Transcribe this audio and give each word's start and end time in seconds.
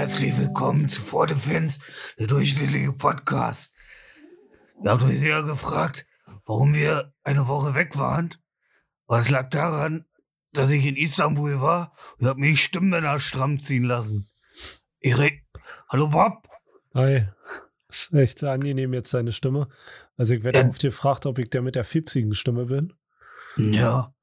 Herzlich 0.00 0.38
willkommen 0.38 0.88
zu 0.88 1.02
For 1.02 1.26
Defense, 1.26 1.78
der 2.18 2.26
durchschnittliche 2.26 2.90
Podcast. 2.90 3.74
Ihr 4.82 4.90
habt 4.92 5.02
euch 5.02 5.20
sehr 5.20 5.42
gefragt, 5.42 6.06
warum 6.46 6.72
wir 6.72 7.12
eine 7.22 7.48
Woche 7.48 7.74
weg 7.74 7.98
waren. 7.98 8.34
Aber 9.06 9.18
es 9.18 9.28
lag 9.28 9.50
daran, 9.50 10.06
dass 10.54 10.70
ich 10.70 10.86
in 10.86 10.96
Istanbul 10.96 11.60
war 11.60 11.92
und 12.16 12.26
hab 12.26 12.38
mich 12.38 12.64
Stimmbänder 12.64 13.20
stramm 13.20 13.60
ziehen 13.60 13.82
lassen. 13.84 14.26
Ich 15.00 15.18
re 15.18 15.32
Hallo 15.90 16.08
Bob? 16.08 16.48
Hi. 16.94 17.26
Ist 17.90 18.10
echt 18.14 18.42
angenehm 18.42 18.94
jetzt 18.94 19.12
deine 19.12 19.32
Stimme. 19.32 19.68
Also 20.16 20.32
ich 20.32 20.42
werde 20.44 20.60
Ja. 20.60 20.66
oft 20.66 20.80
gefragt, 20.80 21.26
ob 21.26 21.38
ich 21.38 21.50
der 21.50 21.60
mit 21.60 21.74
der 21.74 21.84
fipsigen 21.84 22.32
Stimme 22.34 22.64
bin. 22.64 22.94
Ja. 23.58 24.14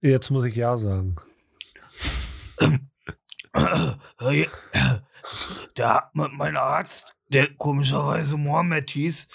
Jetzt 0.00 0.30
muss 0.30 0.44
ich 0.44 0.54
ja 0.54 0.78
sagen. 0.78 1.16
Äh, 4.20 4.46
Der, 5.76 6.10
mein 6.12 6.56
Arzt, 6.56 7.14
der 7.28 7.54
komischerweise 7.54 8.36
Mohammed 8.36 8.90
hieß, 8.90 9.28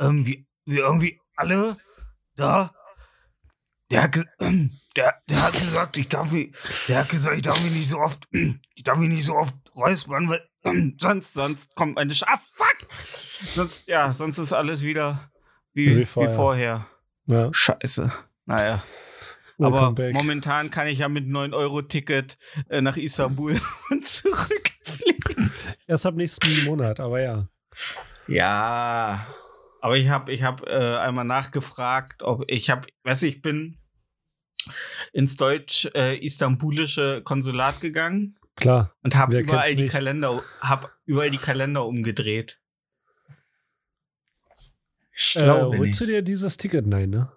ähm, 0.00 0.24
wie, 0.26 0.46
wie 0.64 0.78
irgendwie 0.78 1.20
alle 1.36 1.76
da, 2.36 2.72
der 3.90 4.02
hat, 4.04 4.14
der, 4.96 5.14
der 5.28 5.42
hat 5.42 5.52
gesagt, 5.52 5.96
ich 5.96 6.08
darf, 6.08 6.30
mich- 6.30 6.52
der 6.88 6.98
hat 7.00 7.08
gesagt, 7.08 7.36
ich 7.36 7.42
darf 7.42 7.62
mich 7.62 7.72
nicht 7.72 7.88
so 7.88 7.98
oft, 7.98 8.26
ich 8.74 8.82
darf 8.84 8.98
mich 8.98 9.08
nicht 9.08 9.24
so 9.24 9.34
oft 9.36 9.54
räuspern, 9.74 10.28
weil 10.28 10.46
sonst, 11.00 11.34
sonst 11.34 11.74
kommt 11.74 11.96
meine 11.96 12.14
Sch 12.14 12.22
ah, 12.26 12.40
fuck! 12.54 12.88
Sonst, 13.40 13.88
ja, 13.88 14.12
sonst 14.12 14.38
ist 14.38 14.52
alles 14.52 14.82
wieder 14.82 15.30
wie, 15.72 15.88
Wie 15.90 16.00
wie 16.00 16.04
vorher. 16.06 16.34
vorher. 16.34 16.86
Ja, 17.26 17.48
Scheiße. 17.52 18.12
Naja. 18.46 18.82
Welcome 19.58 19.86
Aber 19.86 19.92
back. 19.92 20.14
momentan 20.14 20.70
kann 20.70 20.86
ich 20.86 20.98
ja 21.00 21.08
mit 21.08 21.26
9-Euro-Ticket 21.26 22.38
äh, 22.68 22.80
nach 22.80 22.96
Istanbul 22.96 23.58
und 23.90 24.04
zurückfliegen. 24.04 25.52
Erst 25.86 26.06
ab 26.06 26.14
nächsten 26.14 26.64
Monat, 26.64 27.00
aber 27.00 27.20
ja. 27.20 27.48
Ja. 28.28 29.26
Aber 29.80 29.96
ich 29.96 30.08
habe 30.08 30.32
ich 30.32 30.42
hab, 30.42 30.66
äh, 30.66 30.96
einmal 30.96 31.24
nachgefragt, 31.24 32.22
ob 32.22 32.44
ich 32.48 32.70
habe, 32.70 32.88
weiß 33.04 33.22
ich 33.24 33.40
bin 33.42 33.76
ins 35.12 35.36
deutsch-istanbulische 35.36 37.22
Konsulat 37.22 37.80
gegangen 37.80 38.36
Klar. 38.56 38.92
und 39.02 39.14
habe 39.14 39.38
überall 39.38 39.74
die? 39.76 39.86
Kalender, 39.86 40.42
hab 40.60 40.92
überall 41.04 41.30
die 41.30 41.38
Kalender 41.38 41.86
umgedreht. 41.86 42.58
Ich 45.12 45.36
Äh, 45.36 45.48
holst 45.48 46.00
du 46.00 46.06
dir 46.06 46.22
dieses 46.22 46.56
Ticket? 46.56 46.86
Nein, 46.86 47.10
ne? 47.10 47.32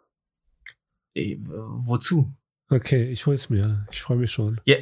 Äh, 1.19 1.37
wozu? 1.41 2.33
Okay, 2.69 3.09
ich 3.11 3.25
hol's 3.25 3.49
mir. 3.49 3.87
Ich 3.91 4.01
freue 4.01 4.17
mich 4.17 4.31
schon. 4.31 4.61
Ja. 4.65 4.77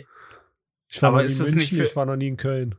Ich 0.89 1.01
war 1.01 1.09
Aber 1.09 1.23
ist 1.23 1.39
das 1.39 1.55
nicht 1.55 1.69
für- 1.73 1.85
ich 1.85 1.95
war 1.95 2.05
noch 2.05 2.15
nie 2.15 2.27
in 2.27 2.37
Köln. 2.37 2.75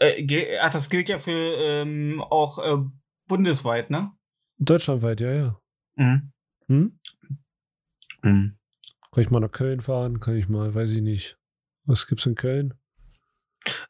Äh, 0.00 0.56
ach, 0.60 0.70
das 0.72 0.90
gilt 0.90 1.08
ja 1.08 1.18
für 1.18 1.30
ähm, 1.32 2.20
auch 2.20 2.58
äh, 2.58 2.82
bundesweit, 3.26 3.90
ne? 3.90 4.12
Deutschlandweit, 4.58 5.20
ja, 5.20 5.32
ja. 5.32 5.60
Mhm. 5.96 6.32
Hm? 6.66 6.98
Mhm. 8.22 8.58
Kann 9.12 9.22
ich 9.22 9.30
mal 9.30 9.40
nach 9.40 9.50
Köln 9.52 9.80
fahren? 9.80 10.20
Kann 10.20 10.36
ich 10.36 10.48
mal, 10.48 10.74
weiß 10.74 10.90
ich 10.92 11.00
nicht. 11.00 11.38
Was 11.84 12.06
gibt's 12.06 12.26
in 12.26 12.34
Köln? 12.34 12.74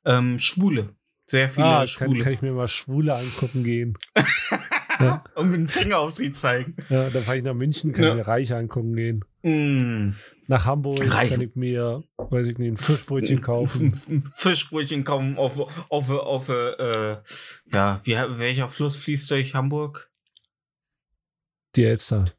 Ähm, 0.04 0.38
Schwule. 0.38 0.94
Sehr 1.26 1.50
viele 1.50 1.66
ah, 1.66 1.78
kann, 1.78 1.86
Schwule. 1.88 2.24
kann 2.24 2.32
ich 2.32 2.42
mir 2.42 2.52
mal 2.52 2.68
Schwule 2.68 3.14
angucken 3.16 3.64
gehen. 3.64 3.98
ja, 4.98 5.24
Und 5.34 5.50
mit 5.50 5.60
dem 5.60 5.68
Finger 5.68 5.98
auf 5.98 6.12
sie 6.12 6.32
zeigen. 6.32 6.76
ja, 6.88 7.08
dann 7.10 7.22
fahre 7.22 7.38
ich 7.38 7.44
nach 7.44 7.54
München, 7.54 7.92
kann 7.92 8.04
Ja. 8.04 8.10
ich 8.10 8.16
mir 8.16 8.26
Reiche 8.26 8.56
angucken 8.56 8.92
gehen. 8.92 9.24
Mm. 9.42 10.14
Nach 10.50 10.64
Hamburg 10.64 11.00
Reich. 11.14 11.30
kann 11.30 11.40
ich 11.42 11.54
mir, 11.56 12.02
weiß 12.16 12.46
ich 12.48 12.56
nicht, 12.58 12.68
ein 12.72 12.76
Fischbrötchen 12.78 13.40
kaufen. 13.42 13.94
Fischbrötchen 14.34 15.04
kaufen 15.04 15.36
auf, 15.36 15.58
auf, 15.90 16.10
auf, 16.10 16.48
äh, 16.48 17.16
ja, 17.70 18.00
wie, 18.04 18.14
welcher 18.14 18.68
Fluss 18.70 18.96
fließt 18.96 19.30
durch 19.30 19.54
Hamburg? 19.54 20.10
Die 21.76 21.84
Elster. 21.84 22.32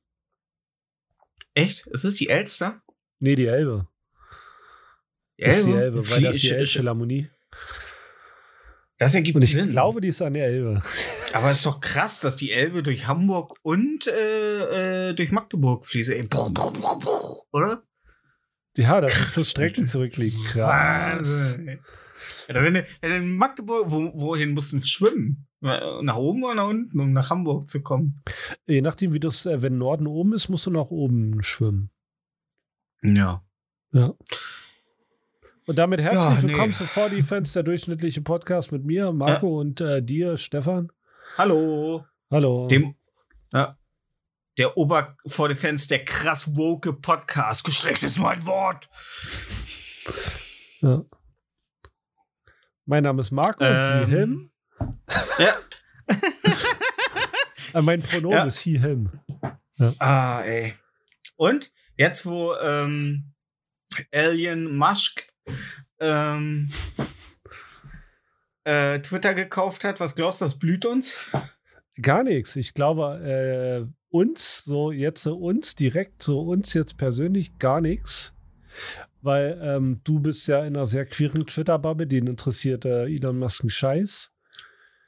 Echt? 1.53 1.86
Ist 1.88 2.03
es 2.03 2.16
die 2.16 2.30
Elster? 2.30 2.81
Nee, 3.19 3.36
die 3.36 3.46
Elbe. 3.46 3.88
Die 5.38 5.44
Das 5.44 5.58
ist 5.59 5.68
die 5.68 5.72
Elbe, 5.74 6.09
weil 6.09 6.22
das 6.22 6.36
ist 6.38 6.50
die 6.50 6.56
Elbphilharmonie. 6.56 7.30
Das 9.00 9.16
ergibt 9.16 9.38
Und 9.38 9.42
ich 9.44 9.54
Sinn. 9.54 9.70
glaube, 9.70 10.02
die 10.02 10.10
ist 10.10 10.22
an 10.22 10.34
der 10.34 10.48
Elbe. 10.48 10.82
Aber 11.34 11.50
es 11.50 11.60
ist 11.60 11.66
doch 11.66 11.80
krass, 11.80 12.20
dass 12.20 12.36
die 12.36 12.52
Elbe 12.52 12.84
durch 12.84 13.08
Hamburg 13.08 13.56
und 13.64 14.08
äh, 14.08 15.10
äh, 15.10 15.14
durch 15.14 15.32
Magdeburg 15.32 15.86
fließt. 15.88 16.12
Oder? 17.52 17.84
Ja, 18.76 19.02
das 19.02 19.18
ist 19.18 19.34
so 19.34 19.44
Strecken 19.44 19.88
zurückliegen. 19.88 20.38
Krass. 20.52 21.58
Ja, 22.48 22.64
wenn 22.64 22.74
du, 22.74 22.86
wenn 23.02 23.12
in 23.12 23.38
Magdeburg, 23.38 23.90
wo, 23.90 24.12
wohin 24.16 24.52
musst 24.54 24.74
du 24.74 24.82
schwimmen? 24.82 25.48
Nach 25.62 26.16
oben 26.16 26.44
oder 26.44 26.56
nach 26.56 26.68
unten, 26.70 27.00
um 27.00 27.12
nach 27.14 27.30
Hamburg 27.30 27.70
zu 27.70 27.81
kommen? 27.81 28.22
Je 28.66 28.81
nachdem, 28.81 29.14
wie 29.14 29.20
das, 29.20 29.46
äh, 29.46 29.62
wenn 29.62 29.78
Norden 29.78 30.08
oben 30.08 30.34
ist, 30.34 30.50
musst 30.50 30.66
du 30.66 30.72
nach 30.72 30.90
oben 30.90 31.42
schwimmen. 31.44 31.90
Ja. 33.02 33.44
Ja. 33.92 34.14
Und 35.69 35.75
damit 35.75 36.02
herzlich 36.02 36.24
Ja, 36.24 36.41
nee. 36.41 36.47
willkommen 36.50 36.74
zu 36.74 36.84
4 36.88 37.09
Defense, 37.09 37.53
der 37.53 37.62
durchschnittliche 37.62 38.22
Podcast 38.24 38.72
mit 38.72 38.84
mir, 38.85 39.12
Marco 39.12 39.59
und 39.59 39.80
äh, 39.81 40.02
dir, 40.02 40.35
Stefan. 40.35 40.91
Hallo. 41.38 42.07
Hallo. 42.31 42.68
Dem, 42.68 42.96
ja, 43.53 43.78
der 44.57 44.75
Ober 44.78 45.16
vor 45.28 45.47
Defense, 45.47 45.88
der 45.88 46.03
krass 46.06 46.56
woke 46.56 46.91
Podcast. 46.94 47.63
Geschlecht 47.66 48.02
ist 48.02 48.18
nur 48.18 48.31
ein 48.31 48.44
Wort. 48.47 48.90
ja. 50.81 51.03
Mein 52.86 53.03
Name 53.03 53.22
ist 53.22 53.30
Marco, 53.30 53.63
Ähm. 53.63 54.09
he, 54.09 54.16
him. 54.16 54.51
Ja. 55.38 55.53
Äh, 57.75 57.81
mein 57.84 58.01
Pronomen 58.01 58.36
Ja. 58.36 58.46
ist 58.46 58.57
he, 58.62 58.80
him. 58.80 59.12
Ah, 60.00 60.41
ey. 60.41 60.74
Und 61.36 61.72
jetzt, 61.97 62.25
wo 62.25 62.56
ähm, 62.56 63.36
Alien 64.12 64.75
Musk 64.75 65.29
ähm, 66.00 66.68
äh, 68.64 69.00
Twitter 69.00 69.34
gekauft 69.34 69.84
hat, 69.84 70.00
was 70.00 70.16
glaubst 70.16 70.42
du, 70.42 70.46
das 70.46 70.60
blüht 70.60 70.86
uns? 70.86 71.20
Gar 72.02 72.24
nichts. 72.24 72.56
Ich 72.56 72.74
glaube, 72.74 73.20
äh, 73.88 73.92
uns, 74.10 74.64
so 74.64 74.92
jetzt 74.92 75.24
so 75.24 75.38
uns 75.38 75.76
direkt, 75.76 76.24
so 76.24 76.42
uns 76.42 76.74
jetzt 76.74 76.98
persönlich 76.98 77.58
gar 77.60 77.82
nichts. 77.82 78.34
Weil 79.22 79.60
ähm, 79.62 80.00
du 80.06 80.20
bist 80.20 80.48
ja 80.48 80.60
in 80.66 80.76
einer 80.78 80.86
sehr 80.86 81.06
queeren 81.06 81.46
Twitter-Bubble, 81.46 82.08
den 82.08 82.28
interessiert 82.28 82.86
äh, 82.86 83.06
Elon 83.06 83.38
Musk 83.38 83.63
einen 83.63 83.69
Scheiß. 83.69 84.31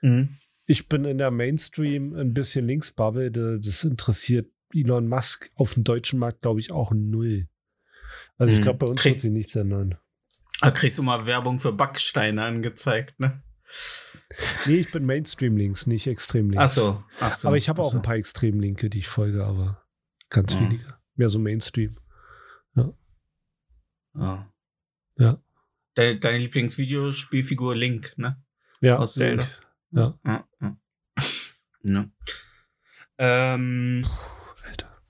Mhm. 0.02 0.38
Ich 0.66 0.90
bin 0.90 1.06
in 1.06 1.18
der 1.18 1.32
Mainstream 1.32 2.14
ein 2.16 2.34
bisschen 2.34 2.68
Links-Bubble, 2.68 3.32
da- 3.32 3.58
das 3.58 3.84
interessiert 3.86 4.48
Elon 4.74 5.08
Musk 5.08 5.50
auf 5.56 5.76
dem 5.76 5.84
deutschen 5.86 6.20
Markt, 6.20 6.42
glaube 6.42 6.60
ich, 6.60 6.72
auch 6.72 6.92
null. 6.94 7.48
Also 8.38 8.52
ich 8.52 8.60
Mhm. 8.60 8.64
glaube, 8.64 8.86
bei 8.86 8.92
uns 8.92 9.02
Krieg- 9.02 9.14
wird 9.14 9.22
sie 9.22 9.30
nichts 9.30 9.56
ändern. 9.56 9.98
Da 10.62 10.72
kriegst 10.72 10.98
du 10.98 11.04
mal 11.04 11.26
Werbung 11.26 11.60
für 11.60 11.72
Backsteine 11.74 12.44
angezeigt, 12.44 13.20
ne? 13.20 13.42
Nee, 14.66 14.76
ich 14.78 14.92
bin 14.92 15.06
Mainstream-Links, 15.06 15.88
nicht 15.88 16.08
Extrem-Links. 16.08 16.64
Ach 16.64 16.70
so, 16.70 17.04
ach 17.20 17.32
so. 17.32 17.48
aber 17.50 17.58
ich 17.58 17.68
habe 17.68 17.82
auch 17.82 17.92
so. 17.92 17.98
ein 17.98 18.02
paar 18.04 18.16
Extrem-Linke, 18.16 18.90
die 18.90 19.00
ich 19.00 19.08
folge, 19.08 19.44
aber 19.46 19.84
ganz 20.30 20.56
Mhm. 20.56 20.60
wenige. 20.62 20.98
Mehr 21.16 21.30
so 21.30 21.40
Mainstream. 21.40 21.98
Ja. 22.76 24.52
Ja. 25.18 25.42
De 25.98 26.18
deine 26.20 26.38
Lieblingsvideospielfigur 26.40 27.76
Link, 27.76 28.14
ne? 28.18 28.42
Ja, 28.82 28.98
Aus 28.98 29.14
Zelda. 29.14 29.44
Link. 29.44 29.62
Ja. 29.92 30.20
Ja, 30.26 30.48
ja. 30.62 30.78
ne? 31.82 32.12
Ähm, 33.18 34.06
Alter. 34.66 35.02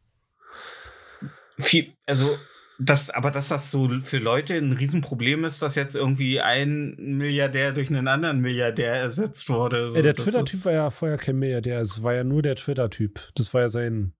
viel, 1.59 1.93
also 2.05 2.37
das, 2.83 3.11
aber 3.11 3.29
dass 3.29 3.49
das 3.49 3.69
so 3.69 3.89
für 4.01 4.17
Leute 4.17 4.55
ein 4.55 4.73
Riesenproblem 4.73 5.45
ist, 5.45 5.61
dass 5.61 5.75
jetzt 5.75 5.95
irgendwie 5.95 6.41
ein 6.41 6.95
Milliardär 6.97 7.73
durch 7.73 7.89
einen 7.89 8.07
anderen 8.07 8.39
Milliardär 8.39 8.93
ersetzt 8.93 9.49
wurde. 9.49 9.91
So, 9.91 9.95
Ey, 9.95 10.01
der 10.01 10.15
Twitter-Typ 10.15 10.65
war 10.65 10.71
ja 10.71 10.89
vorher 10.89 11.17
kein 11.17 11.37
Milliardär, 11.37 11.79
es 11.79 12.01
war 12.01 12.15
ja 12.15 12.23
nur 12.23 12.41
der 12.41 12.55
Twitter-Typ. 12.55 13.31
Das 13.35 13.53
war 13.53 13.61
ja 13.61 13.69
sein 13.69 14.13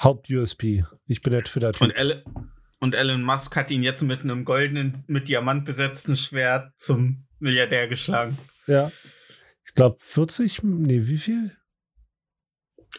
Haupt-USP. 0.00 0.84
Ich 1.06 1.20
bin 1.20 1.30
der 1.30 1.40
Und, 1.40 1.46
Twitter-Typ. 1.46 1.96
Ele 1.96 2.24
und 2.80 2.96
Elon 2.96 3.22
Musk 3.22 3.54
hat 3.54 3.70
ihn 3.70 3.84
jetzt 3.84 4.02
mit 4.02 4.22
einem 4.22 4.44
goldenen, 4.44 5.04
mit 5.06 5.28
Diamant 5.28 5.64
besetzten 5.64 6.16
Schwert 6.16 6.72
zum 6.76 7.28
Milliardär 7.38 7.86
geschlagen. 7.86 8.36
Ja. 8.66 8.90
Ich 9.64 9.74
glaube 9.74 9.96
40, 10.00 10.64
nee, 10.64 11.06
wie 11.06 11.18
viel? 11.18 11.56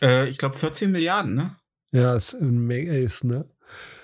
Äh, 0.02 0.30
ich 0.30 0.38
glaube 0.38 0.56
14 0.56 0.90
Milliarden, 0.90 1.36
ne? 1.36 1.58
Ja, 1.92 2.16
ist, 2.16 2.34
eine 2.34 2.52
Menge, 2.52 2.98
ist 2.98 3.26
ne? 3.26 3.50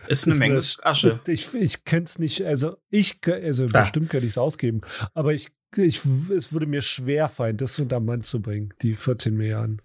Ist 0.09 0.25
eine 0.25 0.33
Ist 0.33 0.39
Menge 0.39 0.56
eine- 0.56 0.85
Asche. 0.85 1.19
Ich, 1.27 1.53
ich 1.53 1.85
könnte 1.85 2.09
es 2.09 2.17
nicht, 2.19 2.41
also 2.44 2.77
ich, 2.89 3.19
also 3.27 3.67
Klar. 3.67 3.83
bestimmt 3.83 4.09
könnte 4.09 4.25
ich 4.25 4.31
es 4.33 4.38
ausgeben, 4.39 4.81
aber 5.13 5.33
ich, 5.33 5.50
ich, 5.75 6.01
es 6.35 6.51
würde 6.51 6.65
mir 6.65 6.81
schwer 6.81 7.29
fallen, 7.29 7.57
das 7.57 7.77
unter 7.79 8.00
Mann 8.00 8.23
zu 8.23 8.41
bringen, 8.41 8.73
die 8.81 8.95
14 8.95 9.35
Milliarden. 9.38 9.81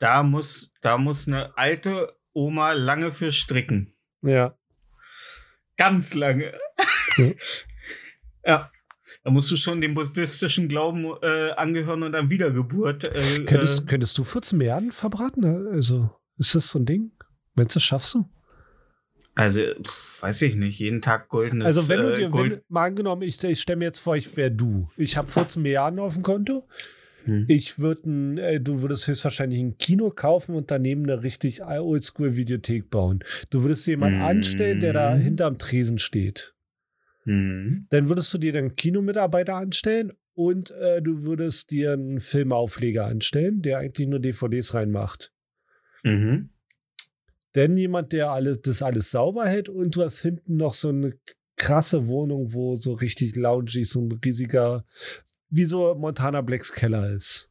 Da 0.00 0.22
muss, 0.22 0.72
da 0.80 0.96
muss 0.96 1.28
eine 1.28 1.56
alte 1.58 2.16
Oma 2.32 2.72
lange 2.72 3.12
für 3.12 3.30
stricken. 3.30 3.92
Ja. 4.22 4.56
Ganz 5.76 6.14
lange. 6.14 6.52
Ja. 7.18 7.26
ja. 8.46 8.70
Da 9.24 9.30
musst 9.30 9.50
du 9.52 9.56
schon 9.56 9.80
dem 9.80 9.94
buddhistischen 9.94 10.68
Glauben 10.68 11.04
äh, 11.22 11.50
angehören 11.52 12.02
und 12.02 12.14
an 12.16 12.28
Wiedergeburt. 12.30 13.04
Äh, 13.04 13.44
Könntest, 13.44 13.82
äh, 13.82 13.84
könntest 13.84 14.18
du 14.18 14.24
14 14.24 14.58
Milliarden 14.58 14.90
verbraten? 14.92 15.44
Also, 15.68 16.10
ist 16.38 16.54
das 16.56 16.68
so 16.68 16.78
ein 16.80 16.86
Ding? 16.86 17.12
Meinst 17.54 17.74
du, 17.74 17.78
das 17.78 17.84
schaffst 17.84 18.14
du? 18.14 18.28
Also, 19.34 19.62
pf, 19.62 20.22
weiß 20.22 20.42
ich 20.42 20.56
nicht. 20.56 20.78
Jeden 20.78 21.00
Tag 21.00 21.28
goldenes. 21.28 21.66
Also, 21.66 21.88
wenn 21.88 22.00
du 22.00 22.14
äh, 22.14 22.16
dir, 22.18 22.28
Gold 22.28 22.52
wenn, 22.52 22.60
mal 22.68 22.86
angenommen, 22.86 23.22
ich, 23.22 23.42
ich 23.42 23.60
stelle 23.60 23.78
mir 23.78 23.86
jetzt 23.86 23.98
vor, 24.00 24.16
ich 24.16 24.36
wäre 24.36 24.50
du. 24.50 24.90
Ich 24.96 25.16
habe 25.16 25.28
14 25.28 25.62
Milliarden 25.62 25.98
auf 26.00 26.14
dem 26.14 26.22
Konto. 26.22 26.66
Hm. 27.24 27.44
Ich 27.48 27.78
würde, 27.78 28.02
äh, 28.42 28.60
du 28.60 28.82
würdest 28.82 29.06
höchstwahrscheinlich 29.06 29.60
ein 29.60 29.78
Kino 29.78 30.10
kaufen 30.10 30.54
und 30.54 30.70
daneben 30.70 31.04
eine 31.04 31.22
richtig 31.22 31.62
Oldschool-Videothek 31.64 32.90
bauen. 32.90 33.20
Du 33.50 33.62
würdest 33.62 33.86
jemanden 33.86 34.18
Mhm. 34.18 34.24
anstellen, 34.24 34.80
der 34.80 34.92
da 34.92 35.14
hinterm 35.14 35.58
Tresen 35.58 35.98
steht. 35.98 36.54
Hm. 37.24 37.86
Dann 37.90 38.08
würdest 38.08 38.34
du 38.34 38.38
dir 38.38 38.52
dann 38.52 38.74
Kinomitarbeiter 38.74 39.54
anstellen 39.54 40.12
und 40.34 40.72
äh, 40.72 41.00
du 41.00 41.22
würdest 41.22 41.70
dir 41.70 41.92
einen 41.92 42.18
Filmaufleger 42.18 43.06
anstellen, 43.06 43.62
der 43.62 43.78
eigentlich 43.78 44.08
nur 44.08 44.18
DVDs 44.18 44.74
reinmacht. 44.74 45.32
Mhm. 46.02 46.50
Denn 47.54 47.76
jemand, 47.76 48.12
der 48.12 48.30
alles, 48.30 48.60
das 48.62 48.82
alles 48.82 49.10
sauber 49.10 49.46
hält 49.46 49.68
und 49.68 49.94
du 49.96 50.02
hast 50.02 50.20
hinten 50.20 50.56
noch 50.56 50.72
so 50.72 50.88
eine 50.88 51.12
krasse 51.56 52.06
Wohnung, 52.06 52.52
wo 52.54 52.76
so 52.76 52.94
richtig 52.94 53.36
loungy, 53.36 53.84
so 53.84 54.00
ein 54.00 54.12
riesiger, 54.24 54.84
wie 55.50 55.64
so 55.66 55.94
Montana 55.94 56.40
Blacks 56.40 56.72
Keller 56.72 57.10
ist. 57.12 57.50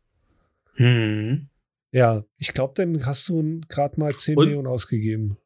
Hm. 0.74 1.48
Ja, 1.92 2.24
ich 2.38 2.54
glaube, 2.54 2.74
dann 2.76 3.06
hast 3.06 3.28
du 3.30 3.62
gerade 3.68 4.00
mal 4.00 4.16
10 4.16 4.38
Und- 4.38 4.46
Millionen 4.46 4.68
ausgegeben. 4.68 5.38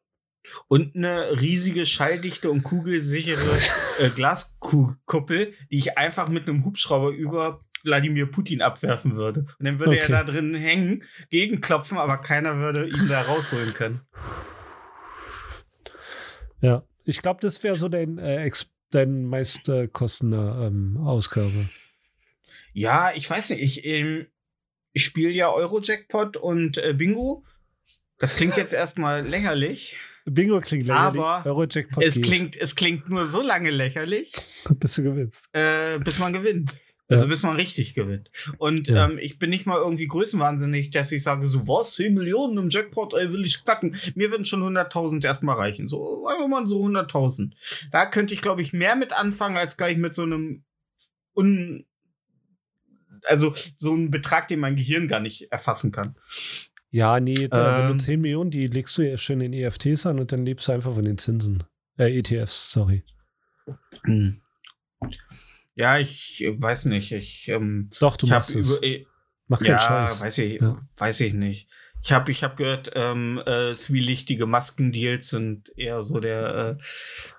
Und 0.68 0.94
eine 0.94 1.40
riesige, 1.40 1.84
schalldichte 1.86 2.50
und 2.52 2.62
kugelsichere 2.62 3.58
äh, 3.98 4.08
Glaskuppel, 4.10 5.52
die 5.72 5.78
ich 5.78 5.98
einfach 5.98 6.28
mit 6.28 6.48
einem 6.48 6.64
Hubschrauber 6.64 7.10
über 7.10 7.60
Wladimir 7.84 8.26
Putin 8.26 8.62
abwerfen 8.62 9.16
würde. 9.16 9.40
Und 9.58 9.64
dann 9.64 9.78
würde 9.78 9.92
Okay. 9.92 10.12
er 10.12 10.24
da 10.24 10.24
drin 10.24 10.54
hängen, 10.54 11.02
gegenklopfen, 11.30 11.98
aber 11.98 12.18
keiner 12.18 12.56
würde 12.58 12.86
ihn 12.86 13.08
da 13.08 13.22
rausholen 13.22 13.74
können. 13.74 14.00
Ja, 16.60 16.82
ich 17.04 17.22
glaube, 17.22 17.40
das 17.40 17.62
wäre 17.62 17.76
so 17.76 17.88
dein, 17.88 18.18
äh, 18.18 18.50
dein 18.90 19.26
meist 19.26 19.68
äh, 19.68 19.88
kostender 19.88 20.66
ähm, 20.66 20.96
Ausgabe. 20.98 21.68
Ja, 22.72 23.12
ich 23.14 23.28
weiß 23.28 23.50
nicht, 23.50 23.62
ich, 23.62 23.84
ähm, 23.84 24.26
ich 24.92 25.04
spiele 25.04 25.30
ja 25.30 25.50
Eurojackpot 25.52 26.36
und 26.36 26.78
äh, 26.78 26.94
Bingo. 26.94 27.44
Das 28.18 28.34
klingt 28.36 28.56
jetzt 28.56 28.72
erstmal 28.74 29.26
lächerlich. 29.26 29.96
Bingo 30.24 30.60
klingt 30.60 30.86
lächerlich. 30.86 31.20
Aber 31.22 31.46
Euro-Jackpot 31.46 32.02
Es 32.02 32.16
geht, 32.16 32.24
klingt, 32.24 32.56
es 32.56 32.74
klingt 32.74 33.08
nur 33.08 33.26
so 33.26 33.40
lange 33.42 33.70
lächerlich, 33.70 34.32
bis 34.80 34.94
du 34.94 35.04
gewinnst. 35.04 35.48
äh, 35.52 35.98
bis 36.00 36.18
man 36.18 36.32
gewinnt. 36.32 36.74
Also 37.08 37.28
bis 37.28 37.42
man 37.44 37.56
richtig 37.56 37.94
gewinnt. 37.94 38.30
Und 38.58 38.88
Ja. 38.88 39.04
ähm, 39.08 39.18
ich 39.18 39.38
bin 39.38 39.50
nicht 39.50 39.64
mal 39.66 39.78
irgendwie 39.78 40.08
größenwahnsinnig, 40.08 40.90
dass 40.90 41.12
ich 41.12 41.22
sage, 41.22 41.46
so, 41.46 41.66
was, 41.68 41.94
10 41.94 42.14
Millionen 42.14 42.58
im 42.58 42.68
Jackpot, 42.68 43.14
ey, 43.14 43.32
will 43.32 43.44
ich 43.44 43.62
knacken. 43.62 43.96
Mir 44.16 44.30
würden 44.32 44.44
schon 44.44 44.62
100.000 44.62 45.24
erstmal 45.24 45.56
reichen. 45.56 45.86
So, 45.86 46.26
einfach 46.26 46.48
mal 46.48 46.66
so 46.66 46.82
100.000. 46.82 47.52
Da 47.92 48.06
könnte 48.06 48.34
ich, 48.34 48.42
glaube 48.42 48.62
ich, 48.62 48.72
mehr 48.72 48.96
mit 48.96 49.12
anfangen, 49.12 49.56
als 49.56 49.76
gleich 49.76 49.96
mit 49.96 50.14
so 50.14 50.22
einem 50.24 50.64
un 51.34 51.84
also 53.28 53.54
so 53.76 53.92
ein 53.94 54.10
Betrag, 54.10 54.46
den 54.48 54.60
mein 54.60 54.76
Gehirn 54.76 55.08
gar 55.08 55.20
nicht 55.20 55.50
erfassen 55.50 55.90
kann. 55.90 56.14
Ja, 56.90 57.18
nee, 57.18 57.48
da, 57.48 57.78
wenn 57.78 57.90
Ähm. 57.90 57.98
du 57.98 58.04
10 58.04 58.20
Millionen, 58.20 58.50
die 58.50 58.66
legst 58.68 58.96
du 58.98 59.02
ja 59.02 59.16
schön 59.16 59.40
in 59.40 59.52
EFTs 59.52 60.06
an 60.06 60.18
und 60.20 60.30
dann 60.32 60.44
lebst 60.46 60.68
du 60.68 60.72
einfach 60.72 60.94
von 60.94 61.04
den 61.04 61.18
Zinsen. 61.18 61.64
Äh, 61.98 62.18
ETFs, 62.18 62.70
sorry. 62.70 63.02
Hm. 64.04 64.40
Ja, 65.76 65.98
ich 65.98 66.42
äh, 66.44 66.60
weiß 66.60 66.86
nicht. 66.86 67.12
Ich, 67.12 67.46
ähm, 67.48 67.90
Doch, 68.00 68.16
du 68.16 68.26
ich 68.26 68.32
machst 68.32 68.56
es. 68.56 68.76
über. 68.78 68.82
äh, 68.84 69.06
Mach 69.48 69.58
keinen 69.58 69.68
Ja, 69.68 69.78
Scheiß. 69.78 70.20
weiß 70.20 70.38
ich, 70.38 70.60
Ja. 70.60 70.76
weiß 70.96 71.20
ich 71.20 71.32
nicht. 71.34 71.68
Ich 72.02 72.12
habe 72.12 72.30
ich 72.30 72.42
hab 72.44 72.56
gehört, 72.56 72.90
ähm, 72.94 73.40
äh, 73.46 73.74
zwielichtige 73.74 74.46
Maskendeals 74.46 75.28
sind 75.30 75.72
eher 75.76 76.02
so 76.02 76.18
der. 76.20 76.78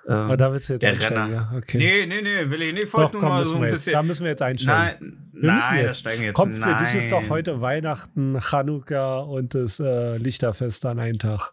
Äh, 0.08 0.12
Aber 0.12 0.34
äh, 0.34 0.38
da 0.38 0.52
willst 0.52 0.70
du 0.70 0.74
jetzt 0.74 0.82
der 0.84 1.00
Renner. 1.00 1.30
ja? 1.30 1.54
Okay. 1.58 1.78
nee, 1.78 2.06
nee, 2.06 2.22
nee, 2.22 2.50
will 2.50 2.62
ich 2.62 2.74
nicht. 2.74 2.86
Ich 2.86 2.92
Doch, 2.92 3.12
komm, 3.12 3.22
mal 3.24 3.40
müssen 3.40 3.52
so 3.52 3.58
ein 3.58 3.64
jetzt, 3.64 3.88
da 3.88 3.92
bisschen. 3.92 4.08
müssen 4.08 4.24
wir 4.24 4.32
jetzt 4.32 4.42
einsteigen. 4.42 5.32
Nein, 5.34 5.42
Wir 5.42 5.54
müssen 5.54 5.68
nein, 5.70 5.78
jetzt. 5.80 5.90
das 5.90 6.00
steigen 6.00 6.24
jetzt. 6.24 6.34
Komm, 6.36 6.54
für 6.54 6.76
dich 6.84 6.96
ist 6.96 7.12
doch 7.12 7.22
Nein. 7.22 7.30
heute 7.30 7.62
Weihnachten, 7.62 8.40
Chanukka 8.42 9.20
und 9.20 9.56
das 9.56 9.80
äh, 9.80 10.18
Lichterfest 10.18 10.86
an 10.86 11.00
einem 11.00 11.20
Tag. 11.20 11.52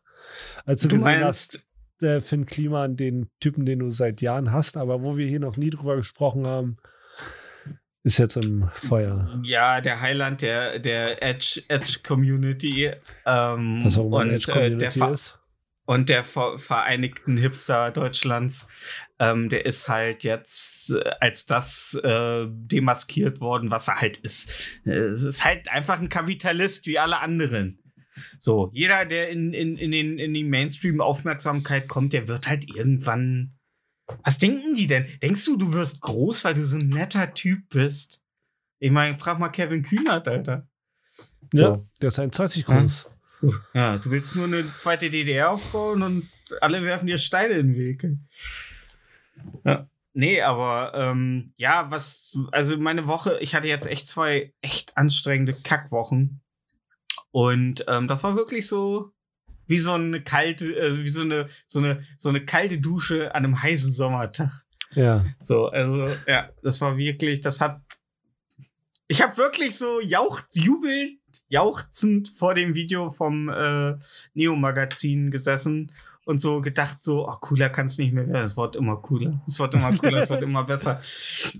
Als 0.64 0.82
du, 0.82 0.88
Du 0.88 0.96
gesehen 0.96 1.04
meinst, 1.20 1.24
hast, 1.54 1.64
äh, 2.04 2.20
Finn 2.20 2.46
Kliman, 2.46 2.96
den 2.96 3.28
Typen, 3.40 3.66
den 3.66 3.80
du 3.80 3.90
seit 3.90 4.20
Jahren 4.20 4.52
hast, 4.52 4.76
aber 4.76 5.02
wo 5.02 5.16
wir 5.16 5.26
hier 5.26 5.40
noch 5.40 5.56
nie 5.56 5.70
drüber 5.70 5.96
gesprochen 5.96 6.46
haben, 6.46 6.76
ist 8.04 8.18
jetzt 8.18 8.36
im 8.36 8.68
Feuer. 8.74 9.40
ja, 9.44 9.80
der 9.80 10.00
Heiland 10.00 10.42
der, 10.42 10.78
der 10.78 11.22
Edge, 11.22 11.62
Edge 11.68 12.00
Community. 12.06 12.90
Ähm, 13.24 13.80
Was 13.82 13.96
auch 13.98 14.06
immer 14.06 14.18
und, 14.18 14.30
Edge 14.30 14.52
äh, 14.52 14.54
der 14.54 14.62
Community 14.70 14.98
Ver- 14.98 15.12
ist. 15.12 15.38
und 15.86 16.08
der 16.10 16.22
Ver 16.24 16.58
Vereinigten 16.58 17.38
Hipster 17.38 17.90
Deutschlands, 17.92 18.68
ähm, 19.18 19.48
der 19.48 19.64
ist 19.64 19.88
halt 19.88 20.22
jetzt 20.22 20.90
äh, 20.90 21.02
als 21.20 21.46
das 21.46 21.98
äh, 22.04 22.44
demaskiert 22.50 23.40
worden, 23.40 23.70
was 23.70 23.88
er 23.88 24.00
halt 24.02 24.18
ist. 24.18 24.50
Äh, 24.84 24.90
Es 24.90 25.22
ist 25.22 25.42
halt 25.44 25.70
einfach 25.72 25.98
ein 25.98 26.10
Kapitalist 26.10 26.86
wie 26.86 26.98
alle 26.98 27.20
anderen. 27.20 27.78
So, 28.38 28.70
jeder, 28.72 29.04
der 29.04 29.30
in, 29.30 29.52
in, 29.52 29.76
in, 29.76 29.90
den, 29.90 30.18
in 30.18 30.34
die 30.34 30.44
Mainstream-Aufmerksamkeit 30.44 31.88
kommt, 31.88 32.12
der 32.12 32.28
wird 32.28 32.48
halt 32.48 32.68
irgendwann. 32.74 33.54
Was 34.22 34.38
denken 34.38 34.74
die 34.74 34.86
denn? 34.86 35.06
Denkst 35.22 35.44
du, 35.46 35.56
du 35.56 35.72
wirst 35.72 36.00
groß, 36.00 36.44
weil 36.44 36.54
du 36.54 36.64
so 36.64 36.76
ein 36.76 36.88
netter 36.88 37.32
Typ 37.34 37.68
bist? 37.70 38.20
Ich 38.78 38.90
meine, 38.90 39.16
frag 39.16 39.38
mal 39.38 39.48
Kevin 39.48 39.82
Kühnert, 39.82 40.28
Alter. 40.28 40.68
Ja, 41.52 41.74
So. 41.76 41.88
der 42.00 42.08
ist 42.08 42.18
1,20 42.18 42.64
groß. 42.64 43.08
Ja, 43.74 43.98
du 43.98 44.10
willst 44.10 44.36
nur 44.36 44.46
eine 44.46 44.72
zweite 44.74 45.10
DDR 45.10 45.50
aufbauen 45.50 46.02
und 46.02 46.26
alle 46.60 46.82
werfen 46.82 47.06
dir 47.06 47.18
Steine 47.18 47.54
in 47.54 47.72
den 47.72 47.76
Weg. 47.76 48.06
Ja. 49.64 49.88
Nee, 50.12 50.40
aber 50.42 50.92
ähm, 50.94 51.52
ja, 51.56 51.90
was, 51.90 52.36
also 52.52 52.78
meine 52.78 53.06
Woche, 53.06 53.38
ich 53.40 53.54
hatte 53.54 53.66
jetzt 53.66 53.86
echt 53.86 54.06
zwei 54.06 54.52
echt 54.62 54.96
anstrengende 54.96 55.54
Kackwochen. 55.54 56.40
Und 57.34 57.84
ähm, 57.88 58.06
das 58.06 58.22
war 58.22 58.36
wirklich 58.36 58.68
so 58.68 59.10
wie 59.66 59.78
so 59.78 59.94
eine 59.94 60.22
kalte, 60.22 60.66
äh, 60.76 61.02
wie 61.02 61.08
so 61.08 61.22
eine, 61.22 61.48
so 61.66 61.80
eine, 61.80 62.06
so 62.16 62.28
eine 62.28 62.44
kalte 62.44 62.78
Dusche 62.78 63.34
an 63.34 63.44
einem 63.44 63.60
heißen 63.60 63.92
Sommertag. 63.92 64.52
Ja. 64.92 65.24
So, 65.40 65.66
also 65.66 66.14
ja, 66.28 66.50
das 66.62 66.80
war 66.80 66.96
wirklich, 66.96 67.40
das 67.40 67.60
hat. 67.60 67.80
Ich 69.08 69.20
habe 69.20 69.36
wirklich 69.36 69.76
so 69.76 70.00
jaucht, 70.00 70.46
jubelnd, 70.52 71.18
jauchzend 71.48 72.28
vor 72.28 72.54
dem 72.54 72.76
Video 72.76 73.10
vom 73.10 73.48
äh, 73.48 73.96
Neo-Magazin 74.34 75.32
gesessen 75.32 75.90
und 76.24 76.40
so 76.40 76.60
gedacht, 76.60 76.98
so, 77.02 77.28
oh, 77.28 77.36
cooler 77.40 77.68
kann 77.68 77.86
es 77.86 77.98
nicht 77.98 78.12
mehr 78.12 78.26
werden. 78.26 78.44
Es 78.44 78.56
wird 78.56 78.76
immer 78.76 78.96
cooler. 78.96 79.42
Es 79.46 79.58
wird 79.60 79.74
immer 79.74 79.92
cooler, 79.96 80.22
es 80.22 80.30
wird 80.30 80.42
immer 80.42 80.64
besser. 80.64 81.00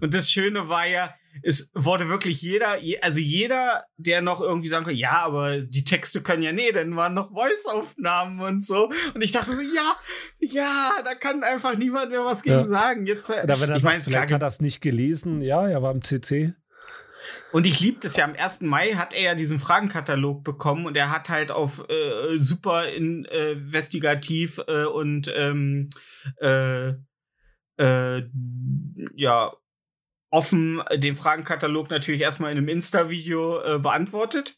Und 0.01 0.15
das 0.15 0.31
Schöne 0.31 0.69
war 0.69 0.87
ja, 0.87 1.15
es 1.43 1.71
wurde 1.75 2.09
wirklich 2.09 2.41
jeder, 2.43 2.79
je- 2.79 3.01
also 3.01 3.21
jeder, 3.21 3.85
der 3.97 4.23
noch 4.23 4.41
irgendwie 4.41 4.69
sagen 4.69 4.87
kann, 4.87 4.95
ja, 4.95 5.23
aber 5.25 5.59
die 5.59 5.83
Texte 5.85 6.23
können 6.23 6.43
ja, 6.45 6.53
nee, 6.53 6.71
dann 6.73 6.95
waren 6.97 7.13
noch 7.15 7.31
Voice-Aufnahmen 7.33 8.41
und 8.41 8.65
so. 8.65 8.91
Und 9.15 9.23
ich 9.23 9.33
dachte 9.33 9.53
so, 9.55 9.61
ja, 9.61 9.97
ja, 10.39 10.91
da 11.05 11.15
kann 11.15 11.43
einfach 11.43 11.77
niemand 11.77 12.11
mehr 12.11 12.25
was 12.25 12.43
gegen 12.43 12.57
Ja. 12.57 12.67
sagen. 12.69 13.07
Jetzt, 13.07 13.31
Oder 13.31 13.61
wenn 13.61 13.71
er 13.71 13.77
ich 13.77 13.83
meine, 13.83 14.01
vielleicht 14.01 14.27
klar, 14.29 14.37
hat 14.37 14.43
er 14.43 14.49
es 14.49 14.61
nicht 14.61 14.81
gelesen. 14.81 15.43
Ja, 15.43 15.67
er 15.69 15.83
war 15.83 15.93
im 15.93 16.03
CC. 16.03 16.55
Und 17.55 17.67
ich 17.67 17.81
liebe 17.81 18.01
das 18.01 18.17
ja. 18.17 18.25
Am 18.25 18.35
1. 18.35 18.63
Mai 18.63 18.93
hat 18.95 19.15
er 19.15 19.23
ja 19.23 19.35
diesen 19.35 19.59
Fragenkatalog 19.59 20.43
bekommen 20.43 20.87
und 20.87 20.97
er 20.97 21.11
hat 21.11 21.29
halt 21.29 21.51
auf 21.51 21.85
äh, 21.89 22.39
super 22.41 22.89
äh, 22.89 22.97
investigativ 22.97 24.61
äh, 24.67 24.85
und 24.85 25.33
ähm, 25.35 25.89
äh, 26.41 26.95
äh, 27.77 28.23
ja 29.15 29.53
offen 30.31 30.83
den 30.97 31.15
Fragenkatalog 31.15 31.91
natürlich 31.91 32.23
erstmal 32.23 32.51
in 32.51 32.59
einem 32.59 32.69
Insta-Video 32.69 33.61
äh, 33.63 33.79
beantwortet 33.79 34.57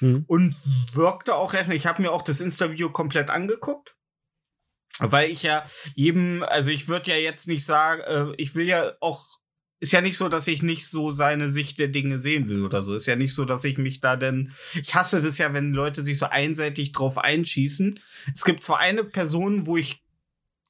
Mhm. 0.00 0.24
und 0.26 0.56
wirkte 0.92 1.34
auch 1.34 1.54
erstmal. 1.54 1.76
Ich 1.76 1.86
habe 1.86 2.02
mir 2.02 2.12
auch 2.12 2.22
das 2.22 2.40
Insta-Video 2.40 2.90
komplett 2.90 3.30
angeguckt. 3.30 3.94
Weil 5.00 5.30
ich 5.30 5.42
ja 5.42 5.66
jedem, 5.94 6.44
also 6.44 6.70
ich 6.70 6.88
würde 6.88 7.10
ja 7.10 7.16
jetzt 7.16 7.48
nicht 7.48 7.64
sagen, 7.64 8.00
äh, 8.02 8.34
ich 8.36 8.54
will 8.54 8.66
ja 8.66 8.92
auch, 9.00 9.26
ist 9.84 9.92
ja 9.92 10.00
nicht 10.00 10.16
so, 10.16 10.30
dass 10.30 10.48
ich 10.48 10.62
nicht 10.62 10.86
so 10.86 11.10
seine 11.10 11.50
Sicht 11.50 11.78
der 11.78 11.88
Dinge 11.88 12.18
sehen 12.18 12.48
will 12.48 12.64
oder 12.64 12.80
so. 12.80 12.94
Ist 12.94 13.04
ja 13.04 13.16
nicht 13.16 13.34
so, 13.34 13.44
dass 13.44 13.66
ich 13.66 13.76
mich 13.76 14.00
da 14.00 14.16
denn, 14.16 14.54
ich 14.80 14.94
hasse 14.94 15.20
das 15.20 15.36
ja, 15.36 15.52
wenn 15.52 15.74
Leute 15.74 16.00
sich 16.00 16.18
so 16.18 16.24
einseitig 16.24 16.92
drauf 16.92 17.18
einschießen. 17.18 18.00
Es 18.32 18.44
gibt 18.44 18.62
zwar 18.62 18.78
eine 18.78 19.04
Person, 19.04 19.66
wo 19.66 19.76
ich 19.76 20.02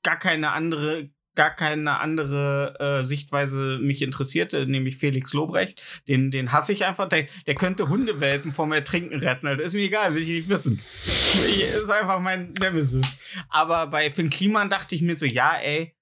gar 0.02 0.18
keine 0.18 0.50
andere, 0.50 1.10
gar 1.36 1.54
keine 1.54 2.00
andere 2.00 2.74
äh, 2.80 3.04
Sichtweise 3.04 3.78
mich 3.80 4.02
interessierte, 4.02 4.66
nämlich 4.66 4.96
Felix 4.96 5.32
Lobrecht. 5.32 6.02
Den, 6.08 6.32
den 6.32 6.50
hasse 6.50 6.72
ich 6.72 6.84
einfach. 6.84 7.08
Der, 7.08 7.28
der 7.46 7.54
könnte 7.54 7.88
Hundewelpen 7.88 8.52
vom 8.52 8.72
Ertrinken 8.72 9.20
retten. 9.20 9.46
Das 9.46 9.68
ist 9.68 9.74
mir 9.74 9.84
egal, 9.84 10.16
will 10.16 10.22
ich 10.22 10.28
nicht 10.28 10.48
wissen. 10.48 10.80
Ich, 11.46 11.62
ist 11.62 11.88
einfach 11.88 12.18
mein 12.18 12.52
Nemesis. 12.54 13.18
Aber 13.48 13.86
bei 13.86 14.10
Finn 14.10 14.28
Kliman 14.28 14.70
dachte 14.70 14.96
ich 14.96 15.02
mir 15.02 15.16
so, 15.16 15.26
ja, 15.26 15.56
ey. 15.62 15.94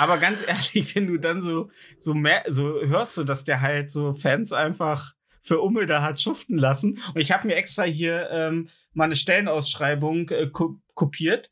Aber 0.00 0.16
ganz 0.16 0.42
ehrlich, 0.46 0.94
wenn 0.94 1.06
du 1.06 1.18
dann 1.18 1.42
so, 1.42 1.70
so 1.98 2.14
mehr, 2.14 2.42
so 2.48 2.80
hörst 2.80 3.18
du, 3.18 3.24
dass 3.24 3.44
der 3.44 3.60
halt 3.60 3.90
so 3.90 4.14
Fans 4.14 4.50
einfach 4.50 5.12
für 5.42 5.60
Umme 5.60 5.84
da 5.84 6.02
hat 6.02 6.18
schuften 6.18 6.56
lassen. 6.56 7.02
Und 7.14 7.20
ich 7.20 7.32
habe 7.32 7.46
mir 7.46 7.56
extra 7.56 7.82
hier 7.82 8.30
ähm, 8.30 8.70
mal 8.94 9.04
eine 9.04 9.16
Stellenausschreibung 9.16 10.30
äh, 10.30 10.48
ko 10.48 10.80
kopiert. 10.94 11.50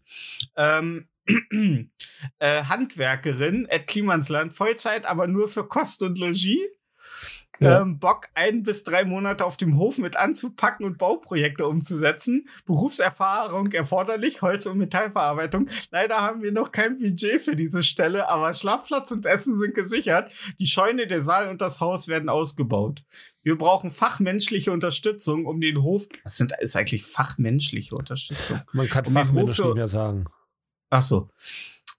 Ähm, 0.57 1.09
äh, 2.39 2.63
Handwerkerin 2.65 3.69
at 3.71 3.87
Klimansland, 3.87 4.55
Vollzeit, 4.55 5.05
aber 5.05 5.27
nur 5.27 5.51
für 5.51 5.69
Kost 5.69 6.03
und 6.03 6.19
Logis. 6.19 6.57
Ja. 7.61 7.83
Ähm, 7.83 7.99
Bock, 7.99 8.29
ein 8.35 8.63
bis 8.63 8.85
drei 8.85 9.05
Monate 9.05 9.45
auf 9.45 9.57
dem 9.57 9.77
Hof 9.77 9.99
mit 9.99 10.17
anzupacken 10.17 10.87
und 10.87 10.99
Bauprojekte 10.99 11.67
umzusetzen. 11.67 12.49
Berufserfahrung 12.67 13.73
erforderlich, 13.73 14.43
Holz- 14.43 14.67
und 14.67 14.79
Metallverarbeitung. 14.79 15.69
Leider 15.91 16.21
haben 16.21 16.43
wir 16.43 16.53
noch 16.53 16.73
kein 16.73 16.99
Budget 16.99 17.43
für 17.43 17.57
diese 17.57 17.83
Stelle, 17.83 18.29
aber 18.29 18.55
Schlafplatz 18.55 19.11
und 19.11 19.27
Essen 19.27 19.59
sind 19.59 19.75
gesichert. 19.75 20.31
Die 20.59 20.67
Scheune, 20.67 21.07
der 21.07 21.23
Saal 21.23 21.49
und 21.49 21.61
das 21.61 21.81
Haus 21.81 22.09
werden 22.09 22.29
ausgebaut. 22.29 23.03
Wir 23.43 23.57
brauchen 23.57 23.91
fachmenschliche 23.91 24.73
Unterstützung, 24.73 25.47
um 25.47 25.61
den 25.61 25.83
Hof. 25.83 26.07
Was 26.23 26.37
sind, 26.37 26.53
ist 26.61 26.77
eigentlich 26.77 27.07
fachmenschliche 27.07 27.95
Unterstützung? 27.95 28.61
Man 28.73 28.89
kann 28.89 29.07
Um 29.07 29.13
Fachmännisch 29.15 29.59
nicht 29.59 29.75
mehr 29.75 29.89
sagen. 29.89 30.27
Ach 30.91 31.03
so. 31.03 31.31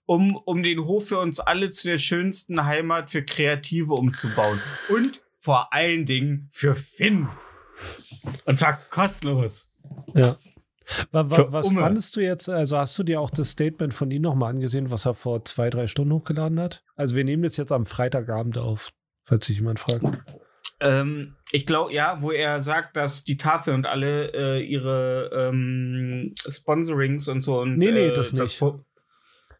Um, 0.06 0.36
um 0.36 0.62
den 0.62 0.84
Hof 0.84 1.08
für 1.08 1.18
uns 1.18 1.40
alle 1.40 1.70
zu 1.70 1.88
der 1.88 1.98
schönsten 1.98 2.64
Heimat 2.64 3.10
für 3.10 3.24
Kreative 3.24 3.94
umzubauen. 3.94 4.60
Und 4.88 5.22
vor 5.40 5.72
allen 5.72 6.06
Dingen 6.06 6.48
für 6.52 6.74
Finn. 6.74 7.28
Und 8.44 8.58
zwar 8.58 8.78
kostenlos. 8.90 9.70
Ja. 10.14 10.36
Was 11.12 11.66
Umme. 11.68 11.80
fandest 11.80 12.16
du 12.16 12.20
jetzt, 12.20 12.48
also 12.48 12.76
hast 12.76 12.98
du 12.98 13.04
dir 13.04 13.20
auch 13.20 13.30
das 13.30 13.50
Statement 13.50 13.94
von 13.94 14.10
ihm 14.10 14.22
nochmal 14.22 14.50
angesehen, 14.50 14.90
was 14.90 15.06
er 15.06 15.14
vor 15.14 15.44
zwei, 15.44 15.70
drei 15.70 15.86
Stunden 15.86 16.12
hochgeladen 16.12 16.58
hat? 16.58 16.82
Also 16.96 17.14
wir 17.14 17.24
nehmen 17.24 17.44
das 17.44 17.56
jetzt 17.56 17.70
am 17.72 17.86
Freitagabend 17.86 18.58
auf, 18.58 18.90
falls 19.24 19.46
sich 19.46 19.58
jemand 19.58 19.78
fragt. 19.78 20.04
Ähm, 20.80 21.36
ich 21.52 21.64
glaube, 21.64 21.92
ja, 21.94 22.20
wo 22.22 22.32
er 22.32 22.60
sagt, 22.60 22.96
dass 22.96 23.22
die 23.22 23.36
Tafel 23.36 23.74
und 23.74 23.86
alle 23.86 24.32
äh, 24.34 24.60
ihre 24.64 25.30
ähm, 25.32 26.32
Sponsorings 26.36 27.28
und 27.28 27.42
so 27.42 27.60
und 27.60 27.76
Nee, 27.78 27.92
nee, 27.92 28.08
äh, 28.08 28.14
das 28.16 28.32
nicht. 28.32 28.56
Fo- 28.58 28.84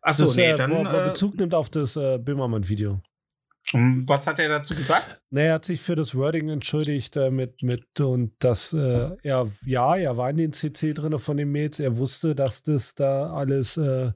Ach 0.03 0.15
so, 0.15 0.25
das, 0.25 0.37
nee, 0.37 0.51
äh, 0.51 0.57
dann. 0.57 0.71
wo, 0.73 0.77
wo 0.79 0.83
er 0.89 1.07
Äh, 1.07 1.09
Bezug 1.11 1.37
nimmt 1.37 1.55
auf 1.55 1.71
das 1.71 1.95
äh, 1.97 2.19
Böhmermann-Video. 2.19 3.03
Was 3.73 4.27
hat 4.27 4.39
er 4.39 4.49
dazu 4.49 4.75
gesagt? 4.75 5.21
Nee, 5.31 5.47
er 5.47 5.55
hat 5.55 5.65
sich 5.65 5.81
für 5.81 5.95
das 5.95 6.15
Wording 6.15 6.49
entschuldigt 6.49 7.17
äh, 7.17 7.31
mit, 7.31 7.63
mit 7.63 8.01
und 8.01 8.33
dass 8.41 8.73
äh, 8.73 9.11
er, 9.23 9.51
ja, 9.65 9.97
er 9.97 10.17
war 10.17 10.31
in 10.31 10.37
den 10.37 10.53
CC 10.53 10.93
drin 10.93 11.19
von 11.19 11.37
den 11.37 11.53
Mails. 11.53 11.79
Er 11.79 11.97
wusste, 11.97 12.35
dass 12.35 12.63
das 12.63 12.95
da 12.95 13.33
alles, 13.33 13.77
äh, 13.77 14.13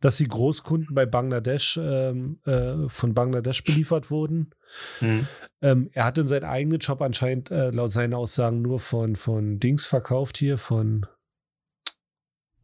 dass 0.00 0.16
die 0.16 0.28
Großkunden 0.28 0.94
bei 0.94 1.04
Bangladesch 1.04 1.78
ähm, 1.82 2.40
äh, 2.46 2.88
von 2.88 3.14
Bangladesch 3.14 3.64
beliefert 3.64 4.10
wurden. 4.10 4.54
Hm. 5.00 5.26
Ähm, 5.62 5.90
er 5.92 6.04
hat 6.04 6.18
in 6.18 6.26
seinen 6.26 6.44
eigenen 6.44 6.78
Job 6.78 7.02
anscheinend 7.02 7.50
äh, 7.50 7.70
laut 7.70 7.92
seinen 7.92 8.14
Aussagen 8.14 8.62
nur 8.62 8.80
von, 8.80 9.16
von 9.16 9.58
Dings 9.58 9.86
verkauft 9.86 10.38
hier, 10.38 10.58
von 10.58 11.06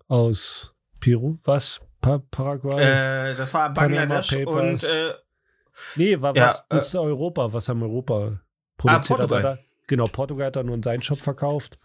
aus 0.09 0.75
Peru, 1.01 1.39
was? 1.45 1.81
Pa 2.01 2.19
Paraguay? 2.31 2.83
Äh, 2.83 3.35
das 3.37 3.55
war 3.55 3.73
Bangladesch 3.73 4.35
und 4.45 4.85
nee, 5.97 6.21
war 6.21 6.37
ja, 6.37 6.49
was? 6.49 6.67
Das 6.69 6.88
ist 6.88 6.95
Europa, 6.97 7.52
was 7.52 7.69
haben 7.69 7.83
Europa 7.83 8.41
produziert? 8.76 9.21
hat 9.21 9.21
er 9.21 9.29
Portugal. 9.29 9.43
da, 9.57 9.59
genau, 9.87 10.07
Portugal 10.09 10.47
hat 10.47 10.57
er 10.57 10.64
nur 10.64 10.75
in 10.75 10.83
seinen 10.83 11.02
Shop 11.02 11.19
verkauft. 11.19 11.79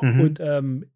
mhm. 0.00 0.20
Und 0.20 0.40
ähm, 0.40 0.90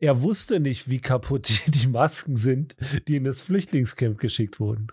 er 0.00 0.22
wusste 0.22 0.60
nicht, 0.60 0.88
wie 0.88 1.00
kaputt 1.00 1.62
die 1.66 1.86
Masken 1.88 2.36
sind, 2.36 2.76
die 3.08 3.16
in 3.16 3.24
das 3.24 3.40
Flüchtlingscamp 3.42 4.18
geschickt 4.18 4.60
wurden. 4.60 4.88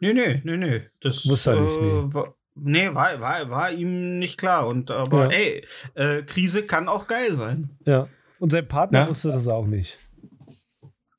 Nee, 0.00 0.12
nee, 0.14 0.40
nee, 0.44 0.56
nee. 0.56 0.82
Das 1.00 1.28
Wusste 1.28 1.52
er 1.52 1.60
nicht, 1.60 1.76
äh, 1.76 1.80
nee. 1.82 2.14
War, 2.14 2.34
nee, 2.54 2.94
war, 2.94 3.20
war, 3.20 3.50
war 3.50 3.70
ihm 3.72 4.18
nicht 4.18 4.38
klar. 4.38 4.66
Und 4.66 4.90
aber 4.90 5.24
Ja. 5.24 5.38
ey, 5.38 5.66
äh, 5.94 6.22
Krise 6.22 6.62
kann 6.64 6.88
auch 6.88 7.06
geil 7.06 7.34
sein. 7.34 7.76
Ja. 7.84 8.08
Und 8.38 8.50
sein 8.50 8.66
Partner 8.66 9.00
Ja. 9.00 9.08
wusste 9.08 9.28
das 9.28 9.46
auch 9.48 9.66
nicht. 9.66 9.98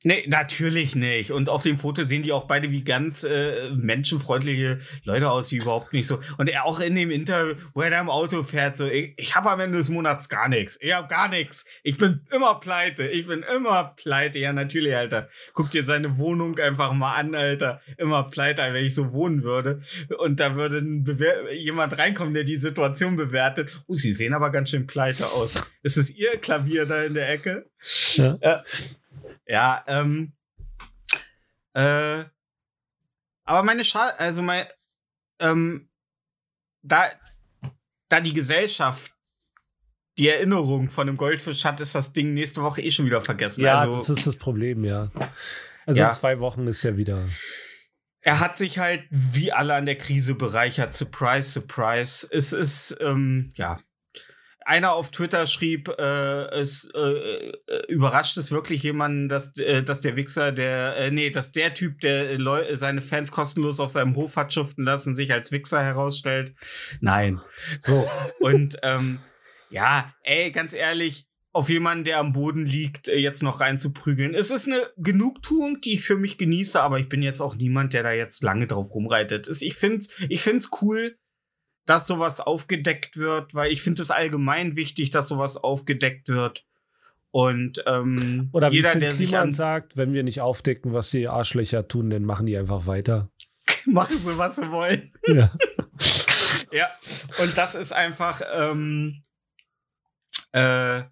Nee, 0.02 0.24
natürlich 0.28 0.96
nicht. 0.96 1.30
Und 1.30 1.50
auf 1.50 1.62
dem 1.62 1.76
Foto 1.76 2.04
sehen 2.04 2.22
die 2.22 2.32
auch 2.32 2.46
beide 2.46 2.70
wie 2.70 2.84
ganz 2.84 3.22
äh, 3.22 3.70
menschenfreundliche 3.74 4.80
Leute 5.04 5.30
aus, 5.30 5.48
die 5.48 5.58
überhaupt 5.58 5.92
nicht 5.92 6.06
so. 6.06 6.20
Und 6.38 6.48
er 6.48 6.64
auch 6.64 6.80
in 6.80 6.94
dem 6.94 7.10
Interview, 7.10 7.56
wo 7.74 7.82
er 7.82 7.90
da 7.90 8.00
im 8.00 8.08
Auto 8.08 8.42
fährt, 8.42 8.78
so, 8.78 8.86
ich, 8.86 9.12
ich 9.18 9.34
habe 9.34 9.50
am 9.50 9.60
Ende 9.60 9.76
des 9.76 9.90
Monats 9.90 10.30
gar 10.30 10.48
nichts. 10.48 10.78
Ich 10.80 10.92
habe 10.94 11.06
gar 11.08 11.28
nichts. 11.28 11.66
Ich 11.82 11.98
bin 11.98 12.22
immer 12.32 12.60
pleite. 12.60 13.06
Ich 13.08 13.26
bin 13.26 13.44
immer 13.54 13.94
pleite. 13.96 14.38
Ja, 14.38 14.54
natürlich, 14.54 14.94
Alter. 14.94 15.28
Guck 15.52 15.70
dir 15.70 15.82
seine 15.82 16.16
Wohnung 16.16 16.58
einfach 16.58 16.94
mal 16.94 17.16
an, 17.16 17.34
Alter. 17.34 17.82
Immer 17.98 18.24
pleite, 18.24 18.62
wenn 18.72 18.86
ich 18.86 18.94
so 18.94 19.12
wohnen 19.12 19.42
würde. 19.42 19.82
Und 20.18 20.40
da 20.40 20.56
würde 20.56 20.82
jemand 21.52 21.98
reinkommen, 21.98 22.32
der 22.32 22.44
die 22.44 22.56
Situation 22.56 23.16
bewertet. 23.16 23.70
Oh, 23.86 23.94
sie 23.94 24.14
sehen 24.14 24.32
aber 24.32 24.50
ganz 24.50 24.70
schön 24.70 24.86
pleite 24.86 25.26
aus. 25.26 25.62
Ist 25.82 25.98
es 25.98 26.10
ihr 26.10 26.38
Klavier 26.38 26.86
da 26.86 27.02
in 27.02 27.12
der 27.12 27.28
Ecke? 27.28 27.66
Ja. 28.14 28.64
Ja, 29.50 29.84
ähm. 29.88 30.32
Äh. 31.74 32.24
Aber 33.44 33.62
meine 33.64 33.84
Schade, 33.84 34.18
also 34.20 34.42
mein, 34.42 34.64
ähm, 35.40 35.90
da, 36.82 37.10
da 38.08 38.20
die 38.20 38.32
Gesellschaft 38.32 39.12
die 40.18 40.28
Erinnerung 40.28 40.88
von 40.88 41.06
dem 41.06 41.16
Goldfisch 41.16 41.64
hat, 41.64 41.80
ist 41.80 41.94
das 41.94 42.12
Ding 42.12 42.34
nächste 42.34 42.62
Woche 42.62 42.82
eh 42.82 42.90
schon 42.90 43.06
wieder 43.06 43.22
vergessen. 43.22 43.64
Ja, 43.64 43.78
also, 43.78 43.96
das 43.98 44.10
ist 44.10 44.26
das 44.26 44.36
Problem, 44.36 44.84
ja. 44.84 45.10
Also 45.86 46.00
Ja. 46.00 46.08
in 46.08 46.14
zwei 46.14 46.38
Wochen 46.40 46.66
ist 46.68 46.82
ja 46.82 46.96
wieder. 46.96 47.26
er 48.20 48.38
hat 48.38 48.56
sich 48.56 48.78
halt 48.78 49.04
wie 49.10 49.50
alle 49.50 49.74
an 49.74 49.86
der 49.86 49.96
Krise 49.96 50.34
bereichert. 50.34 50.94
Surprise, 50.94 51.50
surprise. 51.50 52.28
Es 52.30 52.52
ist, 52.52 52.96
ähm, 53.00 53.50
ja. 53.56 53.80
Einer 54.64 54.92
auf 54.92 55.10
Twitter 55.10 55.46
schrieb, 55.46 55.88
äh, 55.88 56.44
es 56.50 56.88
äh, 56.94 56.98
äh, 56.98 57.86
überrascht 57.88 58.36
es 58.36 58.52
wirklich 58.52 58.82
jemanden, 58.82 59.28
dass, 59.28 59.56
äh, 59.56 59.82
dass 59.82 60.00
der 60.00 60.16
Wichser, 60.16 60.52
der, 60.52 60.96
äh, 60.96 61.10
nee, 61.10 61.30
dass 61.30 61.52
der 61.52 61.74
Typ, 61.74 62.00
der 62.00 62.38
Leu 62.38 62.76
seine 62.76 63.02
Fans 63.02 63.32
kostenlos 63.32 63.80
auf 63.80 63.90
seinem 63.90 64.16
Hof 64.16 64.36
hat 64.36 64.52
schuften 64.52 64.84
lassen, 64.84 65.16
sich 65.16 65.32
als 65.32 65.50
Wichser 65.52 65.82
herausstellt. 65.82 66.54
Nein. 67.00 67.40
So, 67.80 68.08
und 68.38 68.78
ähm, 68.82 69.20
ja, 69.70 70.12
ey, 70.22 70.50
ganz 70.50 70.74
ehrlich, 70.74 71.26
auf 71.52 71.68
jemanden, 71.68 72.04
der 72.04 72.18
am 72.18 72.32
Boden 72.32 72.64
liegt, 72.64 73.08
äh, 73.08 73.16
jetzt 73.16 73.42
noch 73.42 73.60
reinzuprügeln. 73.60 74.34
Es 74.34 74.50
ist 74.50 74.68
eine 74.68 74.88
Genugtuung, 74.96 75.80
die 75.80 75.94
ich 75.94 76.02
für 76.02 76.16
mich 76.16 76.38
genieße, 76.38 76.80
aber 76.80 76.98
ich 76.98 77.08
bin 77.08 77.22
jetzt 77.22 77.40
auch 77.40 77.56
niemand, 77.56 77.92
der 77.92 78.02
da 78.02 78.12
jetzt 78.12 78.42
lange 78.42 78.66
drauf 78.66 78.94
rumreitet. 78.94 79.48
Ich 79.60 79.74
finde 79.74 80.06
ich 80.28 80.42
find's 80.42 80.70
cool, 80.80 81.16
dass 81.86 82.06
sowas 82.06 82.40
aufgedeckt 82.40 83.16
wird, 83.16 83.54
weil 83.54 83.72
ich 83.72 83.82
finde 83.82 84.02
es 84.02 84.10
allgemein 84.10 84.76
wichtig, 84.76 85.10
dass 85.10 85.28
sowas 85.28 85.56
aufgedeckt 85.56 86.28
wird. 86.28 86.64
Und 87.32 87.82
ähm, 87.86 88.48
Oder 88.52 88.70
wie 88.70 88.76
jeder, 88.76 88.96
der 88.96 89.12
sich 89.12 89.36
an 89.36 89.52
sagt, 89.52 89.96
wenn 89.96 90.12
wir 90.12 90.22
nicht 90.22 90.40
aufdecken, 90.40 90.92
was 90.92 91.10
die 91.10 91.28
Arschlöcher 91.28 91.86
tun, 91.86 92.10
dann 92.10 92.24
machen 92.24 92.46
die 92.46 92.56
einfach 92.56 92.86
weiter. 92.86 93.30
machen 93.86 94.16
sie, 94.16 94.36
was 94.36 94.56
sie 94.56 94.70
wollen. 94.70 95.12
Ja. 95.26 95.52
Ja, 96.72 96.88
und 97.38 97.58
das 97.58 97.74
ist 97.74 97.92
einfach, 97.92 98.42
ähm, 98.54 99.24
äh, 100.52 101.02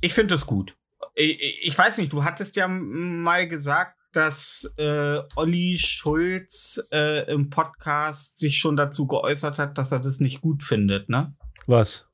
ich 0.00 0.12
finde 0.12 0.34
es 0.34 0.46
gut. 0.46 0.76
Ich, 1.14 1.66
ich 1.68 1.78
weiß 1.78 1.98
nicht, 1.98 2.12
du 2.12 2.24
hattest 2.24 2.56
ja 2.56 2.66
mal 2.68 3.46
gesagt, 3.46 3.95
dass 4.16 4.72
äh, 4.78 5.20
Olli 5.36 5.76
Schulz 5.76 6.82
äh, 6.90 7.30
im 7.30 7.50
Podcast 7.50 8.38
sich 8.38 8.58
schon 8.58 8.76
dazu 8.76 9.06
geäußert 9.06 9.58
hat, 9.58 9.76
dass 9.76 9.92
er 9.92 10.00
das 10.00 10.20
nicht 10.20 10.40
gut 10.40 10.62
findet, 10.62 11.10
ne? 11.10 11.36
Was? 11.66 12.08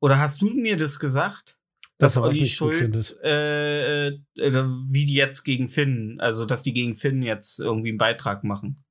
Oder 0.00 0.18
hast 0.18 0.40
du 0.40 0.48
mir 0.48 0.78
das 0.78 0.98
gesagt? 0.98 1.58
Dass 1.98 2.14
Dass 2.14 2.16
er 2.16 2.22
Olli 2.28 2.46
Schulz, 2.46 3.18
äh, 3.22 4.08
äh, 4.08 4.18
wie 4.36 5.06
die 5.06 5.14
jetzt 5.14 5.44
gegen 5.44 5.68
Finn, 5.68 6.16
also 6.20 6.46
dass 6.46 6.62
die 6.62 6.72
gegen 6.72 6.94
Finn 6.94 7.22
jetzt 7.22 7.60
irgendwie 7.60 7.90
einen 7.90 7.98
Beitrag 7.98 8.42
machen. 8.42 8.84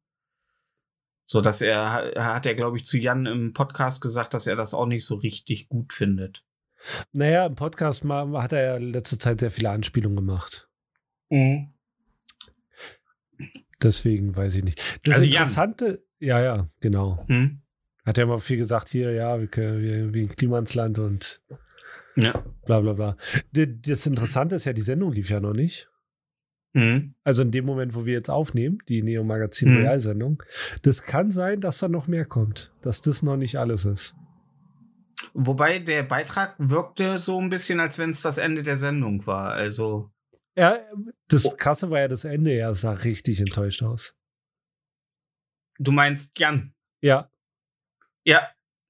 So 1.26 1.42
dass 1.42 1.62
er, 1.62 2.14
er 2.16 2.36
hat 2.36 2.46
er, 2.46 2.56
glaube 2.56 2.78
ich, 2.78 2.86
zu 2.86 3.00
Jan 3.00 3.26
im 3.26 3.54
Podcast 3.54 4.02
gesagt, 4.02 4.34
dass 4.34 4.48
er 4.48 4.56
das 4.56 4.74
auch 4.74 4.86
nicht 4.86 5.06
so 5.06 5.16
richtig 5.16 5.68
gut 5.68 5.94
findet. 5.94 6.44
Naja, 7.12 7.48
im 7.48 7.56
Podcast 7.56 8.04
mal, 8.04 8.40
hat 8.42 8.54
er 8.54 8.64
ja 8.64 8.78
letzte 8.78 9.18
Zeit 9.18 9.40
sehr 9.40 9.52
viele 9.52 9.72
Anspielungen 9.72 10.18
gemacht. 10.18 10.70
Mhm. 11.30 11.71
Deswegen 13.82 14.36
weiß 14.36 14.56
ich 14.56 14.64
nicht. 14.64 14.80
Das 15.04 15.16
Also 15.16 15.26
Jan. 15.28 15.44
Interessante, 15.44 16.04
ja, 16.20 16.42
ja, 16.42 16.68
genau. 16.80 17.26
Hm? 17.28 17.62
Hat 18.06 18.18
ja 18.18 18.26
mal 18.26 18.40
viel 18.40 18.58
gesagt, 18.58 18.90
hier, 18.90 19.12
ja, 19.12 19.40
wir, 19.40 19.48
können, 19.48 19.82
wir, 19.82 20.14
wir 20.14 20.28
Klima 20.28 20.60
ins 20.60 20.74
Land 20.74 21.00
und 21.00 21.42
Ja. 22.16 22.44
bla 22.66 22.80
bla 22.82 22.94
bla. 22.94 23.18
Das 23.52 24.06
Interessante 24.06 24.56
ist 24.56 24.66
ja, 24.66 24.74
die 24.74 24.82
Sendung 24.82 25.12
lief 25.12 25.30
ja 25.30 25.40
noch 25.40 25.54
nicht. 25.54 25.88
Mhm. 26.74 27.16
Also 27.24 27.42
in 27.42 27.52
dem 27.52 27.66
Moment, 27.66 27.96
wo 27.96 28.06
wir 28.06 28.14
jetzt 28.14 28.30
aufnehmen, 28.30 28.78
die 28.88 29.02
Neo 29.04 29.24
Magazin 29.24 29.70
Mhm. 29.70 29.78
Realsendung, 29.82 30.44
das 30.84 31.04
kann 31.04 31.32
sein, 31.32 31.60
dass 31.62 31.80
da 31.80 31.88
noch 31.90 32.08
mehr 32.08 32.26
kommt. 32.26 32.72
Dass 32.82 33.02
das 33.02 33.24
noch 33.24 33.38
nicht 33.38 33.58
alles 33.58 33.86
ist. 33.86 34.16
Wobei 35.34 35.80
der 35.80 36.04
Beitrag 36.04 36.56
wirkte 36.58 37.20
so 37.20 37.40
ein 37.40 37.50
bisschen, 37.50 37.80
als 37.80 38.00
wenn 38.00 38.10
es 38.10 38.22
das 38.22 38.38
Ende 38.38 38.64
der 38.64 38.78
Sendung 38.78 39.26
war. 39.28 39.54
Also, 39.54 40.12
Ja, 40.62 40.78
das 41.28 41.46
Oh. 41.46 41.56
Krasse 41.58 41.90
war 41.90 42.00
ja 42.02 42.08
das 42.08 42.24
Ende, 42.24 42.52
er 42.52 42.76
sah 42.76 42.92
richtig 42.94 43.40
enttäuscht 43.40 43.82
aus. 43.82 44.14
du 45.80 45.92
meinst 45.92 46.38
Jan. 46.38 46.74
Ja, 47.02 47.30
Ja. 48.24 48.48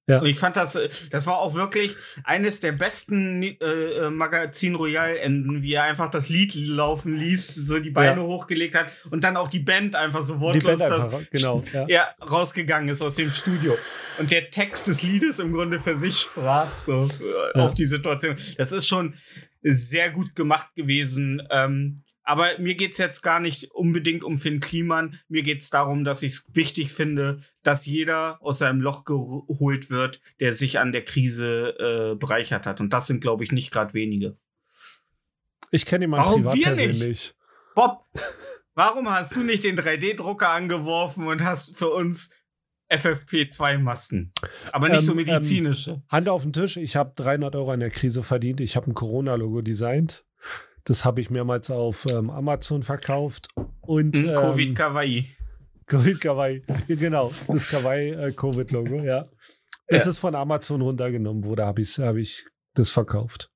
Ja. 0.07 0.19
Und 0.19 0.25
ich 0.25 0.37
fand 0.39 0.57
das, 0.57 0.75
äh, 0.75 0.89
das 1.11 1.25
war 1.27 1.37
auch 1.37 1.53
wirklich 1.53 1.95
eines 2.25 2.59
der 2.59 2.73
besten 2.73 3.43
äh, 3.43 3.53
äh, 3.55 4.09
Magazin 4.09 4.75
Royal 4.75 5.15
Enden, 5.15 5.61
wie 5.61 5.73
er 5.73 5.83
einfach 5.83 6.09
das 6.09 6.27
Lied 6.27 6.53
laufen 6.55 7.15
ließ, 7.15 7.55
so 7.55 7.79
die 7.79 7.91
Beine 7.91 8.19
Ja. 8.21 8.27
hochgelegt 8.27 8.75
hat 8.75 8.91
und 9.11 9.23
dann 9.23 9.37
auch 9.37 9.47
die 9.47 9.59
Band 9.59 9.95
einfach 9.95 10.23
so 10.23 10.41
wortlos 10.41 10.79
das, 10.79 11.29
genau. 11.29 11.63
Ja. 11.71 11.87
ja, 11.87 12.15
rausgegangen 12.19 12.89
ist 12.89 13.01
aus 13.01 13.15
dem 13.15 13.29
Studio. 13.29 13.77
Und 14.19 14.31
der 14.31 14.49
Text 14.49 14.87
des 14.87 15.03
Liedes 15.03 15.39
im 15.39 15.53
Grunde 15.53 15.79
für 15.79 15.95
sich 15.97 16.17
sprach, 16.19 16.67
so 16.85 17.07
äh, 17.55 17.59
auf 17.59 17.73
die 17.75 17.85
Situation. 17.85 18.35
Das 18.57 18.73
ist 18.73 18.87
schon 18.89 19.13
sehr 19.61 20.11
gut 20.11 20.35
gemacht 20.35 20.73
gewesen. 20.75 21.41
Ähm, 21.51 22.03
aber 22.23 22.47
mir 22.59 22.75
geht's 22.75 22.97
jetzt 22.97 23.21
gar 23.21 23.39
nicht 23.39 23.71
unbedingt 23.71 24.23
um 24.23 24.37
Finn 24.37 24.59
Kliman. 24.59 25.19
Mir 25.27 25.43
geht's 25.43 25.69
darum, 25.69 26.03
dass 26.03 26.23
ich 26.23 26.33
es 26.33 26.47
wichtig 26.53 26.91
finde, 26.91 27.41
dass 27.63 27.85
jeder 27.85 28.37
aus 28.41 28.59
seinem 28.59 28.79
Loch 28.81 29.05
geholt 29.05 29.89
wird, 29.89 30.21
der 30.39 30.53
sich 30.53 30.79
an 30.79 30.91
der 30.91 31.03
Krise 31.03 31.75
äh, 32.13 32.15
bereichert 32.15 32.65
hat. 32.65 32.79
Und 32.79 32.93
das 32.93 33.07
sind, 33.07 33.21
glaube 33.21 33.43
ich, 33.43 33.51
nicht 33.51 33.71
gerade 33.71 33.93
wenige. 33.93 34.37
Ich 35.71 35.85
kenne 35.85 36.05
ihn 36.05 36.11
mal 36.11 36.17
Warum 36.17 36.43
privat 36.43 36.55
wir 36.55 36.71
nicht? 36.71 36.77
persönlich. 36.77 37.33
Bob, 37.75 38.05
warum 38.75 39.09
hast 39.09 39.35
du 39.35 39.41
nicht 39.41 39.63
den 39.63 39.79
3D-Drucker 39.79 40.49
angeworfen 40.49 41.27
und 41.27 41.43
hast 41.43 41.75
für 41.75 41.89
uns 41.89 42.35
FFP2-Masken? 42.91 44.33
Aber 44.71 44.87
nicht 44.89 44.97
Ähm, 44.97 45.01
so 45.01 45.15
medizinische. 45.15 46.01
Hand 46.09 46.29
auf 46.29 46.43
den 46.43 46.53
Tisch, 46.53 46.77
ich 46.77 46.95
habe 46.95 47.13
300 47.15 47.55
Euro 47.55 47.71
an 47.71 47.79
der 47.79 47.89
Krise 47.89 48.23
verdient. 48.23 48.59
Ich 48.61 48.75
habe 48.75 48.89
ein 48.91 48.93
Corona-Logo 48.93 49.61
designt. 49.61 50.25
Das 50.83 51.05
habe 51.05 51.21
ich 51.21 51.29
mehrmals 51.29 51.69
auf 51.69 52.05
ähm, 52.05 52.29
Amazon 52.29 52.83
verkauft. 52.83 53.49
Und 53.81 54.17
Hm, 54.17 54.29
ähm, 54.29 54.35
Covid 54.35 54.75
Kawaii. 54.75 55.35
Covid 55.85 56.21
Kawaii. 56.21 56.63
Genau, 56.87 57.31
das 57.47 57.67
Kawaii 57.67 58.11
äh, 58.11 59.05
ja. 59.05 59.29
Es 59.87 60.05
Ja. 60.05 60.11
ist 60.11 60.19
von 60.19 60.35
Amazon 60.35 60.81
runtergenommen 60.81 61.43
wurde, 61.43 61.65
habe 61.65 61.81
ich, 61.81 61.99
hab 61.99 62.15
ich 62.15 62.45
das 62.75 62.91
verkauft. 62.91 63.51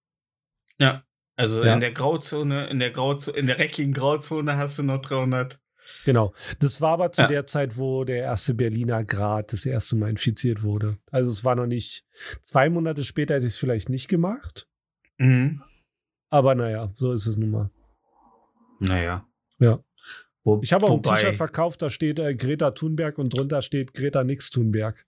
Ja. 0.78 1.04
Also 1.38 1.64
Ja. 1.64 1.74
in 1.74 1.80
der 1.82 1.92
Grauzone, 1.92 2.68
in 2.68 2.80
der 2.80 2.92
Grauzone, 2.92 3.38
in 3.38 3.48
der 3.48 3.58
rechtlichen 3.58 3.94
Grauzone 3.94 4.56
hast 4.58 4.78
du 4.78 4.84
noch 4.84 5.02
300. 5.02 5.60
Genau. 6.06 6.34
Das 6.60 6.82
war 6.82 6.92
aber 6.94 7.12
zu 7.12 7.22
Ja. 7.24 7.28
der 7.28 7.46
Zeit, 7.48 7.78
wo 7.78 8.04
der 8.04 8.18
erste 8.24 8.54
Berliner 8.54 9.04
Grad 9.04 9.54
das 9.54 9.66
erste 9.66 9.96
Mal 9.96 10.10
infiziert 10.10 10.64
wurde. 10.64 10.98
Also 11.12 11.32
es 11.32 11.44
war 11.44 11.56
noch 11.56 11.66
nicht, 11.68 12.06
zwei 12.44 12.70
Monate 12.70 13.04
später 13.04 13.36
hätte 13.36 13.46
ich 13.48 13.54
es 13.54 13.60
vielleicht 13.60 13.90
nicht 13.90 14.08
gemacht. 14.08 14.68
Mhm. 15.18 15.62
Aber 16.30 16.56
naja, 16.56 16.92
so 16.96 17.14
ist 17.14 17.28
es 17.28 17.38
nun 17.38 17.52
mal. 17.52 17.70
Naja. 18.80 19.26
Ja. 19.60 19.80
Wo, 20.44 20.60
Ich 20.62 20.74
habe 20.74 20.86
auch 20.86 20.92
ein 20.92 21.02
T-Shirt 21.02 21.38
verkauft, 21.38 21.82
da 21.82 21.90
steht 21.90 22.20
äh, 22.20 22.36
Greta 22.36 22.72
Thunberg 22.72 23.18
und 23.18 23.30
drunter 23.36 23.62
steht 23.62 23.94
Greta 23.94 24.24
Nix 24.24 24.50
Thunberg. 24.52 25.06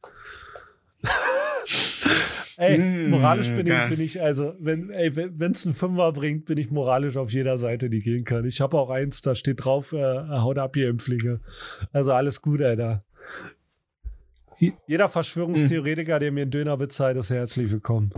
ey, 2.58 2.78
Mm, 2.80 3.10
moralisch 3.12 3.50
bin 3.50 3.66
ich, 3.68 3.90
bin 3.90 4.00
ich, 4.02 4.22
also, 4.22 4.54
wenn 4.60 4.92
es 5.52 5.66
einen 5.66 5.76
Fünfer 5.76 6.12
bringt, 6.12 6.46
bin 6.46 6.58
ich 6.58 6.70
moralisch 6.70 7.16
auf 7.18 7.32
jeder 7.32 7.58
Seite, 7.58 7.90
die 7.90 8.00
gehen 8.00 8.24
kann. 8.26 8.46
Ich 8.46 8.60
habe 8.62 8.78
auch 8.78 8.90
eins, 8.90 9.22
da 9.22 9.36
steht 9.36 9.64
drauf, 9.64 9.94
äh, 9.94 9.98
haut 10.30 10.58
ab, 10.58 10.76
ihr 10.76 10.90
Impflinge. 10.90 11.40
Also 11.94 12.12
alles 12.14 12.42
gut, 12.42 12.62
Alter. 12.62 13.04
Je- 14.60 14.74
Jeder 14.88 15.08
Verschwörungstheoretiker, 15.08 16.18
der 16.20 16.32
mir 16.32 16.42
einen 16.42 16.52
Döner 16.52 16.78
bezahlt, 16.78 17.16
ist 17.18 17.30
herzlich 17.30 17.72
willkommen. 17.72 18.12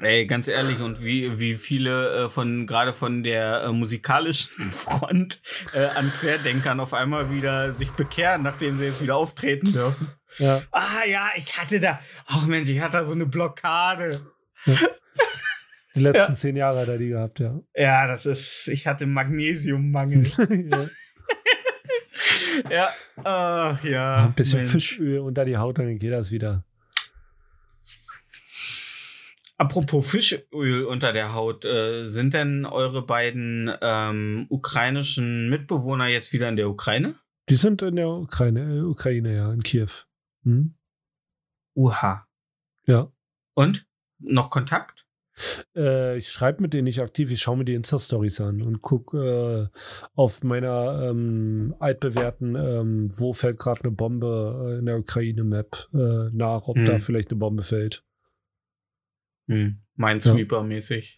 Ey, 0.00 0.26
ganz 0.26 0.48
ehrlich, 0.48 0.80
und 0.80 1.02
wie, 1.04 1.38
wie 1.38 1.54
viele 1.54 2.24
äh, 2.24 2.28
von, 2.28 2.66
gerade 2.66 2.92
von 2.92 3.22
der 3.22 3.62
äh, 3.64 3.72
musikalischen 3.72 4.64
Front 4.72 5.40
äh, 5.74 5.86
an 5.96 6.10
Querdenkern 6.20 6.80
auf 6.80 6.94
einmal 6.94 7.32
wieder 7.32 7.72
sich 7.74 7.90
bekehren, 7.92 8.42
nachdem 8.42 8.76
sie 8.76 8.86
jetzt 8.86 9.00
wieder 9.02 9.16
auftreten 9.16 9.72
dürfen. 9.72 10.08
Ja. 10.38 10.62
Ah 10.70 11.04
ja, 11.08 11.30
ich 11.36 11.56
hatte 11.58 11.80
da, 11.80 12.00
ach 12.26 12.46
Mensch, 12.46 12.68
ich 12.68 12.80
hatte 12.80 12.98
da 12.98 13.04
so 13.04 13.14
eine 13.14 13.26
Blockade. 13.26 14.26
Die 15.94 16.04
letzten 16.04 16.34
zehn 16.34 16.56
Jahre 16.56 16.80
hat 16.80 16.88
er 16.88 16.98
die 16.98 17.08
gehabt, 17.08 17.40
ja. 17.40 17.60
Ja, 17.74 18.06
das 18.06 18.24
ist, 18.24 18.68
ich 18.68 18.86
hatte 18.86 19.06
Magnesiummangel. 19.06 20.26
ja. 20.70 20.90
ja, 22.70 22.88
ach 23.24 23.82
ja. 23.82 24.26
Ein 24.26 24.34
bisschen 24.34 24.60
Mensch. 24.60 24.70
Fischöl 24.70 25.18
unter 25.18 25.44
die 25.44 25.56
Haut, 25.56 25.78
dann 25.78 25.98
geht 25.98 26.12
das 26.12 26.30
wieder. 26.30 26.64
Apropos 29.56 30.08
Fischöl 30.08 30.84
unter 30.84 31.12
der 31.12 31.32
Haut, 31.34 31.64
äh, 31.64 32.04
sind 32.06 32.32
denn 32.32 32.64
eure 32.64 33.04
beiden 33.04 33.72
ähm, 33.82 34.46
ukrainischen 34.50 35.50
Mitbewohner 35.50 36.06
jetzt 36.06 36.32
wieder 36.32 36.48
in 36.48 36.54
der 36.54 36.68
Ukraine? 36.68 37.16
Die 37.48 37.56
sind 37.56 37.82
in 37.82 37.96
der 37.96 38.08
Ukraine, 38.08 38.76
äh, 38.76 38.80
Ukraine, 38.82 39.34
ja, 39.34 39.52
in 39.52 39.64
Kiew. 39.64 39.88
Hm? 40.44 40.74
Uha. 41.74 42.26
Ja. 42.86 43.10
Und? 43.54 43.86
Noch 44.18 44.50
Kontakt? 44.50 45.04
Äh, 45.76 46.18
ich 46.18 46.30
schreibe 46.30 46.62
mit 46.62 46.72
denen 46.74 46.84
nicht 46.84 47.00
aktiv, 47.00 47.30
ich 47.30 47.40
schaue 47.40 47.58
mir 47.58 47.64
die 47.64 47.74
Insta-Stories 47.74 48.40
an 48.40 48.60
und 48.62 48.82
gucke 48.82 49.70
äh, 49.72 49.78
auf 50.16 50.42
meiner 50.42 51.00
ähm, 51.10 51.76
altbewährten, 51.78 52.56
ähm, 52.56 53.08
wo 53.16 53.32
fällt 53.32 53.58
gerade 53.60 53.82
eine 53.84 53.92
Bombe 53.92 54.72
äh, 54.74 54.78
in 54.80 54.86
der 54.86 54.98
Ukraine-Map 54.98 55.88
äh, 55.94 56.30
nach, 56.36 56.66
ob 56.66 56.76
Hm. 56.76 56.86
da 56.86 56.98
vielleicht 56.98 57.30
eine 57.30 57.38
Bombe 57.38 57.62
fällt. 57.62 58.04
Hm. 59.48 59.78
Minesweeper-mäßig. 59.96 61.16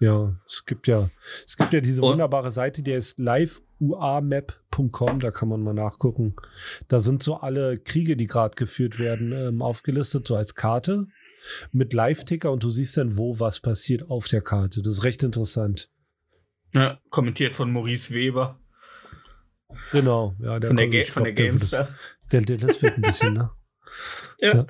Ja, 0.00 0.36
es 0.46 0.64
gibt 0.66 0.88
ja, 0.88 1.10
es 1.46 1.56
gibt 1.56 1.72
ja 1.72 1.80
diese 1.80 2.02
Und- 2.02 2.12
wunderbare 2.12 2.50
Seite, 2.50 2.82
die 2.82 2.92
heißt 2.94 3.20
liveuamap.com, 3.82 5.20
da 5.20 5.30
kann 5.30 5.48
man 5.48 5.62
mal 5.62 5.74
nachgucken. 5.74 6.34
Da 6.88 7.00
sind 7.00 7.22
so 7.22 7.36
alle 7.36 7.78
Kriege, 7.78 8.16
die 8.16 8.26
gerade 8.26 8.54
geführt 8.54 8.98
werden, 8.98 9.32
ähm, 9.32 9.62
aufgelistet, 9.62 10.26
so 10.26 10.36
als 10.36 10.54
Karte 10.54 11.06
mit 11.72 11.92
Live-Ticker 11.92 12.52
und 12.52 12.62
du 12.62 12.70
siehst 12.70 12.96
dann, 12.96 13.16
wo 13.16 13.40
was 13.40 13.60
passiert 13.60 14.08
auf 14.08 14.28
der 14.28 14.42
Karte. 14.42 14.82
Das 14.82 14.94
ist 14.94 15.04
recht 15.04 15.22
interessant. 15.22 15.90
Ja, 16.72 16.98
kommentiert 17.10 17.56
von 17.56 17.72
Maurice 17.72 18.14
Weber. 18.14 18.58
Genau, 19.90 20.34
ja, 20.40 20.60
der 20.60 20.68
Von 20.70 20.76
der, 20.76 20.88
Ga 20.88 21.02
von 21.04 21.24
der 21.24 21.32
glaub, 21.32 21.56
der 22.30 22.40
Der, 22.40 22.56
das 22.56 22.80
wird 22.80 22.96
ein 22.96 23.02
bisschen, 23.02 23.34
ne? 23.34 23.50
Ja. 24.38 24.66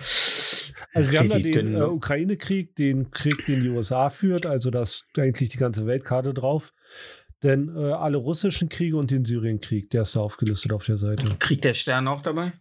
Also 0.94 1.10
wir 1.10 1.20
haben 1.20 1.30
da 1.30 1.38
den 1.38 1.68
äh, 1.68 1.78
ne? 1.78 1.88
Ukraine-Krieg, 1.88 2.76
den 2.76 3.10
Krieg, 3.10 3.46
den 3.46 3.62
die 3.62 3.70
USA 3.70 4.10
führt, 4.10 4.44
also 4.44 4.70
da 4.70 4.82
ist 4.82 5.06
eigentlich 5.16 5.48
die 5.48 5.58
ganze 5.58 5.86
Weltkarte 5.86 6.34
drauf. 6.34 6.74
Denn 7.42 7.74
äh, 7.76 7.92
alle 7.92 8.18
russischen 8.18 8.68
Kriege 8.68 8.96
und 8.96 9.10
den 9.10 9.24
Syrienkrieg, 9.24 9.90
der 9.90 10.02
ist 10.02 10.14
da 10.16 10.20
aufgelistet 10.20 10.72
auf 10.72 10.84
der 10.86 10.96
Seite. 10.98 11.24
Kriegt 11.38 11.64
der 11.64 11.74
Stern 11.74 12.06
auch 12.08 12.22
dabei? 12.22 12.52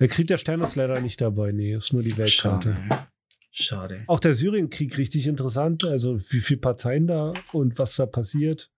Der 0.00 0.08
Krieg 0.08 0.26
der 0.26 0.38
Sterne 0.38 0.64
ist 0.64 0.74
leider 0.74 1.00
nicht 1.00 1.20
dabei, 1.20 1.52
nee, 1.52 1.74
ist 1.74 1.92
nur 1.92 2.02
die 2.02 2.16
Weltkarte. 2.16 2.72
Schade. 2.88 3.06
Schade. 3.52 4.04
Auch 4.08 4.18
der 4.18 4.34
Syrienkrieg 4.34 4.96
richtig 4.98 5.28
interessant, 5.28 5.84
also 5.84 6.18
wie 6.30 6.40
viele 6.40 6.58
Parteien 6.60 7.06
da 7.06 7.32
und 7.52 7.78
was 7.78 7.94
da 7.94 8.06
passiert. 8.06 8.70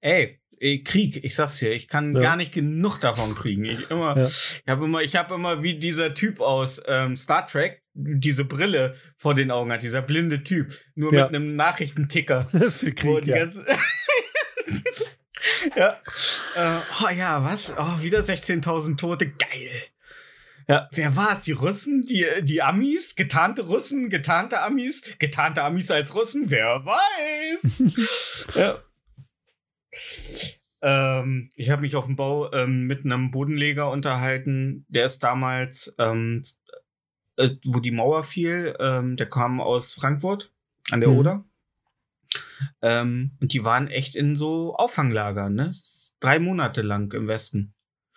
Ey, 0.00 0.40
ey, 0.58 0.82
Krieg, 0.82 1.22
ich 1.24 1.34
sag's 1.34 1.58
dir, 1.58 1.72
ich 1.72 1.88
kann 1.88 2.14
Ja. 2.14 2.20
gar 2.20 2.36
nicht 2.36 2.52
genug 2.52 2.98
davon 3.00 3.34
kriegen. 3.34 3.64
Ich 3.64 3.88
immer, 3.90 4.16
Ja. 4.16 4.26
ich 4.26 4.62
habe 4.66 4.84
immer, 4.84 5.02
ich 5.02 5.16
habe 5.16 5.34
immer 5.34 5.62
wie 5.62 5.78
dieser 5.78 6.12
Typ 6.14 6.40
aus 6.40 6.82
ähm, 6.86 7.16
Star 7.16 7.46
Trek 7.46 7.82
diese 7.98 8.44
Brille 8.44 8.94
vor 9.16 9.34
den 9.34 9.50
Augen 9.50 9.72
hat, 9.72 9.82
dieser 9.82 10.02
blinde 10.02 10.44
Typ, 10.44 10.78
nur 10.94 11.12
Ja. 11.14 11.24
mit 11.24 11.34
einem 11.34 11.56
Nachrichtenticker. 11.56 12.44
Für 12.70 12.92
Krieg, 12.92 13.26
ja. 13.26 13.36
ja. 15.76 16.00
Äh, 16.54 16.80
oh 17.02 17.08
ja, 17.16 17.42
was? 17.44 17.74
Oh, 17.76 18.02
wieder 18.02 18.20
16.000 18.20 18.96
Tote. 18.98 19.28
Geil. 19.30 19.70
Ja, 20.68 20.88
wer 20.92 21.14
war 21.14 21.32
es? 21.32 21.42
Die 21.42 21.52
Russen? 21.52 22.02
Die, 22.06 22.26
die 22.42 22.60
Amis? 22.60 23.14
Getarnte 23.14 23.62
Russen? 23.62 24.10
Getarnte 24.10 24.60
Amis? 24.62 25.16
Getarnte 25.18 25.62
Amis 25.62 25.90
als 25.90 26.14
Russen? 26.14 26.50
Wer 26.50 26.84
weiß? 26.84 27.84
ja. 28.54 28.78
Ähm, 30.82 31.50
ich 31.54 31.70
habe 31.70 31.82
mich 31.82 31.94
auf 31.96 32.06
dem 32.06 32.16
Bau 32.16 32.52
ähm, 32.52 32.82
mit 32.86 33.04
einem 33.04 33.30
Bodenleger 33.30 33.90
unterhalten. 33.90 34.84
Der 34.88 35.06
ist 35.06 35.20
damals, 35.20 35.94
ähm, 35.98 36.42
äh, 37.36 37.50
wo 37.64 37.80
die 37.80 37.90
Mauer 37.90 38.24
fiel, 38.24 38.76
ähm, 38.80 39.16
der 39.16 39.28
kam 39.28 39.60
aus 39.60 39.94
Frankfurt 39.94 40.50
an 40.90 41.00
der 41.00 41.10
Mhm. 41.10 41.18
Oder. 41.18 41.44
Ähm, 42.82 43.32
und 43.40 43.52
die 43.52 43.64
waren 43.64 43.88
echt 43.88 44.16
in 44.16 44.36
so 44.36 44.74
Auffanglagern, 44.74 45.54
ne? 45.54 45.72
Drei 46.20 46.38
Monate 46.38 46.82
lang 46.82 47.12
im 47.12 47.28
Westen. 47.28 47.74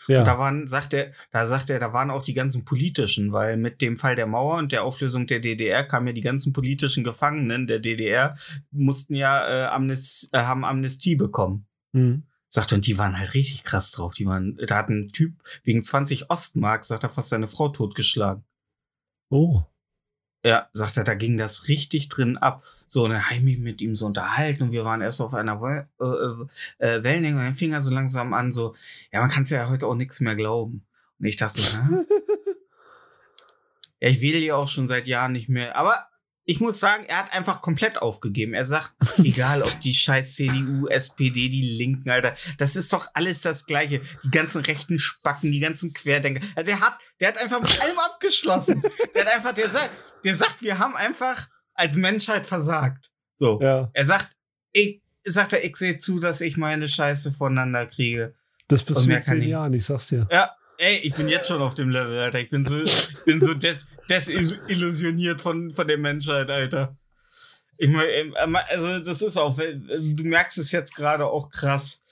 Ja. 0.07 0.19
Und 0.19 0.25
da 0.25 0.39
waren, 0.39 0.67
sagt 0.67 0.93
er, 0.93 1.11
da 1.31 1.45
sagt 1.45 1.69
er, 1.69 1.79
da 1.79 1.93
waren 1.93 2.09
auch 2.09 2.23
die 2.23 2.33
ganzen 2.33 2.65
politischen, 2.65 3.31
weil 3.31 3.57
mit 3.57 3.81
dem 3.81 3.97
Fall 3.97 4.15
der 4.15 4.25
Mauer 4.25 4.57
und 4.57 4.71
der 4.71 4.83
Auflösung 4.83 5.27
der 5.27 5.39
DDR 5.39 5.83
kamen 5.83 6.07
ja 6.07 6.13
die 6.13 6.21
ganzen 6.21 6.53
politischen 6.53 7.03
Gefangenen 7.03 7.67
der 7.67 7.79
DDR, 7.79 8.35
mussten 8.71 9.13
ja 9.13 9.47
äh, 9.47 9.65
Amnes 9.67 10.29
äh, 10.31 10.39
haben 10.39 10.65
Amnestie 10.65 11.15
bekommen. 11.15 11.67
Hm. 11.93 12.23
Sagt 12.47 12.71
er, 12.71 12.77
und 12.77 12.87
die 12.87 12.97
waren 12.97 13.19
halt 13.19 13.35
richtig 13.35 13.63
krass 13.63 13.91
drauf. 13.91 14.15
Die 14.15 14.25
waren, 14.25 14.57
da 14.65 14.77
hat 14.77 14.89
ein 14.89 15.09
Typ 15.09 15.33
wegen 15.63 15.83
20 15.83 16.31
Ostmark, 16.31 16.85
sagt 16.85 17.03
er, 17.03 17.09
fast 17.09 17.29
seine 17.29 17.47
Frau 17.47 17.69
totgeschlagen. 17.69 18.43
Oh. 19.29 19.63
Ja, 20.45 20.69
sagt 20.71 20.97
er, 20.97 21.03
da 21.03 21.15
ging 21.15 21.37
das 21.37 21.67
richtig 21.67 22.07
drin 22.07 22.37
ab. 22.37 22.63
So, 22.87 23.03
und 23.03 23.11
dann 23.11 23.25
habe 23.25 23.35
ich 23.35 23.41
mich 23.41 23.59
mit 23.59 23.81
ihm 23.81 23.95
so 23.95 24.05
unterhalten 24.05 24.63
und 24.63 24.71
wir 24.71 24.85
waren 24.85 25.01
erst 25.01 25.21
auf 25.21 25.33
einer 25.33 25.61
Wel 25.61 25.87
äh, 25.99 26.05
äh, 26.05 26.97
äh, 26.97 27.03
Wellenlänge 27.03 27.39
und 27.39 27.45
dann 27.45 27.55
fing 27.55 27.73
er 27.73 27.83
so 27.83 27.91
langsam 27.91 28.33
an, 28.33 28.51
so, 28.51 28.75
ja, 29.11 29.19
man 29.19 29.29
kann 29.29 29.43
es 29.43 29.49
ja 29.49 29.69
heute 29.69 29.85
auch 29.85 29.95
nichts 29.95 30.21
mehr 30.21 30.35
glauben. 30.35 30.85
Und 31.19 31.25
ich 31.25 31.35
dachte 31.35 31.61
ja, 33.99 34.09
ich 34.09 34.21
wähle 34.21 34.39
ja 34.39 34.55
auch 34.55 34.69
schon 34.69 34.87
seit 34.87 35.07
Jahren 35.07 35.33
nicht 35.33 35.49
mehr. 35.49 35.75
Aber 35.75 36.07
ich 36.49 36.59
muss 36.59 36.79
sagen, 36.79 37.05
er 37.07 37.17
hat 37.17 37.31
einfach 37.33 37.61
komplett 37.61 38.01
aufgegeben. 38.01 38.55
Er 38.55 38.65
sagt, 38.65 38.91
egal 39.19 39.61
ob 39.61 39.81
die 39.81 39.93
scheiß 39.93 40.33
CDU, 40.33 40.87
SPD, 40.87 41.47
die 41.47 41.61
Linken, 41.77 42.09
Alter, 42.09 42.35
das 42.57 42.75
ist 42.75 42.91
doch 42.91 43.07
alles 43.13 43.41
das 43.41 43.67
Gleiche. 43.67 44.01
Die 44.23 44.31
ganzen 44.31 44.63
rechten 44.63 44.97
Spacken, 44.97 45.51
die 45.51 45.59
ganzen 45.59 45.93
Querdenker. 45.93 46.41
Ja, 46.57 46.63
Der 46.63 46.79
hat, 46.79 46.97
der 47.19 47.27
hat 47.27 47.37
einfach 47.37 47.61
mit 47.61 47.79
allem 47.83 47.99
abgeschlossen. 47.99 48.81
Der 49.13 49.25
hat 49.25 49.35
einfach, 49.35 49.53
der 49.53 49.69
sagt, 49.69 49.91
der 50.23 50.33
sagt, 50.33 50.63
wir 50.63 50.79
haben 50.79 50.95
einfach 50.95 51.47
als 51.75 51.95
Menschheit 51.95 52.47
versagt. 52.47 53.11
So. 53.35 53.59
Ja, 53.61 53.91
Er 53.93 54.05
sagt, 54.07 54.35
ich, 54.71 55.03
sagt 55.25 55.53
er, 55.53 55.63
ich 55.63 55.75
sehe 55.75 55.99
zu, 55.99 56.19
dass 56.19 56.41
ich 56.41 56.57
meine 56.57 56.87
Scheiße 56.87 57.31
voneinander 57.31 57.85
kriege. 57.85 58.33
das 58.69 58.83
bist 58.83 59.05
du 59.05 59.11
kann 59.11 59.21
zehn 59.21 59.43
Jahren, 59.43 59.73
ich 59.73 59.85
sag's 59.85 60.07
dir. 60.07 60.27
Ja, 60.31 60.49
ey, 60.79 60.97
ich 61.03 61.13
bin 61.13 61.27
jetzt 61.27 61.47
schon 61.47 61.61
auf 61.61 61.75
dem 61.75 61.89
Level, 61.89 62.17
Alter. 62.19 62.39
Ich 62.39 62.49
bin 62.49 62.65
so, 62.65 62.81
ich 62.81 63.23
bin 63.25 63.41
so 63.41 63.53
des, 63.53 63.89
desillusioniert 64.09 65.41
von, 65.41 65.73
von 65.73 65.87
der 65.87 65.97
Menschheit, 65.97 66.49
Alter. 66.49 66.97
Ich 67.77 67.89
meine, 67.89 68.33
also 68.69 68.99
das 68.99 69.21
ist 69.21 69.37
auch, 69.37 69.57
du 69.57 70.23
merkst 70.23 70.57
es 70.57 70.71
jetzt 70.71 70.95
gerade 70.95 71.25
auch 71.25 71.49
krass. 71.49 72.03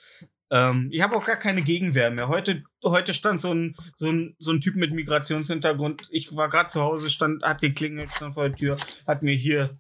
Ähm, 0.50 0.90
ich 0.92 1.02
habe 1.02 1.16
auch 1.16 1.26
gar 1.26 1.36
keine 1.36 1.62
Gegenwehr 1.62 2.10
mehr. 2.10 2.30
Heute, 2.30 2.64
heute 2.84 3.14
stand 3.14 3.42
so 3.42 3.54
ein, 3.54 3.76
so 3.96 4.10
ein, 4.10 4.36
so 4.40 4.52
ein 4.52 4.62
Typ 4.62 4.76
mit 4.76 4.94
Migrationshintergrund. 4.94 6.08
Ich 6.10 6.34
war 6.36 6.50
gerade 6.50 6.70
zu 6.70 6.82
Hause, 6.82 7.10
stand, 7.10 7.44
hat 7.44 7.62
geklingelt, 7.62 8.14
stand 8.14 8.34
vor 8.34 8.48
der 8.48 8.58
Tür, 8.58 8.78
hat 9.06 9.24
mir 9.24 9.36
hier, 9.36 9.78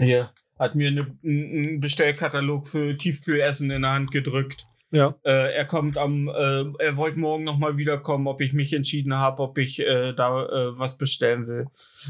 hier, 0.00 0.32
hat 0.58 0.74
mir 0.74 0.88
eine, 0.88 1.16
einen 1.22 1.78
Bestellkatalog 1.78 2.66
für 2.66 2.96
Tiefkühlessen 2.96 3.70
in 3.70 3.82
der 3.82 3.92
Hand 3.92 4.10
gedrückt. 4.10 4.66
Ja. 4.92 5.14
Äh, 5.24 5.54
er 5.54 5.64
kommt 5.66 5.96
am, 5.96 6.28
äh, 6.28 6.64
er 6.78 6.96
wollte 6.96 7.18
morgen 7.18 7.44
noch 7.44 7.58
mal 7.58 7.76
wiederkommen, 7.76 8.26
ob 8.26 8.40
ich 8.40 8.52
mich 8.52 8.72
entschieden 8.72 9.14
habe, 9.14 9.42
ob 9.42 9.56
ich 9.58 9.78
äh, 9.78 10.12
da 10.14 10.46
äh, 10.46 10.78
was 10.78 10.98
bestellen 10.98 11.46
will. 11.46 11.66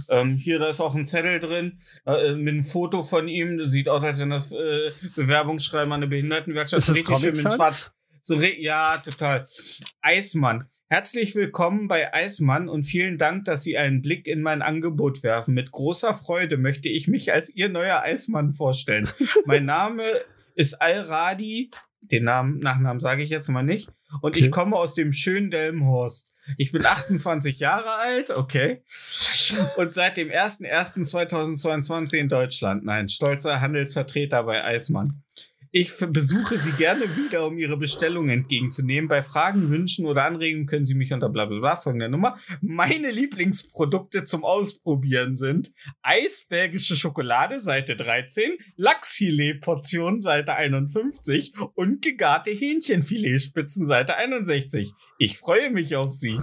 Ähm, 0.09 0.37
hier, 0.37 0.59
da 0.59 0.67
ist 0.67 0.81
auch 0.81 0.95
ein 0.95 1.05
Zettel 1.05 1.41
drin 1.41 1.81
äh, 2.07 2.35
mit 2.35 2.55
einem 2.55 2.65
Foto 2.65 3.03
von 3.03 3.29
ihm. 3.29 3.65
Sieht 3.67 3.89
aus, 3.89 4.03
als 4.03 4.21
wenn 4.21 4.31
das 4.31 4.53
äh, 4.53 4.91
Bewerbungsschreiben 5.15 5.93
an 5.93 6.01
eine 6.01 6.07
Behindertenwerkstatt 6.07 6.79
Ist 6.79 6.89
das 6.89 6.97
richtig 6.97 7.19
schön 7.19 7.37
mit 7.37 7.53
schwarz. 7.53 7.93
So, 8.23 8.41
ja, 8.41 8.99
total. 8.99 9.47
Eismann. 10.01 10.65
Herzlich 10.89 11.35
willkommen 11.35 11.87
bei 11.87 12.13
Eismann 12.13 12.69
und 12.69 12.85
vielen 12.85 13.17
Dank, 13.17 13.45
dass 13.45 13.63
Sie 13.63 13.79
einen 13.79 14.03
Blick 14.03 14.27
in 14.27 14.43
mein 14.43 14.61
Angebot 14.61 15.23
werfen. 15.23 15.55
Mit 15.55 15.71
großer 15.71 16.15
Freude 16.15 16.57
möchte 16.57 16.89
ich 16.89 17.09
mich 17.09 17.33
als 17.33 17.55
Ihr 17.55 17.69
neuer 17.69 18.01
Eismann 18.03 18.53
vorstellen. 18.53 19.09
mein 19.45 19.67
Name 19.67 20.03
ist 20.55 20.83
Al-Radi. 20.83 21.71
Den 22.03 22.25
Namen, 22.25 22.59
Nachnamen 22.59 23.01
sage 23.01 23.23
ich 23.23 23.31
jetzt 23.31 23.49
mal 23.49 23.63
nicht. 23.63 23.89
Und 24.21 24.35
Okay. 24.37 24.47
ich 24.47 24.51
komme 24.51 24.77
aus 24.77 24.95
dem 24.95 25.13
schönen 25.13 25.51
Delmenhorst. 25.51 26.33
Ich 26.57 26.73
bin 26.73 26.85
28 26.85 27.59
Jahre 27.61 27.91
alt, 27.91 28.31
okay. 28.31 28.83
Und 29.77 29.93
seit 29.93 30.17
dem 30.17 30.31
01.01.2022 30.31 32.15
in 32.19 32.29
Deutschland. 32.29 32.85
Nein, 32.85 33.09
stolzer 33.09 33.61
Handelsvertreter 33.61 34.43
bei 34.45 34.65
Eismann. 34.65 35.23
Ich 35.73 35.93
besuche 36.01 36.59
Sie 36.59 36.73
gerne 36.73 37.05
wieder, 37.17 37.47
um 37.47 37.57
Ihre 37.57 37.77
Bestellung 37.77 38.29
entgegenzunehmen. 38.29 39.09
Bei 39.09 39.23
Fragen, 39.23 39.71
Wünschen 39.71 40.05
oder 40.05 40.25
Anregungen 40.25 40.67
können 40.67 40.85
Sie 40.85 40.97
mich 40.97 41.13
unter 41.13 41.29
blablabla 41.29 41.77
folgender 41.77 42.09
Nummer. 42.09 42.37
Meine 42.61 43.13
Lieblingsprodukte 43.13 44.25
zum 44.25 44.45
Ausprobieren 44.45 45.37
sind 45.37 45.73
Eisbergische 46.03 46.97
Schokolade, 46.97 47.61
Seite 47.61 47.95
13, 47.95 48.55
Lachsfilet-Portion, 48.79 50.21
Seite 50.23 50.55
51 50.55 51.55
und 51.77 52.03
gegarte 52.03 52.51
Hähnchenfiletspitzen, 52.51 53.87
Seite 53.87 54.17
61. 54.17 54.93
Ich 55.19 55.39
freue 55.39 55.71
mich 55.71 55.95
auf 55.95 56.13
Sie. 56.13 56.41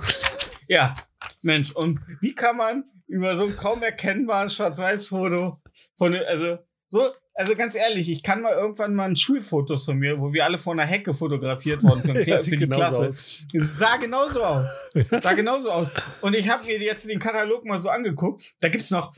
Ja, 0.70 0.96
Mensch, 1.42 1.72
und 1.72 2.00
wie 2.22 2.34
kann 2.34 2.56
man 2.56 2.86
über 3.08 3.36
so 3.36 3.44
ein 3.44 3.58
kaum 3.58 3.84
erkennbares 3.84 4.56
Schwarz-Weiß-Foto 4.56 5.62
von, 5.98 6.16
also, 6.16 6.60
so, 6.88 7.10
also 7.38 7.56
ganz 7.56 7.76
ehrlich, 7.76 8.10
ich 8.10 8.23
kann 8.23 8.41
mal 8.41 8.54
irgendwann 8.54 8.95
mal 8.95 9.08
ein 9.08 9.15
Schulfotos 9.15 9.86
von 9.86 9.97
mir, 10.00 10.19
wo 10.19 10.34
wir 10.34 10.43
alle 10.43 10.58
vor 10.58 10.73
einer 10.73 10.86
Hecke 10.86 11.13
fotografiert 11.13 11.84
worden 11.84 12.04
für, 12.04 12.19
Ja, 12.28 12.41
für 12.41 12.58
die 12.58 12.67
Klasse. 12.67 13.10
aus. 13.10 13.45
Es 13.54 13.78
sah 13.78 13.97
genauso 13.97 14.43
aus. 14.43 14.67
Sah 15.21 15.34
genauso 15.34 15.71
aus. 15.71 15.93
Und 16.21 16.34
ich 16.34 16.50
habe 16.50 16.65
mir 16.65 16.80
jetzt 16.82 17.08
den 17.08 17.19
Katalog 17.19 17.63
mal 17.63 17.80
so 17.80 17.89
angeguckt. 17.89 18.56
Da 18.60 18.69
gibt's 18.69 18.89
noch 18.89 19.13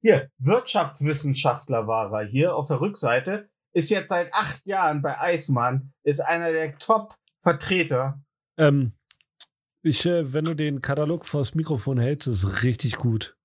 hier 0.00 0.28
Wirtschaftswissenschaftler 0.38 1.86
war 1.86 2.12
er 2.12 2.26
hier 2.26 2.56
auf 2.56 2.66
der 2.66 2.80
Rückseite. 2.80 3.48
Ist 3.72 3.90
jetzt 3.90 4.08
seit 4.08 4.34
acht 4.34 4.66
Jahren 4.66 5.00
bei 5.02 5.20
Eismann. 5.20 5.92
Ist 6.02 6.20
einer 6.20 6.50
der 6.50 6.76
Top-Vertreter. 6.78 8.20
Ähm, 8.56 8.92
ich, 9.82 10.04
äh, 10.04 10.32
wenn 10.32 10.46
du 10.46 10.54
den 10.54 10.80
Katalog 10.80 11.26
vors 11.26 11.54
Mikrofon 11.54 11.98
hältst, 11.98 12.26
ist 12.26 12.42
es 12.42 12.62
richtig 12.64 12.96
gut. 12.96 13.36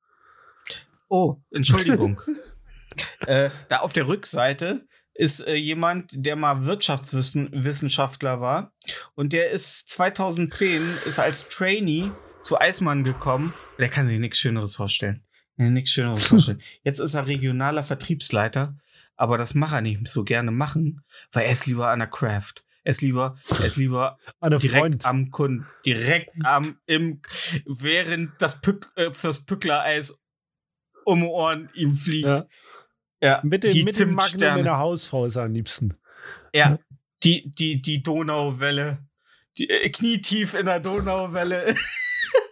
Oh, 1.07 1.37
Entschuldigung. 1.51 2.19
äh, 3.25 3.49
da 3.69 3.79
auf 3.79 3.93
der 3.93 4.07
Rückseite 4.07 4.85
ist 5.13 5.41
äh, 5.41 5.55
jemand, 5.55 6.11
der 6.13 6.35
mal 6.35 6.65
Wirtschaftswissenschaftler 6.65 8.41
war 8.41 8.73
und 9.15 9.33
der 9.33 9.51
ist 9.51 9.89
2010 9.89 10.81
ist 11.05 11.19
als 11.19 11.47
Trainee 11.49 12.11
zu 12.43 12.59
Eismann 12.59 13.03
gekommen. 13.03 13.53
Der 13.77 13.89
kann 13.89 14.07
sich 14.07 14.19
nichts 14.19 14.39
Schöneres 14.39 14.75
vorstellen. 14.75 15.23
Ja, 15.57 15.69
nichts 15.69 15.91
Schöneres 15.91 16.27
vorstellen. 16.27 16.61
Jetzt 16.83 16.99
ist 16.99 17.13
er 17.13 17.27
regionaler 17.27 17.83
Vertriebsleiter, 17.83 18.77
aber 19.15 19.37
das 19.37 19.53
macht 19.53 19.73
er 19.73 19.81
nicht 19.81 20.07
so 20.07 20.23
gerne 20.23 20.51
machen, 20.51 21.03
weil 21.31 21.45
er 21.45 21.51
ist 21.51 21.65
lieber 21.65 21.89
an 21.89 21.99
der 21.99 22.07
Craft. 22.07 22.63
Er 22.83 22.91
ist 22.91 23.01
lieber, 23.01 23.37
er 23.59 23.65
ist 23.65 23.77
lieber 23.77 24.17
direkt 24.43 24.71
Freund. 24.71 25.05
am 25.05 25.29
Kunden, 25.29 25.67
direkt 25.85 26.31
am 26.43 26.79
im 26.87 27.21
während 27.65 28.31
das 28.39 28.59
Pück, 28.59 28.91
äh, 28.95 29.13
fürs 29.13 29.45
Pücklereis 29.45 30.19
um 31.05 31.19
die 31.19 31.27
Ohren 31.27 31.69
ihm 31.75 31.93
fliegt. 31.93 32.25
Ja. 32.25 32.45
Ja, 33.23 33.39
Mit 33.43 33.63
dem, 33.63 33.83
mit 33.85 33.99
dem 33.99 34.13
Magnum 34.13 34.57
in 34.57 34.63
der 34.63 34.77
Hausfrau 34.79 35.25
ist 35.25 35.37
am 35.37 35.53
liebsten. 35.53 35.93
Ja, 36.55 36.79
die 37.23 37.49
die 37.51 37.81
die 37.81 38.01
Donauwelle, 38.01 38.99
die 39.57 39.69
äh, 39.69 39.89
knietief 39.89 40.53
in 40.55 40.65
der 40.65 40.79
Donauwelle. 40.79 41.75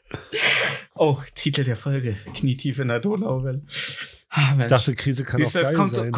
oh, 0.95 1.17
Titel 1.33 1.63
der 1.63 1.75
Folge: 1.75 2.15
Knietief 2.35 2.79
in 2.79 2.89
der 2.89 2.99
Donauwelle. 2.99 3.65
Ah, 4.29 4.55
Ich 4.59 4.65
dachte, 4.67 4.93
Krise 4.95 5.23
kann 5.23 5.43
Siehst 5.43 5.57
auch 5.57 5.63
geil 5.63 5.73
kommt, 5.73 5.91
sein. 5.95 6.11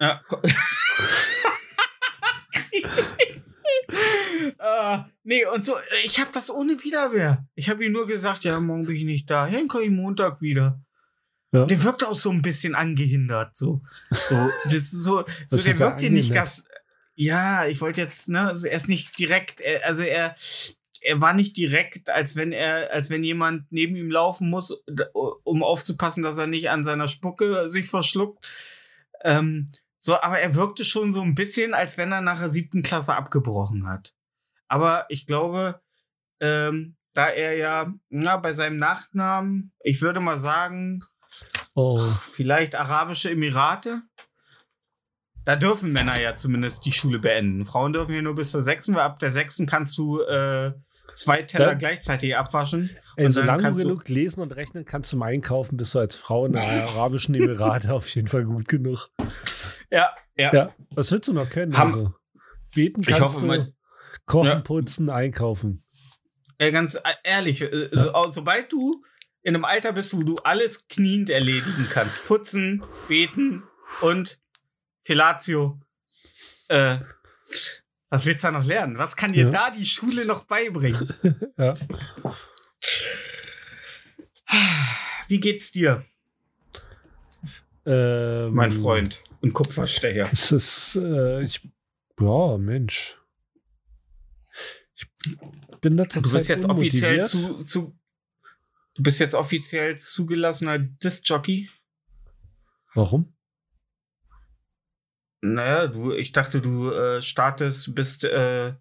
ja, 0.00 0.20
Ah, 4.58 5.06
nee, 5.24 5.44
und 5.46 5.64
so, 5.64 5.76
ich 6.04 6.20
habe 6.20 6.30
das 6.32 6.50
ohne 6.50 6.82
Widerwehr. 6.82 7.46
Ich 7.54 7.68
habe 7.70 7.84
ihm 7.84 7.92
nur 7.92 8.06
gesagt, 8.06 8.44
ja, 8.44 8.58
morgen 8.60 8.86
bin 8.86 8.96
ich 8.96 9.04
nicht 9.04 9.30
da. 9.30 9.46
Ja, 9.48 9.58
dann 9.58 9.68
komme 9.68 9.84
ich 9.84 9.90
Montag 9.90 10.40
wieder. 10.40 10.80
Ja. 11.52 11.64
Der 11.64 11.82
wirkt 11.82 12.04
auch 12.04 12.14
so 12.14 12.30
ein 12.30 12.42
bisschen 12.42 12.74
angehindert, 12.74 13.56
so. 13.56 13.80
So, 14.28 14.50
das 14.64 14.72
ist 14.74 14.92
so, 14.92 15.24
so 15.46 15.56
der 15.56 15.66
er 15.66 15.78
wirkt 15.78 16.00
hier 16.00 16.10
nicht 16.10 16.32
ganz. 16.32 16.66
Ja, 17.14 17.66
ich 17.66 17.80
wollte 17.80 18.00
jetzt, 18.00 18.28
ne, 18.28 18.48
also 18.48 18.66
er 18.66 18.76
ist 18.76 18.88
nicht 18.88 19.18
direkt, 19.18 19.60
er, 19.60 19.86
also 19.86 20.02
er, 20.02 20.36
er 21.00 21.20
war 21.20 21.32
nicht 21.34 21.56
direkt, 21.56 22.10
als 22.10 22.36
wenn 22.36 22.52
er, 22.52 22.92
als 22.92 23.10
wenn 23.10 23.24
jemand 23.24 23.70
neben 23.70 23.96
ihm 23.96 24.10
laufen 24.10 24.50
muss, 24.50 24.82
um 25.44 25.62
aufzupassen, 25.62 26.22
dass 26.22 26.38
er 26.38 26.46
nicht 26.46 26.70
an 26.70 26.84
seiner 26.84 27.08
Spucke 27.08 27.70
sich 27.70 27.88
verschluckt. 27.90 28.46
Ähm, 29.24 29.72
So, 30.00 30.20
aber 30.20 30.38
er 30.38 30.54
wirkte 30.54 30.84
schon 30.84 31.10
so 31.10 31.22
ein 31.22 31.34
bisschen, 31.34 31.74
als 31.74 31.98
wenn 31.98 32.12
er 32.12 32.20
nach 32.20 32.38
der 32.38 32.50
siebten 32.50 32.82
Klasse 32.82 33.16
abgebrochen 33.16 33.88
hat. 33.88 34.14
Aber 34.68 35.06
ich 35.08 35.26
glaube, 35.26 35.80
ähm, 36.40 36.94
da 37.14 37.26
er 37.28 37.56
ja, 37.56 37.92
na, 38.08 38.36
bei 38.36 38.52
seinem 38.52 38.76
Nachnamen, 38.76 39.72
ich 39.82 40.00
würde 40.00 40.20
mal 40.20 40.38
sagen, 40.38 41.02
Oh, 41.78 41.98
vielleicht 41.98 42.74
Arabische 42.74 43.30
Emirate. 43.30 44.02
Da 45.44 45.54
dürfen 45.56 45.92
Männer 45.92 46.20
ja 46.20 46.34
zumindest 46.34 46.84
die 46.84 46.92
Schule 46.92 47.18
beenden. 47.20 47.64
Frauen 47.64 47.92
dürfen 47.92 48.14
ja 48.14 48.20
nur 48.22 48.34
bis 48.34 48.50
zur 48.50 48.62
sechsten, 48.64 48.94
weil 48.94 49.02
ab 49.02 49.18
der 49.20 49.30
sechsten 49.32 49.66
kannst 49.66 49.96
du 49.96 50.20
äh, 50.20 50.72
zwei 51.14 51.42
Teller 51.42 51.66
Da- 51.66 51.74
gleichzeitig 51.74 52.36
abwaschen. 52.36 52.90
ey, 53.16 53.26
Und 53.26 53.36
dann 53.36 53.44
solange 53.60 53.72
du 53.72 53.82
genug 53.82 54.08
lesen 54.08 54.40
und 54.42 54.52
rechnen 54.56 54.84
kannst 54.84 55.10
zum 55.10 55.22
Einkaufen, 55.22 55.76
bist 55.76 55.94
du 55.94 56.00
als 56.00 56.16
Frau 56.16 56.46
in 56.46 56.52
der 56.54 56.62
Arabischen 56.88 57.34
Emirate 57.36 57.94
auf 57.94 58.08
jeden 58.14 58.26
Fall 58.28 58.44
gut 58.44 58.66
genug. 58.68 59.08
Ja, 59.90 60.10
ja. 60.36 60.52
Ja, 60.52 60.74
was 60.90 61.12
willst 61.12 61.28
du 61.28 61.32
noch 61.32 61.48
können? 61.48 61.76
Ham- 61.78 61.86
also, 61.86 62.14
beten 62.74 63.00
Ich 63.02 63.06
kannst 63.06 63.36
hoffe 63.36 63.46
du, 63.46 63.72
kochen, 64.26 64.46
Ja. 64.48 64.58
putzen, 64.60 65.08
einkaufen. 65.10 65.84
Äh, 66.58 66.72
ganz 66.72 66.96
äh, 66.96 67.00
ehrlich, 67.22 67.64
so, 67.92 68.12
sobald 68.32 68.70
du 68.72 69.02
in 69.42 69.54
einem 69.54 69.64
Alter 69.64 69.92
bist, 69.92 70.14
wo 70.16 70.22
du 70.22 70.36
alles 70.38 70.88
kniend 70.88 71.30
erledigen 71.30 71.86
kannst, 71.90 72.24
putzen, 72.26 72.82
beten 73.08 73.62
und 74.00 74.38
Fellatio, 75.04 75.80
äh, 76.68 76.98
was 78.10 78.24
willst 78.26 78.42
du 78.44 78.48
da 78.48 78.52
noch 78.52 78.64
lernen? 78.64 78.98
Was 78.98 79.16
kann 79.16 79.32
dir 79.32 79.44
Ja. 79.44 79.50
da 79.50 79.70
die 79.70 79.84
Schule 79.86 80.24
noch 80.24 80.44
beibringen? 80.44 81.12
Ja. 81.58 81.74
Wie 85.28 85.40
geht's 85.40 85.72
dir, 85.72 86.04
Ähm, 87.84 88.54
mein 88.54 88.70
Freund 88.72 89.22
und 89.40 89.52
Kupferstecher? 89.54 90.28
Es 90.32 90.52
ist, 90.52 90.96
äh, 90.96 91.42
ich, 91.42 91.66
ja, 92.20 92.56
Mensch. 92.58 93.16
Ich 94.94 95.06
bin 95.80 95.96
letzter 95.96 96.20
Du 96.20 96.30
bist 96.32 96.46
Zeit 96.46 96.56
jetzt 96.58 96.68
offiziell 96.68 97.24
zu, 97.24 97.64
zu 97.64 97.97
du 98.98 99.04
bist 99.04 99.20
jetzt 99.20 99.34
offiziell 99.34 99.96
zugelassener 99.96 100.78
Disc-Jockey? 100.78 101.70
Warum? 102.94 103.32
Naja, 105.40 105.86
du, 105.86 106.12
ich 106.12 106.32
dachte, 106.32 106.60
du 106.60 106.90
äh, 106.90 107.22
startest, 107.22 107.94
bist, 107.94 108.24
äh, 108.24 108.74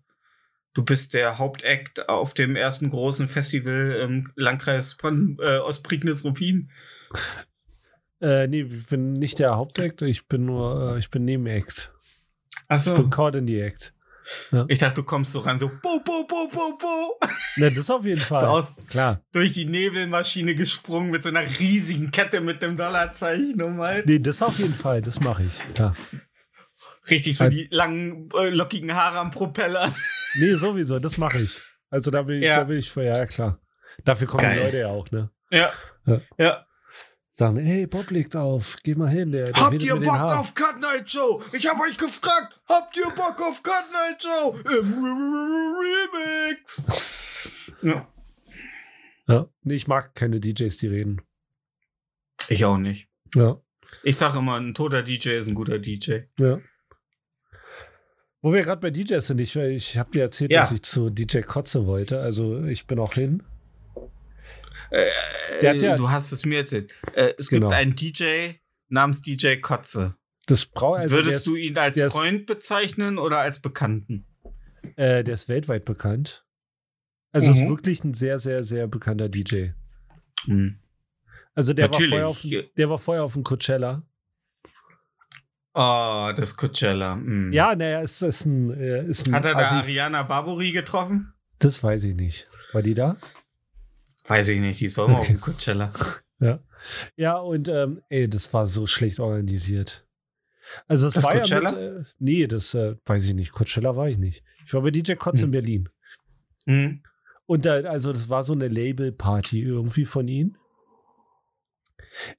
du 0.74 0.84
bist 0.84 1.14
der 1.14 1.38
Hauptakt 1.38 2.10
auf 2.10 2.34
dem 2.34 2.56
ersten 2.56 2.90
großen 2.90 3.28
Festival 3.28 3.92
im 4.02 4.32
Landkreis 4.36 4.98
Brandenburg, 4.98 5.48
äh, 5.48 5.60
Ostprignitz-Ruppin. 5.60 6.72
Äh, 8.20 8.48
nee, 8.48 8.62
ich 8.64 8.88
bin 8.88 9.14
nicht 9.14 9.38
der 9.38 9.56
Hauptakt, 9.56 10.02
ich 10.02 10.28
bin 10.28 10.48
nur, 10.48 10.96
äh, 10.96 10.98
ich 10.98 11.12
bin 11.12 11.24
Nebenact. 11.24 11.94
Ich 12.02 12.66
Achso. 12.68 12.96
bin 12.96 13.12
Coordinator-Act. 14.50 14.72
Ich 14.72 14.80
dachte, 14.80 14.96
du 14.96 15.04
kommst 15.04 15.32
so 15.32 15.40
ran, 15.40 15.58
so 15.60 15.70
bo, 15.70 16.00
bo, 16.04 16.26
bo, 16.28 16.48
bo, 16.52 16.78
bo. 16.80 17.20
Ne, 17.56 17.72
das 17.72 17.90
auf 17.90 18.06
jeden 18.06 18.20
So 18.20 18.26
Fall. 18.26 18.46
aus, 18.46 18.74
Klar. 18.90 19.22
durch 19.34 19.54
die 19.54 19.66
Nebelmaschine 19.66 20.56
gesprungen 20.56 21.12
mit 21.12 21.24
so 21.24 21.30
einer 21.30 21.42
riesigen 21.60 22.12
Kette 22.12 22.42
mit 22.42 22.62
dem 22.62 22.78
Dollarzeichen 22.78 23.62
um 23.62 23.82
Hals. 23.82 24.06
Nee, 24.06 24.20
das 24.20 24.42
auf 24.42 24.58
jeden 24.60 24.76
Fall, 24.76 25.02
das 25.02 25.20
mache 25.20 25.44
ich. 25.44 25.74
Klar. 25.74 25.96
Richtig 27.10 27.38
so 27.38 27.46
Halt. 27.46 27.54
die 27.54 27.68
langen, 27.72 28.30
äh, 28.38 28.50
lockigen 28.50 28.94
Haare 28.94 29.20
am 29.20 29.32
Propeller. 29.32 29.94
Nee, 30.40 30.54
sowieso, 30.56 31.00
das 31.00 31.18
mache 31.18 31.40
ich. 31.40 31.60
Also 31.90 32.12
da 32.12 32.22
bin, 32.22 32.40
ich- 32.40 32.44
Ja. 32.46 32.58
da 32.58 32.64
bin 32.66 32.78
ich 32.78 32.92
für, 32.92 33.02
ja 33.04 33.26
klar. 33.26 33.60
Dafür 34.06 34.28
kommen 34.28 34.44
die 34.44 34.56
Geil. 34.56 34.66
Leute 34.66 34.78
ja 34.80 34.88
auch, 34.90 35.10
ne? 35.10 35.32
Ja. 35.50 35.72
Ja. 36.06 36.22
Ja. 36.38 36.66
Sagen, 37.38 37.58
hey, 37.58 37.86
Bob 37.86 38.10
legt 38.10 38.36
auf, 38.36 38.78
geh 38.84 38.96
mal 38.96 39.12
hin, 39.12 39.32
der, 39.32 39.52
der 39.52 39.64
Habt 39.64 39.84
ihr 39.84 39.96
Bock 39.96 40.20
auf 40.20 40.56
Cut 40.56 40.80
Night 40.80 41.12
Show? 41.12 41.40
Ich 41.54 41.68
hab 41.70 41.80
euch 41.80 41.96
gefragt, 41.96 42.60
habt 42.68 42.98
ihr 42.98 43.12
Bock 43.12 43.40
auf 43.40 43.62
Cut 43.62 43.86
Night 43.94 44.24
Show? 44.24 44.56
Im 44.80 44.94
Remix. 45.76 47.72
ja. 47.84 48.12
Ja. 49.28 49.48
Nee, 49.62 49.76
ich 49.76 49.88
mag 49.88 50.16
keine 50.16 50.40
DJs, 50.40 50.76
die 50.78 50.88
reden. 50.88 51.22
Ich 52.50 52.66
auch 52.66 52.80
nicht. 52.80 53.08
Ja. 53.36 53.62
Ich 54.02 54.18
sage 54.18 54.40
immer, 54.40 54.60
ein 54.60 54.74
toter 54.74 55.04
DJ 55.04 55.38
ist 55.38 55.48
ein 55.48 55.54
guter 55.54 55.78
DJ. 55.78 56.22
Ja. 56.40 56.60
Wo 58.42 58.52
wir 58.52 58.64
gerade 58.64 58.82
bei 58.82 58.90
DJs 58.90 59.28
sind, 59.28 59.40
ich, 59.40 59.56
ich 59.56 59.96
habe 60.00 60.10
dir 60.10 60.24
erzählt, 60.24 60.52
Ja. 60.52 60.62
dass 60.62 60.72
ich 60.72 60.82
zu 60.82 61.12
DJ 61.12 61.42
Kotze 61.42 61.86
wollte. 61.86 62.20
Also 62.20 62.64
ich 62.64 62.88
bin 62.88 62.98
auch 62.98 63.14
hin. 63.14 63.44
Äh, 64.92 65.76
ja- 65.78 65.96
du 65.98 66.10
hast 66.10 66.32
es 66.32 66.46
mir 66.46 66.60
erzählt. 66.60 66.92
Äh, 67.16 67.34
es 67.38 67.50
Genau. 67.50 67.68
gibt 67.68 67.74
einen 67.80 67.96
DJ 67.96 68.52
namens 68.90 69.22
DJ 69.22 69.58
Kotze. 69.58 70.16
Das 70.46 70.66
braucht 70.66 71.00
also 71.02 71.16
Würdest 71.16 71.40
ist, 71.40 71.48
du 71.48 71.56
ihn 71.56 71.78
als 71.78 71.96
der 71.96 72.08
ist- 72.08 72.14
Freund 72.14 72.46
bezeichnen 72.46 73.18
oder 73.18 73.40
als 73.40 73.60
Bekannten? 73.62 74.26
äh, 74.96 75.24
der 75.24 75.34
ist 75.34 75.50
weltweit 75.50 75.84
bekannt. 75.86 76.46
Also 77.34 77.52
ist 77.52 77.62
Mhm. 77.62 77.70
wirklich 77.70 78.04
ein 78.04 78.14
sehr, 78.14 78.40
sehr, 78.40 78.64
sehr 78.64 78.88
bekannter 78.88 79.28
DJ. 79.30 79.72
Hm. 80.46 80.80
Also 81.54 81.74
der 81.74 81.90
war, 81.92 82.00
vorher 82.00 82.28
auf, 82.28 82.42
dem- 82.42 82.66
der 82.78 82.90
war 82.90 82.98
vorher 82.98 83.24
auf 83.24 83.34
dem 83.34 83.44
Coachella. 83.44 84.04
Oh, 85.74 86.32
das 86.36 86.56
Coachella. 86.58 87.16
hm. 87.16 87.52
Ja, 87.54 87.76
naja, 87.76 88.02
es 88.02 88.22
ist 88.22 88.46
ein, 88.46 88.72
äh, 88.72 89.06
ist 89.08 89.28
ein 89.28 89.34
Hat 89.36 89.46
er 89.46 89.54
da 89.54 89.60
Assi- 89.60 89.76
Ariana 89.76 90.24
Barbori 90.24 90.72
getroffen? 90.72 91.34
Das 91.60 91.84
weiß 91.84 92.04
ich 92.04 92.16
nicht. 92.16 92.48
War 92.74 92.82
die 92.82 92.94
da? 92.96 93.18
Weiß 94.28 94.50
ich 94.50 94.60
nicht, 94.60 94.80
die 94.82 94.90
soll 94.90 95.08
mal 95.08 95.20
Okay. 95.22 95.22
auf 95.22 95.28
dem 95.28 95.42
Coachella. 95.42 95.92
Ja, 97.16 97.38
und 97.38 97.68
ähm, 97.68 98.02
ey, 98.10 98.30
das 98.30 98.54
war 98.54 98.66
so 98.68 98.86
schlecht 98.88 99.20
organisiert. 99.20 100.06
Also 100.88 101.08
es 101.08 101.16
Das 101.16 101.24
war 101.24 101.34
Coachella? 101.34 101.72
ja 101.72 101.78
mit, 101.92 102.06
äh, 102.06 102.10
nee, 102.20 102.48
das 102.48 102.74
äh, 102.76 102.96
weiß 103.06 103.26
ich 103.28 103.34
nicht. 103.34 103.52
Coachella 103.52 103.96
war 103.96 104.08
ich 104.08 104.18
nicht. 104.20 104.44
Ich 104.66 104.74
war 104.74 104.82
bei 104.84 104.92
DJ 104.92 105.14
Kotz 105.16 105.40
in 105.40 105.46
Hm. 105.46 105.52
Berlin. 105.52 105.90
Hm. 106.66 107.02
Und 107.48 107.66
da, 107.66 107.76
also 107.82 108.14
das 108.14 108.30
war 108.30 108.44
so 108.44 108.54
eine 108.54 108.68
Label-Party 108.68 109.62
irgendwie 109.62 110.06
von 110.06 110.28
ihnen. 110.28 110.58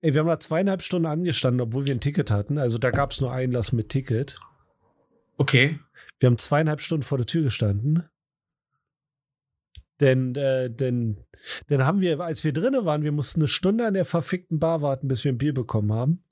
Ey, 0.00 0.14
wir 0.14 0.20
haben 0.20 0.28
da 0.28 0.38
zweieinhalb 0.40 0.82
Stunden 0.82 1.06
angestanden, 1.06 1.60
obwohl 1.60 1.86
wir 1.86 1.94
ein 1.94 2.00
Ticket 2.00 2.30
hatten. 2.30 2.58
Also 2.58 2.78
da 2.78 2.90
gab 2.90 3.10
es 3.10 3.20
nur 3.20 3.32
Einlass 3.32 3.72
mit 3.72 3.88
Ticket. 3.88 4.38
Okay. 5.36 5.78
Wir 6.20 6.28
haben 6.28 6.38
zweieinhalb 6.38 6.80
Stunden 6.80 7.02
vor 7.02 7.18
der 7.18 7.26
Tür 7.26 7.42
gestanden. 7.42 8.04
Denn, 10.00 10.34
äh, 10.36 10.70
denn, 10.70 11.24
dann 11.68 11.84
haben 11.84 12.00
wir, 12.00 12.20
als 12.20 12.44
wir 12.44 12.52
drinnen 12.52 12.84
waren, 12.84 13.02
wir 13.02 13.12
mussten 13.12 13.40
eine 13.40 13.48
Stunde 13.48 13.86
an 13.86 13.94
der 13.94 14.04
verfickten 14.04 14.58
Bar 14.58 14.80
warten, 14.82 15.08
bis 15.08 15.24
wir 15.24 15.32
ein 15.32 15.38
Bier 15.38 15.54
bekommen 15.54 15.92
haben. 15.92 16.24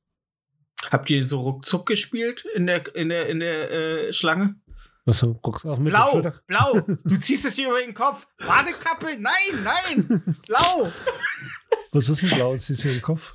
Habt 0.91 1.11
ihr 1.11 1.25
so 1.25 1.41
ruckzuck 1.41 1.87
gespielt 1.87 2.45
in 2.55 2.67
der, 2.67 2.95
in 2.95 3.09
der, 3.09 3.27
in 3.29 3.41
der 3.41 3.71
äh, 3.71 4.13
Schlange? 4.13 4.57
Was 5.05 5.21
so, 5.21 5.35
guckst 5.35 5.65
auch 5.65 5.79
mit 5.79 5.93
der 5.93 5.99
Blau, 5.99 6.33
blau. 6.47 6.81
Du 7.05 7.17
ziehst 7.17 7.47
es 7.47 7.55
hier 7.55 7.69
über 7.69 7.81
den 7.81 7.95
Kopf. 7.95 8.27
Badekappe. 8.39 9.17
Nein, 9.19 9.65
nein. 9.65 10.37
Blau. 10.47 10.93
Was 11.93 12.09
ist 12.09 12.23
denn 12.23 12.31
blau? 12.31 12.55
Ist 12.55 12.71
das 12.71 12.83
hier 12.83 12.93
im 12.93 13.03
Kopf? 13.03 13.35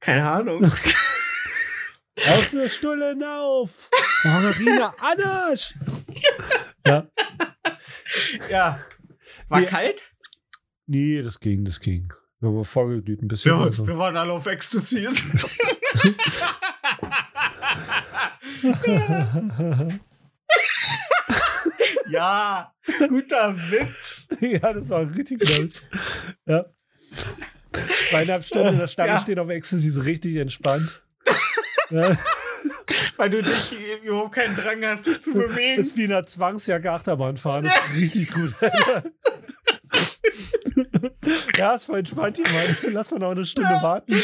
Keine 0.00 0.28
Ahnung. 0.28 0.64
Auf 2.28 2.44
für 2.44 2.68
Stullen 2.68 3.22
auf! 3.22 3.88
Margarine 4.24 4.92
Anasch! 4.98 5.74
ja, 6.86 7.06
Ja. 8.50 8.80
War 9.50 9.60
Wir- 9.60 9.66
kalt? 9.66 10.02
nee, 10.86 11.20
das 11.22 11.40
ging, 11.40 11.64
das 11.64 11.80
ging. 11.80 12.12
Wir 12.40 12.48
haben 12.48 12.64
vorgeglüht 12.64 13.22
ein 13.22 13.28
bisschen. 13.28 13.56
Wir, 13.56 13.64
also. 13.64 13.86
wir 13.86 13.98
waren 13.98 14.16
alle 14.16 14.32
auf 14.32 14.46
Ecstasy. 14.46 15.06
ja, 22.10 22.72
guter 23.08 23.56
Witz. 23.56 24.28
ja, 24.40 24.72
das 24.72 24.88
war 24.88 25.00
ein 25.00 25.08
richtig 25.10 25.40
guter 25.40 25.62
Witz. 25.62 25.84
Ja. 26.46 26.64
Zweieinhalb 28.10 28.44
Stunden 28.44 28.68
in 28.68 28.78
der 28.78 28.86
Stange 28.88 29.10
Ja. 29.12 29.20
steht 29.20 29.38
auf 29.38 29.48
Ecstasy, 29.48 29.90
so 29.90 30.00
richtig 30.00 30.36
entspannt. 30.36 31.02
ja, 31.90 32.16
Weil 33.20 33.28
du 33.28 33.42
dich 33.42 33.76
überhaupt 34.02 34.34
keinen 34.34 34.56
Drang 34.56 34.82
hast, 34.82 35.06
dich 35.06 35.22
zu 35.22 35.34
bewegen. 35.34 35.78
ist 35.78 35.94
wie 35.98 36.04
in 36.04 36.12
einer 36.12 36.24
Zwangsjacke 36.24 36.90
Achterbahn 36.90 37.36
fahren. 37.36 37.64
Das 37.64 37.76
ist 37.76 37.94
richtig 37.94 38.32
gut. 38.32 38.54
ja, 41.58 41.74
ist 41.74 41.84
voll 41.84 41.98
entspannt 41.98 42.38
hier, 42.38 42.48
Mann. 42.48 42.94
Lass 42.94 43.10
mal 43.10 43.18
noch 43.18 43.32
eine 43.32 43.44
Stunde 43.44 43.72
warten. 43.82 44.10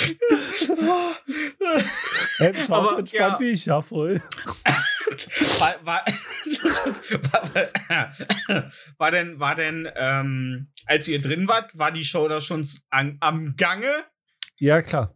Ey, 2.39 2.53
bist 2.53 2.73
auch 2.73 2.89
so 2.89 2.97
entspannt 2.97 3.35
ja. 3.35 3.41
wie 3.41 3.51
ich? 3.51 3.67
Ja, 3.67 3.83
voll. 3.83 4.23
War, 5.59 5.75
war, 5.83 6.03
war, 8.49 8.73
war 8.97 9.11
denn, 9.11 9.39
war 9.39 9.57
denn 9.57 9.91
ähm, 9.95 10.69
als 10.87 11.07
ihr 11.09 11.21
drin 11.21 11.47
wart, 11.49 11.77
war 11.77 11.93
die 11.93 12.05
Show 12.05 12.29
da 12.29 12.41
schon 12.41 12.67
an, 12.89 13.19
am 13.21 13.57
Gange? 13.57 13.93
Ja, 14.59 14.81
klar. 14.81 15.16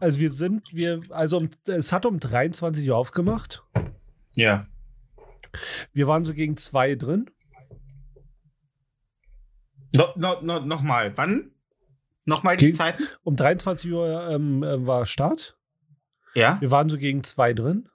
Also 0.00 0.18
wir 0.20 0.30
sind, 0.32 0.72
wir, 0.72 1.00
also 1.10 1.38
um, 1.38 1.50
es 1.66 1.92
hat 1.92 2.06
um 2.06 2.20
23 2.20 2.88
Uhr 2.88 2.96
aufgemacht. 2.96 3.64
Ja. 4.36 4.66
Wir 5.92 6.06
waren 6.06 6.24
so 6.24 6.34
gegen 6.34 6.56
zwei 6.56 6.94
drin. 6.94 7.30
No, 9.92 10.08
no, 10.16 10.40
no, 10.42 10.60
Nochmal, 10.60 11.16
wann? 11.16 11.50
Nochmal 12.26 12.56
die 12.56 12.66
Ge- 12.66 12.74
Zeiten? 12.74 13.04
Um 13.24 13.36
23 13.36 13.90
Uhr 13.90 14.28
ähm, 14.30 14.62
äh, 14.62 14.86
war 14.86 15.06
Start. 15.06 15.56
Ja. 16.34 16.60
Wir 16.60 16.70
waren 16.70 16.88
so 16.90 16.98
gegen 16.98 17.24
zwei 17.24 17.54
drin. 17.54 17.88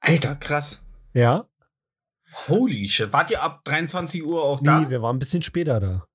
Alter, 0.00 0.36
krass. 0.36 0.84
Ja. 1.14 1.48
Holy 2.48 2.86
shit. 2.88 3.12
Wart 3.12 3.30
ihr 3.30 3.42
ab 3.42 3.64
23 3.64 4.22
Uhr 4.22 4.42
auch 4.42 4.60
da? 4.62 4.80
Nee, 4.80 4.90
wir 4.90 5.00
waren 5.00 5.16
ein 5.16 5.20
bisschen 5.20 5.42
später 5.42 5.80
da. 5.80 6.06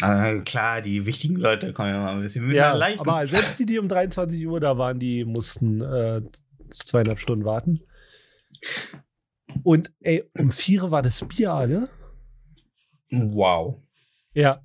Ah, 0.00 0.34
klar, 0.44 0.80
die 0.80 1.04
wichtigen 1.04 1.36
Leute 1.36 1.72
kommen 1.72 1.90
ja 1.90 2.00
mal 2.00 2.14
ein 2.14 2.22
bisschen 2.22 2.46
mit 2.46 2.56
Ja, 2.56 2.72
aber 2.98 3.26
selbst 3.26 3.58
die, 3.58 3.66
die 3.66 3.78
um 3.78 3.88
23 3.88 4.46
Uhr 4.46 4.60
da 4.60 4.78
waren, 4.78 4.98
die 4.98 5.24
mussten 5.24 5.80
äh, 5.82 6.22
zweieinhalb 6.70 7.18
Stunden 7.18 7.44
warten. 7.44 7.80
Und 9.62 9.92
ey, 10.00 10.24
um 10.38 10.50
vier 10.50 10.90
war 10.90 11.02
das 11.02 11.26
Bier 11.26 11.52
alle. 11.52 11.88
Wow. 13.10 13.82
Ja. 14.32 14.62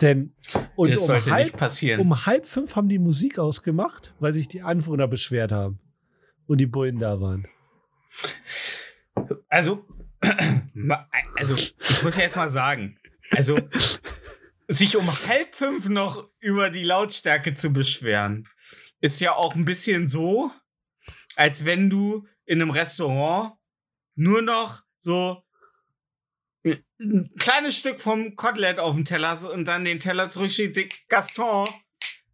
Denn 0.00 0.34
und 0.76 0.90
das 0.90 1.02
um 1.02 1.06
sollte 1.08 1.30
halb, 1.30 1.44
nicht 1.46 1.56
passieren. 1.56 2.00
um 2.00 2.24
halb 2.24 2.46
fünf 2.46 2.74
haben 2.76 2.88
die 2.88 2.98
Musik 2.98 3.38
ausgemacht, 3.38 4.14
weil 4.18 4.32
sich 4.32 4.48
die 4.48 4.62
Anwohner 4.62 5.08
beschwert 5.08 5.52
haben. 5.52 5.78
Und 6.46 6.58
die 6.58 6.66
Bullen 6.66 6.98
da 6.98 7.20
waren. 7.20 7.46
Also, 9.48 9.84
also, 11.34 11.54
ich 11.56 12.02
muss 12.02 12.16
ja 12.16 12.22
jetzt 12.22 12.36
mal 12.36 12.48
sagen, 12.48 12.98
also, 13.30 13.58
sich 14.68 14.96
um 14.96 15.06
halb 15.28 15.54
fünf 15.54 15.88
noch 15.88 16.28
über 16.40 16.70
die 16.70 16.84
Lautstärke 16.84 17.54
zu 17.54 17.72
beschweren, 17.72 18.48
ist 19.00 19.20
ja 19.20 19.32
auch 19.34 19.54
ein 19.54 19.64
bisschen 19.64 20.08
so, 20.08 20.50
als 21.36 21.64
wenn 21.64 21.88
du 21.90 22.26
in 22.44 22.60
einem 22.60 22.70
Restaurant 22.70 23.54
nur 24.14 24.42
noch 24.42 24.82
so 24.98 25.42
ein- 26.64 26.84
ein 27.00 27.30
kleines 27.38 27.78
Stück 27.78 28.00
vom 28.00 28.36
Kotelett 28.36 28.78
auf 28.78 28.94
dem 28.94 29.04
Teller 29.06 29.30
hast 29.30 29.44
und 29.44 29.64
dann 29.66 29.84
den 29.84 30.00
Teller 30.00 30.28
zurückschiebt. 30.28 31.08
Gaston, 31.08 31.68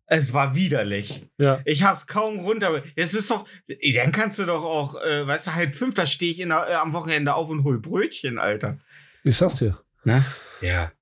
es 0.06 0.32
war 0.32 0.54
widerlich. 0.54 1.26
Ja. 1.38 1.60
Ich 1.64 1.82
hab's 1.82 2.06
kaum 2.06 2.38
runter. 2.40 2.82
Es 2.94 3.14
ist 3.14 3.30
doch, 3.30 3.46
dann 3.94 4.12
kannst 4.12 4.38
du 4.38 4.44
doch 4.46 4.62
auch, 4.64 5.00
äh, 5.02 5.26
weißt 5.26 5.48
du, 5.48 5.54
halb 5.54 5.74
fünf, 5.76 5.94
da 5.94 6.06
stehe 6.06 6.32
ich 6.32 6.40
in 6.40 6.50
der, 6.50 6.68
äh, 6.68 6.74
am 6.74 6.92
Wochenende 6.92 7.34
auf 7.34 7.50
und 7.50 7.64
hol 7.64 7.80
Brötchen, 7.80 8.38
Alter. 8.38 8.78
Ich 9.24 9.36
sag's 9.36 9.56
dir. 9.56 9.80
Ne? 10.04 10.24
Ja. 10.60 10.92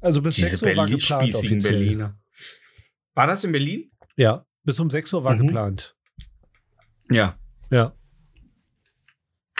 Also 0.00 0.22
bis 0.22 0.36
Diese 0.36 0.50
6 0.50 0.62
Uhr 0.62 0.68
war 0.68 0.84
Berlin 0.84 0.98
geplant 0.98 1.22
spießigen 1.24 1.58
offiziell. 1.58 1.78
Berliner. 1.80 2.18
War 3.14 3.26
das 3.26 3.42
in 3.44 3.52
Berlin? 3.52 3.90
Ja, 4.16 4.44
bis 4.62 4.78
um 4.78 4.90
6 4.90 5.12
Uhr 5.12 5.24
war 5.24 5.34
Mhm. 5.34 5.46
geplant. 5.46 5.96
Ja. 7.10 7.36
Ja. 7.70 7.94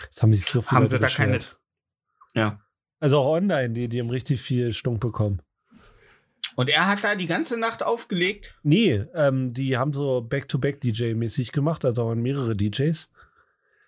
Das 0.06 0.22
haben 0.22 0.32
sich 0.32 0.44
so 0.44 0.60
viele 0.62 0.70
Haben 0.72 0.82
Leute 0.84 0.90
sie 0.90 0.98
da 1.00 1.08
keine. 1.08 1.38
beschwert. 1.38 1.60
Ja. 2.34 2.60
Also 3.00 3.18
auch 3.18 3.26
online, 3.36 3.70
die, 3.74 3.88
die 3.88 4.00
haben 4.00 4.10
richtig 4.10 4.40
viel 4.40 4.72
Stunk 4.72 5.00
bekommen. 5.00 5.42
Und 6.56 6.68
er 6.68 6.88
hat 6.88 7.02
da 7.02 7.14
die 7.14 7.26
ganze 7.26 7.58
Nacht 7.58 7.82
aufgelegt. 7.82 8.54
Nee, 8.62 9.04
ähm, 9.14 9.52
die 9.52 9.76
haben 9.76 9.92
so 9.92 10.20
Back-to-Back-DJ-mäßig 10.20 11.52
gemacht, 11.52 11.84
also 11.84 12.06
waren 12.06 12.22
mehrere 12.22 12.56
DJs. 12.56 13.10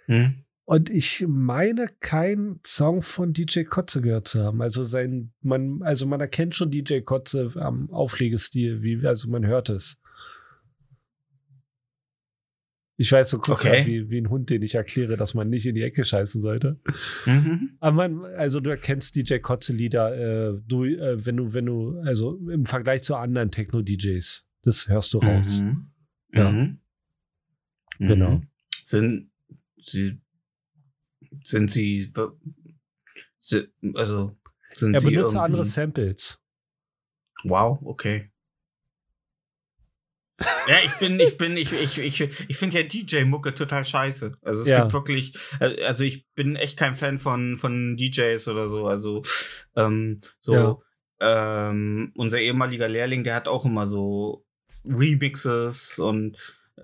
Hm. 0.06 0.44
Und 0.64 0.90
ich 0.90 1.24
meine, 1.28 1.86
keinen 2.00 2.58
Song 2.64 3.02
von 3.02 3.32
DJ 3.32 3.62
Kotze 3.62 4.00
gehört 4.00 4.26
zu 4.26 4.42
haben. 4.42 4.60
Also 4.60 4.82
sein, 4.82 5.32
man, 5.40 5.80
also 5.82 6.06
man 6.06 6.20
erkennt 6.20 6.56
schon 6.56 6.72
DJ 6.72 7.00
Kotze 7.00 7.52
am 7.54 7.88
Auflegestil, 7.92 8.82
wie, 8.82 9.06
also 9.06 9.30
man 9.30 9.46
hört 9.46 9.68
es. 9.68 10.00
Ich 12.98 13.12
weiß 13.12 13.28
so 13.28 13.38
kurz 13.38 13.60
Okay. 13.60 13.84
wie, 13.86 14.08
wie 14.10 14.18
ein 14.18 14.30
Hund, 14.30 14.48
den 14.48 14.62
ich 14.62 14.74
erkläre, 14.74 15.16
dass 15.18 15.34
man 15.34 15.50
nicht 15.50 15.66
in 15.66 15.74
die 15.74 15.82
Ecke 15.82 16.02
scheißen 16.04 16.40
sollte. 16.40 16.80
Mhm. 17.26 17.76
Aber 17.80 18.08
man, 18.08 18.24
also 18.36 18.60
du 18.60 18.70
erkennst 18.70 19.14
DJ 19.16 19.36
Kotze-Lieder, 19.38 20.54
äh, 20.54 20.60
du, 20.66 20.84
äh, 20.84 21.24
wenn 21.26 21.36
du, 21.36 21.52
wenn 21.52 21.66
du, 21.66 21.98
also 22.00 22.38
im 22.48 22.64
Vergleich 22.64 23.02
zu 23.02 23.14
anderen 23.16 23.50
Techno-DJs. 23.50 24.44
Das 24.62 24.88
hörst 24.88 25.12
du 25.12 25.18
raus. 25.18 25.60
Mhm. 25.60 25.90
Ja. 26.32 26.50
Mhm. 26.50 26.78
Genau. 27.98 28.30
Mhm. 28.38 28.48
Sind 28.82 29.30
sie. 29.84 30.18
Sind 31.44 31.70
sie. 31.70 32.12
si- 33.38 33.68
Also. 33.94 34.36
Sind 34.74 34.94
Er 34.94 35.00
sie 35.00 35.10
benutzt 35.10 35.34
irgendwie- 35.34 35.44
andere 35.44 35.64
Samples. 35.64 36.38
Wow, 37.44 37.78
okay. 37.82 38.30
Ja, 40.68 40.76
ich 40.84 40.92
bin, 40.98 41.18
ich 41.18 41.38
bin, 41.38 41.56
ich, 41.56 41.72
ich, 41.72 41.98
ich, 41.98 42.20
ich 42.48 42.56
finde 42.58 42.80
ja 42.80 42.86
DJ-Mucke 42.86 43.54
total 43.54 43.84
scheiße. 43.84 44.36
Also 44.42 44.62
es 44.62 44.68
Ja. 44.68 44.80
gibt 44.82 44.92
wirklich, 44.92 45.32
also 45.60 46.04
ich 46.04 46.26
bin 46.34 46.56
echt 46.56 46.76
kein 46.76 46.94
Fan 46.94 47.18
von, 47.18 47.56
von 47.56 47.96
DJs 47.96 48.46
oder 48.48 48.68
so. 48.68 48.86
Also 48.86 49.22
ähm, 49.76 50.20
so 50.38 50.82
ähm, 51.20 52.12
unser 52.16 52.40
ehemaliger 52.40 52.88
Lehrling, 52.88 53.24
der 53.24 53.34
hat 53.34 53.48
auch 53.48 53.64
immer 53.64 53.86
so 53.86 54.44
Remixes 54.86 55.98
und 55.98 56.36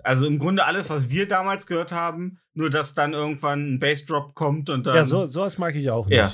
also 0.03 0.25
im 0.25 0.39
Grunde 0.39 0.65
alles, 0.65 0.89
was 0.89 1.09
wir 1.11 1.27
damals 1.27 1.67
gehört 1.67 1.91
haben, 1.91 2.39
nur 2.55 2.69
dass 2.71 2.95
dann 2.95 3.13
irgendwann 3.13 3.73
ein 3.75 3.79
Bassdrop 3.79 4.33
kommt 4.33 4.69
und 4.71 4.87
dann. 4.87 4.95
ja, 4.95 5.03
so, 5.05 5.25
sowas 5.27 5.57
mag 5.59 5.75
ich 5.75 5.89
auch 5.91 6.07
nicht. 6.07 6.17
Ja. 6.17 6.31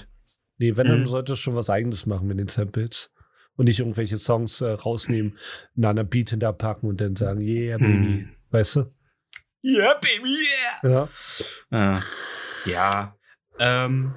Nee, 0.57 0.77
wenn, 0.77 0.87
dann 0.87 1.01
Mhm. 1.01 1.07
sollte 1.07 1.33
es 1.33 1.39
schon 1.39 1.55
was 1.55 1.69
Eigenes 1.69 2.05
machen 2.05 2.27
mit 2.27 2.39
den 2.39 2.47
Samples. 2.47 3.11
Und 3.59 3.65
nicht 3.65 3.81
irgendwelche 3.81 4.17
Songs 4.17 4.61
äh, 4.61 4.69
rausnehmen, 4.69 5.37
einen 5.75 5.83
anderen 5.83 6.09
Beat 6.09 6.29
hinterpacken 6.29 6.87
und 6.87 7.01
dann 7.01 7.17
sagen, 7.17 7.41
yeah, 7.41 7.77
baby. 7.77 7.91
Mhm. 7.91 8.29
Weißt 8.51 8.77
du? 8.77 8.93
Yeah, 9.61 9.95
baby, 9.95 10.37
yeah! 10.81 11.09
Ja. 11.69 11.93
Äh, 11.93 11.99
ja. 12.71 13.17
Ähm, 13.59 14.13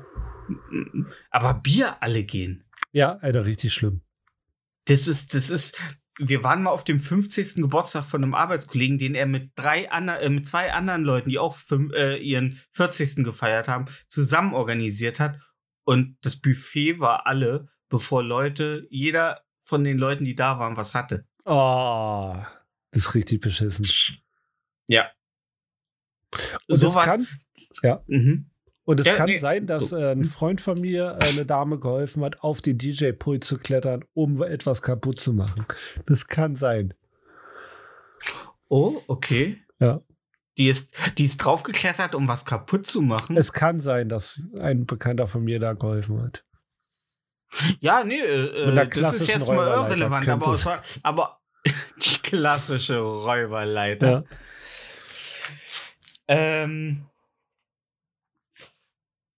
aber 1.33 1.55
Bier 1.55 1.96
alle 2.00 2.22
gehen. 2.22 2.62
Ja, 2.92 3.16
Alter, 3.16 3.44
richtig 3.44 3.72
schlimm. 3.72 4.02
Das 4.85 5.09
ist, 5.09 5.35
das 5.35 5.50
ist. 5.50 5.76
Wir 6.18 6.44
waren 6.44 6.62
mal 6.62 6.70
auf 6.70 6.85
dem 6.85 7.00
50. 7.00 7.57
Geburtstag 7.57 8.05
von 8.05 8.22
einem 8.22 8.35
Arbeitskollegen, 8.35 8.98
den 9.00 9.16
er 9.16 9.26
mit 9.26 9.50
drei 9.57 9.90
ander, 9.90 10.20
äh, 10.20 10.28
mit 10.28 10.46
zwei 10.46 10.72
anderen 10.72 11.02
Leuten, 11.02 11.31
die 11.31 11.40
auch 11.40 11.57
fünf, 11.57 11.92
äh, 11.94 12.18
ihren 12.18 12.61
40. 12.74 13.24
gefeiert 13.24 13.66
haben, 13.66 13.87
zusammen 14.07 14.55
organisiert 14.55 15.18
hat. 15.18 15.40
Und 15.83 16.16
das 16.22 16.37
Buffet 16.37 17.00
war 17.00 17.26
alle, 17.26 17.71
bevor 17.92 18.24
Leute, 18.24 18.87
jeder 18.90 19.42
von 19.61 19.85
den 19.85 19.98
Leuten, 19.98 20.24
die 20.24 20.35
da 20.35 20.59
waren, 20.59 20.76
was 20.78 20.94
hatte. 20.94 21.26
Oh, 21.44 22.35
das 22.90 23.02
ist 23.02 23.14
richtig 23.14 23.40
beschissen. 23.42 23.85
Ja. 24.88 25.11
Und 26.66 26.83
es 26.83 26.94
kann, 26.94 27.28
ja, 27.83 28.02
Mhm. 28.07 28.46
und 28.85 28.98
es 29.00 29.07
Ja, 29.07 29.14
kann 29.14 29.28
nee. 29.28 29.37
sein, 29.38 29.66
dass 29.66 29.92
äh, 29.92 30.12
ein 30.12 30.24
Freund 30.24 30.62
von 30.62 30.81
mir 30.81 31.18
äh, 31.20 31.24
eine 31.28 31.44
Dame 31.44 31.78
geholfen 31.78 32.24
hat, 32.24 32.42
auf 32.42 32.62
den 32.62 32.78
DJ-Pult 32.78 33.44
zu 33.44 33.59
klettern, 33.59 34.05
um 34.14 34.42
etwas 34.42 34.81
kaputt 34.81 35.20
zu 35.20 35.35
machen. 35.35 35.66
Das 36.07 36.26
kann 36.28 36.57
sein. 36.57 36.94
Oh, 38.70 38.96
okay. 39.07 39.59
Ja. 39.81 40.00
Die 40.57 40.68
ist, 40.68 40.94
die 41.18 41.24
ist 41.24 41.37
draufgeklettert, 41.38 42.14
um 42.14 42.26
was 42.28 42.44
kaputt 42.46 42.87
zu 42.87 43.02
machen. 43.02 43.37
Es 43.37 43.52
kann 43.52 43.81
sein, 43.81 44.09
dass 44.09 44.42
ein 44.59 44.87
Bekannter 44.87 45.28
von 45.28 45.44
mir 45.44 45.61
da 45.61 45.74
geholfen 45.74 46.22
hat. 46.22 46.44
Ja, 47.81 48.05
nee, 48.05 48.19
äh, 48.19 48.69
einer 48.69 48.87
das 48.87 49.12
ist 49.12 49.29
jetzt 49.29 49.49
mal 49.49 49.69
irrelevant, 49.69 50.29
aber, 50.29 50.65
war, 50.65 50.83
aber 51.03 51.41
die 51.65 52.19
klassische 52.23 52.99
Räuberleiter. 52.99 54.11
Ja. 54.11 54.25
Ähm, 56.29 57.07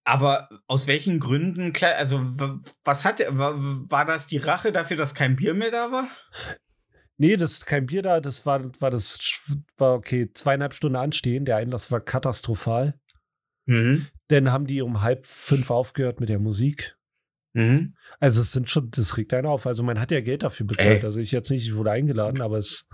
aber 0.05 0.49
aus 0.67 0.87
welchen 0.87 1.19
Gründen, 1.19 1.73
also 1.97 2.21
was 2.83 3.05
hat 3.05 3.19
war, 3.29 4.05
das 4.05 4.27
die 4.27 4.37
Rache 4.37 4.71
dafür, 4.71 4.97
dass 4.97 5.15
kein 5.15 5.35
Bier 5.35 5.53
mehr 5.53 5.71
da 5.71 5.91
war? 5.91 6.09
Nee, 7.17 7.37
das 7.37 7.53
ist 7.53 7.65
kein 7.65 7.87
Bier 7.87 8.03
da. 8.03 8.19
Das 8.19 8.45
war, 8.45 8.71
war 8.79 8.91
das 8.91 9.19
war 9.77 9.95
okay, 9.95 10.29
zweieinhalb 10.33 10.73
Stunden 10.73 10.97
anstehen. 10.97 11.45
Der 11.45 11.57
Einlass 11.57 11.91
war 11.91 12.01
katastrophal. 12.01 12.99
Mhm. 13.65 14.07
Dann 14.27 14.51
haben 14.51 14.67
die 14.67 14.81
um 14.81 15.01
halb 15.01 15.25
fünf 15.25 15.71
aufgehört 15.71 16.19
mit 16.19 16.29
der 16.29 16.39
Musik. 16.39 16.95
Mhm. 17.55 17.95
Also 18.19 18.41
es 18.41 18.51
sind 18.51 18.69
schon, 18.69 18.91
das 18.91 19.17
regt 19.17 19.33
einen 19.33 19.47
auf. 19.47 19.65
Also 19.65 19.81
man 19.81 19.99
hat 19.99 20.11
ja 20.11 20.21
Geld 20.21 20.43
dafür 20.43 20.65
bezahlt. 20.67 20.99
Ey. 20.99 21.05
Also 21.05 21.19
ich 21.19 21.31
jetzt 21.31 21.49
nicht, 21.49 21.65
ich 21.67 21.75
wurde 21.75 21.91
eingeladen, 21.91 22.41
aber 22.41 22.57
es. 22.57 22.85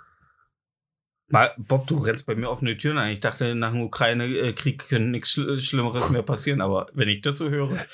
Mal, 1.28 1.52
Bob, 1.58 1.88
du 1.88 1.97
rennst 1.97 2.26
bei 2.26 2.36
mir 2.36 2.50
offene 2.50 2.76
Türen 2.78 2.97
ein. 2.97 3.13
Ich 3.13 3.21
dachte, 3.21 3.56
nach 3.56 3.71
dem 3.71 3.82
Ukraine-Krieg 3.82 4.88
könnte 4.89 5.10
nichts 5.10 5.32
Schl 5.32 5.60
Schlimmeres 5.60 6.10
mehr 6.10 6.24
passieren, 6.24 6.62
aber 6.62 6.89
wenn 6.93 7.08
ich 7.10 7.21
das 7.21 7.38
so 7.38 7.50
höre, 7.50 7.86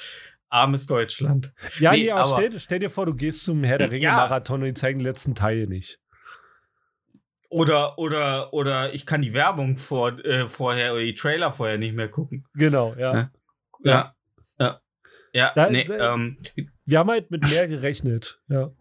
armes 0.49 0.88
Deutschland. 0.88 1.53
Ja, 1.80 1.91
Nee, 1.91 2.10
aber- 2.12 2.25
stell, 2.25 2.60
stell 2.60 2.80
dir 2.80 2.89
vor, 2.89 3.06
du 3.06 3.13
gehst 3.13 3.43
zum 3.43 3.63
Herr 3.63 3.77
der 3.77 3.88
Ja. 3.88 3.91
Ringe-Marathon 3.91 4.62
und 4.62 4.65
die 4.67 4.73
zeigen 4.73 4.99
die 4.99 5.06
letzten 5.06 5.36
Teile 5.36 5.67
nicht. 5.67 5.99
Oder, 7.49 7.97
oder, 7.97 8.52
oder 8.54 8.94
ich 8.94 9.06
kann 9.06 9.21
die 9.21 9.33
Werbung 9.33 9.77
vor, 9.77 10.17
äh, 10.25 10.48
vorher 10.48 10.94
oder 10.94 11.04
die 11.04 11.15
Trailer 11.15 11.54
vorher 11.54 11.77
nicht 11.77 11.96
mehr 11.96 12.10
gucken. 12.10 12.44
Genau, 12.56 12.94
ja. 12.98 13.13
Ja. 13.13 13.31
Ja. 13.83 14.13
Ja. 15.34 15.52
Da- 15.56 15.69
nee, 15.69 15.84
da- 15.84 16.13
ähm, 16.15 16.38
Wir 16.86 17.00
haben 17.00 17.10
halt 17.10 17.30
mit 17.32 17.44
mehr 17.50 17.67
gerechnet. 17.67 18.40
Ja. 18.48 18.71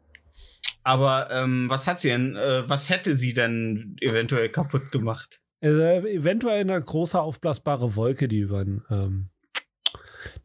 aber 0.82 1.30
ähm, 1.32 1.68
was 1.68 1.86
hat 1.86 1.98
sie 2.00 2.08
denn, 2.08 2.36
äh, 2.36 2.68
was 2.68 2.88
hätte 2.90 3.16
sie 3.16 3.32
denn 3.32 3.96
eventuell 4.00 4.48
kaputt 4.48 4.92
gemacht? 4.92 5.40
Also, 5.60 5.80
eventuell 5.80 6.60
eine 6.60 6.80
große 6.80 7.20
aufblasbare 7.20 7.96
Wolke, 7.96 8.28
die 8.28 8.38
über 8.40 8.64
den 8.64 8.82
ähm, 8.90 9.30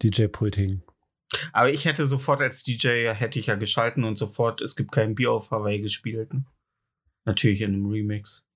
DJ-Pult 0.01 0.55
hing. 0.55 0.81
Aber 1.53 1.71
ich 1.71 1.85
hätte 1.85 2.07
sofort 2.07 2.41
als 2.41 2.63
DJ, 2.63 3.13
hätte 3.13 3.39
ich 3.39 3.47
ja 3.47 3.55
geschalten 3.55 4.03
und 4.03 4.17
sofort, 4.17 4.61
es 4.61 4.75
gibt 4.75 4.91
kein 4.91 5.15
Bier 5.15 5.31
auf 5.31 5.51
Hawaii 5.51 5.79
gespielt. 5.81 6.33
Ne? 6.33 6.45
Natürlich 7.25 7.61
in 7.61 7.73
einem 7.73 7.85
Remix. 7.85 8.47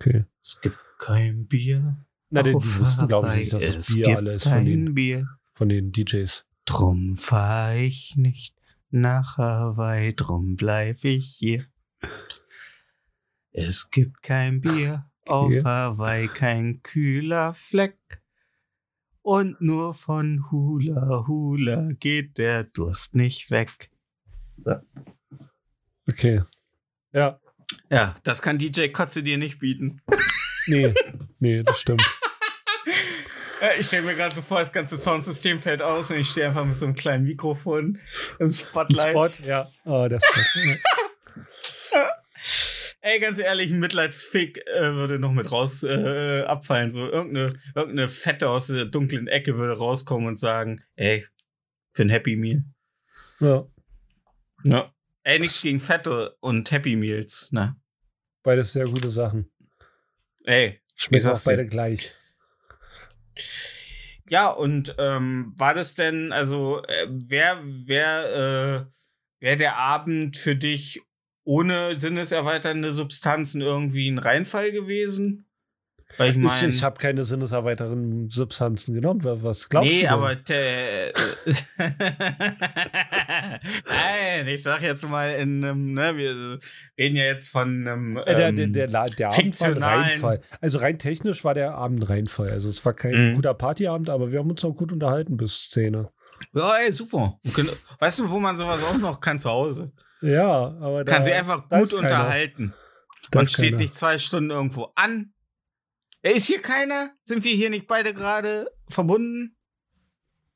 Okay. 0.00 0.24
Es 0.42 0.60
gibt 0.60 0.78
kein 0.98 1.46
Bier. 1.46 1.96
Na, 2.30 2.42
die, 2.42 2.54
auf 2.54 2.62
die 2.62 2.78
wussten, 2.78 3.08
glaube 3.08 3.28
ich, 3.30 3.34
nicht, 3.40 3.52
dass 3.52 3.74
es 3.74 3.94
Bier 3.94 4.16
alles 4.16 4.42
von 4.44 4.52
kein 4.52 4.64
den, 4.66 4.94
Bier. 4.94 5.26
Von 5.58 5.68
den 5.68 5.90
DJs. 5.90 6.46
Drum 6.66 7.16
fahr 7.16 7.74
ich 7.74 8.14
nicht 8.16 8.54
nach 8.90 9.38
Hawaii, 9.38 10.14
drum 10.14 10.54
bleib 10.54 11.02
ich 11.04 11.34
hier. 11.36 11.66
Es 13.50 13.90
gibt 13.90 14.22
kein 14.22 14.60
Bier 14.60 15.10
auf 15.26 15.46
Okay. 15.46 15.64
Hawaii, 15.64 16.28
kein 16.28 16.80
kühler 16.84 17.54
Fleck. 17.54 17.98
Und 19.22 19.60
nur 19.60 19.94
von 19.94 20.48
Hula 20.52 21.26
Hula 21.26 21.90
geht 21.98 22.38
der 22.38 22.62
Durst 22.62 23.16
nicht 23.16 23.50
weg. 23.50 23.90
Okay. 26.06 26.42
Ja, 27.12 27.40
Ja, 27.90 28.14
das 28.22 28.42
kann 28.42 28.58
DJ 28.58 28.88
Kotze 28.88 29.24
dir 29.24 29.38
nicht 29.38 29.58
bieten. 29.58 30.02
nee, 30.68 30.94
nee, 31.40 31.64
das 31.64 31.80
stimmt. 31.80 32.04
Äh, 33.60 33.80
Ich 33.80 33.86
stelle 33.86 34.02
mir 34.02 34.14
gerade 34.14 34.34
so 34.34 34.42
vor, 34.42 34.60
das 34.60 34.72
ganze 34.72 34.96
Soundsystem 34.96 35.60
fällt 35.60 35.82
aus 35.82 36.10
und 36.10 36.18
ich 36.18 36.28
stehe 36.30 36.48
einfach 36.48 36.64
mit 36.64 36.78
so 36.78 36.86
einem 36.86 36.94
kleinen 36.94 37.24
Mikrofon 37.24 37.98
im 38.38 38.50
Spotlight. 38.50 39.10
Spot, 39.34 39.44
ja. 39.44 39.68
Oh, 39.84 40.06
der 40.08 40.20
Spot. 40.20 40.40
Ey, 43.00 43.20
ganz 43.20 43.38
ehrlich, 43.38 43.70
ein 43.70 43.78
Mitleidsfick 43.78 44.58
äh, 44.66 44.92
würde 44.94 45.18
noch 45.18 45.32
mit 45.32 45.50
raus 45.52 45.82
äh, 45.84 46.42
abfallen. 46.42 46.90
So 46.90 47.06
irgendeine, 47.08 47.54
irgendeine 47.74 48.08
Fette 48.08 48.48
aus 48.50 48.66
der 48.66 48.86
dunklen 48.86 49.28
Ecke 49.28 49.56
würde 49.56 49.78
rauskommen 49.78 50.26
und 50.26 50.38
sagen, 50.38 50.82
ey, 50.96 51.24
für 51.92 52.02
ein 52.02 52.10
Happy 52.10 52.36
Meal. 52.36 52.64
ja. 53.40 53.66
Ja. 54.64 54.92
Ey, 55.22 55.38
nichts 55.38 55.62
gegen 55.62 55.78
Fette 55.78 56.36
und 56.40 56.70
Happy 56.70 56.96
Meals, 56.96 57.50
ne? 57.52 57.76
Beides 58.42 58.72
sehr 58.72 58.86
gute 58.86 59.10
Sachen. 59.10 59.48
Ey. 60.44 60.80
Schmecken 60.96 61.28
auch 61.28 61.44
beide 61.44 61.66
gleich. 61.66 62.12
Ja, 64.28 64.48
und 64.50 64.94
ähm, 64.98 65.54
war 65.56 65.74
das 65.74 65.94
denn, 65.94 66.32
also, 66.32 66.82
äh, 66.84 67.06
wer, 67.10 67.60
wer, 67.64 68.86
äh, 69.40 69.44
wär 69.44 69.56
der 69.56 69.76
Abend 69.78 70.36
für 70.36 70.54
dich 70.56 71.02
ohne 71.44 71.96
sinneserweiternde 71.96 72.92
Substanzen 72.92 73.62
irgendwie 73.62 74.08
ein 74.10 74.18
Reinfall 74.18 74.70
gewesen? 74.72 75.47
Weil 76.18 76.30
ich 76.30 76.36
Ich, 76.62 76.62
ich 76.76 76.82
habe 76.82 76.98
keine 77.00 77.24
sinneserweiternden 77.24 78.28
Substanzen 78.30 78.92
genommen. 78.94 79.24
Wa- 79.24 79.38
Was 79.40 79.68
glaubst 79.68 79.88
nee, 79.90 79.96
du? 80.00 80.02
denn? 80.02 80.10
aber 80.10 80.34
der, 80.34 81.12
Nein, 83.86 84.48
ich 84.48 84.62
sag 84.62 84.82
jetzt 84.82 85.08
mal 85.08 85.30
in 85.34 85.64
einem, 85.64 85.92
ne, 85.94 86.16
wir 86.16 86.58
reden 86.98 87.16
ja 87.16 87.24
jetzt 87.24 87.48
von 87.50 87.68
einem 87.86 88.16
Äh, 88.16 88.34
der, 88.34 88.48
ähm, 88.48 88.56
der, 88.72 88.86
der, 88.86 88.86
der 88.86 89.00
Abend 89.00 89.18
war 89.20 89.28
ein 89.28 89.34
fiktionalen- 89.34 89.82
Reinfall. 90.10 90.40
Also 90.60 90.78
rein 90.78 90.98
technisch 90.98 91.44
war 91.44 91.54
der 91.54 91.74
Abend 91.74 92.08
Reinfall. 92.08 92.50
Also 92.50 92.68
es 92.68 92.84
war 92.84 92.94
kein 92.94 93.30
Mhm. 93.32 93.34
guter 93.36 93.54
Partyabend, 93.54 94.10
aber 94.10 94.30
wir 94.32 94.38
haben 94.40 94.50
uns 94.50 94.64
auch 94.64 94.74
gut 94.74 94.92
unterhalten 94.92 95.36
bis 95.36 95.70
10. 95.70 96.06
Ja, 96.54 96.72
ey, 96.84 96.92
super. 96.92 97.38
Weißt 97.98 98.20
du, 98.20 98.30
wo 98.30 98.38
man 98.38 98.56
sowas 98.56 98.82
auch 98.84 98.96
noch 98.98 99.20
kann 99.20 99.40
zu 99.40 99.50
Hause? 99.50 99.92
Ja, 100.20 100.76
aber 100.80 101.04
da 101.04 101.12
Kann 101.14 101.24
sie 101.24 101.32
einfach 101.32 101.68
gut 101.68 101.92
unterhalten. 101.92 102.74
Man 103.34 103.46
steht 103.46 103.64
keiner. 103.72 103.76
nicht 103.78 103.96
zwei 103.96 104.18
Stunden 104.18 104.50
irgendwo 104.50 104.90
an. 104.94 105.32
Äh, 106.22 106.32
Ist 106.32 106.46
hier 106.46 106.60
keiner? 106.60 107.10
Sind 107.24 107.44
wir 107.44 107.54
hier 107.54 107.70
nicht 107.70 107.86
beide 107.86 108.12
gerade 108.14 108.70
verbunden? 108.88 109.54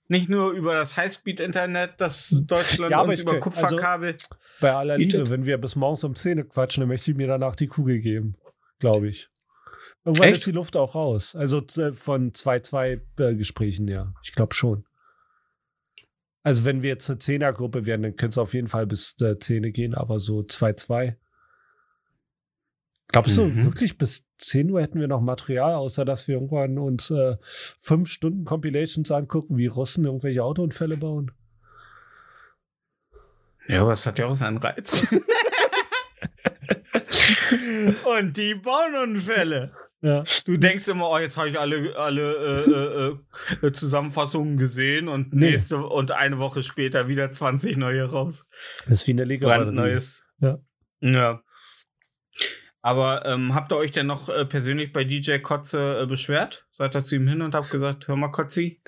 Nicht 0.09 0.29
nur 0.29 0.51
über 0.53 0.75
das 0.75 0.97
Highspeed-Internet, 0.97 1.95
das 1.99 2.43
Deutschland 2.47 2.91
Ja, 2.91 3.01
uns 3.01 3.21
über 3.21 3.33
also- 3.33 3.41
Kupferkabel. 3.41 4.17
Bei 4.61 4.73
aller. 4.75 4.99
Liebe, 4.99 5.31
wenn 5.31 5.47
wir 5.47 5.57
bis 5.59 5.75
morgens 5.77 6.05
um 6.05 6.15
10 6.15 6.49
quatschen, 6.49 6.83
dann 6.83 6.89
möchte 6.89 7.11
ich 7.11 7.17
mir 7.17 7.27
danach 7.29 7.57
die 7.57 7.67
Kugel 7.69 7.99
geben. 8.01 8.37
Glaube 8.79 9.09
ich. 9.09 9.29
Irgendwann 10.05 10.29
Echt? 10.29 10.39
ist 10.39 10.47
die 10.47 10.53
Luft 10.53 10.77
auch 10.77 10.95
raus. 10.97 11.35
Also 11.37 11.59
äh, 11.79 11.93
von 11.95 12.33
2-2-Gesprächen, 12.33 13.87
ja. 13.89 14.13
Ich 14.23 14.33
glaube 14.33 14.53
schon. 14.55 14.85
Also 16.43 16.65
wenn 16.65 16.83
wir 16.83 16.91
jetzt 16.91 17.09
eine 17.09 17.21
Zehnergruppe 17.21 17.87
wären, 17.87 18.03
dann 18.03 18.17
könnte 18.17 18.35
es 18.35 18.39
auf 18.39 18.53
jeden 18.53 18.67
Fall 18.69 18.87
bis 18.87 19.15
äh, 19.21 19.39
10 19.39 19.73
gehen, 19.73 19.95
aber 19.95 20.19
so 20.19 20.41
2-2. 20.41 21.15
Glaubst 23.13 23.37
du 23.37 23.45
Mhm. 23.45 23.67
wirklich, 23.67 23.99
bis 23.99 24.27
10 24.39 24.71
Uhr 24.71 24.81
hätten 24.81 24.99
wir 24.99 25.07
noch 25.09 25.21
Material, 25.21 25.75
außer 25.75 26.05
dass 26.05 26.27
wir 26.29 26.35
irgendwann 26.37 26.79
uns 26.79 27.11
äh, 27.11 27.37
fünf 27.81 28.09
Stunden 28.09 28.45
Compilations 28.45 29.11
angucken, 29.11 29.57
wie 29.59 29.67
Russen 29.67 30.05
irgendwelche 30.07 30.43
Autounfälle 30.43 30.97
bauen? 30.97 31.31
Ja, 33.69 33.83
aber 33.83 33.93
es 33.93 34.07
hat 34.07 34.19
ja 34.19 34.27
auch 34.27 34.35
seinen 34.35 34.57
Reiz. 34.57 35.07
Und 38.19 38.37
die 38.37 38.55
Baununfälle. 38.55 39.73
Ja. 40.01 40.25
Du 40.47 40.57
denkst 40.57 40.89
immer, 40.89 41.09
oh, 41.11 41.19
jetzt 41.19 41.37
habe 41.37 41.49
ich 41.51 41.61
alle, 41.61 41.95
alle 41.97 42.35
äh, 42.35 42.71
äh, 43.63 43.67
äh, 43.67 43.73
Zusammenfassungen 43.73 44.57
gesehen 44.57 45.07
und 45.07 45.33
Nee. 45.33 45.51
nächste 45.51 45.77
und 45.77 46.11
eine 46.11 46.39
Woche 46.41 46.65
später 46.65 47.07
wieder 47.07 47.31
20 47.31 47.77
neue 47.77 48.05
raus. 48.11 48.49
Das 48.87 49.03
ist 49.03 49.07
wie 49.07 49.13
eine 49.13 49.23
Lega 49.25 49.47
Brandneues. 49.47 50.25
Ja. 50.41 50.59
Ja. 51.01 51.41
Aber 52.85 53.25
ähm, 53.27 53.55
habt 53.55 53.73
ihr 53.73 53.77
euch 53.77 53.93
denn 53.93 54.07
noch 54.09 54.29
äh, 54.29 54.45
persönlich 54.45 54.93
bei 54.93 55.05
DJ 55.05 55.39
Kotze 55.39 56.01
äh, 56.03 56.07
beschwert? 56.07 56.67
Seid 56.73 56.97
ihr 56.97 57.03
zu 57.03 57.15
ihm 57.17 57.29
hin 57.29 57.41
und 57.41 57.55
habt 57.55 57.71
gesagt, 57.71 58.09
hör 58.09 58.17
mal 58.17 58.33
Kotzi? 58.33 58.81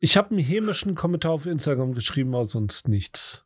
Ich 0.00 0.16
habe 0.16 0.30
einen 0.30 0.38
hämischen 0.44 0.94
Kommentar 0.94 1.32
auf 1.32 1.44
Instagram 1.46 1.92
geschrieben, 1.94 2.34
aber 2.34 2.46
sonst 2.46 2.88
nichts. 2.88 3.44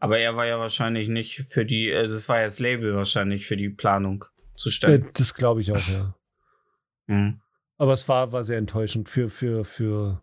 Aber 0.00 0.18
er 0.18 0.34
war 0.36 0.46
ja 0.46 0.58
wahrscheinlich 0.58 1.08
nicht 1.08 1.44
für 1.50 1.64
die, 1.64 1.92
also 1.92 2.14
es 2.16 2.28
war 2.28 2.40
ja 2.40 2.46
das 2.46 2.58
Label 2.58 2.96
wahrscheinlich 2.96 3.46
für 3.46 3.56
die 3.56 3.68
Planung 3.68 4.24
Äh, 4.24 4.56
zuständig. 4.56 5.14
das 5.14 5.34
glaube 5.34 5.60
ich 5.60 5.72
auch, 5.72 5.88
ja. 5.88 6.14
Mhm. 7.06 7.40
Aber 7.76 7.92
es 7.92 8.08
war, 8.08 8.30
war 8.32 8.44
sehr 8.44 8.58
enttäuschend 8.58 9.08
für, 9.08 9.28
für, 9.30 9.64
für, 9.64 10.22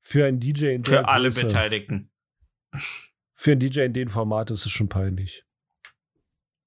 für 0.00 0.26
einen 0.26 0.40
DJ 0.40 0.74
in 0.74 0.84
Für 0.84 1.06
alle 1.08 1.28
Größe. 1.28 1.46
Beteiligten. 1.46 2.10
Für 3.34 3.52
einen 3.52 3.60
DJ 3.60 3.80
in 3.82 3.92
dem 3.94 4.08
Format 4.08 4.50
ist 4.50 4.64
es 4.66 4.72
schon 4.72 4.88
peinlich. 4.88 5.44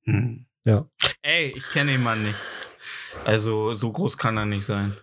Mhm. 0.04 0.46
Ja. 0.64 0.86
Ey, 1.22 1.54
ich 1.56 1.70
kenne 1.72 1.92
den 1.94 2.04
Mann 2.04 2.24
nicht. 2.24 2.38
Also, 3.26 3.74
so 3.74 3.92
groß 3.92 4.18
kann 4.18 4.38
er 4.38 4.46
nicht 4.46 4.66
sein. 4.66 4.96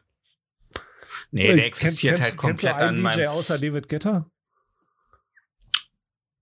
Nee, 1.31 1.53
der 1.55 1.67
existiert 1.67 2.17
kennst, 2.17 2.31
halt 2.31 2.39
komplett 2.39 2.61
kennst 2.79 2.81
du 2.83 2.87
einen 2.87 3.07
an 3.07 3.13
DJ 3.13 3.21
meinem. 3.21 3.29
außer 3.31 3.59
David 3.59 3.89
Guetta? 3.89 4.31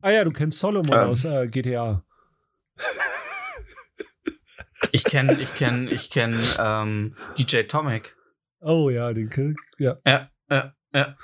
Ah 0.01 0.11
ja, 0.11 0.25
du 0.25 0.31
kennst 0.31 0.61
Solomon 0.61 0.93
Ähm. 0.93 1.09
aus 1.09 1.25
äh, 1.25 1.49
GTA. 1.49 2.05
Ich 4.93 5.05
kenne, 5.05 5.33
ich 5.41 5.55
kenne, 5.55 5.91
ich 5.91 6.11
kenne 6.11 6.41
ähm, 6.59 7.17
DJ 7.39 7.63
Tomic. 7.63 8.15
Oh 8.61 8.91
ja, 8.91 9.13
den 9.13 9.29
kenn 9.31 9.57
ja. 9.79 9.97
Ja, 10.07 10.31
ja, 10.51 10.73
ja. 10.93 11.17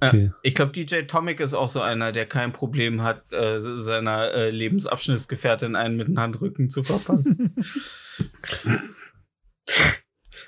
Okay. 0.00 0.32
Ich 0.42 0.54
glaube, 0.54 0.72
DJ 0.72 1.02
Tomic 1.02 1.40
ist 1.40 1.54
auch 1.54 1.68
so 1.68 1.80
einer, 1.80 2.12
der 2.12 2.26
kein 2.26 2.52
Problem 2.52 3.02
hat, 3.02 3.32
äh, 3.32 3.60
seiner 3.60 4.32
äh, 4.32 4.50
Lebensabschnittsgefährtin 4.50 5.76
einen 5.76 5.96
mit 5.96 6.08
dem 6.08 6.18
Handrücken 6.18 6.70
zu 6.70 6.82
verpassen. 6.82 7.54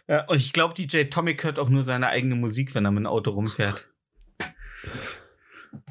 ja, 0.09 0.25
und 0.27 0.37
ich 0.37 0.53
glaube, 0.53 0.75
DJ 0.75 1.05
Tomic 1.05 1.45
hört 1.45 1.59
auch 1.59 1.69
nur 1.69 1.85
seine 1.85 2.09
eigene 2.09 2.35
Musik, 2.35 2.75
wenn 2.75 2.85
er 2.87 2.91
mit 2.91 3.01
dem 3.01 3.07
Auto 3.07 3.33
rumfährt. 3.33 3.89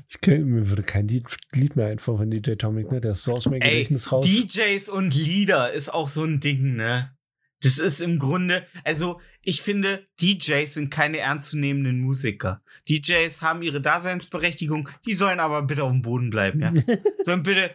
Ich 0.09 0.19
kenn, 0.19 0.45
mir 0.45 0.69
würde 0.69 0.83
kein 0.83 1.07
Lied, 1.07 1.25
Lied 1.53 1.75
mehr 1.75 1.87
einfallen 1.87 2.17
von 2.17 2.29
DJ 2.29 2.55
Tomic, 2.55 2.91
ne? 2.91 2.99
Der 2.99 3.11
ist 3.11 3.23
so 3.23 3.33
aus 3.33 3.45
meinem 3.45 3.61
Gedächtnis 3.61 4.11
raus. 4.11 4.25
DJs 4.25 4.89
und 4.89 5.15
Lieder 5.15 5.71
ist 5.71 5.93
auch 5.93 6.09
so 6.09 6.23
ein 6.23 6.39
Ding, 6.39 6.75
ne? 6.75 7.15
Das 7.63 7.77
ist 7.77 8.01
im 8.01 8.19
Grunde, 8.19 8.65
also 8.83 9.21
ich 9.43 9.61
finde, 9.61 10.05
DJs 10.21 10.73
sind 10.73 10.89
keine 10.91 11.19
ernstzunehmenden 11.19 11.99
Musiker. 11.99 12.61
DJs 12.89 13.41
haben 13.41 13.61
ihre 13.61 13.81
Daseinsberechtigung, 13.81 14.89
die 15.05 15.13
sollen 15.13 15.39
aber 15.39 15.61
bitte 15.63 15.83
auf 15.83 15.91
dem 15.91 16.01
Boden 16.01 16.29
bleiben, 16.29 16.61
ja. 16.61 16.73
sollen 17.21 17.43
bitte, 17.43 17.71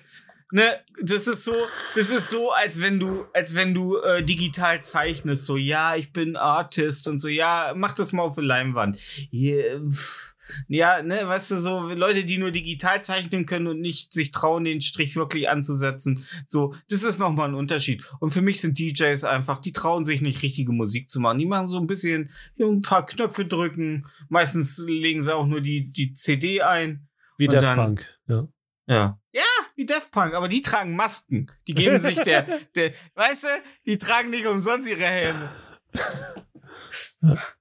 ne, 0.53 0.65
das 1.03 1.27
ist 1.27 1.45
so, 1.45 1.55
das 1.95 2.11
ist 2.11 2.29
so, 2.29 2.51
als 2.51 2.81
wenn 2.81 2.99
du, 2.99 3.25
als 3.33 3.55
wenn 3.55 3.75
du 3.75 3.99
äh, 3.99 4.23
digital 4.23 4.83
zeichnest, 4.85 5.45
so, 5.45 5.57
ja, 5.57 5.97
ich 5.97 6.13
bin 6.13 6.37
Artist 6.37 7.09
und 7.09 7.19
so, 7.19 7.29
ja, 7.29 7.73
mach 7.77 7.93
das 7.93 8.13
mal 8.13 8.23
auf 8.23 8.35
der 8.35 8.45
Leinwand. 8.45 8.99
Pff, 8.99 10.36
ja, 10.69 11.03
ne, 11.03 11.27
weißt 11.27 11.53
du, 11.53 11.57
so 11.57 11.89
Leute, 11.89 12.25
die 12.25 12.39
nur 12.39 12.51
digital 12.51 13.03
zeichnen 13.03 13.47
können 13.47 13.67
und 13.67 13.81
nicht 13.81 14.13
sich 14.13 14.31
trauen, 14.31 14.65
den 14.65 14.81
Strich 14.81 15.17
wirklich 15.17 15.49
anzusetzen. 15.49 16.25
So, 16.47 16.75
das 16.89 17.03
ist 17.03 17.19
nochmal 17.19 17.49
ein 17.49 17.55
Unterschied. 17.55 18.05
Und 18.21 18.31
für 18.31 18.43
mich 18.43 18.61
sind 18.61 18.79
DJs 18.79 19.25
einfach, 19.25 19.61
die 19.61 19.73
trauen 19.73 20.05
sich 20.05 20.21
nicht 20.21 20.43
richtige 20.43 20.73
Musik 20.73 21.11
zu 21.11 21.21
machen. 21.21 21.39
Die 21.39 21.47
machen 21.47 21.67
so 21.67 21.79
ein 21.79 21.87
bisschen, 21.87 22.31
hier 22.57 22.67
ein 22.67 22.83
paar 22.83 23.07
Knöpfe 23.07 23.47
drücken. 23.47 24.07
Meistens 24.29 24.79
legen 24.79 25.23
sie 25.23 25.35
auch 25.35 25.47
nur 25.47 25.61
die, 25.61 25.91
die 25.91 26.13
CD 26.13 26.63
ein. 26.63 27.09
Wie 27.39 27.49
Daft 27.49 27.75
Punk. 27.75 28.19
Ja. 28.29 28.49
Ja. 28.89 29.21
Ja, 29.33 29.43
wie 29.75 29.85
Daft 29.85 30.11
Punk, 30.13 30.35
aber 30.35 30.49
die 30.49 30.63
tragen 30.63 30.97
Masken. 30.97 31.51
Die 31.67 31.75
geben 31.75 32.01
sich 32.03 32.17
der, 32.17 32.47
der, 32.75 32.93
weißt 33.15 33.45
du, 33.45 33.49
die 33.85 33.99
tragen 33.99 34.31
nicht 34.31 34.47
umsonst 34.47 34.89
ihre 34.89 35.05
Helme. 35.05 35.51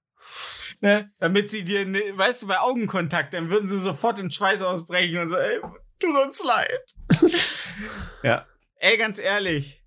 ne? 0.86 1.11
Damit 1.19 1.49
sie 1.49 1.65
dir, 1.65 1.83
ne, 1.83 1.99
weißt 2.13 2.43
du, 2.43 2.47
bei 2.47 2.59
Augenkontakt, 2.59 3.33
dann 3.33 3.49
würden 3.49 3.67
sie 3.67 3.79
sofort 3.79 4.19
in 4.19 4.29
Schweiß 4.29 4.61
ausbrechen 4.61 5.17
und 5.17 5.29
so, 5.29 5.36
ey, 5.36 5.59
tut 5.99 6.15
uns 6.23 6.43
leid. 6.45 6.95
ja. 8.23 8.45
Ey, 8.77 8.95
ganz 8.97 9.17
ehrlich. 9.17 9.81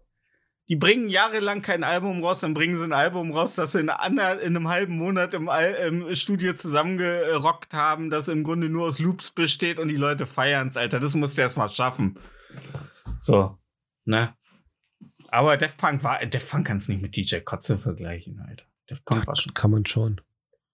Die 0.68 0.76
bringen 0.76 1.08
jahrelang 1.08 1.62
kein 1.62 1.84
Album 1.84 2.22
raus, 2.22 2.40
dann 2.40 2.52
bringen 2.52 2.76
sie 2.76 2.82
ein 2.82 2.92
Album 2.92 3.30
raus, 3.30 3.54
das 3.54 3.72
sie 3.72 3.80
in, 3.80 3.90
einer, 3.90 4.40
in 4.40 4.56
einem 4.56 4.68
halben 4.68 4.98
Monat 4.98 5.34
im, 5.34 5.48
Al 5.48 5.72
im 5.74 6.14
Studio 6.16 6.52
zusammengerockt 6.52 7.72
haben, 7.72 8.10
das 8.10 8.26
im 8.26 8.42
Grunde 8.42 8.68
nur 8.68 8.88
aus 8.88 8.98
Loops 8.98 9.30
besteht 9.30 9.78
und 9.78 9.88
die 9.88 9.96
Leute 9.96 10.26
feiern's, 10.26 10.76
Alter. 10.76 10.98
Das 10.98 11.14
musst 11.14 11.38
du 11.38 11.42
erst 11.42 11.56
mal 11.56 11.70
schaffen. 11.70 12.18
So, 13.20 13.56
ne? 14.04 14.34
Aber 15.28 15.56
Def 15.56 15.76
Punk 15.76 16.02
war, 16.02 16.26
Def 16.26 16.50
Punk 16.50 16.66
kann's 16.66 16.88
nicht 16.88 17.00
mit 17.00 17.16
DJ 17.16 17.36
Kotze 17.38 17.78
vergleichen, 17.78 18.44
Alter. 18.46 18.64
Def 18.90 19.04
Punk 19.04 19.26
war 19.26 19.36
schon. 19.36 19.54
Kann 19.54 19.70
man 19.70 19.86
schon. 19.86 20.20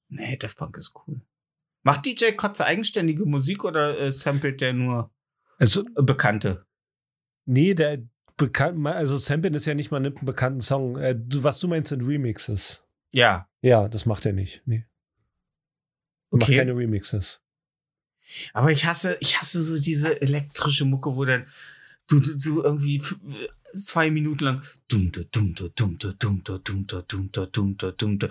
Nee, 0.09 0.37
Def 0.37 0.57
Punk 0.57 0.77
ist 0.77 0.95
cool. 1.07 1.21
Macht 1.83 2.07
DJ 2.07 2.33
Kotze 2.33 2.65
eigenständige 2.65 3.27
Musik 3.27 3.65
oder 3.65 3.99
äh, 3.99 4.13
samplet 4.13 4.61
der 4.61 4.73
nur 4.73 5.11
Also, 5.59 5.85
Bekannte? 5.95 6.65
nee, 7.47 7.75
der 7.75 8.03
bekannt, 8.37 8.85
also 8.87 9.17
Samplen 9.17 9.55
ist 9.55 9.67
ja 9.67 9.75
nicht 9.75 9.91
mal 9.91 9.99
einen 9.99 10.15
bekannten 10.23 10.61
Song. 10.61 10.97
Äh, 10.99 11.17
was 11.19 11.61
du 11.61 11.69
meinst, 11.69 11.91
sind 11.91 12.03
Remixes. 12.03 12.83
Ja. 13.11 13.49
Ja, 13.61 13.87
das 13.89 14.07
macht 14.07 14.27
er 14.27 14.33
nicht. 14.33 14.63
Nee. 14.67 14.85
Er 16.31 16.39
Macht 16.39 16.43
Okay. 16.49 16.57
keine 16.57 16.77
Remixes. 16.77 17.41
Aber 18.53 18.73
ich 18.73 18.87
hasse, 18.87 19.17
ich 19.21 19.39
hasse 19.39 19.63
so 19.63 19.79
diese 19.79 20.21
elektrische 20.21 20.85
Mucke, 20.85 21.15
wo 21.15 21.25
dann 21.25 21.47
du, 22.09 22.19
du, 22.19 22.37
du 22.37 22.63
irgendwie 22.63 23.03
zwei 23.75 24.11
Minuten 24.11 24.45
lang 24.45 24.63
dumte, 24.89 25.27
dumte, 25.27 25.71
dumte, 25.71 26.15
dumte, 26.19 26.59
dumte, 26.65 27.03
dumte, 27.07 27.47
dumte, 27.53 27.93
dumte, 27.93 28.31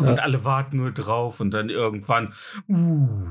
und 0.00 0.20
alle 0.20 0.44
warten 0.44 0.76
nur 0.76 0.92
drauf 0.92 1.40
und 1.40 1.50
dann 1.52 1.68
irgendwann. 1.68 2.34
Uh, 2.68 3.26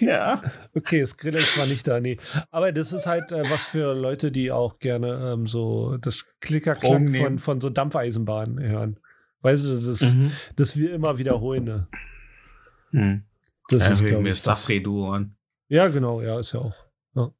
ja. 0.00 0.42
Okay, 0.74 1.00
das 1.00 1.10
Skrillex 1.10 1.58
war 1.58 1.66
nicht 1.66 1.86
da, 1.86 2.00
nee. 2.00 2.18
Aber 2.50 2.72
das 2.72 2.92
ist 2.92 3.06
halt 3.06 3.32
äh, 3.32 3.42
was 3.50 3.64
für 3.64 3.94
Leute, 3.94 4.30
die 4.30 4.50
auch 4.50 4.78
gerne 4.78 5.32
ähm, 5.32 5.46
so 5.46 5.96
das 5.98 6.28
Klickerklack 6.40 7.12
von, 7.12 7.38
von 7.38 7.60
so 7.60 7.70
Dampfeisenbahnen 7.70 8.60
hören. 8.62 9.00
Weißt 9.42 9.64
du, 9.64 9.74
das, 9.74 9.86
ist, 9.86 10.14
mhm. 10.14 10.32
das 10.56 10.76
wir 10.76 10.94
immer 10.94 11.18
wiederholen. 11.18 11.64
Ne? 11.64 11.88
Mhm. 12.92 13.24
Das 13.68 13.86
Ja, 13.86 13.92
ist, 13.92 14.00
höre 14.00 14.06
ich 14.06 14.12
glaub 14.12 14.22
mir. 14.22 14.34
Safredo 14.34 15.12
an. 15.12 15.36
Ja, 15.68 15.88
genau, 15.88 16.20
ja, 16.20 16.38
ist 16.38 16.52
ja 16.52 16.60
auch. 16.60 16.74
Dum, 17.14 17.32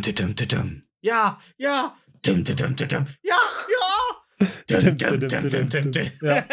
dum, 0.00 0.02
dum, 0.02 0.36
dum, 0.36 0.48
dum. 0.48 0.82
Ja, 1.00 1.40
ja. 1.56 1.96
Dum, 2.24 2.44
dum, 2.44 2.56
dum, 2.56 2.76
dum, 2.76 2.88
dum. 2.88 3.06
Ja, 3.22 3.36
ja. 3.68 4.48
Dum, 4.68 4.96
dum, 4.96 5.20
dum, 5.20 5.28
dum, 5.50 5.68
dum, 5.68 5.92
dum. 5.92 6.04
Ja. 6.22 6.44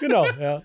Genau, 0.00 0.24
ja. 0.26 0.62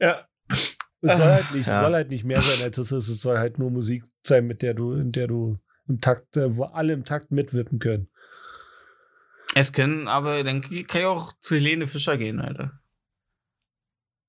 Ja. 0.00 0.28
Es 0.48 0.76
soll 1.00 1.18
halt 1.26 1.52
nicht, 1.52 1.66
Ja. 1.66 1.80
soll 1.80 1.94
halt 1.94 2.08
nicht 2.10 2.24
mehr 2.24 2.40
sein, 2.42 2.64
als 2.64 2.78
es 2.78 2.92
ist. 2.92 3.08
Es 3.08 3.20
soll 3.20 3.38
halt 3.38 3.58
nur 3.58 3.70
Musik 3.70 4.04
sein, 4.24 4.46
mit 4.46 4.62
der 4.62 4.74
du, 4.74 4.92
in 4.94 5.10
der 5.12 5.26
du 5.26 5.58
im 5.88 6.00
Takt, 6.00 6.36
äh, 6.36 6.56
wo 6.56 6.64
alle 6.64 6.92
im 6.92 7.04
Takt 7.04 7.30
mitwippen 7.30 7.78
können. 7.78 8.08
Es 9.54 9.72
können, 9.72 10.06
aber 10.08 10.44
dann 10.44 10.60
kann 10.60 10.72
ich 11.00 11.04
auch 11.04 11.32
zu 11.40 11.54
Helene 11.56 11.86
Fischer 11.86 12.16
gehen, 12.18 12.40
Alter. 12.40 12.78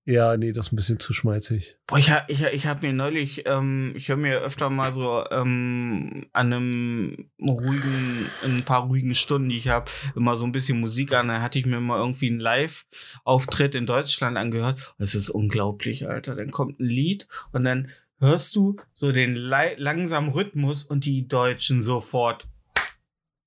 Ja, 0.05 0.37
nee, 0.37 0.51
das 0.53 0.67
ist 0.67 0.71
ein 0.73 0.75
bisschen 0.75 0.99
zu 0.99 1.13
schmalzig. 1.13 1.77
Boah, 1.85 1.99
ich, 1.99 2.11
ich, 2.27 2.41
ich 2.41 2.65
habe 2.65 2.87
mir 2.87 2.93
neulich, 2.93 3.43
ähm, 3.45 3.93
ich 3.95 4.09
höre 4.09 4.17
mir 4.17 4.39
öfter 4.39 4.69
mal 4.69 4.93
so 4.93 5.23
ähm, 5.29 6.27
an 6.33 6.53
einem 6.53 7.29
ruhigen, 7.39 8.25
in 8.43 8.55
ein 8.57 8.65
paar 8.65 8.87
ruhigen 8.87 9.13
Stunden, 9.13 9.49
die 9.49 9.57
ich 9.57 9.67
habe, 9.67 9.91
immer 10.15 10.35
so 10.35 10.45
ein 10.45 10.51
bisschen 10.51 10.79
Musik 10.79 11.13
an. 11.13 11.27
Dann 11.27 11.41
hatte 11.41 11.59
ich 11.59 11.65
mir 11.65 11.79
mal 11.79 11.99
irgendwie 11.99 12.29
einen 12.29 12.39
Live-Auftritt 12.39 13.75
in 13.75 13.85
Deutschland 13.85 14.37
angehört. 14.37 14.95
Das 14.97 15.13
ist 15.13 15.29
unglaublich, 15.29 16.07
Alter. 16.07 16.35
Dann 16.35 16.49
kommt 16.49 16.79
ein 16.79 16.87
Lied 16.87 17.27
und 17.51 17.65
dann 17.65 17.89
hörst 18.19 18.55
du 18.55 18.77
so 18.93 19.11
den 19.11 19.35
langsamen 19.35 20.31
Rhythmus 20.31 20.83
und 20.83 21.05
die 21.05 21.27
Deutschen 21.27 21.83
sofort. 21.83 22.47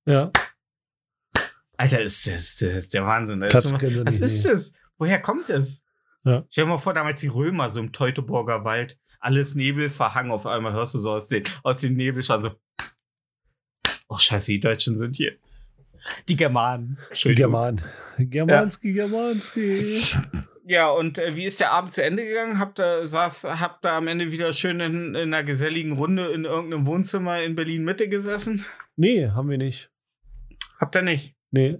Ja, 0.05 0.31
Alter, 1.77 2.01
ist 2.01 2.27
das, 2.27 2.55
das 2.55 2.75
ist 2.75 2.93
der 2.93 3.05
Wahnsinn. 3.05 3.39
Das 3.39 3.65
ist 3.65 3.73
was 3.73 4.19
ist 4.19 4.45
das? 4.45 4.73
Woher 4.97 5.21
kommt 5.21 5.49
es? 5.49 5.85
Ja. 6.23 6.45
Stell 6.49 6.65
dir 6.65 6.69
mal 6.69 6.77
vor, 6.77 6.93
damals 6.93 7.21
die 7.21 7.27
Römer 7.27 7.69
so 7.69 7.79
im 7.79 7.91
Teutoburger 7.91 8.63
Wald. 8.63 8.99
Alles 9.19 9.55
Nebel 9.55 9.89
verhangen. 9.89 10.31
Auf 10.31 10.45
einmal 10.45 10.73
hörst 10.73 10.95
du 10.95 10.99
so 10.99 11.11
aus 11.11 11.27
den, 11.27 11.43
aus 11.63 11.81
den 11.81 11.95
Nebelschalen 11.95 12.43
so. 12.43 12.51
Oh, 14.07 14.17
scheiße, 14.17 14.51
die 14.51 14.59
Deutschen 14.59 14.97
sind 14.97 15.15
hier. 15.15 15.33
Die 16.27 16.35
Germanen. 16.35 16.97
die 16.97 17.07
Entschuldigung. 17.09 17.51
German. 17.51 17.81
Germanski, 18.17 18.93
Germanski. 18.93 20.01
Ja, 20.65 20.89
und 20.91 21.17
äh, 21.17 21.35
wie 21.35 21.45
ist 21.45 21.59
der 21.59 21.71
Abend 21.71 21.93
zu 21.93 22.03
Ende 22.03 22.25
gegangen? 22.25 22.59
Habt 22.59 22.79
ihr, 22.79 23.05
saß, 23.05 23.45
habt 23.59 23.85
ihr 23.85 23.91
am 23.91 24.07
Ende 24.07 24.31
wieder 24.31 24.53
schön 24.53 24.79
in, 24.79 25.15
in 25.15 25.33
einer 25.33 25.43
geselligen 25.43 25.93
Runde 25.93 26.27
in 26.27 26.45
irgendeinem 26.45 26.85
Wohnzimmer 26.85 27.41
in 27.41 27.55
Berlin-Mitte 27.55 28.07
gesessen? 28.07 28.65
Nee, 28.95 29.27
haben 29.29 29.49
wir 29.49 29.57
nicht. 29.57 29.91
Habt 30.79 30.95
ihr 30.95 31.01
nicht? 31.01 31.35
Nee. 31.51 31.79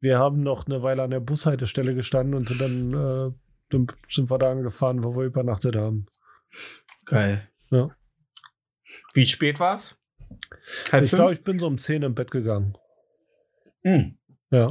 Wir 0.00 0.18
haben 0.18 0.42
noch 0.42 0.66
eine 0.66 0.82
Weile 0.82 1.02
an 1.02 1.10
der 1.10 1.20
Bushaltestelle 1.20 1.94
gestanden 1.94 2.34
und 2.34 2.48
sind 2.48 2.60
dann, 2.60 2.92
äh, 2.92 3.32
dann 3.70 3.86
sind 4.08 4.30
wir 4.30 4.38
da 4.38 4.50
angefahren, 4.50 5.04
wo 5.04 5.14
wir 5.16 5.24
übernachtet 5.24 5.76
haben. 5.76 6.06
Geil. 7.04 7.48
Ja. 7.70 7.90
Wie 9.14 9.26
spät 9.26 9.60
war's? 9.60 9.98
Halb 10.92 11.04
ich 11.04 11.10
glaube, 11.10 11.32
ich 11.32 11.42
bin 11.42 11.58
so 11.58 11.66
um 11.66 11.78
10 11.78 12.02
im 12.02 12.14
Bett 12.14 12.30
gegangen. 12.30 12.76
Hm. 13.82 14.18
Ja. 14.50 14.70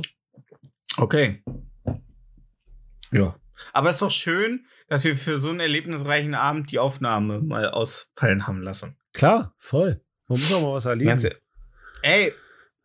Okay. 0.97 1.43
Ja. 3.11 3.39
Aber 3.73 3.89
es 3.89 3.97
ist 3.97 4.01
doch 4.01 4.11
schön, 4.11 4.65
dass 4.87 5.03
wir 5.03 5.15
für 5.15 5.37
so 5.37 5.49
einen 5.49 5.59
erlebnisreichen 5.59 6.35
Abend 6.35 6.71
die 6.71 6.79
Aufnahme 6.79 7.41
mal 7.41 7.69
ausfallen 7.69 8.47
haben 8.47 8.61
lassen. 8.61 8.97
Klar, 9.13 9.55
voll. 9.57 10.01
Man 10.27 10.39
muss 10.39 10.53
auch 10.53 10.61
mal 10.61 10.73
was 10.73 10.85
erleben. 10.85 11.17
Ey. 12.01 12.33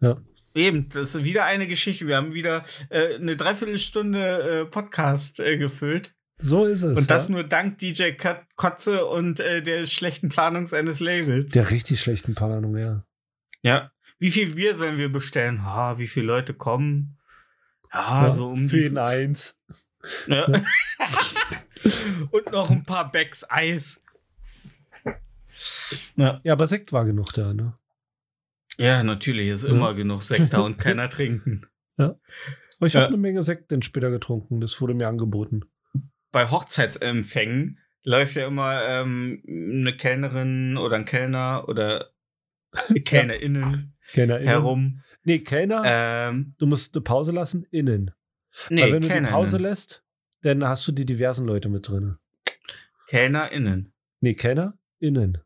Ja. 0.01 0.21
Eben, 0.55 0.89
das 0.91 1.15
ist 1.15 1.25
wieder 1.25 1.45
eine 1.45 1.67
Geschichte. 1.67 2.07
Wir 2.07 2.17
haben 2.17 2.35
wieder 2.35 2.65
äh, 2.91 3.15
eine 3.15 3.37
Dreiviertelstunde 3.37 4.61
äh, 4.61 4.65
Podcast 4.67 5.41
äh, 5.41 5.57
gefüllt. 5.57 6.15
So 6.39 6.67
ist 6.67 6.83
es. 6.83 6.99
Und 6.99 7.11
das 7.11 7.29
ja? 7.29 7.35
nur 7.35 7.45
dank 7.45 7.79
DJ 7.79 8.13
Kotze 8.57 9.07
und 9.07 9.41
äh, 9.41 9.63
der 9.63 9.87
schlechten 9.87 10.29
Planung 10.29 10.67
seines 10.67 11.01
Labels. 11.01 11.53
der 11.53 11.71
richtig 11.71 12.01
schlechten 12.01 12.35
Planung, 12.35 12.77
ja. 12.77 13.05
Ja. 13.63 13.93
Wie 14.19 14.31
viel 14.31 14.55
Bier 14.55 14.77
sollen 14.77 14.99
wir 14.99 15.11
bestellen? 15.11 15.65
Ha, 15.65 15.99
wie 15.99 16.09
viele 16.09 16.27
Leute 16.27 16.53
kommen? 16.55 17.19
Ja, 17.93 18.27
ja 18.27 18.33
so 18.33 18.49
um 18.49 18.69
die 18.69 18.87
ihn 18.87 18.99
eins. 18.99 19.59
Ja. 20.27 20.47
Und 22.31 22.53
noch 22.53 22.71
ein 22.71 22.85
paar 22.85 23.11
Bags 23.11 23.45
Eis. 23.49 24.01
Ja, 26.17 26.41
Ja, 26.43 26.53
aber 26.53 26.67
Sekt 26.67 26.93
war 26.93 27.05
genug 27.05 27.33
da, 27.33 27.53
ne? 27.55 27.75
Ja 28.79 29.03
natürlich 29.03 29.49
ist 29.49 29.65
Ja. 29.65 29.71
immer 29.71 29.95
genug 29.95 30.23
Sekt 30.23 30.53
da 30.53 30.61
und 30.61 30.79
keiner 30.79 31.09
trinken. 31.11 31.67
Aber 31.97 32.19
ich 32.87 32.95
Ja. 32.95 33.01
habe 33.01 33.09
eine 33.09 33.17
Menge 33.19 33.43
Sekt 33.43 33.71
dann 33.73 33.83
später 33.83 34.11
getrunken. 34.11 34.61
Das 34.61 34.81
wurde 34.81 34.95
mir 34.95 35.09
angeboten. 35.09 35.63
Bei 36.33 36.49
Hochzeitsempfängen 36.51 37.79
läuft 38.05 38.35
ja 38.37 38.47
immer 38.49 38.81
ähm, 38.89 39.43
eine 39.47 39.97
Kellnerin 39.97 40.77
oder 40.77 40.97
ein 40.97 41.05
Kellner 41.05 41.69
oder 41.69 42.11
KellnerInnen 43.05 43.95
KellnerInnen. 44.13 44.49
herum. 44.49 45.03
Nee, 45.25 45.39
Kellner, 45.41 45.83
Ähm, 45.85 46.55
du 46.59 46.67
musst 46.67 46.97
eine 46.97 47.03
Pause 47.03 47.31
lassen, 47.33 47.65
innen. 47.71 48.11
nee, 48.71 48.81
Weil 48.83 48.93
wenn 48.95 49.03
du 49.03 49.07
die 49.09 49.13
KellnerInnen. 49.13 49.31
Pause 49.31 49.59
lässt, 49.59 50.03
dann 50.43 50.65
hast 50.65 50.89
du 50.89 50.93
die 50.93 51.05
diversen 51.05 51.47
Leute 51.47 51.69
mit 51.69 51.89
drin. 51.89 52.17
KellnerInnen. 53.09 53.93
Nee, 54.21 54.35
Kellner, 54.35 54.79
innen. 54.99 55.39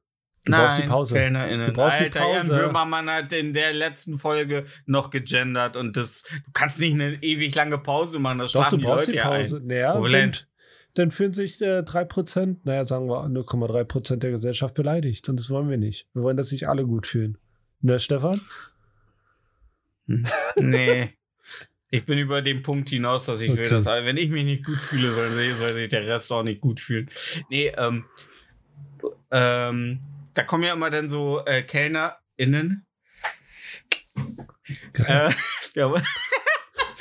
Du 0.47 0.53
Nein, 0.53 0.61
brauchst 0.63 0.79
die 0.79 0.83
Pause. 0.83 1.15
KellnerInnen. 1.17 1.67
Du 1.67 1.73
brauchst 1.73 1.99
die 2.01 2.05
Alter, 2.05 2.21
Jan 2.21 2.49
Pause. 2.49 2.55
Böhmermann 2.57 3.11
hat 3.11 3.33
in 3.33 3.53
der 3.53 3.73
letzten 3.75 4.19
Folge 4.19 4.65
noch 4.87 5.11
gegendert 5.11 5.77
und 5.77 5.97
das, 5.97 6.23
du 6.23 6.51
kannst 6.53 6.79
nicht 6.81 6.95
eine 6.95 7.21
ewig 7.23 7.55
lange 7.55 7.79
Pause 7.79 8.19
machen, 8.21 8.39
das 8.39 8.53
Doch, 8.53 8.61
schlafen 8.63 8.77
du 8.77 8.77
die 8.79 8.85
brauchst 8.87 9.09
Leute 9.09 9.19
die 9.19 9.25
Pause. 9.25 9.57
ein. 9.59 9.67
Naja, 9.67 10.03
will 10.03 10.33
dann, 10.95 11.11
fühlen 11.11 11.35
sich 11.35 11.61
äh, 11.61 11.81
3%, 11.81 12.59
naja, 12.65 12.85
sagen 12.85 13.09
wir 13.09 13.25
0,3% 13.27 14.17
der 14.17 14.31
Gesellschaft 14.31 14.75
beleidigt. 14.75 15.29
Und 15.29 15.39
das 15.39 15.51
wollen 15.51 15.69
wir 15.69 15.77
nicht. 15.77 16.07
Wir 16.15 16.23
wollen, 16.23 16.37
dass 16.39 16.49
sich 16.49 16.69
alle 16.69 16.87
gut 16.87 17.07
fühlen. 17.07 17.37
Ne, 17.83 17.99
Stefan? 17.99 18.41
Nee. 20.59 21.11
Ich 21.91 22.05
bin 22.05 22.19
über 22.19 22.43
den 22.43 22.63
Punkt 22.63 22.89
hinaus, 22.89 23.27
dass 23.27 23.41
ich 23.41 23.49
will, 23.51 23.61
Okay. 23.65 23.69
dass 23.69 23.87
wenn 23.87 24.17
ich 24.17 24.31
mich 24.31 24.45
nicht 24.45 24.65
gut 24.65 24.77
fühle, 24.77 25.13
soll, 25.13 25.31
sich- 25.31 25.55
soll 25.57 25.73
sich 25.73 25.89
der 25.89 26.07
Rest 26.07 26.33
auch 26.33 26.43
nicht 26.43 26.61
gut 26.61 26.81
fühlen. 26.81 27.09
Nee, 27.51 27.73
ähm, 27.77 28.05
ähm, 29.31 30.01
da 30.37 30.45
kommen 30.45 30.63
ja 30.65 30.75
immer 30.75 30.91
dann 30.91 31.09
so 31.09 31.45
äh, 31.47 31.63
KellnerInnen. 31.63 32.87
Äh, 34.95 35.31
ja, 35.75 36.03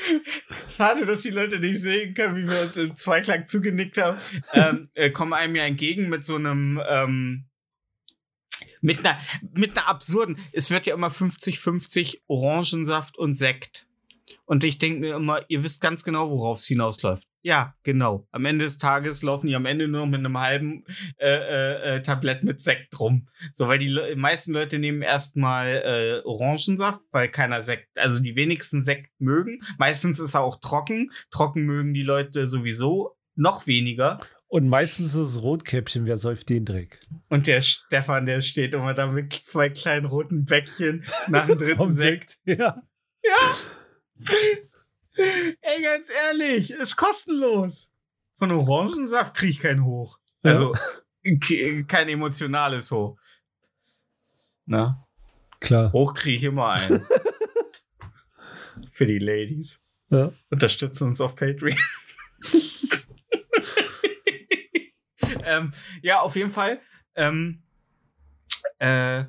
Schade, 0.67 1.05
dass 1.05 1.21
die 1.21 1.29
Leute 1.29 1.59
nicht 1.59 1.81
sehen 1.81 2.13
können, 2.13 2.35
wie 2.35 2.49
wir 2.49 2.61
uns 2.61 2.77
im 2.77 2.95
Zweiklang 2.95 3.47
zugenickt 3.47 3.97
haben. 3.97 4.19
ähm, 4.53 4.89
äh, 4.93 5.09
kommen 5.09 5.33
einem 5.33 5.55
ja 5.55 5.65
entgegen 5.65 6.09
mit 6.09 6.25
so 6.25 6.35
einem 6.35 6.81
ähm, 6.87 7.45
mit 8.81 8.99
einer 8.99 9.19
mit 9.53 9.77
einer 9.77 9.87
absurden. 9.87 10.37
Es 10.51 10.71
wird 10.71 10.85
ja 10.85 10.93
immer 10.93 11.09
50-50 11.09 12.21
Orangensaft 12.27 13.17
und 13.17 13.35
Sekt. 13.35 13.87
Und 14.45 14.63
ich 14.63 14.77
denke 14.77 14.99
mir 14.99 15.15
immer, 15.15 15.43
ihr 15.49 15.63
wisst 15.63 15.81
ganz 15.81 16.03
genau, 16.03 16.29
worauf 16.29 16.59
es 16.59 16.67
hinausläuft. 16.67 17.27
Ja, 17.45 17.75
genau. 17.83 18.27
Am 18.31 18.43
Ende 18.45 18.65
des 18.65 18.79
Tages 18.79 19.21
laufen 19.21 19.45
die 19.45 19.55
am 19.55 19.67
Ende 19.67 19.87
nur 19.87 20.01
noch 20.01 20.09
mit 20.09 20.17
einem 20.17 20.35
halben 20.35 20.83
äh, 21.19 21.27
äh, 21.27 21.97
äh, 21.97 22.01
Tablett 22.01 22.43
mit 22.43 22.63
Sekt 22.63 22.99
rum. 22.99 23.27
So, 23.53 23.67
weil 23.67 23.77
die 23.77 23.87
Le 23.87 24.15
meisten 24.15 24.51
Leute 24.51 24.79
nehmen 24.79 25.03
erstmal 25.03 25.67
äh, 25.85 26.27
Orangensaft, 26.27 27.01
weil 27.11 27.29
keiner 27.29 27.61
Sekt, 27.61 27.99
also 27.99 28.19
die 28.19 28.35
wenigsten 28.35 28.81
Sekt 28.81 29.11
mögen. 29.19 29.59
Meistens 29.77 30.19
ist 30.19 30.33
er 30.33 30.41
auch 30.41 30.59
trocken. 30.59 31.11
Trocken 31.29 31.65
mögen 31.67 31.93
die 31.93 32.01
Leute 32.01 32.47
sowieso 32.47 33.15
noch 33.35 33.67
weniger. 33.67 34.19
Und 34.47 34.67
meistens 34.67 35.13
ist 35.13 35.35
es 35.35 35.41
Rotkäppchen, 35.43 36.07
wer 36.07 36.17
säuft 36.17 36.49
den 36.49 36.65
Dreck? 36.65 36.99
Und 37.29 37.45
der 37.45 37.61
Stefan, 37.61 38.25
der 38.25 38.41
steht 38.41 38.73
immer 38.73 38.95
da 38.95 39.05
mit 39.05 39.33
zwei 39.33 39.69
kleinen 39.69 40.07
roten 40.07 40.45
Bäckchen 40.45 41.05
nach 41.27 41.45
dem 41.45 41.57
dritten 41.59 41.77
Vom 41.77 41.91
Sekt. 41.91 42.39
Ja. 42.45 42.81
Ey, 45.17 45.81
ganz 45.81 46.09
ehrlich, 46.27 46.71
ist 46.71 46.95
kostenlos. 46.97 47.91
Von 48.37 48.51
Orangensaft 48.51 49.35
krieg 49.35 49.51
ich 49.51 49.59
keinen 49.59 49.85
hoch. 49.85 50.19
Also 50.43 50.75
ke- 51.23 51.85
kein 51.85 52.09
emotionales 52.09 52.91
hoch. 52.91 53.17
Na, 54.65 55.07
Klar. 55.59 55.91
hoch 55.93 56.13
krieg 56.13 56.37
ich 56.37 56.43
immer 56.43 56.69
einen. 56.69 57.05
Für 58.91 59.05
die 59.05 59.19
Ladies. 59.19 59.81
Ja. 60.09 60.33
Unterstützen 60.49 61.07
uns 61.07 61.21
auf 61.21 61.35
Patreon. 61.35 61.77
ähm, 65.45 65.71
ja, 66.01 66.21
auf 66.21 66.35
jeden 66.35 66.51
Fall. 66.51 66.81
Ähm, 67.15 67.63
äh, 68.79 69.25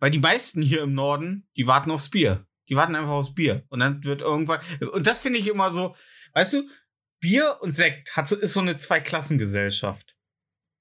weil 0.00 0.10
die 0.10 0.18
meisten 0.18 0.62
hier 0.62 0.82
im 0.82 0.94
Norden, 0.94 1.46
die 1.56 1.66
warten 1.66 1.90
aufs 1.90 2.10
Bier. 2.10 2.46
Die 2.68 2.76
warten 2.76 2.94
einfach 2.94 3.10
aufs 3.10 3.34
Bier. 3.34 3.64
Und 3.68 3.80
dann 3.80 4.04
wird 4.04 4.20
irgendwann. 4.20 4.60
Und 4.92 5.06
das 5.06 5.20
finde 5.20 5.38
ich 5.38 5.48
immer 5.48 5.70
so, 5.70 5.96
weißt 6.34 6.54
du, 6.54 6.68
Bier 7.20 7.58
und 7.60 7.72
Sekt 7.72 8.16
hat 8.16 8.28
so, 8.28 8.36
ist 8.36 8.52
so 8.52 8.60
eine 8.60 8.76
Zweiklassengesellschaft. 8.76 10.14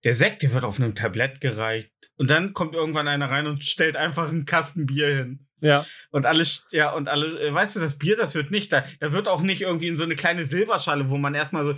Der 0.03 0.13
Sekt, 0.13 0.43
der 0.43 0.53
wird 0.53 0.63
auf 0.63 0.79
einem 0.79 0.95
Tablett 0.95 1.41
gereicht. 1.41 1.91
Und 2.17 2.29
dann 2.29 2.53
kommt 2.53 2.75
irgendwann 2.75 3.07
einer 3.07 3.29
rein 3.29 3.47
und 3.47 3.63
stellt 3.65 3.95
einfach 3.95 4.29
einen 4.29 4.45
Kasten 4.45 4.85
Bier 4.85 5.07
hin. 5.15 5.47
Ja. 5.59 5.85
Und 6.11 6.25
alles, 6.25 6.67
ja, 6.71 6.91
und 6.91 7.07
alle, 7.07 7.39
äh, 7.39 7.53
weißt 7.53 7.75
du, 7.75 7.79
das 7.79 7.97
Bier, 7.97 8.15
das 8.15 8.35
wird 8.35 8.51
nicht, 8.51 8.71
da, 8.71 8.83
da 8.99 9.11
wird 9.11 9.27
auch 9.27 9.41
nicht 9.41 9.61
irgendwie 9.61 9.87
in 9.87 9.95
so 9.95 10.03
eine 10.03 10.15
kleine 10.15 10.45
Silberschale, 10.45 11.09
wo 11.09 11.17
man 11.17 11.33
erstmal 11.33 11.65
so, 11.65 11.73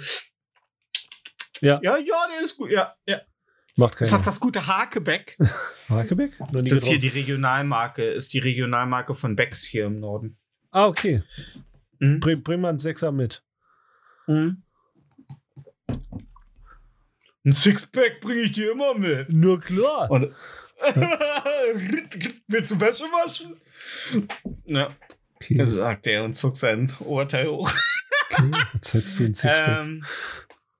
Ja. 1.61 1.79
ja, 1.81 1.97
ja, 1.97 2.15
der 2.33 2.43
ist 2.43 2.57
gut, 2.57 2.71
ja, 2.71 2.95
ja. 3.05 3.21
Macht 3.79 3.93
Ist 4.01 4.11
das 4.11 4.19
keiner. 4.19 4.25
das 4.25 4.39
gute 4.41 4.67
Hakebeck? 4.67 5.37
Hakebeck? 5.89 6.37
Das 6.51 6.73
ist 6.73 6.85
hier 6.87 6.99
die 6.99 7.07
Regionalmarke, 7.07 8.03
ist 8.03 8.33
die 8.33 8.39
Regionalmarke 8.39 9.15
von 9.15 9.35
Becks 9.37 9.63
hier 9.63 9.85
im 9.85 9.99
Norden. 10.01 10.37
Ah, 10.71 10.87
okay. 10.87 11.23
Mhm. 11.99 12.19
Bring, 12.19 12.43
bring 12.43 12.59
mal 12.59 12.69
einen 12.69 12.79
Sechser 12.79 13.13
mit. 13.13 13.41
Mhm. 14.27 14.63
Ein 17.45 17.53
Sixpack 17.53 18.19
bringe 18.19 18.41
ich 18.41 18.51
dir 18.51 18.73
immer 18.73 18.95
mit. 18.95 19.29
Nur 19.31 19.61
klar. 19.61 20.11
Und 20.11 20.33
Willst 22.47 22.71
du 22.71 22.79
Wäsche 22.81 23.03
waschen? 23.05 23.59
Ja, 24.65 24.89
Okay, 25.35 25.65
sagt 25.65 26.05
er 26.07 26.25
und 26.25 26.33
zog 26.33 26.57
sein 26.57 26.91
Oberteil 26.99 27.47
hoch. 27.47 27.71
okay. 28.29 28.51
Jetzt 28.73 28.93
hättest 28.93 29.19
du 29.19 29.23
einen 29.23 29.33
Sixpack. 29.33 29.79
Ähm, 29.81 30.05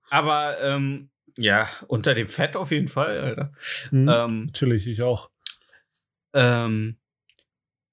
aber 0.10 0.58
ähm, 0.62 1.10
ja, 1.40 1.70
unter 1.88 2.14
dem 2.16 2.28
Fett 2.28 2.56
auf 2.56 2.72
jeden 2.72 2.88
Fall, 2.90 3.20
Alter. 3.20 3.54
Hm, 3.90 4.08
Ähm, 4.10 4.46
Natürlich, 4.48 4.88
ich 4.88 5.02
auch. 5.02 5.30
ähm, 6.34 6.98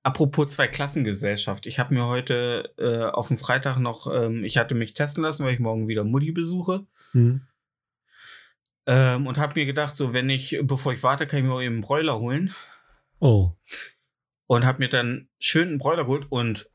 apropos 0.03 0.51
Zweiklassengesellschaft. 0.51 1.67
Ich 1.67 1.79
habe 1.79 1.95
mir 1.95 2.07
heute 2.07 2.73
äh, 2.79 3.05
auf 3.05 3.29
dem 3.29 3.39
Freitag 3.39 3.79
noch, 3.79 4.13
ähm, 4.13 4.45
ich 4.45 4.59
hatte 4.59 4.75
mich 4.75 4.95
testen 4.95 5.23
lassen, 5.23 5.45
weil 5.45 5.55
ich 5.55 5.61
morgen 5.61 5.89
wieder 5.89 6.05
Mutti 6.05 6.33
besuche. 6.33 6.87
Hm. 7.13 7.47
Ähm, 8.89 9.27
und 9.27 9.39
habe 9.39 9.59
mir 9.59 9.67
gedacht, 9.67 9.97
so 9.97 10.13
wenn 10.13 10.29
ich, 10.29 10.59
bevor 10.63 10.93
ich 10.93 11.03
warte, 11.03 11.27
kann 11.27 11.41
ich 11.41 11.45
mir 11.45 11.53
auch 11.55 11.63
eben 11.63 11.77
einen 11.77 11.83
Bräuler 11.83 12.19
holen. 12.19 12.55
Oh. 13.19 13.53
Und 14.47 14.65
habe 14.65 14.79
mir 14.79 14.89
dann 14.89 15.29
schön 15.41 15.69
einen 15.69 15.79
Bräuler 15.79 16.05
geholt 16.05 16.27
und 16.31 16.71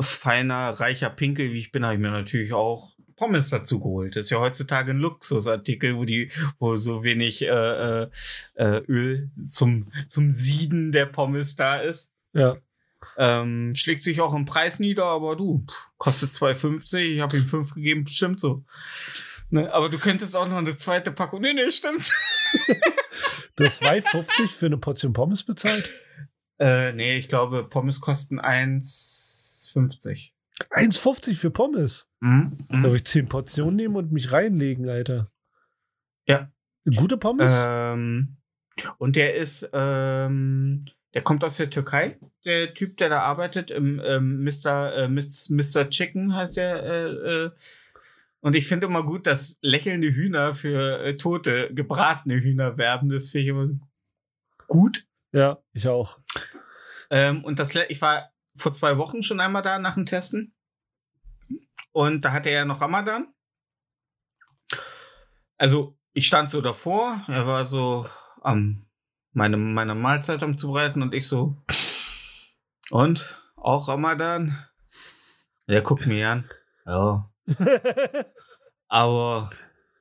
feiner, 0.00 0.70
reicher 0.70 1.10
Pinkel, 1.10 1.52
wie 1.52 1.58
ich 1.58 1.72
bin, 1.72 1.84
habe 1.84 1.94
ich 1.94 2.00
mir 2.00 2.10
natürlich 2.10 2.52
auch 2.52 2.96
Pommes 3.16 3.50
dazu 3.50 3.80
geholt. 3.80 4.16
Das 4.16 4.26
ist 4.26 4.30
ja 4.30 4.40
heutzutage 4.40 4.90
ein 4.90 4.98
Luxusartikel, 4.98 5.96
wo 5.96 6.04
die, 6.04 6.30
wo 6.58 6.76
so 6.76 7.02
wenig 7.04 7.42
äh, 7.42 7.48
äh, 7.48 8.08
äh, 8.54 8.82
Öl 8.88 9.30
zum, 9.40 9.92
zum 10.08 10.30
Sieden 10.30 10.92
der 10.92 11.06
Pommes 11.06 11.56
da 11.56 11.76
ist. 11.76 12.12
Ja. 12.32 12.56
Ähm, 13.16 13.74
schlägt 13.74 14.02
sich 14.02 14.20
auch 14.20 14.34
im 14.34 14.44
Preis 14.44 14.80
nieder, 14.80 15.04
aber 15.04 15.36
du, 15.36 15.64
pff, 15.68 15.90
kostet 15.98 16.30
2,50, 16.30 16.98
ich 16.98 17.20
habe 17.20 17.36
ihm 17.36 17.46
5 17.46 17.74
gegeben, 17.74 18.06
stimmt 18.06 18.40
so. 18.40 18.64
Ne, 19.50 19.72
aber 19.72 19.88
du 19.88 19.98
könntest 19.98 20.34
auch 20.34 20.48
noch 20.48 20.56
eine 20.56 20.76
zweite 20.76 21.12
Packung. 21.12 21.42
Nee, 21.42 21.52
nee, 21.52 21.70
stimmt. 21.70 22.12
Du 23.56 23.64
hast 23.64 23.84
2,50 23.84 24.48
für 24.48 24.66
eine 24.66 24.78
Portion 24.78 25.12
Pommes 25.12 25.44
bezahlt? 25.44 25.88
Äh, 26.58 26.92
nee, 26.92 27.16
ich 27.16 27.28
glaube, 27.28 27.62
Pommes 27.62 28.00
kosten 28.00 28.40
1,50. 28.40 30.30
1,50 30.70 31.34
für 31.36 31.50
Pommes. 31.50 32.08
Mhm. 32.20 32.56
Darf 32.82 32.94
ich 32.94 33.04
10 33.04 33.28
Portionen 33.28 33.76
nehmen 33.76 33.96
und 33.96 34.12
mich 34.12 34.32
reinlegen, 34.32 34.88
Alter? 34.88 35.30
Ja. 36.26 36.48
Gute 36.96 37.16
Pommes? 37.16 37.52
Ähm, 37.66 38.36
und 38.98 39.16
der 39.16 39.34
ist, 39.36 39.68
ähm, 39.72 40.84
der 41.14 41.22
kommt 41.22 41.44
aus 41.44 41.56
der 41.56 41.70
Türkei, 41.70 42.18
der 42.44 42.74
Typ, 42.74 42.96
der 42.98 43.08
da 43.08 43.20
arbeitet, 43.20 43.70
im 43.70 44.00
ähm, 44.04 44.44
Mr. 44.44 44.94
Äh, 44.96 45.08
Miss- 45.08 45.48
Mr. 45.48 45.88
Chicken 45.88 46.34
heißt 46.34 46.56
der. 46.56 46.82
Äh, 46.82 47.06
äh. 47.44 47.50
Und 48.40 48.54
ich 48.54 48.68
finde 48.68 48.86
immer 48.86 49.02
gut, 49.04 49.26
dass 49.26 49.58
lächelnde 49.62 50.12
Hühner 50.12 50.54
für 50.54 51.00
äh, 51.00 51.16
tote, 51.16 51.72
gebratene 51.72 52.34
Hühner 52.34 52.76
werben. 52.76 53.08
Das 53.08 53.30
finde 53.30 53.42
ich 53.44 53.48
immer 53.48 53.68
gut. 54.66 55.06
ja, 55.32 55.58
ich 55.72 55.88
auch. 55.88 56.18
Ähm, 57.10 57.42
und 57.44 57.58
das, 57.58 57.74
ich 57.88 58.02
war 58.02 58.30
vor 58.56 58.72
zwei 58.72 58.98
Wochen 58.98 59.22
schon 59.22 59.40
einmal 59.40 59.62
da 59.62 59.78
nach 59.78 59.94
dem 59.94 60.06
Testen. 60.06 60.54
Und 61.92 62.24
da 62.24 62.32
hatte 62.32 62.50
er 62.50 62.60
ja 62.60 62.64
noch 62.64 62.80
Ramadan. 62.80 63.32
Also, 65.56 65.96
ich 66.12 66.26
stand 66.26 66.50
so 66.50 66.60
davor, 66.60 67.24
er 67.28 67.46
war 67.46 67.66
so 67.66 68.08
am 68.42 68.86
meine, 69.32 69.56
meine 69.56 69.94
Mahlzeit 69.94 70.42
am 70.42 70.56
zubereiten 70.56 71.02
und 71.02 71.14
ich 71.14 71.28
so. 71.28 71.56
Und? 72.90 73.36
Auch 73.56 73.88
Ramadan? 73.88 74.66
Er 75.66 75.82
guckt 75.82 76.06
mir 76.06 76.30
an. 76.30 76.50
Ja. 76.86 77.30
Aber 78.88 79.50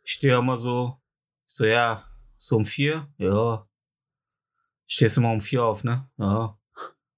ich 0.03 0.13
stehe 0.13 0.37
immer 0.37 0.57
so. 0.57 1.01
So, 1.45 1.65
ja, 1.65 2.05
so 2.37 2.57
um 2.57 2.65
vier? 2.65 3.07
Ja. 3.17 3.67
Stehst 4.85 5.17
immer 5.17 5.31
um 5.31 5.41
vier 5.41 5.63
auf, 5.63 5.83
ne? 5.83 6.09
Ja. 6.17 6.57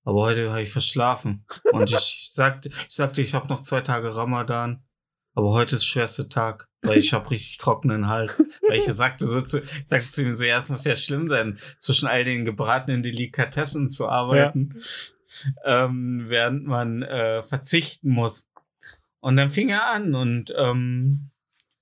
Aber 0.06 0.22
heute 0.22 0.49
habe 0.49 0.62
ich 0.62 0.72
verschlafen. 0.72 1.45
Und 1.74 1.91
ich 1.91 2.30
sagte, 2.34 2.70
ich 2.70 2.95
sagte, 2.95 3.22
ich 3.22 3.34
habe 3.34 3.47
noch 3.47 3.62
zwei 3.62 3.82
Tage 3.82 4.16
Ramadan. 4.16 4.84
Aber 5.34 5.51
heute 5.51 5.76
ist 5.76 5.82
der 5.82 5.88
schwerste 5.88 6.30
Tag, 6.30 6.70
weil 6.82 6.99
ich 6.99 7.12
habe 7.12 7.30
richtig 7.30 7.58
trockenen 7.58 8.08
Hals. 8.08 8.45
Weil 8.70 8.78
ich 8.78 8.86
sagte 8.86 9.26
so 9.26 9.41
zu, 9.41 9.62
ich 9.62 9.88
sagte 9.88 10.10
zu 10.10 10.24
ihm 10.24 10.32
so, 10.32 10.45
ja, 10.45 10.60
es 10.60 10.70
muss 10.70 10.86
ja 10.86 10.95
schlimm 10.95 11.28
sein, 11.28 11.60
zwischen 11.78 12.08
all 12.08 12.24
den 12.24 12.45
gebratenen 12.45 13.03
Delikatessen 13.03 13.89
zu 13.89 14.08
arbeiten, 14.08 14.82
ähm, 15.66 16.26
während 16.30 16.66
man 16.66 17.01
äh, 17.01 17.43
verzichten 17.43 18.10
muss. 18.10 18.47
Und 19.20 19.36
dann 19.36 19.49
fing 19.49 19.70
er 19.70 19.91
an 19.91 20.16
und 20.16 20.53
ähm, 20.56 21.32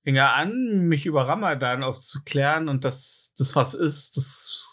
fing 0.03 0.15
er 0.15 0.33
an, 0.35 0.87
mich 0.87 1.05
über 1.05 1.27
Ramadan 1.27 1.83
aufzuklären 1.83 2.69
und 2.69 2.85
das, 2.85 3.33
das 3.37 3.55
was 3.55 3.73
ist, 3.73 4.17
das, 4.17 4.72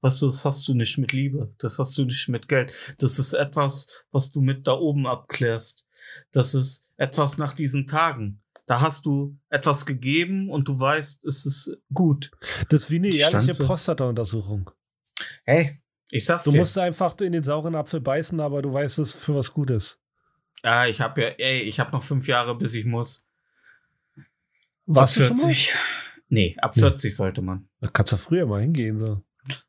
weißt 0.00 0.22
du, 0.22 0.26
das 0.26 0.44
hast 0.44 0.66
du 0.68 0.74
nicht 0.74 0.98
mit 0.98 1.12
Liebe, 1.12 1.54
das 1.58 1.78
hast 1.78 1.96
du 1.98 2.04
nicht 2.04 2.28
mit 2.28 2.48
Geld. 2.48 2.72
Das 2.98 3.18
ist 3.18 3.32
etwas, 3.32 4.04
was 4.12 4.32
du 4.32 4.40
mit 4.40 4.66
da 4.66 4.72
oben 4.72 5.06
abklärst. 5.06 5.86
Das 6.32 6.54
ist 6.54 6.86
etwas 6.96 7.38
nach 7.38 7.52
diesen 7.54 7.86
Tagen. 7.86 8.42
Da 8.66 8.80
hast 8.80 9.04
du 9.06 9.36
etwas 9.48 9.84
gegeben 9.84 10.48
und 10.48 10.68
du 10.68 10.78
weißt, 10.78 11.24
es 11.24 11.44
ist 11.44 11.78
gut. 11.92 12.30
Das 12.68 12.82
ist 12.84 12.90
wie 12.90 12.96
eine 12.96 13.08
Ich 13.08 13.20
ehrliche 13.20 13.64
Prostata-Untersuchung. 13.64 14.70
Hey, 15.44 15.80
ich 16.10 16.24
sag's 16.24 16.44
Du 16.44 16.52
dir. 16.52 16.58
musst 16.58 16.78
einfach 16.78 17.18
in 17.20 17.32
den 17.32 17.42
sauren 17.42 17.74
Apfel 17.74 18.00
beißen, 18.00 18.38
aber 18.40 18.62
du 18.62 18.72
weißt, 18.72 19.00
es 19.00 19.12
für 19.14 19.34
was 19.34 19.52
Gutes. 19.52 19.98
ja, 20.62 20.86
ich 20.86 21.00
habe 21.00 21.20
ja, 21.20 21.28
ey, 21.30 21.60
ich 21.62 21.80
habe 21.80 21.90
noch 21.92 22.02
fünf 22.04 22.28
Jahre, 22.28 22.56
bis 22.56 22.74
ich 22.74 22.84
muss. 22.84 23.26
Du 24.86 24.92
mal? 24.92 25.06
40? 25.06 25.72
Nee, 26.28 26.56
ab 26.60 26.72
Nee. 26.76 26.80
40 26.82 27.14
sollte 27.14 27.42
man. 27.42 27.68
Da 27.80 27.88
kannst 27.88 28.12
du 28.12 28.16
früher 28.16 28.46
mal 28.46 28.60
hingehen. 28.60 29.04
So, 29.04 29.22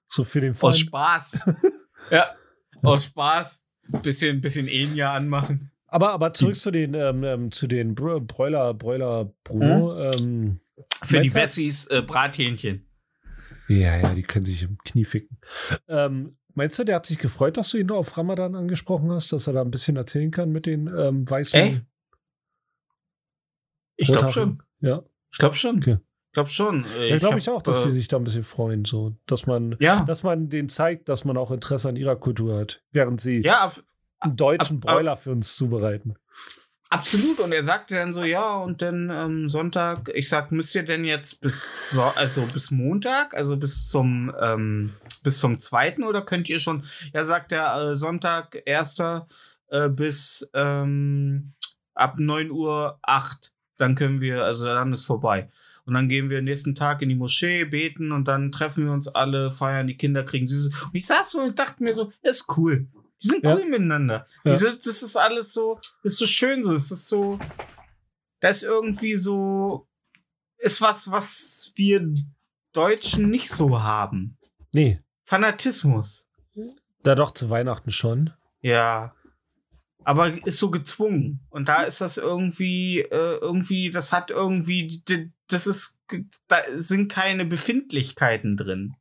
so 0.07 0.23
für 0.23 0.41
den 0.41 0.51
Aus 0.53 0.59
Fall. 0.59 0.73
Spaß. 0.73 1.39
ja, 2.11 2.35
aus 2.81 3.05
Spaß. 3.05 3.63
Bisschen, 4.03 4.41
bisschen 4.41 4.67
Enya 4.67 5.13
anmachen. 5.13 5.71
Aber, 5.87 6.11
aber 6.11 6.31
zurück 6.33 6.55
zu 6.55 6.71
den, 6.71 6.93
ähm, 6.93 7.23
ähm, 7.23 7.51
zu 7.51 7.67
den 7.67 7.95
Br 7.95 8.21
Bräuler, 8.21 8.73
Bräuler 8.73 9.33
Bruno. 9.43 9.99
Ähm, 10.13 10.61
Für 11.03 11.19
die 11.19 11.29
Bessies 11.29 11.87
äh, 11.87 12.01
Brathähnchen. 12.01 12.85
ja, 13.67 13.97
ja, 13.97 14.13
die 14.13 14.23
können 14.23 14.45
sich 14.45 14.63
im 14.63 14.77
Knie 14.85 15.03
ficken. 15.03 15.37
Ähm, 15.89 16.37
meinst 16.53 16.79
du, 16.79 16.85
der 16.85 16.95
hat 16.95 17.05
sich 17.05 17.17
gefreut, 17.17 17.57
dass 17.57 17.71
du 17.71 17.77
ihn 17.77 17.91
auf 17.91 18.17
Ramadan 18.17 18.55
angesprochen 18.55 19.11
hast, 19.11 19.33
dass 19.33 19.47
er 19.47 19.53
da 19.53 19.61
ein 19.61 19.71
bisschen 19.71 19.97
erzählen 19.97 20.31
kann 20.31 20.51
mit 20.51 20.65
den 20.65 20.87
ähm, 20.87 21.29
weißen. 21.29 21.59
Ey? 21.59 21.81
Ich 23.97 24.07
glaube 24.07 24.29
schon. 24.31 24.63
Ja, 24.79 25.03
Ich 25.31 25.37
glaube 25.37 25.55
schon. 25.55 25.77
Okay. 25.77 25.97
Ich 26.31 26.33
glaube 26.33 26.49
schon. 26.49 26.85
ja 26.97 27.17
glaube 27.17 27.39
ich 27.39 27.47
hab, 27.49 27.55
auch, 27.55 27.61
dass 27.61 27.79
äh, 27.79 27.89
sie 27.89 27.91
sich 27.91 28.07
da 28.07 28.15
ein 28.15 28.23
bisschen 28.23 28.45
freuen, 28.45 28.85
so, 28.85 29.13
dass 29.27 29.47
man, 29.47 29.75
Ja, 29.81 30.05
dass 30.05 30.23
man 30.23 30.47
denen 30.49 30.69
zeigt, 30.69 31.09
dass 31.09 31.25
man 31.25 31.35
auch 31.35 31.51
Interesse 31.51 31.89
an 31.89 31.97
ihrer 31.97 32.15
Kultur 32.15 32.57
hat, 32.57 32.81
während 32.93 33.19
sie 33.19 33.41
ja, 33.41 33.63
ab, 33.65 33.83
einen 34.21 34.37
deutschen 34.37 34.77
ab- 34.77 34.85
ab- 34.87 34.95
Broiler 34.95 35.17
für 35.17 35.31
uns 35.31 35.57
zubereiten. 35.57 36.15
absolut. 36.89 37.39
Und 37.39 37.51
er 37.51 37.63
sagte 37.63 37.95
dann 37.95 38.13
so, 38.13 38.23
ja, 38.23 38.55
und 38.55 38.81
dann 38.81 39.09
ähm, 39.09 39.49
Sonntag, 39.49 40.09
ich 40.13 40.29
sag, 40.29 40.53
müsst 40.53 40.73
ihr 40.73 40.83
denn 40.83 41.03
jetzt 41.03 41.41
bis 41.41 41.89
so, 41.91 42.01
also 42.01 42.43
bis 42.53 42.71
Montag, 42.71 43.33
also 43.33 43.57
bis 43.57 43.89
zum 43.89 44.33
ähm, 44.41 44.93
bis 45.23 45.39
zum 45.39 45.59
zweiten 45.59 46.03
oder 46.05 46.21
könnt 46.21 46.47
ihr 46.47 46.59
schon, 46.59 46.83
ja, 47.13 47.25
sagt 47.25 47.51
er, 47.51 47.91
äh, 47.91 47.95
Sonntag, 47.97 48.61
erster 48.65 49.27
äh, 49.67 49.89
bis 49.89 50.49
ähm, 50.53 51.51
ab 51.93 52.15
9 52.17 52.51
Uhr 52.51 52.99
8. 53.01 53.51
Dann 53.77 53.95
können 53.95 54.21
wir, 54.21 54.45
also 54.45 54.63
dann 54.65 54.93
ist 54.93 55.05
vorbei. 55.05 55.49
Und 55.91 55.95
dann 55.95 56.07
gehen 56.07 56.29
wir 56.29 56.41
nächsten 56.41 56.73
Tag 56.73 57.01
in 57.01 57.09
die 57.09 57.15
Moschee, 57.15 57.65
beten 57.65 58.13
und 58.13 58.25
dann 58.29 58.53
treffen 58.53 58.85
wir 58.85 58.93
uns 58.93 59.09
alle, 59.09 59.51
feiern, 59.51 59.87
die 59.87 59.97
Kinder 59.97 60.23
kriegen 60.23 60.47
süßes. 60.47 60.83
Und 60.85 60.95
ich 60.95 61.05
saß 61.05 61.31
so 61.31 61.41
und 61.41 61.59
dachte 61.59 61.83
mir 61.83 61.93
so, 61.93 62.13
ist 62.21 62.45
cool. 62.55 62.87
Die 63.21 63.27
sind 63.27 63.43
Ja. 63.43 63.53
cool 63.57 63.65
miteinander. 63.65 64.25
Ja. 64.45 64.51
Dieses, 64.53 64.79
das 64.79 65.03
ist 65.03 65.17
alles 65.17 65.51
so, 65.51 65.81
ist 66.03 66.15
so 66.15 66.25
schön 66.25 66.63
so. 66.63 66.71
Es 66.71 66.91
ist 66.91 67.09
so, 67.09 67.39
da 68.39 68.47
ist 68.47 68.63
irgendwie 68.63 69.15
so, 69.15 69.85
ist 70.59 70.79
was, 70.81 71.11
was 71.11 71.73
wir 71.75 72.07
Deutschen 72.71 73.29
nicht 73.29 73.49
so 73.49 73.83
haben. 73.83 74.37
Nee, 74.71 75.01
Fanatismus. 75.25 76.29
da 77.03 77.15
doch 77.15 77.31
zu 77.31 77.49
Weihnachten 77.49 77.91
schon. 77.91 78.31
Ja. 78.61 79.13
Aber 80.03 80.45
ist 80.45 80.57
so 80.57 80.71
gezwungen. 80.71 81.45
Und 81.49 81.67
da 81.67 81.83
ist 81.83 82.01
das 82.01 82.17
irgendwie, 82.17 82.99
äh, 82.99 83.37
irgendwie, 83.39 83.91
das 83.91 84.11
hat 84.11 84.31
irgendwie, 84.31 85.03
das 85.47 85.67
ist, 85.67 85.99
da 86.47 86.57
sind 86.73 87.11
keine 87.11 87.45
Befindlichkeiten 87.45 88.57
drin. 88.57 88.95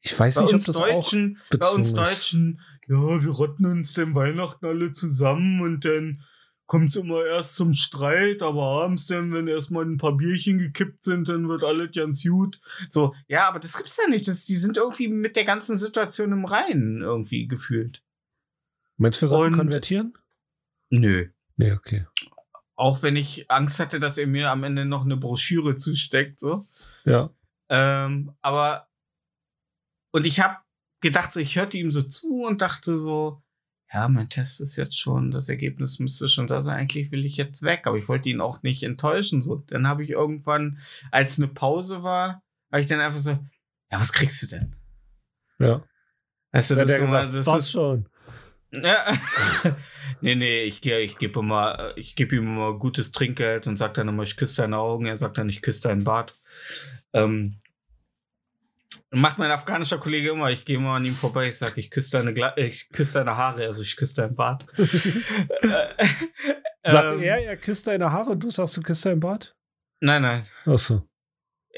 Ich 0.00 0.18
weiß 0.18 0.36
Bei 0.36 0.42
nicht, 0.42 0.54
ob 0.54 0.64
das 0.64 0.76
auch 0.76 0.86
Deutschen, 0.86 1.38
bei 1.50 1.56
bezwungen 1.56 1.76
uns 1.76 1.88
ist. 1.88 1.96
Deutschen, 1.96 2.60
ja, 2.88 3.22
wir 3.22 3.30
rotten 3.30 3.66
uns 3.66 3.92
denn 3.92 4.14
Weihnachten 4.14 4.66
alle 4.66 4.92
zusammen 4.92 5.60
und 5.60 5.84
dann 5.84 6.24
kommt's 6.66 6.94
immer 6.94 7.26
erst 7.26 7.56
zum 7.56 7.72
Streit, 7.72 8.42
aber 8.42 8.62
abends 8.84 9.08
dann, 9.08 9.32
wenn 9.32 9.48
erstmal 9.48 9.84
ein 9.84 9.98
paar 9.98 10.16
Bierchen 10.16 10.58
gekippt 10.58 11.02
sind, 11.02 11.28
dann 11.28 11.48
wird 11.48 11.64
alles 11.64 11.90
ganz 11.92 12.22
gut. 12.22 12.60
So, 12.88 13.12
ja, 13.26 13.48
aber 13.48 13.58
das 13.58 13.76
gibt's 13.76 13.98
ja 14.00 14.08
nicht. 14.08 14.28
Das, 14.28 14.44
die 14.44 14.56
sind 14.56 14.76
irgendwie 14.76 15.08
mit 15.08 15.34
der 15.34 15.44
ganzen 15.44 15.76
Situation 15.76 16.30
im 16.30 16.44
Reinen 16.44 17.02
irgendwie 17.02 17.48
gefühlt. 17.48 18.04
Meinst 18.98 19.20
du, 19.20 19.22
wir 19.22 19.28
sollten 19.30 19.56
konvertieren? 19.56 20.14
Nö. 20.90 21.28
Nee, 21.56 21.72
okay. 21.72 22.06
Auch 22.76 23.02
wenn 23.02 23.16
ich 23.16 23.50
Angst 23.50 23.80
hatte, 23.80 24.00
dass 24.00 24.18
er 24.18 24.26
mir 24.26 24.50
am 24.50 24.64
Ende 24.64 24.84
noch 24.84 25.04
eine 25.04 25.16
Broschüre 25.16 25.76
zusteckt, 25.76 26.40
so. 26.40 26.64
Ja. 27.04 27.30
Ähm, 27.68 28.32
aber 28.40 28.88
und 30.12 30.26
ich 30.26 30.40
habe 30.40 30.56
gedacht, 31.00 31.32
so, 31.32 31.40
ich 31.40 31.56
hörte 31.56 31.78
ihm 31.78 31.90
so 31.90 32.02
zu 32.02 32.42
und 32.42 32.62
dachte 32.62 32.98
so, 32.98 33.42
ja, 33.92 34.08
mein 34.08 34.28
Test 34.28 34.60
ist 34.60 34.76
jetzt 34.76 34.98
schon, 34.98 35.30
das 35.30 35.48
Ergebnis 35.48 35.98
müsste 35.98 36.28
schon 36.28 36.46
da 36.46 36.62
sein. 36.62 36.78
Eigentlich 36.78 37.10
will 37.10 37.24
ich 37.24 37.36
jetzt 37.36 37.62
weg, 37.62 37.86
aber 37.86 37.98
ich 37.98 38.08
wollte 38.08 38.28
ihn 38.28 38.40
auch 38.40 38.62
nicht 38.62 38.82
enttäuschen. 38.84 39.42
So, 39.42 39.56
dann 39.56 39.88
habe 39.88 40.04
ich 40.04 40.10
irgendwann, 40.10 40.78
als 41.10 41.38
eine 41.38 41.48
Pause 41.48 42.02
war, 42.02 42.42
habe 42.70 42.82
ich 42.82 42.86
dann 42.86 43.00
einfach 43.00 43.18
so, 43.18 43.30
ja, 43.30 44.00
was 44.00 44.12
kriegst 44.12 44.42
du 44.42 44.46
denn? 44.46 44.76
Ja. 45.58 45.84
Weißt 46.52 46.70
du, 46.70 46.76
Hat 46.76 46.88
das, 46.88 46.96
ist 46.96 47.00
immer, 47.00 47.26
gesagt, 47.26 47.46
das 47.46 47.64
ist 47.64 47.70
schon. 47.70 48.08
Ja. 48.72 49.04
nee, 50.20 50.34
nee, 50.34 50.62
ich, 50.62 50.84
ich 50.84 51.18
gebe 51.18 51.40
immer, 51.40 51.92
ich 51.96 52.16
gebe 52.16 52.36
ihm 52.36 52.44
immer 52.44 52.78
gutes 52.78 53.12
Trinkgeld 53.12 53.66
und 53.66 53.76
sage 53.76 53.94
dann 53.94 54.08
immer, 54.08 54.22
ich 54.22 54.36
küsse 54.36 54.62
deine 54.62 54.78
Augen. 54.78 55.06
Er 55.06 55.16
sagt 55.16 55.38
dann, 55.38 55.48
ich 55.48 55.62
küsse 55.62 55.82
deinen 55.82 56.04
Bart. 56.04 56.38
Ähm, 57.12 57.60
macht 59.10 59.38
mein 59.38 59.50
afghanischer 59.50 59.98
Kollege 59.98 60.30
immer. 60.30 60.50
Ich 60.50 60.64
gehe 60.64 60.76
immer 60.76 60.94
an 60.94 61.04
ihm 61.04 61.14
vorbei. 61.14 61.48
Ich 61.48 61.58
sage, 61.58 61.80
ich 61.80 61.90
küsse 61.90 62.18
deine, 62.18 62.32
Gla 62.32 62.56
ich 62.56 62.90
küsse 62.90 63.18
deine 63.18 63.36
Haare, 63.36 63.66
also 63.66 63.82
ich 63.82 63.96
küsse 63.96 64.16
deinen 64.16 64.34
Bart. 64.34 64.66
Äh, 66.82 66.92
Sagt 66.92 67.12
ähm, 67.12 67.22
er, 67.22 67.44
er 67.44 67.58
küsst 67.58 67.86
deine 67.86 68.10
Haare 68.10 68.30
und 68.30 68.40
du 68.40 68.48
sagst, 68.48 68.74
du 68.74 68.80
küsst 68.80 69.04
deinen 69.04 69.20
Bart? 69.20 69.54
Nein, 70.00 70.22
nein. 70.22 70.46
Achso. 70.64 71.09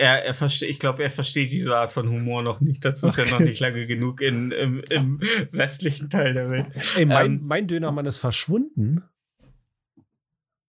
Er, 0.02 0.24
er 0.24 0.34
versteht, 0.34 0.68
ich 0.68 0.78
glaube, 0.80 1.04
er 1.04 1.10
versteht 1.10 1.52
diese 1.52 1.76
Art 1.76 1.92
von 1.92 2.08
Humor 2.10 2.42
noch 2.42 2.60
nicht. 2.60 2.84
Das 2.84 3.04
ist 3.04 3.18
ja 3.18 3.24
noch 3.26 3.34
Okay. 3.34 3.44
nicht 3.44 3.60
lange 3.60 3.86
genug 3.86 4.20
in, 4.20 4.50
im, 4.50 4.82
im 4.90 5.20
westlichen 5.52 6.10
Teil 6.10 6.32
der 6.34 6.50
Welt. 6.50 6.66
Ey, 6.96 7.04
mein, 7.06 7.26
Ähm, 7.34 7.40
mein 7.44 7.68
Dönermann 7.68 8.04
ist 8.06 8.18
verschwunden. 8.18 9.04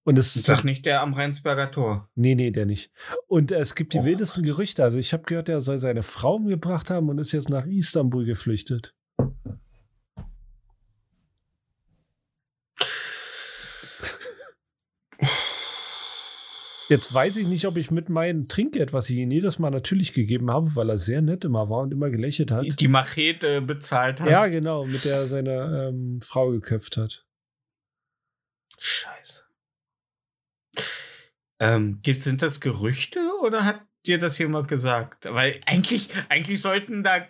Und 0.04 0.20
es 0.20 0.36
Ich 0.36 0.44
sag 0.46 0.64
nicht 0.66 0.86
der 0.86 1.02
am 1.02 1.14
Rheinsberger 1.14 1.72
Tor. 1.72 2.10
Nee, 2.14 2.36
nee, 2.36 2.52
der 2.52 2.68
nicht. 2.68 2.92
Und 3.28 3.52
es 3.52 3.74
gibt 3.74 3.94
die 3.94 4.00
Oh. 4.00 4.06
wildesten 4.06 4.44
Gerüchte. 4.44 4.84
Also 4.84 5.00
ich 5.00 5.14
habe 5.14 5.24
gehört, 5.24 5.50
er 5.50 5.62
soll 5.62 5.80
seine 5.80 6.04
Frau 6.04 6.36
umgebracht 6.36 6.90
haben 6.92 7.10
und 7.10 7.18
ist 7.18 7.32
jetzt 7.32 7.50
nach 7.50 7.66
Istanbul 7.66 8.26
geflüchtet. 8.26 8.94
Jetzt 16.90 17.14
weiß 17.14 17.38
ich 17.38 17.48
nicht, 17.48 17.66
ob 17.66 17.78
ich 17.78 17.92
mit 17.92 18.10
meinem 18.10 18.48
Trinkgeld, 18.48 18.92
was 18.94 19.10
ich 19.10 19.16
ihm 19.18 19.32
jedes 19.32 19.58
Mal 19.58 19.72
natürlich 19.72 20.14
gegeben 20.14 20.52
habe, 20.52 20.76
weil 20.76 20.90
er 20.90 20.98
sehr 20.98 21.22
nett 21.22 21.46
immer 21.46 21.70
war 21.70 21.80
und 21.80 21.92
immer 21.94 22.10
gelächelt 22.10 22.52
hat. 22.52 22.66
Die 22.80 22.88
Machete 22.88 23.62
bezahlt 23.62 24.20
hast. 24.20 24.30
Ja, 24.30 24.48
genau, 24.48 24.86
mit 24.86 25.06
der 25.06 25.16
er 25.18 25.28
seine 25.28 25.90
ähm, 25.90 26.20
Frau 26.22 26.52
geköpft 26.52 26.98
hat. 26.98 27.26
Scheiße. 28.80 29.44
Ähm, 31.60 32.00
gibt- 32.04 32.24
sind 32.24 32.42
das 32.42 32.60
Gerüchte 32.60 33.20
oder 33.44 33.64
hat 33.64 33.82
dir 34.06 34.20
das 34.20 34.38
jemand 34.38 34.68
gesagt? 34.68 35.26
Weil 35.26 35.62
eigentlich, 35.66 36.10
eigentlich 36.28 36.62
sollten 36.62 37.04
da 37.04 37.26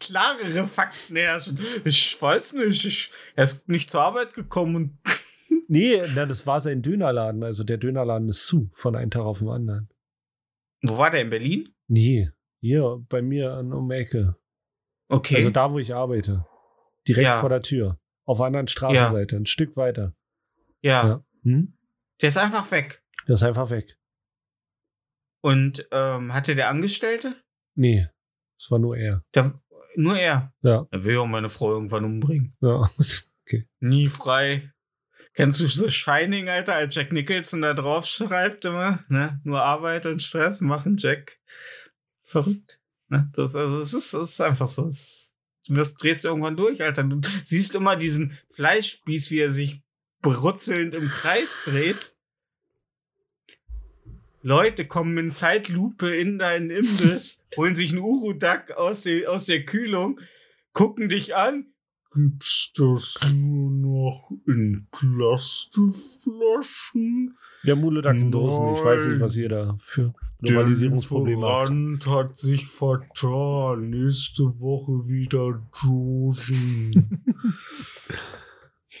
klarere 0.00 0.66
Fakten 0.66 1.16
herrschen. 1.16 1.58
Ich 1.84 2.16
weiß 2.20 2.54
nicht, 2.54 2.84
ich, 2.86 3.10
er 3.36 3.44
ist 3.44 3.68
nicht 3.68 3.90
zur 3.90 4.00
Arbeit 4.00 4.32
gekommen 4.32 4.76
und 4.76 4.98
Nee, 5.68 6.00
na, 6.14 6.26
das 6.26 6.46
war 6.46 6.60
sein 6.60 6.82
Dönerladen. 6.82 7.42
Also 7.42 7.64
der 7.64 7.78
Dönerladen 7.78 8.28
ist 8.28 8.46
zu, 8.46 8.68
von 8.72 8.96
einem 8.96 9.10
Tag 9.10 9.22
auf 9.22 9.38
den 9.40 9.48
anderen. 9.48 9.88
wo 10.82 10.98
war 10.98 11.10
der 11.10 11.22
in 11.22 11.30
Berlin? 11.30 11.74
Nee, 11.88 12.30
hier 12.60 13.04
bei 13.08 13.22
mir 13.22 13.52
an 13.52 13.72
um 13.72 13.88
die 13.88 13.96
Ecke. 13.96 14.36
Okay. 15.08 15.36
Also 15.36 15.50
da, 15.50 15.72
wo 15.72 15.78
ich 15.78 15.94
arbeite. 15.94 16.46
Direkt 17.06 17.24
Ja. 17.24 17.40
vor 17.40 17.48
der 17.50 17.62
Tür. 17.62 17.98
Auf 18.26 18.38
der 18.38 18.46
anderen 18.46 18.68
Straßenseite, 18.68 19.36
ein 19.36 19.46
Stück 19.46 19.76
weiter. 19.76 20.14
ja, 20.82 21.06
Ja. 21.06 21.24
Hm? 21.42 21.76
der 22.22 22.28
ist 22.28 22.38
einfach 22.38 22.70
weg. 22.70 23.02
Der 23.28 23.34
ist 23.34 23.42
einfach 23.42 23.68
weg. 23.70 23.98
Und 25.42 25.86
ähm, 25.90 26.32
hatte 26.32 26.54
der 26.54 26.68
Angestellte? 26.70 27.36
Nee, 27.74 28.08
es 28.58 28.70
war 28.70 28.78
nur 28.78 28.96
er. 28.96 29.22
Der, 29.34 29.60
nur 29.96 30.16
er. 30.18 30.54
Ja. 30.62 30.86
Er 30.90 31.04
will 31.04 31.18
auch 31.18 31.26
meine 31.26 31.50
Frau 31.50 31.70
irgendwann 31.72 32.04
umbringen. 32.04 32.56
Ja. 32.60 32.88
Nie 33.80 34.08
frei. 34.08 34.70
Kennst 35.34 35.60
du 35.60 35.66
so 35.66 35.90
Shining, 35.90 36.48
Alter, 36.48 36.74
als 36.74 36.94
Jack 36.94 37.12
Nicholson 37.12 37.62
da 37.62 37.74
drauf 37.74 38.06
schreibt 38.06 38.64
immer, 38.64 39.04
ne? 39.08 39.40
Nur 39.42 39.62
Arbeit 39.62 40.06
und 40.06 40.22
Stress 40.22 40.60
machen 40.60 40.96
Jack. 40.96 41.38
Verrückt. 42.22 42.80
Ne? 43.08 43.30
Das, 43.34 43.56
also, 43.56 43.80
es 43.80 43.92
ist, 43.94 44.14
ist 44.14 44.40
einfach 44.40 44.68
so. 44.68 44.86
Es, 44.86 45.34
du 45.66 45.74
wirst, 45.74 46.02
drehst 46.02 46.24
irgendwann 46.24 46.56
durch, 46.56 46.82
Alter. 46.82 47.02
Du 47.02 47.20
siehst 47.44 47.74
immer 47.74 47.96
diesen 47.96 48.38
Fleischspieß, 48.52 49.32
wie 49.32 49.40
er 49.40 49.52
sich 49.52 49.82
brutzelnd 50.22 50.94
im 50.94 51.08
Kreis 51.08 51.62
dreht. 51.64 52.14
Leute 54.40 54.86
kommen 54.86 55.16
in 55.18 55.32
Zeitlupe 55.32 56.14
in 56.14 56.38
deinen 56.38 56.70
Imbiss, 56.70 57.42
holen 57.56 57.74
sich 57.74 57.90
einen 57.90 58.00
Urudak 58.00 58.72
aus, 58.72 59.04
aus 59.26 59.46
der 59.46 59.64
Kühlung, 59.64 60.20
gucken 60.72 61.08
dich 61.08 61.34
an. 61.34 61.73
Gibt's 62.14 62.70
das 62.76 63.18
nur 63.34 63.72
noch 63.72 64.30
in 64.46 64.86
Plastikflaschen? 64.92 67.36
Ja, 67.64 67.74
Muludak 67.74 68.16
in 68.16 68.30
Dosen. 68.30 68.76
Ich 68.76 68.84
weiß 68.84 69.08
nicht, 69.08 69.20
was 69.20 69.34
ihr 69.36 69.48
da 69.48 69.76
für 69.80 70.14
Globalisierungsprobleme 70.40 71.44
habt. 71.44 71.70
Lieferant 71.70 72.06
hat 72.06 72.36
sich 72.36 72.68
vertan. 72.68 73.90
Nächste 73.90 74.44
Woche 74.60 74.92
wieder 75.08 75.60
Dosen. 75.82 77.20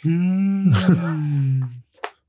hm. 0.00 0.74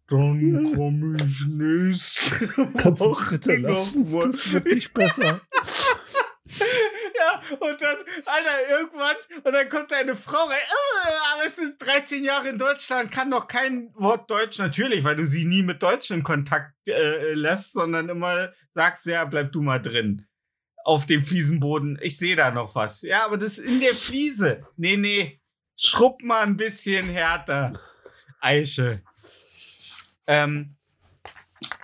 Dann 0.08 0.72
komme 0.76 1.18
ich 1.18 1.48
nächste 1.48 2.48
Kannst 2.78 3.02
du 3.02 3.06
Woche 3.06 3.40
bitte 3.40 3.56
lassen? 3.56 4.06
Das 4.14 4.54
wird 4.54 4.66
nicht 4.66 4.94
besser. 4.94 5.42
Und 7.60 7.82
dann, 7.82 7.98
Alter, 8.26 8.70
irgendwann, 8.70 9.16
und 9.44 9.54
dann 9.54 9.70
kommt 9.70 9.92
deine 9.92 10.16
Frau 10.16 10.44
rein, 10.46 10.58
äh, 10.58 11.34
aber 11.34 11.46
es 11.46 11.58
sind 11.58 11.76
13 11.80 12.24
Jahre 12.24 12.50
in 12.50 12.58
Deutschland, 12.58 13.12
kann 13.12 13.32
doch 13.32 13.48
kein 13.48 13.90
Wort 13.96 14.30
Deutsch, 14.30 14.60
natürlich, 14.60 15.04
weil 15.04 15.16
du 15.16 15.26
sie 15.26 15.46
nie 15.46 15.64
mit 15.64 15.84
Deutschen 15.84 16.18
in 16.18 16.24
Kontakt 16.24 16.74
äh, 16.88 17.34
lässt, 17.34 17.74
sondern 17.74 18.10
immer 18.10 18.52
sagst, 18.72 19.06
ja, 19.06 19.26
bleib 19.26 19.52
du 19.52 19.62
mal 19.62 19.80
drin. 19.80 20.26
Auf 20.84 21.06
dem 21.08 21.24
Fliesenboden. 21.24 21.98
Ich 22.02 22.18
sehe 22.18 22.36
da 22.36 22.52
noch 22.52 22.76
was. 22.76 23.02
Ja, 23.02 23.26
aber 23.26 23.38
das 23.38 23.58
ist 23.58 23.68
in 23.68 23.80
der 23.80 23.94
Fliese. 23.94 24.68
Nee, 24.78 24.98
nee. 24.98 25.42
Schrubb 25.76 26.22
mal 26.22 26.44
ein 26.44 26.58
bisschen 26.58 27.08
härter. 27.08 27.80
Eiche. 28.40 29.02
Ähm, 30.28 30.76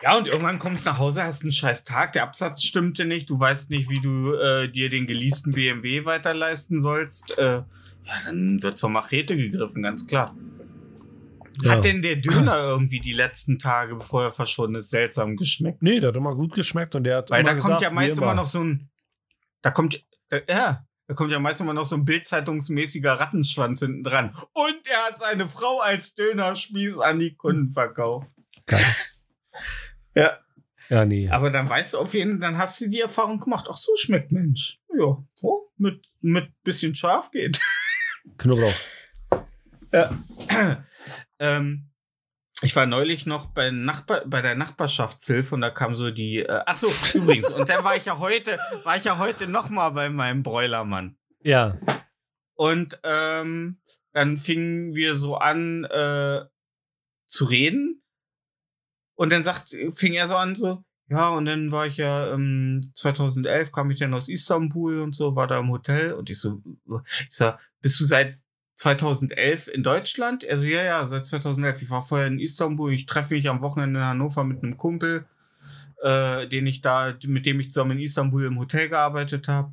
Ja, 0.03 0.17
und 0.17 0.27
irgendwann 0.27 0.57
kommst 0.57 0.85
du 0.85 0.89
nach 0.89 0.99
Hause, 0.99 1.23
hast 1.23 1.43
einen 1.43 1.51
scheiß 1.51 1.83
Tag, 1.83 2.13
der 2.13 2.23
Absatz 2.23 2.63
stimmte 2.63 3.05
nicht, 3.05 3.29
du 3.29 3.39
weißt 3.39 3.69
nicht, 3.69 3.89
wie 3.89 3.99
du 3.99 4.33
äh, 4.33 4.67
dir 4.67 4.89
den 4.89 5.05
geleasten 5.05 5.51
BMW 5.53 6.05
weiterleisten 6.05 6.79
sollst. 6.79 7.37
Äh, 7.37 7.61
ja, 8.03 8.13
dann 8.25 8.61
wird 8.63 8.77
zur 8.77 8.89
Machete 8.89 9.37
gegriffen, 9.37 9.83
ganz 9.83 10.07
klar. 10.07 10.35
Ja. 11.61 11.71
Hat 11.71 11.85
denn 11.85 12.01
der 12.01 12.15
Döner 12.15 12.57
irgendwie 12.57 12.99
die 12.99 13.13
letzten 13.13 13.59
Tage, 13.59 13.95
bevor 13.95 14.23
er 14.23 14.31
verschwunden 14.31 14.75
ist, 14.75 14.89
seltsam 14.89 15.35
geschmeckt? 15.35 15.83
Nee, 15.83 15.99
der 15.99 16.09
hat 16.09 16.15
immer 16.15 16.33
gut 16.33 16.53
geschmeckt 16.53 16.95
und 16.95 17.03
der 17.03 17.17
hat 17.17 17.29
Weil 17.29 17.41
immer 17.41 17.49
da 17.49 17.59
kommt 17.59 17.63
gesagt, 17.65 17.81
ja 17.81 17.91
wie 17.91 17.95
meist 17.95 18.17
immer 18.17 18.33
noch 18.33 18.47
so 18.47 18.63
ein. 18.63 18.89
Da 19.61 19.69
kommt. 19.69 20.03
Da, 20.29 20.39
ja, 20.49 20.85
da 21.07 21.13
kommt 21.13 21.31
ja 21.31 21.39
meist 21.39 21.61
immer 21.61 21.73
noch 21.73 21.85
so 21.85 21.95
ein 21.97 22.05
bildzeitungsmäßiger 22.05 23.19
Rattenschwanz 23.19 23.81
hinten 23.81 24.03
dran. 24.03 24.35
Und 24.53 24.79
er 24.89 25.07
hat 25.07 25.19
seine 25.19 25.47
Frau 25.47 25.81
als 25.81 26.15
Dönerspieß 26.15 26.99
an 26.99 27.19
die 27.19 27.35
Kunden 27.35 27.71
verkauft. 27.71 28.33
Geil. 28.65 28.83
Ja. 30.15 30.39
Ja, 30.89 31.05
nee. 31.05 31.29
Aber 31.29 31.51
dann 31.51 31.69
weißt 31.69 31.93
du 31.93 31.99
auf 31.99 32.13
jeden 32.13 32.39
Fall, 32.39 32.51
dann 32.51 32.57
hast 32.57 32.81
du 32.81 32.89
die 32.89 32.99
Erfahrung 32.99 33.39
gemacht. 33.39 33.67
Ach, 33.69 33.77
so 33.77 33.95
schmeckt 33.95 34.31
Mensch. 34.31 34.79
Ja, 34.97 35.23
so, 35.33 35.71
mit, 35.77 36.05
mit 36.21 36.49
bisschen 36.63 36.95
scharf 36.95 37.31
geht. 37.31 37.59
Knoblauch. 38.37 38.73
Ja. 39.91 40.17
ähm, 41.39 41.91
ich 42.61 42.75
war 42.75 42.85
neulich 42.85 43.25
noch 43.25 43.47
bei, 43.47 43.71
Nachbar 43.71 44.23
bei 44.25 44.41
der 44.41 44.55
Nachbarschaftshilfe 44.55 45.55
und 45.55 45.61
da 45.61 45.69
kam 45.69 45.95
so 45.95 46.11
die. 46.11 46.39
Äh, 46.39 46.61
ach 46.65 46.75
so, 46.75 46.87
übrigens. 47.17 47.51
Und 47.51 47.69
dann 47.69 47.83
war 47.83 47.95
ich 47.95 48.05
ja 48.05 48.19
heute, 48.19 48.59
war 48.83 48.97
ich 48.97 49.05
ja 49.05 49.17
heute 49.17 49.47
noch 49.47 49.69
mal 49.69 49.89
bei 49.89 50.09
meinem 50.09 50.43
Bräulermann. 50.43 51.17
Ja. 51.41 51.79
Und 52.53 52.99
ähm, 53.03 53.81
dann 54.13 54.37
fingen 54.37 54.93
wir 54.93 55.15
so 55.15 55.37
an 55.37 55.85
äh, 55.85 56.41
zu 57.27 57.45
reden. 57.45 58.00
Und 59.21 59.31
dann 59.31 59.43
sagt, 59.43 59.75
fing 59.91 60.13
er 60.13 60.27
so 60.27 60.35
an, 60.35 60.55
so, 60.55 60.83
ja, 61.07 61.29
und 61.29 61.45
dann 61.45 61.71
war 61.71 61.85
ich 61.85 61.97
ja 61.97 62.33
ähm, 62.33 62.81
2011 62.95 63.71
kam 63.71 63.91
ich 63.91 63.99
dann 63.99 64.15
aus 64.15 64.29
Istanbul 64.29 65.01
und 65.01 65.15
so, 65.15 65.35
war 65.35 65.45
da 65.45 65.59
im 65.59 65.69
Hotel 65.69 66.13
und 66.13 66.31
ich 66.31 66.39
so, 66.39 66.59
ich 66.87 67.27
sag, 67.29 67.59
bist 67.81 67.99
du 67.99 68.05
seit 68.05 68.39
2011 68.77 69.67
in 69.67 69.83
Deutschland? 69.83 70.43
Also 70.49 70.63
ja, 70.63 70.81
ja, 70.81 71.05
seit 71.05 71.27
2011. 71.27 71.83
Ich 71.83 71.91
war 71.91 72.01
vorher 72.01 72.25
in 72.25 72.39
Istanbul. 72.39 72.93
Ich 72.93 73.05
treffe 73.05 73.35
mich 73.35 73.47
am 73.47 73.61
Wochenende 73.61 73.99
in 73.99 74.05
Hannover 74.07 74.43
mit 74.43 74.63
einem 74.63 74.75
Kumpel, 74.75 75.27
äh, 76.01 76.47
den 76.47 76.65
ich 76.65 76.81
da, 76.81 77.13
mit 77.27 77.45
dem 77.45 77.59
ich 77.59 77.69
zusammen 77.69 77.99
in 77.99 78.05
Istanbul 78.05 78.45
im 78.45 78.57
Hotel 78.57 78.89
gearbeitet 78.89 79.47
habe. 79.47 79.71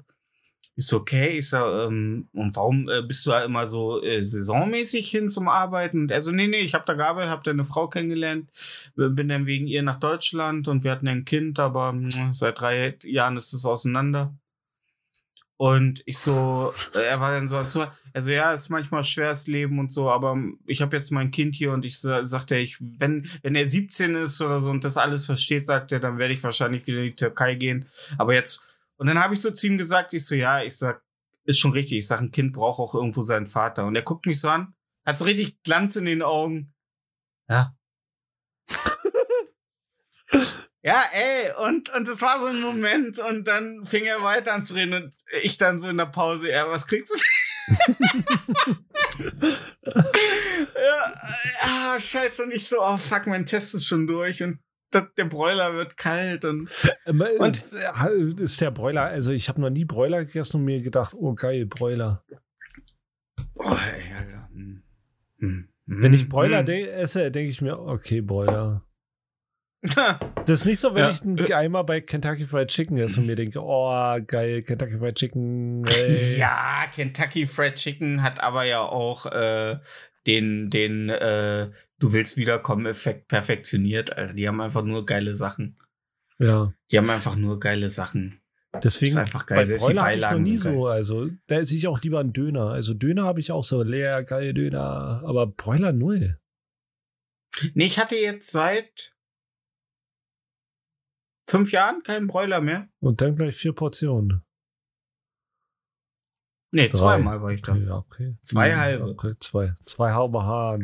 Ist 0.79 0.93
okay. 0.95 1.39
Ich 1.39 1.49
sag, 1.49 1.89
ähm, 1.89 2.29
und 2.33 2.55
warum 2.55 2.89
äh, 2.89 3.03
bist 3.03 3.27
du 3.27 3.31
da 3.31 3.45
immer 3.45 3.67
so 3.67 4.01
äh, 4.01 4.23
saisonmäßig 4.23 5.11
hin 5.11 5.29
zum 5.29 5.49
Arbeiten? 5.49 6.03
Und 6.03 6.11
er 6.13 6.23
so, 6.23 6.31
nee, 6.31 6.47
nee, 6.47 6.61
ich 6.61 6.73
habe 6.75 6.85
da 6.87 6.95
gearbeitet, 6.95 7.31
habe 7.31 7.43
da 7.43 7.51
eine 7.51 7.65
Frau 7.65 7.89
kennengelernt, 7.89 8.49
bin 8.95 9.29
dann 9.29 9.47
wegen 9.47 9.67
ihr 9.67 9.83
nach 9.83 9.99
Deutschland 9.99 10.69
und 10.69 10.85
wir 10.85 10.93
hatten 10.93 11.09
ein 11.09 11.25
Kind, 11.25 11.59
aber 11.59 11.93
mh, 11.93 12.33
seit 12.35 12.61
drei 12.61 12.97
Jahren 13.03 13.37
ist 13.37 13.53
es 13.55 13.65
auseinander. 13.65 14.33
Und 15.57 16.03
ich 16.07 16.19
so, 16.19 16.73
äh, 16.95 17.01
er 17.01 17.19
war 17.19 17.33
dann 17.33 17.49
so, 17.49 17.67
so, 17.67 17.85
also 18.13 18.31
ja, 18.31 18.53
ist 18.53 18.69
manchmal 18.69 19.03
schweres 19.03 19.49
Leben 19.49 19.81
und 19.81 19.91
so, 19.91 20.09
aber 20.09 20.39
ich 20.69 20.81
habe 20.83 20.97
jetzt 20.97 21.11
mein 21.11 21.33
Kind 21.33 21.57
hier 21.57 21.73
und 21.73 21.85
ich 21.85 21.99
sa- 21.99 22.23
sagte, 22.23 22.55
ich, 22.57 22.77
wenn, 22.81 23.29
wenn 23.43 23.57
er 23.57 23.69
17 23.69 24.15
ist 24.15 24.41
oder 24.41 24.61
so 24.61 24.71
und 24.71 24.85
das 24.85 24.97
alles 24.97 25.27
versteht, 25.27 25.67
sagt 25.67 25.91
er, 25.91 25.99
dann 25.99 26.19
werde 26.19 26.35
ich 26.35 26.45
wahrscheinlich 26.45 26.87
wieder 26.87 26.99
in 26.99 27.07
die 27.07 27.17
Türkei 27.17 27.57
gehen. 27.57 27.87
Aber 28.19 28.35
jetzt, 28.35 28.63
und 28.99 29.07
dann 29.07 29.19
habe 29.19 29.35
ich 29.35 29.41
so 29.41 29.51
zu 29.51 29.67
ihm 29.67 29.79
gesagt, 29.79 30.13
ich 30.13 30.27
so, 30.27 30.35
ja, 30.35 30.63
ich 30.63 30.77
sag, 30.77 31.03
ist 31.45 31.59
schon 31.59 31.73
richtig. 31.73 31.99
Ich 31.99 32.07
sag, 32.07 32.21
ein 32.21 32.33
Kind 32.33 32.53
braucht 32.53 32.81
auch 32.81 32.95
irgendwo 32.95 33.23
seinen 33.23 33.47
Vater. 33.47 33.87
Und 33.87 33.97
er 33.97 34.03
guckt 34.03 34.27
mich 34.27 34.41
so 34.41 34.51
an, 34.51 34.75
hat 35.07 35.17
so 35.17 35.25
richtig 35.25 35.63
Glanz 35.63 35.97
in 35.97 36.05
den 36.05 36.23
Augen. 36.23 36.75
Ja. 37.49 37.75
Ja, 40.81 41.03
ey, 41.13 41.51
und, 41.67 41.91
und 41.91 42.07
das 42.07 42.23
war 42.23 42.39
so 42.39 42.47
ein 42.47 42.61
Moment 42.61 43.19
und 43.19 43.49
dann 43.49 43.85
fing 43.85 44.05
er 44.05 44.23
weiter 44.23 44.55
an 44.55 44.65
zu 44.65 44.75
reden 44.75 44.95
und 44.95 45.15
ich 45.43 45.59
dann 45.59 45.81
so 45.81 45.89
in 45.89 45.97
der 45.99 46.07
Pause, 46.07 46.51
ja, 46.51 46.71
was 46.71 46.87
kriegst 46.87 47.13
du? 47.13 47.17
ja, 50.75 51.21
ah, 51.63 52.01
scheiße, 52.01 52.45
und 52.45 52.53
ich 52.53 52.69
so, 52.69 52.81
oh 52.81 52.97
fuck, 52.97 53.27
mein 53.27 53.45
Test 53.45 53.75
ist 53.75 53.87
schon 53.87 54.07
durch 54.07 54.41
und 54.43 54.61
der 54.93 55.25
Bräuler 55.27 55.75
wird 55.75 55.97
kalt 55.97 56.45
und 56.45 56.71
Ähm, 57.07 57.23
Und- 57.39 57.63
ist 58.41 58.61
der 58.61 58.71
Bräuler, 58.71 59.03
also 59.05 59.33
ich 59.33 59.49
habe 59.49 59.61
noch 59.61 59.71
nie 59.71 59.85
Bräuler 59.85 60.25
gegessen 60.25 60.59
und 60.59 60.65
mir 60.65 60.81
gedacht, 60.83 61.15
oh 61.17 61.35
geil, 61.35 61.67
Bräuler. 61.67 62.25
oh, 63.55 63.65
ey, 63.77 64.13
Alter. 64.15 64.49
Hm. 64.53 64.83
Hm. 65.39 65.69
Wenn 65.87 66.13
ich 66.13 66.23
Hm. 66.23 66.29
Bräuler 66.29 66.59
Hm. 66.61 66.67
de 66.67 66.89
esse, 66.89 67.31
denke 67.31 67.51
ich 67.51 67.61
mir, 67.61 67.79
okay, 67.79 68.21
Bräuler. 68.21 68.85
Das 70.47 70.61
ist 70.61 70.65
nicht 70.65 70.81
so, 70.81 70.95
wenn 70.95 71.05
Ja. 71.05 71.11
ich 71.11 71.23
ein 71.23 71.53
einmal 71.53 71.85
bei 71.85 72.01
Kentucky 72.01 72.47
Fried 72.47 72.69
Chicken 72.69 72.99
esse 72.99 73.21
und 73.21 73.27
mir 73.27 73.37
denke, 73.37 73.61
oh 73.63 74.19
geil, 74.27 74.63
Kentucky 74.63 74.99
Fried 74.99 75.15
Chicken. 75.17 75.85
Ey. 75.87 76.37
Ja, 76.39 76.85
Kentucky 76.95 77.47
Fried 77.47 77.77
Chicken 77.77 78.23
hat 78.23 78.43
aber 78.43 78.65
ja 78.65 78.81
auch 78.81 79.27
äh, 79.27 79.77
den, 80.27 80.69
den 80.71 81.11
äh, 81.11 81.71
Du 81.99 82.13
willst 82.13 82.37
wiederkommen 82.37 82.87
Effekt 82.87 83.29
perfektioniert. 83.29 84.17
Also 84.17 84.35
die 84.35 84.47
haben 84.47 84.61
einfach 84.61 84.83
nur 84.85 85.05
geile 85.05 85.35
Sachen. 85.35 85.79
ja. 86.39 86.73
Die 86.91 86.99
haben 86.99 87.11
einfach 87.11 87.37
nur 87.37 87.59
geile 87.61 87.89
Sachen. 87.89 88.41
Deswegen, 88.83 89.13
Ist 89.13 89.17
einfach 89.17 89.47
geil, 89.47 89.59
bei 89.59 89.65
selbst 89.65 89.89
hatte 89.89 90.17
ich 90.19 90.23
noch 90.23 90.39
nie 90.39 90.59
so. 90.59 90.87
Also, 90.87 91.31
da 91.47 91.57
esse 91.57 91.75
ich 91.75 91.89
auch 91.89 92.01
lieber 92.03 92.21
einen 92.21 92.35
Döner. 92.35 92.69
Also, 92.71 92.93
Döner 92.95 93.25
habe 93.25 93.41
ich 93.41 93.51
auch 93.51 93.65
so 93.65 93.83
leer, 93.83 94.23
geil 94.23 94.53
Döner. 94.53 95.23
Aber 95.25 95.47
Bräuler 95.47 95.93
null. 95.93 96.39
Nee, 97.75 97.87
ich 97.87 97.99
hatte 97.99 98.15
jetzt 98.15 98.53
seit 98.53 99.17
fünf 101.49 101.73
Jahren 101.73 102.03
keinen 102.03 102.27
Bräuler 102.27 102.61
mehr. 102.61 102.89
Und 103.01 103.21
dann 103.23 103.37
gleich 103.37 103.57
vier 103.57 103.73
Portionen. 103.73 104.45
Nee, 106.71 106.89
Drei. 106.91 106.99
zweimal 106.99 107.41
war 107.41 107.51
ich 107.51 107.63
da. 107.63 107.73
Okay, 107.73 107.85
ja, 107.87 107.97
okay. 107.97 108.37
Zwei 108.43 108.71
Hm, 108.71 108.79
halbe. 108.79 109.05
Okay, 109.07 109.35
zwei. 109.41 109.75
Zwei 109.87 110.13
halbe 110.13 110.43
Hahn. 110.45 110.83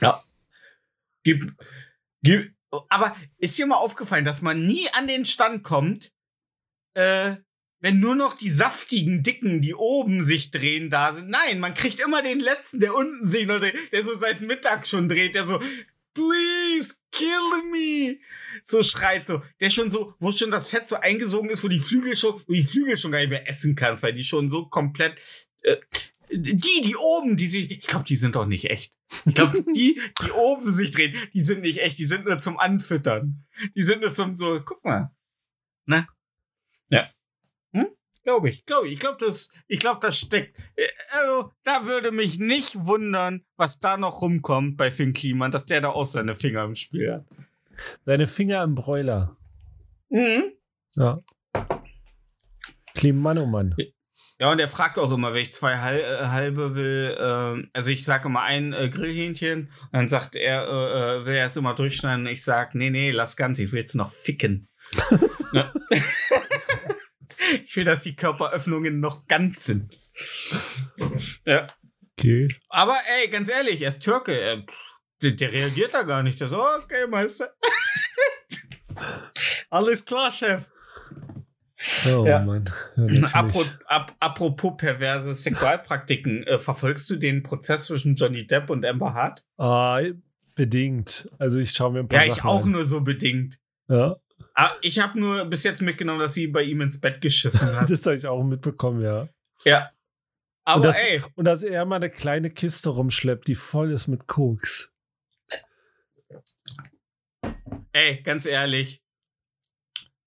Ja. 0.00 0.20
Gib, 1.22 1.52
gib, 2.22 2.54
aber 2.88 3.16
ist 3.38 3.58
dir 3.58 3.66
mal 3.66 3.76
aufgefallen, 3.76 4.24
dass 4.24 4.42
man 4.42 4.66
nie 4.66 4.88
an 4.92 5.06
den 5.06 5.26
Stand 5.26 5.62
kommt, 5.62 6.12
äh, 6.94 7.36
wenn 7.80 7.98
nur 7.98 8.14
noch 8.14 8.36
die 8.36 8.50
saftigen 8.50 9.22
Dicken, 9.22 9.62
die 9.62 9.74
oben 9.74 10.22
sich 10.22 10.50
drehen, 10.50 10.90
da 10.90 11.14
sind. 11.14 11.30
Nein, 11.30 11.60
man 11.60 11.74
kriegt 11.74 11.98
immer 12.00 12.22
den 12.22 12.40
letzten, 12.40 12.80
der 12.80 12.94
unten 12.94 13.28
sich 13.28 13.46
noch 13.46 13.58
dreht, 13.58 13.92
der 13.92 14.04
so 14.04 14.14
seit 14.14 14.40
Mittag 14.42 14.86
schon 14.86 15.08
dreht, 15.08 15.34
der 15.34 15.46
so, 15.46 15.58
please 16.14 16.94
kill 17.10 17.62
me. 17.70 18.18
So 18.62 18.82
schreit 18.82 19.26
so, 19.26 19.42
der 19.60 19.70
schon 19.70 19.90
so, 19.90 20.14
wo 20.18 20.32
schon 20.32 20.50
das 20.50 20.68
Fett 20.68 20.88
so 20.88 20.96
eingesogen 20.96 21.50
ist, 21.50 21.64
wo 21.64 21.68
die 21.68 21.80
Flügel 21.80 22.16
schon, 22.16 22.42
wo 22.46 22.52
die 22.52 22.64
Flügel 22.64 22.98
schon 22.98 23.12
gar 23.12 23.20
nicht 23.20 23.30
mehr 23.30 23.48
essen 23.48 23.74
kannst, 23.74 24.02
weil 24.02 24.12
die 24.12 24.24
schon 24.24 24.50
so 24.50 24.66
komplett, 24.66 25.18
äh, 25.62 25.76
die, 26.32 26.82
die 26.82 26.96
oben, 26.96 27.36
die 27.36 27.46
sich, 27.46 27.70
ich 27.70 27.80
glaube, 27.86 28.04
die 28.04 28.16
sind 28.16 28.36
doch 28.36 28.46
nicht 28.46 28.70
echt. 28.70 28.94
Ich 29.26 29.34
glaube, 29.34 29.62
die, 29.74 30.00
die 30.22 30.30
oben 30.30 30.70
sich 30.70 30.90
drehen, 30.90 31.16
die 31.32 31.40
sind 31.40 31.62
nicht 31.62 31.80
echt, 31.80 31.98
die 31.98 32.06
sind 32.06 32.24
nur 32.24 32.38
zum 32.38 32.58
Anfüttern. 32.58 33.44
Die 33.74 33.82
sind 33.82 34.00
nur 34.00 34.12
zum 34.14 34.34
so, 34.34 34.60
guck 34.64 34.84
mal. 34.84 35.10
Ne? 35.86 36.06
Ja. 36.88 37.10
Hm? 37.72 37.88
Glaube 38.22 38.50
ich, 38.50 38.64
glaube 38.64 38.86
ich. 38.86 38.94
Ich 38.94 39.00
glaube, 39.00 39.18
das, 39.18 39.50
ich 39.66 39.80
glaube, 39.80 40.00
das 40.00 40.18
steckt. 40.18 40.58
Äh, 40.76 40.88
Also, 41.12 41.52
da 41.64 41.86
würde 41.86 42.12
mich 42.12 42.38
nicht 42.38 42.76
wundern, 42.86 43.44
was 43.56 43.80
da 43.80 43.96
noch 43.96 44.22
rumkommt 44.22 44.76
bei 44.76 44.92
Finn 44.92 45.12
Kliman, 45.12 45.50
dass 45.50 45.66
der 45.66 45.80
da 45.80 45.90
auch 45.90 46.06
seine 46.06 46.36
Finger 46.36 46.64
im 46.64 46.74
Spiel 46.76 47.12
hat. 47.12 47.26
Seine 48.04 48.26
Finger 48.26 48.62
im 48.62 48.74
Bräuler. 48.74 49.36
Mhm. 50.10 50.52
Ja. 50.96 51.18
Kliman, 52.94 53.38
oh 53.38 53.46
Mann. 53.46 53.74
Ja, 54.40 54.50
und 54.50 54.58
er 54.58 54.68
fragt 54.68 54.98
auch 54.98 55.12
immer, 55.12 55.34
wenn 55.34 55.42
ich 55.42 55.52
zwei 55.52 55.74
äh, 55.74 56.26
halbe 56.26 56.74
will. 56.74 57.16
ähm, 57.20 57.70
also 57.74 57.90
ich 57.90 58.04
sage 58.04 58.28
immer 58.28 58.42
ein 58.42 58.72
äh, 58.72 58.88
Grillhähnchen. 58.88 59.70
Und 59.82 59.92
dann 59.92 60.08
sagt 60.08 60.34
er, 60.34 60.66
äh, 60.66 61.20
äh, 61.20 61.26
will 61.26 61.34
er 61.34 61.46
es 61.46 61.56
immer 61.56 61.74
durchschneiden. 61.74 62.26
Und 62.26 62.32
ich 62.32 62.42
sag, 62.42 62.74
nee, 62.74 62.90
nee, 62.90 63.10
lass 63.10 63.36
ganz, 63.36 63.58
ich 63.58 63.70
will 63.70 63.80
jetzt 63.80 63.94
noch 63.94 64.12
ficken. 64.12 64.68
Ich 67.64 67.76
will, 67.76 67.84
dass 67.84 68.02
die 68.02 68.16
Körperöffnungen 68.16 69.00
noch 69.00 69.26
ganz 69.26 69.64
sind. 69.64 69.98
Ja. 71.44 71.66
Okay. 72.18 72.48
Aber 72.68 72.96
ey, 73.18 73.28
ganz 73.28 73.48
ehrlich, 73.48 73.80
er 73.80 73.88
ist 73.88 74.00
Türke. 74.00 74.38
Er, 74.38 74.64
der, 75.22 75.32
der 75.32 75.52
reagiert 75.52 75.94
da 75.94 76.02
gar 76.02 76.22
nicht. 76.22 76.40
Der 76.40 76.48
so, 76.48 76.62
okay, 76.62 77.06
Meister. 77.08 77.54
Alles 79.70 80.04
klar, 80.04 80.30
Chef. 80.30 80.70
Oh 82.06 82.24
Ja. 82.26 82.40
Mann. 82.40 82.70
Ja. 82.96 83.28
Apro 83.32 83.64
ap 83.86 84.14
apropos 84.20 84.74
perverse 84.76 85.34
Sexualpraktiken, 85.34 86.42
äh, 86.44 86.58
verfolgst 86.58 87.08
du 87.10 87.16
den 87.16 87.42
Prozess 87.42 87.84
zwischen 87.86 88.14
Johnny 88.16 88.46
Depp 88.46 88.68
und 88.70 88.84
Amber 88.84 89.14
Hart? 89.14 89.44
Ah, 89.56 90.00
bedingt. 90.56 91.28
Also 91.38 91.58
ich 91.58 91.70
schaue 91.70 91.92
mir 91.92 92.00
ein 92.00 92.08
paar 92.08 92.20
Ja, 92.24 92.26
ich 92.30 92.34
Sachen 92.36 92.50
auch 92.50 92.64
an. 92.64 92.70
nur 92.72 92.84
so 92.84 93.00
bedingt. 93.00 93.58
Ja, 93.88 94.16
Ah, 94.54 94.70
ich 94.82 94.98
habe 94.98 95.18
nur 95.18 95.44
bis 95.46 95.62
jetzt 95.64 95.80
mitgenommen, 95.80 96.18
dass 96.18 96.34
sie 96.34 96.48
bei 96.48 96.62
ihm 96.62 96.80
ins 96.80 97.00
Bett 97.00 97.20
geschissen 97.20 97.74
hat. 97.76 97.88
das 97.90 98.04
habe 98.04 98.16
ich 98.16 98.26
auch 98.26 98.42
mitbekommen, 98.42 99.00
ja. 99.02 99.28
ja. 99.64 99.90
Aber 100.64 100.76
Und 100.76 100.84
das- 100.84 101.02
ey, 101.02 101.22
Und 101.36 101.44
dass 101.46 101.62
er 101.62 101.84
mal 101.86 101.96
eine 101.96 102.10
kleine 102.10 102.50
Kiste 102.50 102.90
rumschleppt, 102.90 103.48
die 103.48 103.54
voll 103.54 103.92
ist 103.92 104.08
mit 104.08 104.26
Koks. 104.26 104.90
ey, 107.92 108.22
ganz 108.22 108.46
ehrlich, 108.46 109.02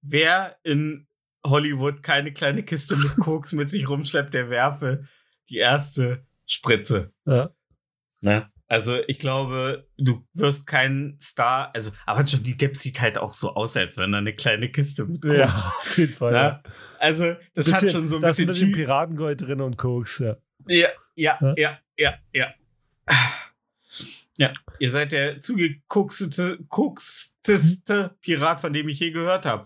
wer 0.02 0.58
in 0.64 1.08
Hollywood 1.46 2.04
keine 2.04 2.32
kleine 2.34 2.64
Kiste 2.64 2.96
mit 2.96 3.16
Koks 3.18 3.54
mit 3.54 3.70
sich 3.70 3.88
rumschleppt, 3.90 4.34
der 4.34 4.50
werfe 4.50 5.08
die 5.50 5.58
erste 5.58 6.26
Spritze. 6.46 7.12
Ja. 7.26 7.50
Ne? 8.22 8.50
Also 8.68 8.98
ich 9.08 9.20
glaube, 9.20 9.88
du 9.98 10.26
wirst 10.34 10.66
kein 10.66 11.18
Star, 11.22 11.72
also, 11.76 11.92
aber 12.06 12.24
Johnny 12.24 12.56
Depp 12.58 12.76
sieht 12.78 13.02
halt 13.02 13.18
auch 13.18 13.34
so 13.34 13.54
aus, 13.54 13.76
als 13.78 13.98
wenn 13.98 14.14
er 14.14 14.20
eine 14.20 14.34
kleine 14.34 14.70
Kiste 14.70 15.06
mit 15.06 15.22
Koks. 15.22 15.36
Ja, 15.38 15.46
auf 15.82 15.98
jeden 15.98 16.14
Fall. 16.14 16.32
Ne? 16.32 16.38
Ja. 16.38 16.64
Also, 17.00 17.36
das 17.54 17.66
Bisschen- 17.66 17.74
hat 17.74 17.92
schon 17.92 18.08
so 18.08 18.16
ein 18.16 18.22
da 18.22 18.30
bisschen, 18.30 18.48
bisschen 18.48 18.72
Piratengold 18.72 19.42
drin 19.42 19.60
und 19.62 19.78
Koks, 19.78 20.20
ja. 20.20 20.38
Ja, 20.68 20.88
ja, 21.16 21.38
Ja. 21.42 21.54
ja, 21.58 21.80
ja, 21.98 22.14
ja. 22.34 22.54
Ja, 24.38 24.52
ihr 24.80 24.90
seid 24.90 25.12
der 25.12 25.42
zugekokstete, 25.42 26.58
koksteste 26.68 28.16
Pirat, 28.22 28.62
von 28.62 28.74
dem 28.74 28.90
ich 28.90 29.00
je 29.00 29.12
gehört 29.12 29.46
habe. 29.46 29.66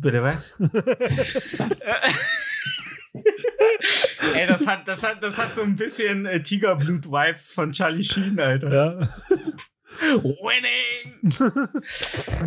Bitte 0.00 0.22
was? 0.22 0.54
Ey, 4.34 4.46
das 4.46 4.66
hat, 4.66 4.86
das 4.86 5.02
hat, 5.02 5.22
das 5.22 5.36
hat 5.36 5.54
so 5.54 5.62
ein 5.62 5.76
bisschen 5.76 6.24
äh, 6.26 6.40
Tigerblut-Vibes 6.42 7.52
von 7.52 7.72
Charlie 7.72 8.04
Sheen, 8.04 8.38
Alter. 8.38 8.72
ja. 8.72 9.08
Winning! 10.22 11.20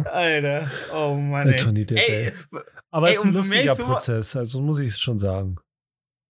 Alter, 0.06 0.72
oh 0.94 1.16
Mann, 1.16 1.50
ey. 1.50 1.60
Johnny 1.60 1.86
Depp, 1.86 2.00
Ey, 2.00 2.26
ey. 2.28 2.34
Aber 2.90 3.10
ey, 3.10 3.14
es 3.14 3.20
ist 3.20 3.26
ein 3.26 3.28
umso 3.28 3.44
mehr 3.50 3.60
ich 3.62 3.66
lustiger 3.68 3.88
so- 3.88 3.94
Prozess, 3.94 4.36
also 4.36 4.62
muss 4.62 4.80
ich 4.80 4.88
es 4.88 5.00
schon 5.00 5.20
sagen. 5.20 5.58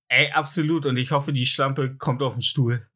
Ey, 0.10 0.32
absolut. 0.32 0.86
Und 0.86 0.98
ich 0.98 1.12
hoffe, 1.12 1.32
die 1.32 1.46
Schlampe 1.46 1.96
kommt 1.96 2.22
auf 2.22 2.34
den 2.34 2.42
Stuhl. 2.42 2.86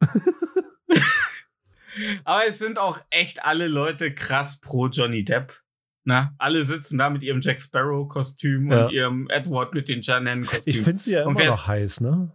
Aber 2.24 2.42
es 2.46 2.58
sind 2.58 2.78
auch 2.78 3.00
echt 3.10 3.44
alle 3.44 3.66
Leute 3.66 4.12
krass 4.14 4.60
pro 4.60 4.86
Johnny 4.88 5.24
Depp. 5.24 5.60
Na, 6.08 6.34
alle 6.38 6.64
sitzen 6.64 6.96
da 6.96 7.10
mit 7.10 7.22
ihrem 7.22 7.42
Jack 7.42 7.60
Sparrow-Kostüm 7.60 8.72
Ja. 8.72 8.86
und 8.86 8.92
ihrem 8.92 9.28
Edward 9.28 9.74
mit 9.74 9.90
den 9.90 10.00
Janen-Kostüm. 10.00 10.72
Ich 10.74 10.80
finde 10.80 11.00
sie 11.02 11.10
ja 11.12 11.22
immer 11.28 11.44
noch 11.44 11.66
heiß, 11.66 12.00
ne? 12.00 12.32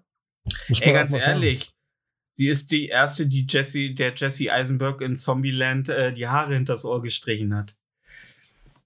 Muss 0.69 0.79
Ey, 0.79 0.93
ganz 0.93 1.11
sagen. 1.13 1.23
ehrlich, 1.25 1.73
sie 2.33 2.49
ist 2.49 2.71
die 2.71 2.87
erste, 2.89 3.25
die 3.25 3.47
Jesse, 3.49 3.95
der 3.95 4.13
Jesse 4.15 4.51
Eisenberg 4.51 5.01
in 5.01 5.15
Zombieland 5.17 5.89
äh, 5.89 6.13
die 6.13 6.27
Haare 6.27 6.53
hinters 6.53 6.85
Ohr 6.85 7.01
gestrichen 7.01 7.55
hat. 7.55 7.75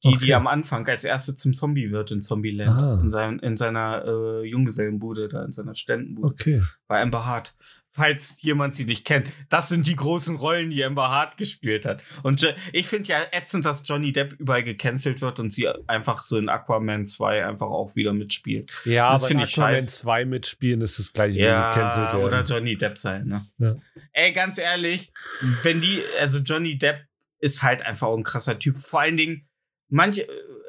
Die, 0.05 0.07
Okay. 0.09 0.25
die 0.27 0.33
am 0.35 0.47
Anfang 0.47 0.87
als 0.87 1.03
erste 1.03 1.35
zum 1.35 1.53
Zombie 1.53 1.91
wird 1.91 2.11
in 2.11 2.21
Zombieland. 2.21 2.81
Ah. 2.81 2.99
In, 3.01 3.09
sein, 3.09 3.39
in 3.39 3.57
seiner 3.57 4.05
äh, 4.05 4.45
Junggesellenbude, 4.47 5.27
da 5.27 5.43
in 5.43 5.51
seiner 5.51 5.75
Ständenbude. 5.75 6.27
Okay. 6.29 6.61
bei 6.87 7.01
Amber 7.01 7.25
Hart. 7.25 7.55
Falls 7.97 8.37
jemand 8.41 8.75
sie 8.75 8.85
nicht 8.85 9.05
kennt. 9.05 9.27
Das 9.49 9.69
sind 9.69 9.87
die 9.87 9.95
großen 9.95 10.35
Rollen, 10.35 10.69
die 10.69 10.83
Amber 10.85 11.09
Hart 11.09 11.35
gespielt 11.35 11.83
hat. 11.83 12.03
Und 12.21 12.55
ich 12.71 12.85
finde 12.87 13.09
ja 13.09 13.17
ätzend, 13.31 13.65
dass 13.65 13.81
Johnny 13.87 14.11
Depp 14.11 14.33
überall 14.33 14.63
gecancelt 14.63 15.19
wird 15.19 15.39
und 15.39 15.51
sie 15.51 15.67
einfach 15.87 16.21
so 16.21 16.37
in 16.37 16.47
Aquaman 16.47 17.07
2 17.07 17.43
einfach 17.43 17.65
auch 17.65 17.95
wieder 17.95 18.13
mitspielt. 18.13 18.69
Ja, 18.85 19.09
Das 19.11 19.23
aber 19.23 19.31
in 19.31 19.39
ich 19.39 19.53
Aquaman 19.57 19.73
scheiße. 19.81 20.01
2 20.01 20.25
mitspielen 20.25 20.81
ist 20.81 20.99
das 20.99 21.11
gleiche 21.11 21.39
Ja, 21.39 21.71
wie 21.71 21.75
gecancelt 21.75 22.07
werden. 22.13 22.23
oder 22.23 22.43
Johnny 22.43 22.77
Depp 22.77 22.99
sein, 22.99 23.25
ne? 23.25 23.45
Ja. 23.57 23.75
Ey, 24.13 24.31
ganz 24.31 24.59
ehrlich, 24.59 25.09
wenn 25.63 25.81
die, 25.81 25.99
also 26.21 26.37
Johnny 26.37 26.77
Depp 26.77 27.03
ist 27.39 27.63
halt 27.63 27.81
einfach 27.81 28.07
auch 28.07 28.17
ein 28.17 28.23
krasser 28.23 28.59
Typ. 28.59 28.77
Vor 28.77 29.01
allen 29.01 29.17
Dingen, 29.17 29.47
manche, 29.89 30.27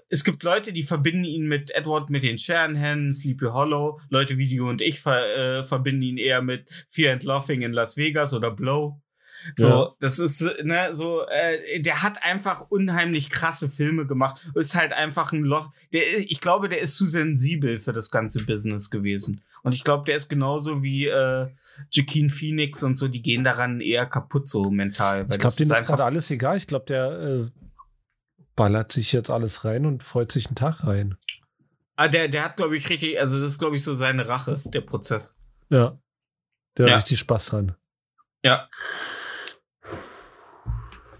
es 0.08 0.24
gibt 0.24 0.42
Leute, 0.42 0.72
die 0.72 0.82
verbinden 0.82 1.24
ihn 1.24 1.46
mit 1.46 1.70
Edward 1.74 2.10
mit 2.10 2.22
den 2.22 2.38
Scherenhänden, 2.38 3.12
Sleepy 3.12 3.46
Hollow. 3.46 4.00
Leute 4.08 4.38
wie 4.38 4.54
du 4.54 4.68
und 4.68 4.80
ich 4.80 5.00
ver, 5.00 5.60
äh, 5.60 5.64
verbinden 5.64 6.02
ihn 6.02 6.18
eher 6.18 6.42
mit 6.42 6.68
Fear 6.88 7.12
and 7.14 7.24
Laughing 7.24 7.62
in 7.62 7.72
Las 7.72 7.96
Vegas 7.96 8.32
oder 8.34 8.50
Blow. 8.50 9.00
So, 9.56 9.68
Ja. 9.68 9.94
das 10.00 10.18
ist, 10.18 10.40
ne, 10.64 10.88
so, 10.92 11.22
äh, 11.28 11.80
der 11.80 12.02
hat 12.02 12.24
einfach 12.24 12.70
unheimlich 12.70 13.30
krasse 13.30 13.68
Filme 13.68 14.04
gemacht. 14.06 14.44
Ist 14.54 14.74
halt 14.74 14.92
einfach 14.92 15.32
ein 15.32 15.44
Loch. 15.44 15.70
Der, 15.92 16.02
ich 16.18 16.40
glaube, 16.40 16.68
der 16.68 16.80
ist 16.80 16.96
zu 16.96 17.06
sensibel 17.06 17.78
für 17.78 17.92
das 17.92 18.10
ganze 18.10 18.44
Business 18.44 18.90
gewesen. 18.90 19.42
Und 19.62 19.72
ich 19.74 19.84
glaube, 19.84 20.04
der 20.06 20.16
ist 20.16 20.28
genauso 20.28 20.82
wie 20.82 21.06
äh, 21.06 21.46
Joaquin 21.92 22.30
Phoenix 22.30 22.82
und 22.82 22.96
so, 22.96 23.06
die 23.08 23.22
gehen 23.22 23.44
daran 23.44 23.80
eher 23.80 24.06
kaputt 24.06 24.48
so 24.48 24.70
mental. 24.70 25.26
Ich 25.30 25.38
glaube, 25.38 25.54
dem 25.56 25.70
ist 25.70 25.86
gerade 25.86 26.04
alles 26.04 26.30
egal. 26.32 26.56
Ich 26.56 26.66
glaube, 26.66 26.86
der 26.86 27.10
äh, 27.10 27.67
ballert 28.58 28.90
sich 28.90 29.12
jetzt 29.12 29.30
alles 29.30 29.64
rein 29.64 29.86
und 29.86 30.02
freut 30.02 30.32
sich 30.32 30.46
einen 30.48 30.56
Tag 30.56 30.82
rein. 30.84 31.16
Ah, 31.96 32.08
der, 32.08 32.26
der 32.28 32.44
hat, 32.44 32.56
glaube 32.56 32.76
ich, 32.76 32.88
richtig, 32.90 33.18
also 33.20 33.40
das 33.40 33.52
ist, 33.52 33.58
glaube 33.58 33.76
ich, 33.76 33.84
so 33.84 33.94
seine 33.94 34.26
Rache, 34.28 34.60
der 34.66 34.80
Prozess. 34.80 35.38
Ja. 35.70 35.96
Der 36.76 36.86
Ja. 36.88 36.92
hat 36.94 37.02
richtig 37.02 37.20
Spaß 37.20 37.46
dran. 37.50 37.76
Ja. 38.44 38.68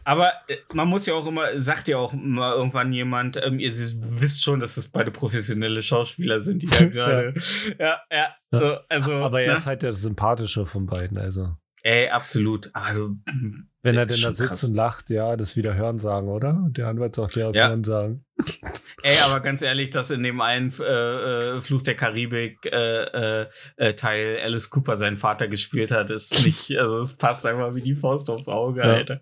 Aber 0.05 0.33
äh, 0.49 0.57
man 0.73 0.89
muss 0.89 1.07
ja 1.07 1.15
auch 1.15 1.27
immer, 1.27 1.59
sagt 1.61 1.87
ja 1.87 1.99
auch 1.99 2.13
immer 2.13 2.55
irgendwann 2.55 2.93
jemand, 2.93 3.37
ähm, 3.45 3.59
ihr 3.59 3.71
wisst 3.71 4.43
schon, 4.43 4.59
dass 4.59 4.75
das 4.77 4.89
beide 4.89 5.11
professionelle 5.11 5.83
Schauspieler 5.83 6.41
sind, 6.41 6.63
die 6.63 6.67
da 6.67 6.85
gerade. 6.87 7.35
ja, 7.79 8.01
ja. 8.11 8.35
Ja. 8.51 8.61
So, 8.61 8.77
also, 8.89 9.13
Aber 9.15 9.43
er 9.43 9.53
ne? 9.53 9.59
ist 9.59 9.67
halt 9.67 9.83
der 9.83 9.93
sympathische 9.93 10.65
von 10.67 10.87
beiden. 10.87 11.19
Also, 11.19 11.57
Ey, 11.83 12.09
absolut. 12.09 12.71
Du, 12.95 13.17
wenn 13.83 13.97
er 13.97 14.07
denn 14.07 14.21
da 14.21 14.33
sitzt 14.33 14.49
krass. 14.49 14.65
und 14.65 14.75
lacht, 14.75 15.11
ja, 15.11 15.37
das 15.37 15.55
wieder 15.57 15.75
Hören 15.75 15.99
sagen, 15.99 16.29
oder? 16.29 16.67
Der 16.71 16.89
Anwalt 16.89 17.15
sagt 17.15 17.37
ja, 17.37 17.47
aus 17.47 17.55
Ja. 17.57 17.69
Hören 17.69 17.85
sagen. 17.85 18.25
Ey, 19.03 19.19
aber 19.21 19.41
ganz 19.41 19.63
ehrlich, 19.63 19.91
dass 19.91 20.11
in 20.11 20.23
dem 20.23 20.41
einen 20.41 20.73
äh, 20.81 21.57
äh, 21.57 21.61
Fluch 21.63 21.83
der 21.83 21.95
Karibik 21.95 22.67
äh, 22.67 23.43
äh, 23.43 23.47
äh, 23.77 23.95
Teil 23.95 24.41
Alice 24.43 24.71
Cooper 24.71 24.97
seinen 24.97 25.17
Vater 25.17 25.49
gespielt 25.49 25.91
hat, 25.93 26.11
ist 26.11 26.45
nicht, 26.45 26.71
also 26.79 26.99
es 27.01 27.17
passt 27.17 27.47
einfach 27.47 27.75
wie 27.75 27.83
die 27.83 27.95
Faust 27.97 28.29
aufs 28.31 28.49
Auge, 28.49 28.81
Ja. 28.81 28.95
Alter. 28.95 29.21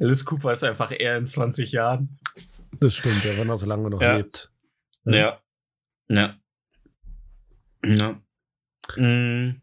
Alice 0.00 0.24
Cooper 0.24 0.52
ist 0.52 0.64
einfach 0.64 0.92
eher 0.92 1.16
in 1.16 1.26
20 1.26 1.72
Jahren. 1.72 2.18
Das 2.80 2.96
stimmt, 2.96 3.24
ja, 3.24 3.36
wenn 3.38 3.48
er 3.48 3.56
so 3.56 3.66
lange 3.66 3.88
noch 3.88 4.00
Ja. 4.02 4.16
lebt. 4.16 4.50
Ja. 5.04 5.40
Ja. 6.08 6.34
Ja. 7.84 8.14
Mm. 8.96 9.61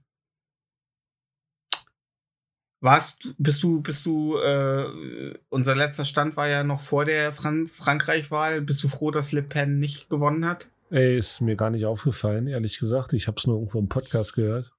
Warst, 2.81 3.25
du- 3.25 3.33
bist 3.37 3.61
du, 3.63 3.81
bist 3.81 4.05
du, 4.05 4.37
äh, 4.37 5.33
unser 5.49 5.75
letzter 5.75 6.05
Stand 6.05 6.37
war 6.37 6.47
ja 6.47 6.63
noch 6.63 6.81
vor 6.81 7.03
der 7.05 7.33
Fran 7.33 7.67
Frankreich-Wahl. 7.67 8.61
Bist 8.61 8.83
du 8.83 8.87
froh, 8.87 9.11
dass 9.11 9.31
Le 9.33 9.41
Pen 9.43 9.79
nicht 9.79 10.09
gewonnen 10.09 10.45
hat? 10.45 10.69
Ey, 10.89 11.17
ist 11.17 11.41
mir 11.41 11.55
gar 11.55 11.69
nicht 11.69 11.85
aufgefallen, 11.85 12.47
ehrlich 12.47 12.79
gesagt. 12.79 13.13
Ich 13.13 13.27
habe 13.27 13.37
es 13.37 13.45
nur 13.45 13.57
irgendwo 13.57 13.79
im 13.79 13.89
Podcast 13.89 14.33
gehört. 14.33 14.71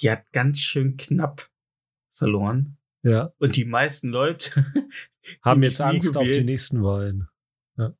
Die 0.00 0.10
hat 0.10 0.32
ganz 0.32 0.58
schön 0.60 0.96
knapp 0.96 1.48
verloren. 2.14 2.76
Ja. 3.02 3.32
Und 3.38 3.56
die 3.56 3.64
meisten 3.64 4.08
Leute 4.10 4.64
Haben 5.42 5.62
jetzt 5.62 5.80
Angst 5.80 6.16
auf 6.16 6.24
die 6.24 6.30
gewählt. 6.30 6.46
nächsten 6.46 6.82
Wahlen. 6.82 7.28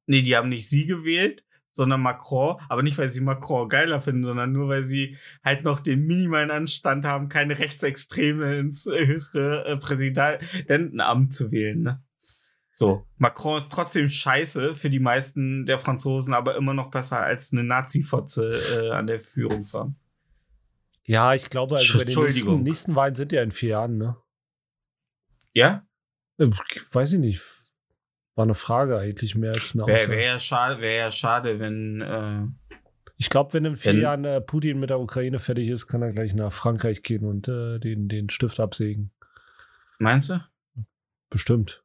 Nee, 0.07 0.23
die 0.23 0.37
haben 0.37 0.49
nicht 0.49 0.69
sie 0.69 0.87
gewählt, 0.87 1.45
sondern 1.73 2.01
Macron. 2.01 2.57
Aber 2.69 2.83
nicht, 2.83 2.99
weil 2.99 3.11
sie 3.11 3.21
Macron 3.21 3.69
geiler 3.69 4.01
finden, 4.01 4.25
sondern 4.25 4.53
nur, 4.53 4.69
weil 4.69 4.85
sie 4.85 5.17
halt 5.45 5.65
noch 5.65 5.81
den 5.81 6.07
minimalen 6.07 6.51
Anstand 6.51 7.05
haben, 7.05 7.29
keine 7.29 7.59
Rechtsextreme 7.59 8.59
ins 8.59 8.87
äh, 8.87 9.07
höchste 9.07 9.65
äh, 9.67 9.77
Präsidentenamt 9.77 11.35
zu 11.35 11.51
wählen. 11.51 11.83
Ne? 11.83 12.03
So, 12.71 13.07
Macron 13.19 13.59
ist 13.59 13.71
trotzdem 13.71 14.09
scheiße 14.09 14.75
für 14.75 14.89
die 14.89 14.99
meisten 14.99 15.67
der 15.67 15.79
Franzosen, 15.79 16.33
aber 16.33 16.57
immer 16.57 16.73
noch 16.73 16.91
besser 16.91 17.21
als 17.21 17.53
eine 17.53 17.65
Nazi-Fotze 17.65 18.61
äh, 18.75 18.91
an 18.91 19.07
der 19.07 19.21
Führung 19.21 19.67
zu 19.67 19.81
haben. 19.81 19.97
Ja, 21.05 21.35
ich 21.35 21.51
glaube, 21.51 21.75
also 21.77 21.99
bei 21.99 22.05
den 22.05 22.19
nächsten, 22.19 22.63
nächsten 22.63 22.95
Wahlen 22.95 23.15
sind 23.15 23.33
ja 23.33 23.43
in 23.43 23.53
vier 23.53 23.71
Jahren, 23.71 23.99
ne? 23.99 24.17
Ja? 25.53 25.87
Äh, 26.39 26.47
Weiß 26.93 27.13
ich 27.13 27.19
nicht. 27.19 27.43
War 28.35 28.45
eine 28.45 28.55
Frage 28.55 28.99
eigentlich 28.99 29.35
mehr 29.35 29.51
als 29.51 29.75
eine 29.75 29.87
Wäre 29.87 29.97
Aussage. 29.97 30.17
wär 30.17 30.25
ja 30.25 30.39
schade, 30.39 30.81
wär 30.81 30.95
ja 30.95 31.11
schade, 31.11 31.59
wenn. 31.61 32.01
Äh, 32.01 32.77
Ich 33.19 33.29
glaube, 33.31 33.53
wenn 33.53 33.65
in 33.67 33.77
vier 33.77 33.93
Wenn- 33.93 34.01
Jahren 34.01 34.25
äh, 34.25 34.41
Putin 34.41 34.81
mit 34.81 34.91
der 34.91 34.99
Ukraine 35.01 35.39
fertig 35.39 35.69
ist, 35.69 35.87
kann 35.87 36.03
er 36.03 36.13
gleich 36.13 36.35
nach 36.35 36.53
Frankreich 36.53 37.03
gehen 37.03 37.25
und 37.25 37.47
äh, 37.49 37.79
den, 37.79 38.09
den 38.09 38.31
Stift 38.31 38.59
absägen. 38.59 39.13
meinst 39.99 40.31
du? 40.31 40.41
Bestimmt. 41.31 41.85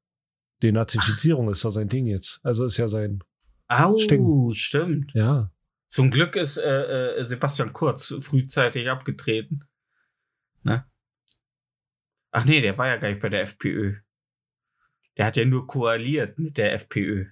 Denazifizierung 0.63 1.49
ist 1.51 1.63
doch 1.63 1.69
sein 1.69 1.87
Ding 1.89 2.07
jetzt. 2.07 2.39
Also 2.43 2.65
ist 2.65 2.77
ja 2.77 2.87
sein. 2.87 3.23
Au, 3.67 3.97
Stimmt. 3.97 4.55
stimmt. 4.55 5.11
Ja. 5.13 5.51
Zum 5.89 6.09
Glück 6.11 6.35
ist 6.35 6.57
äh, 6.57 7.17
äh, 7.19 7.25
Sebastian 7.25 7.73
Kurz 7.73 8.13
frühzeitig 8.21 8.89
abgetreten. 8.89 9.65
Ne? 10.63 10.85
Ach 12.31 12.45
nee, 12.45 12.59
der 12.61 12.77
war 12.77 12.87
ja 12.87 12.97
gar 12.97 13.09
nicht 13.09 13.21
bei 13.21 13.29
der 13.29 13.41
FPÖ. 13.43 13.97
Der 15.17 15.25
hat 15.25 15.35
ja 15.37 15.45
nur 15.45 15.65
koaliert 15.67 16.37
mit 16.39 16.57
der 16.57 16.73
FPÖ. 16.73 17.25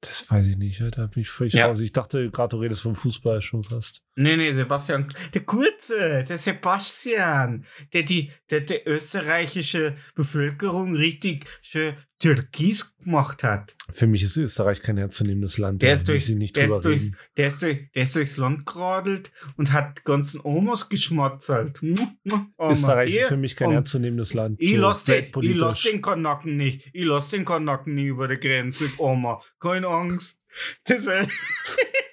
Das 0.00 0.28
weiß 0.30 0.46
ich 0.46 0.56
nicht. 0.56 0.80
Da 0.80 1.06
bin 1.06 1.20
ich 1.22 1.30
völlig 1.30 1.54
Ja. 1.54 1.66
raus. 1.66 1.80
Ich 1.80 1.92
dachte 1.92 2.30
gerade, 2.30 2.50
du 2.56 2.62
redest 2.62 2.82
vom 2.82 2.94
Fußball 2.94 3.40
schon 3.42 3.64
fast. 3.64 4.02
Nee, 4.20 4.36
nee, 4.36 4.50
Sebastian, 4.50 5.14
der 5.32 5.42
Kurze, 5.42 6.24
der 6.28 6.38
Sebastian, 6.38 7.64
der 7.92 8.02
die, 8.02 8.32
der, 8.50 8.62
der 8.62 8.84
österreichische 8.88 9.94
Bevölkerung 10.16 10.96
richtig 10.96 11.46
schön 11.62 11.94
türkis 12.18 12.96
gemacht 12.96 13.44
hat. 13.44 13.72
Für 13.92 14.08
mich 14.08 14.24
ist 14.24 14.36
Österreich 14.36 14.82
kein 14.82 14.98
ernstzunehmendes 14.98 15.56
Land. 15.58 15.82
Der 15.82 15.94
ist, 15.94 16.08
durchs, 16.08 16.28
nicht 16.30 16.56
der, 16.56 16.66
ist 16.66 16.80
durchs, 16.80 17.12
der, 17.36 17.46
ist 17.46 17.62
durch, 17.62 17.92
der 17.94 18.02
ist 18.02 18.16
durchs 18.16 18.36
Land 18.38 18.66
geradelt 18.66 19.30
und 19.56 19.72
hat 19.72 19.98
die 19.98 20.02
ganzen 20.02 20.40
Omas 20.42 20.88
geschmatzelt. 20.88 21.80
Oma, 21.80 22.72
Österreich 22.72 23.14
ist 23.14 23.28
für 23.28 23.36
mich 23.36 23.54
kein 23.54 23.68
und 23.68 23.74
ernstzunehmendes 23.74 24.34
Land. 24.34 24.56
Ich 24.58 24.74
so 24.74 24.80
lass, 24.80 25.04
den, 25.04 25.14
ich 25.14 25.20
weltpolitisch. 25.20 25.60
lass 25.60 25.82
den 25.82 26.02
Kanaken 26.02 26.56
nicht. 26.56 26.90
Ich 26.92 27.04
lass 27.04 27.30
den 27.30 27.44
Kanaken 27.44 27.94
nie 27.94 28.06
über 28.06 28.26
die 28.26 28.40
Grenze, 28.40 28.86
Oma. 28.98 29.40
Keine 29.60 29.86
Angst. 29.86 30.40
Das 30.82 31.06
wär 31.06 31.28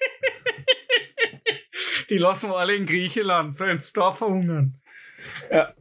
die 2.10 2.18
lassen 2.18 2.50
wir 2.50 2.56
alle 2.56 2.74
in 2.74 2.86
Griechenland, 2.86 3.56
sie 3.56 3.92
da 3.94 4.12
verhungern. 4.12 4.74
Ja. 5.50 5.72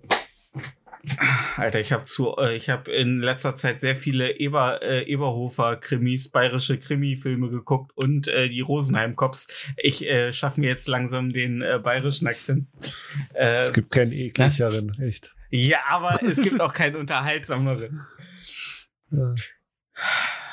Alter, 1.57 1.79
ich 1.79 1.91
habe 1.91 2.03
zu, 2.05 2.35
äh, 2.37 2.55
ich 2.55 2.69
habe 2.69 2.91
in 2.91 3.19
letzter 3.21 3.55
Zeit 3.55 3.81
sehr 3.81 3.95
viele 3.95 4.39
Eber, 4.39 4.81
äh, 4.81 5.03
Eberhofer 5.03 5.75
Krimis, 5.75 6.29
bayerische 6.29 6.79
Krimi-Filme 6.79 7.49
geguckt 7.49 7.91
und 7.95 8.27
äh, 8.27 8.49
die 8.49 8.61
Rosenheim 8.61 9.15
Cops. 9.15 9.47
Ich 9.77 10.05
äh, 10.07 10.33
schaffe 10.33 10.59
mir 10.61 10.69
jetzt 10.69 10.87
langsam 10.87 11.31
den 11.31 11.61
äh, 11.61 11.79
bayerischen 11.81 12.27
Akzent. 12.27 12.67
Äh, 13.33 13.67
Es 13.67 13.73
gibt 13.73 13.91
keinen 13.91 14.11
ekligeren, 14.13 14.97
echt. 14.99 15.35
ja, 15.51 15.79
aber 15.87 16.23
es 16.23 16.41
gibt 16.41 16.59
auch 16.59 16.73
keinen 16.73 16.95
unterhaltsameren. 16.95 18.05
Ja. 19.11 19.35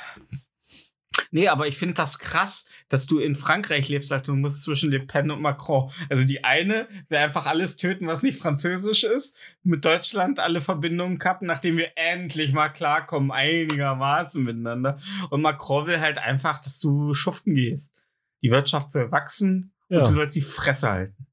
Nee, 1.35 1.49
aber 1.49 1.67
ich 1.67 1.79
finde 1.79 1.95
das 1.95 2.19
krass, 2.19 2.67
dass 2.91 3.07
du 3.07 3.19
in 3.19 3.35
Frankreich 3.37 3.89
lebst, 3.89 4.13
also 4.13 4.27
du 4.27 4.35
musst 4.35 4.63
zwischen 4.63 4.91
Le 4.91 5.01
Pen 5.01 5.31
und 5.31 5.41
Macron. 5.41 5.91
Also 6.11 6.25
die 6.25 6.45
eine 6.45 6.87
will 7.09 7.17
einfach 7.19 7.47
alles 7.47 7.79
töten, 7.79 8.07
was 8.07 8.23
nicht 8.23 8.39
französisch 8.39 9.03
ist, 9.05 9.35
mit 9.63 9.83
Deutschland 9.85 10.39
alle 10.41 10.61
Verbindungen 10.61 11.19
kappen, 11.19 11.47
nachdem 11.47 11.79
wir 11.79 11.89
endlich 11.97 12.53
mal 12.53 12.69
klarkommen, 12.69 13.31
einigermaßen 13.31 14.45
miteinander. 14.45 14.99
Und 15.31 15.41
Macron 15.41 15.87
will 15.87 16.01
halt 16.01 16.19
einfach, 16.19 16.61
dass 16.61 16.79
du 16.81 17.15
schuften 17.15 17.55
gehst. 17.55 18.03
Die 18.43 18.51
Wirtschaft 18.51 18.93
soll 18.93 19.11
wachsen 19.11 19.73
und 19.89 19.99
Ja. 19.99 20.05
du 20.05 20.13
sollst 20.13 20.37
die 20.37 20.43
Fresse 20.43 20.91
halten. 20.91 21.27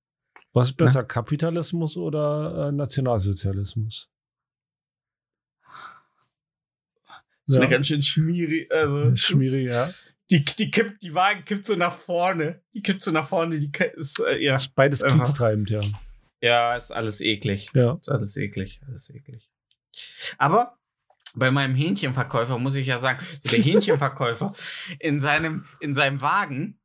Was 0.54 0.70
ist 0.70 0.78
besser, 0.78 1.04
Kapitalismus 1.04 1.98
oder 1.98 2.70
äh, 2.70 2.72
Nationalsozialismus? 2.72 4.10
Das 7.50 7.56
ist 7.56 7.62
Ja. 7.62 7.62
eine 7.64 7.72
ganz 7.72 7.88
schön 7.88 8.04
schmierig, 8.04 8.72
also 8.72 9.16
Schmierig, 9.16 9.68
ja. 9.68 9.92
Die, 10.30 10.46
die 10.46 10.70
kippt, 10.70 11.02
die 11.02 11.16
Wagen 11.16 11.44
kippt 11.44 11.66
so 11.66 11.76
nach 11.76 11.98
vorne. 11.98 12.62
Die 12.76 12.84
kippt 12.84 13.02
so 13.02 13.10
nach 13.12 13.28
vorne, 13.28 13.60
die 13.60 13.72
ist, 13.96 14.20
äh, 14.20 14.38
ja. 14.38 14.56
Ist 14.56 14.76
beides 14.76 15.02
kriegstreibend, 15.02 15.72
ja. 15.72 15.82
Ja, 16.42 16.76
ist 16.76 16.92
alles 16.92 17.20
eklig. 17.22 17.70
Ja. 17.74 17.98
Ist 18.00 18.10
alles 18.10 18.38
eklig, 18.38 18.80
alles 18.88 19.10
eklig. 19.10 19.50
Aber 20.38 20.78
bei 21.36 21.50
meinem 21.50 21.74
Hähnchenverkäufer 21.76 22.60
muss 22.60 22.76
ich 22.76 22.86
ja 22.88 23.00
sagen, 23.00 23.26
der 23.52 23.60
Hähnchenverkäufer 23.60 24.54
in 25.00 25.20
seinem, 25.20 25.66
in 25.80 25.94
seinem 25.96 26.22
Wagen, 26.22 26.80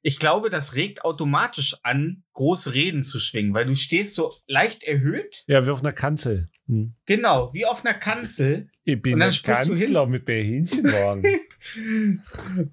ich 0.00 0.18
glaube, 0.18 0.48
das 0.48 0.74
regt 0.74 1.04
automatisch 1.04 1.76
an, 1.82 2.22
große 2.32 2.72
Reden 2.72 3.04
zu 3.04 3.20
schwingen, 3.20 3.52
weil 3.52 3.66
du 3.66 3.74
stehst 3.76 4.14
so 4.14 4.32
leicht 4.46 4.82
erhöht, 4.82 5.44
Ja, 5.46 5.66
wie 5.66 5.70
auf 5.70 5.80
einer 5.80 5.92
Kanzel. 5.92 6.48
Hm. 6.68 6.94
genau, 7.04 7.52
wie 7.52 7.66
auf 7.66 7.84
einer 7.84 7.94
Kanzel. 7.94 8.70
Ich 8.88 9.02
bin 9.02 9.20
hin. 9.20 9.32
Kanzler 9.42 10.06
mit 10.06 10.26
der 10.28 10.42
Hähnchenwagen. 10.42 11.22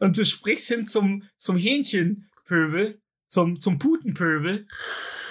Und 0.00 0.18
du 0.18 0.24
sprichst 0.26 0.68
hin 0.68 0.86
zum, 0.86 1.22
zum 1.36 1.56
Hähnchenpöbel, 1.56 3.00
zum, 3.26 3.58
zum 3.58 3.78
Putenpöbel, 3.78 4.66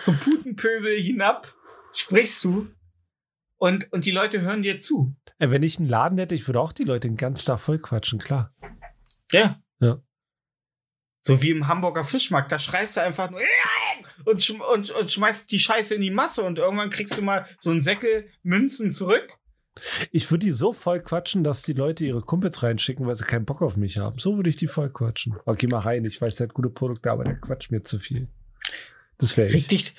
zum 0.02 0.18
Putenpöbel 0.18 1.00
hinab, 1.00 1.56
sprichst 1.94 2.44
du 2.44 2.72
und, 3.58 3.94
und 3.94 4.06
die 4.06 4.12
Leute 4.12 4.42
hören 4.42 4.64
dir 4.64 4.80
zu. 4.80 5.16
Wenn 5.38 5.62
ich 5.62 5.78
einen 5.78 5.90
Laden 5.90 6.18
hätte, 6.18 6.34
ich 6.34 6.48
würde 6.48 6.60
auch 6.60 6.74
die 6.74 6.84
Leute 6.84 7.08
den 7.08 7.16
ganzen 7.16 7.46
Tag 7.46 7.60
voll 7.60 7.78
quatschen, 7.78 8.18
klar. 8.18 8.52
Ja. 9.32 9.62
Ja. 9.80 10.02
So 11.22 11.44
wie 11.44 11.52
im 11.52 11.68
Hamburger 11.68 12.04
Fischmarkt, 12.04 12.52
da 12.52 12.58
schreist 12.58 12.98
du 12.98 13.02
einfach 13.02 13.30
nur 13.30 13.42
und, 14.26 14.42
schm 14.44 14.62
und, 14.62 14.92
und 14.92 15.12
schmeißt 15.12 15.52
die 15.52 15.60
Scheiße 15.60 15.96
in 15.96 16.02
die 16.02 16.12
Masse 16.12 16.44
und 16.44 16.58
irgendwann 16.60 16.90
kriegst 16.90 17.18
du 17.18 17.22
mal 17.22 17.46
so 17.60 17.72
einen 17.72 17.82
Säckel 17.82 18.30
Münzen 18.44 18.92
zurück. 18.92 19.38
Ich 20.12 20.30
würde 20.30 20.46
die 20.46 20.52
so 20.52 20.72
voll 20.72 21.02
quatschen, 21.02 21.44
dass 21.44 21.64
die 21.64 21.74
Leute 21.74 22.06
ihre 22.06 22.22
Kumpels 22.22 22.62
reinschicken, 22.62 23.08
weil 23.08 23.16
sie 23.16 23.24
keinen 23.26 23.46
Bock 23.46 23.64
auf 23.64 23.76
mich 23.76 23.98
haben. 23.98 24.20
So 24.20 24.36
würde 24.36 24.52
ich 24.52 24.56
die 24.56 24.68
voll 24.68 24.92
quatschen. 24.92 25.36
Okay, 25.46 25.66
mal 25.66 25.80
rein, 25.80 26.06
ich 26.06 26.22
weiß, 26.22 26.36
der 26.36 26.48
hat 26.48 26.54
gute 26.54 26.70
Produkte, 26.70 27.10
aber 27.10 27.24
der 27.24 27.38
quatscht 27.38 27.72
mir 27.72 27.82
zu 27.82 27.98
viel. 27.98 28.28
Das 29.18 29.36
wäre 29.36 29.52
ich. 29.52 29.68
dich, 29.68 29.96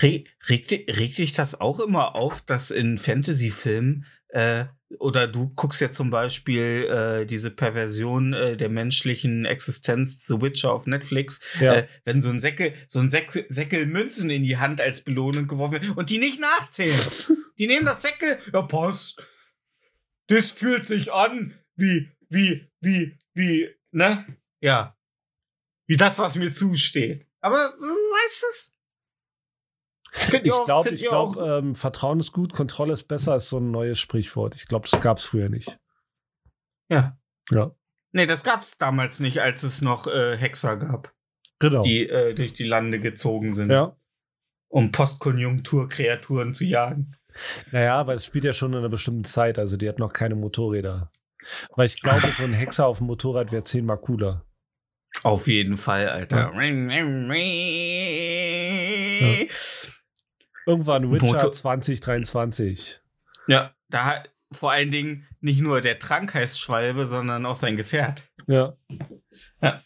reg, 0.00 0.28
regt, 0.48 0.70
di- 0.70 0.86
regt 0.88 1.18
dich 1.18 1.34
das 1.34 1.60
auch 1.60 1.80
immer 1.80 2.14
auf, 2.14 2.40
dass 2.40 2.70
in 2.70 2.96
Fantasy-Filmen 2.96 4.06
äh, 4.28 4.66
oder 4.98 5.26
du 5.28 5.50
guckst 5.54 5.80
ja 5.82 5.92
zum 5.92 6.10
Beispiel 6.10 6.86
äh, 6.90 7.26
diese 7.26 7.50
Perversion 7.50 8.32
äh, 8.32 8.56
der 8.56 8.68
menschlichen 8.70 9.44
Existenz, 9.44 10.24
The 10.26 10.40
Witcher 10.40 10.72
auf 10.72 10.86
Netflix, 10.86 11.40
Ja. 11.60 11.74
äh, 11.74 11.88
wenn 12.04 12.20
so 12.22 12.30
ein 12.30 12.38
Säckel, 12.40 12.74
so 12.86 13.00
ein 13.00 13.10
Säckel, 13.10 13.44
Säckel 13.48 13.86
Münzen 13.86 14.30
in 14.30 14.44
die 14.44 14.56
Hand 14.56 14.80
als 14.80 15.02
Belohnung 15.02 15.46
geworfen 15.46 15.72
wird 15.82 15.96
und 15.96 16.08
die 16.10 16.18
nicht 16.18 16.40
nachzählen. 16.40 16.98
die 17.58 17.66
nehmen 17.66 17.84
das 17.86 18.02
Säckel, 18.02 18.38
ja 18.52 18.62
passt. 18.62 19.22
Das 20.28 20.50
fühlt 20.52 20.86
sich 20.86 21.12
an 21.12 21.54
wie, 21.76 22.10
wie, 22.28 22.66
wie, 22.80 23.16
wie, 23.34 23.68
ne? 23.92 24.26
Ja. 24.60 24.96
Wie 25.86 25.96
das, 25.96 26.18
was 26.18 26.34
mir 26.36 26.52
zusteht. 26.52 27.26
Aber 27.40 27.56
äh, 27.56 27.80
weißt 27.82 28.42
du's? 28.42 28.74
Könnt 30.30 30.44
Ich 30.44 30.52
glaube, 30.64 30.94
glaube, 30.96 31.58
ähm, 31.62 31.74
Vertrauen 31.74 32.20
ist 32.20 32.32
gut, 32.32 32.52
Kontrolle 32.52 32.92
ist 32.92 33.04
besser, 33.04 33.36
ist 33.36 33.48
so 33.48 33.58
ein 33.58 33.70
neues 33.70 33.98
Sprichwort. 33.98 34.54
Ich 34.54 34.66
glaube, 34.66 34.88
das 34.90 35.00
gab 35.00 35.18
es 35.18 35.24
früher 35.24 35.48
nicht. 35.48 35.78
Ja. 36.88 37.16
Ja. 37.50 37.72
Nee, 38.12 38.26
das 38.26 38.44
gab's 38.44 38.78
damals 38.78 39.20
nicht, 39.20 39.40
als 39.40 39.62
es 39.62 39.82
noch 39.82 40.06
äh, 40.06 40.36
Hexer 40.36 40.76
gab, 40.76 41.12
Genau. 41.58 41.82
die 41.82 42.08
äh, 42.08 42.34
durch 42.34 42.54
die 42.54 42.64
Lande 42.64 43.00
gezogen 43.00 43.54
sind, 43.54 43.70
ja. 43.70 43.96
um 44.68 44.92
Postkonjunkturkreaturen 44.92 46.54
zu 46.54 46.64
jagen. 46.64 47.16
Naja, 47.70 48.06
weil 48.06 48.16
es 48.16 48.24
spielt 48.24 48.44
ja 48.44 48.52
schon 48.52 48.72
in 48.72 48.78
einer 48.78 48.88
bestimmten 48.88 49.24
Zeit, 49.24 49.58
also 49.58 49.76
die 49.76 49.88
hat 49.88 49.98
noch 49.98 50.12
keine 50.12 50.34
Motorräder. 50.34 51.10
Weil 51.76 51.86
ich 51.86 52.00
glaube, 52.00 52.32
so 52.34 52.44
ein 52.44 52.52
Hexer 52.52 52.86
auf 52.86 52.98
dem 52.98 53.06
Motorrad 53.06 53.52
wäre 53.52 53.62
zehnmal 53.62 53.98
cooler. 53.98 54.44
Auf 55.22 55.46
jeden 55.48 55.76
Fall, 55.76 56.08
Alter. 56.08 56.52
Irgendwann 60.68 61.10
Witcher 61.10 61.26
Motor- 61.26 61.52
2023. 61.52 63.00
Ja, 63.46 63.72
da 63.88 64.04
hat 64.04 64.30
vor 64.52 64.70
allen 64.70 64.90
Dingen 64.90 65.26
nicht 65.40 65.60
nur 65.60 65.80
der 65.80 65.98
Trank 65.98 66.34
heißt 66.34 66.60
Schwalbe, 66.60 67.06
sondern 67.06 67.46
auch 67.46 67.56
sein 67.56 67.76
Gefährt. 67.76 68.28
Ja. 68.46 68.76
Ja. 69.62 69.82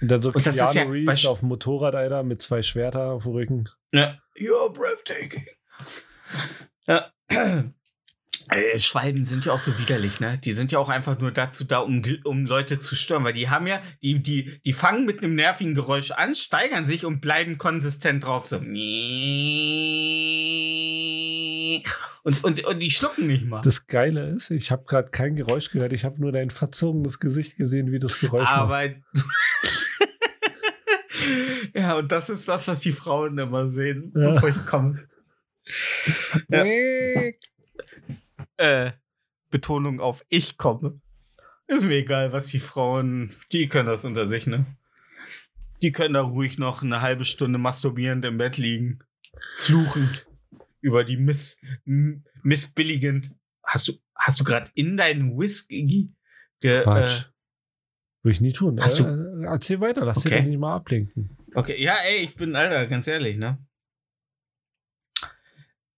Und 0.00 0.08
dann 0.08 0.22
so 0.22 0.30
Und 0.32 0.42
Keanu 0.42 0.56
ja 0.74 0.82
Reeves 0.84 1.26
auf 1.26 1.40
dem 1.40 1.48
Motorrad, 1.48 1.94
Alter, 1.94 2.22
mit 2.22 2.40
zwei 2.42 2.62
Schwerter 2.62 3.12
auf 3.12 3.22
dem 3.24 3.32
Rücken. 3.32 3.68
Ja. 3.92 4.18
You're 4.36 4.72
breathtaking. 4.72 5.46
Ja. 6.86 7.10
Äh, 8.50 8.78
Schwalben 8.78 9.24
sind 9.24 9.44
ja 9.44 9.52
auch 9.52 9.58
so 9.58 9.78
widerlich, 9.78 10.20
ne? 10.20 10.38
Die 10.38 10.52
sind 10.52 10.72
ja 10.72 10.78
auch 10.78 10.88
einfach 10.88 11.18
nur 11.18 11.32
dazu 11.32 11.64
da, 11.64 11.78
um, 11.78 12.02
um 12.24 12.46
Leute 12.46 12.80
zu 12.80 12.94
stören, 12.96 13.24
weil 13.24 13.32
die 13.34 13.48
haben 13.50 13.66
ja, 13.66 13.80
die, 14.02 14.22
die, 14.22 14.60
die 14.64 14.72
fangen 14.72 15.04
mit 15.04 15.22
einem 15.22 15.34
nervigen 15.34 15.74
Geräusch 15.74 16.10
an, 16.12 16.34
steigern 16.34 16.86
sich 16.86 17.04
und 17.04 17.20
bleiben 17.20 17.58
konsistent 17.58 18.24
drauf. 18.24 18.46
So. 18.46 18.58
Und, 22.24 22.44
und, 22.44 22.64
und 22.64 22.80
die 22.80 22.90
schlucken 22.90 23.26
nicht 23.26 23.46
mal. 23.46 23.60
Das 23.62 23.86
Geile 23.86 24.30
ist, 24.30 24.50
ich 24.50 24.70
habe 24.70 24.84
gerade 24.86 25.10
kein 25.10 25.34
Geräusch 25.36 25.70
gehört, 25.70 25.92
ich 25.92 26.04
habe 26.04 26.20
nur 26.20 26.32
dein 26.32 26.50
verzogenes 26.50 27.20
Gesicht 27.20 27.56
gesehen, 27.56 27.92
wie 27.92 27.98
das 27.98 28.18
Geräusch 28.18 28.48
Aber. 28.48 28.82
ja, 31.74 31.96
und 31.96 32.12
das 32.12 32.28
ist 32.30 32.48
das, 32.48 32.68
was 32.68 32.80
die 32.80 32.92
Frauen 32.92 33.38
immer 33.38 33.68
sehen, 33.68 34.12
Ja. 34.16 34.32
bevor 34.32 34.48
ich 34.48 34.66
komme. 34.66 35.06
Ja. 36.48 36.64
Äh, 38.58 38.92
Betonung 39.50 40.00
auf 40.00 40.24
ich 40.28 40.58
komme. 40.58 41.00
Ist 41.66 41.84
mir 41.84 41.96
egal, 41.96 42.32
was 42.32 42.48
die 42.48 42.60
Frauen, 42.60 43.30
die 43.52 43.68
können 43.68 43.88
das 43.88 44.04
unter 44.04 44.26
sich, 44.26 44.46
ne? 44.46 44.66
Die 45.80 45.92
können 45.92 46.14
da 46.14 46.22
ruhig 46.22 46.58
noch 46.58 46.82
eine 46.82 47.00
halbe 47.00 47.24
Stunde 47.24 47.58
masturbierend 47.58 48.24
im 48.24 48.36
Bett 48.38 48.56
liegen. 48.56 49.00
Fluchend. 49.58 50.26
Über 50.80 51.04
die 51.04 51.16
miss, 51.16 51.60
missbilligend. 52.42 53.32
Hast 53.62 53.88
du, 53.88 53.92
hast 54.14 54.40
du 54.40 54.44
gerade 54.44 54.70
in 54.74 54.96
deinen 54.96 55.38
Whisky 55.38 56.10
ge, 56.60 56.82
Quatsch. 56.82 57.22
Äh, 57.22 57.24
Würde 58.22 58.32
ich 58.32 58.40
nie 58.40 58.52
tun. 58.52 58.80
Hast 58.80 59.00
äh, 59.00 59.44
erzähl 59.44 59.80
weiter, 59.80 60.04
lass 60.04 60.18
Okay. 60.18 60.30
dich 60.30 60.38
doch 60.38 60.48
nicht 60.48 60.58
mal 60.58 60.74
ablenken. 60.76 61.36
Okay, 61.54 61.80
ja, 61.82 61.94
ey, 62.06 62.24
ich 62.24 62.34
bin, 62.34 62.56
Alter, 62.56 62.86
ganz 62.86 63.06
ehrlich, 63.06 63.36
ne? 63.36 63.58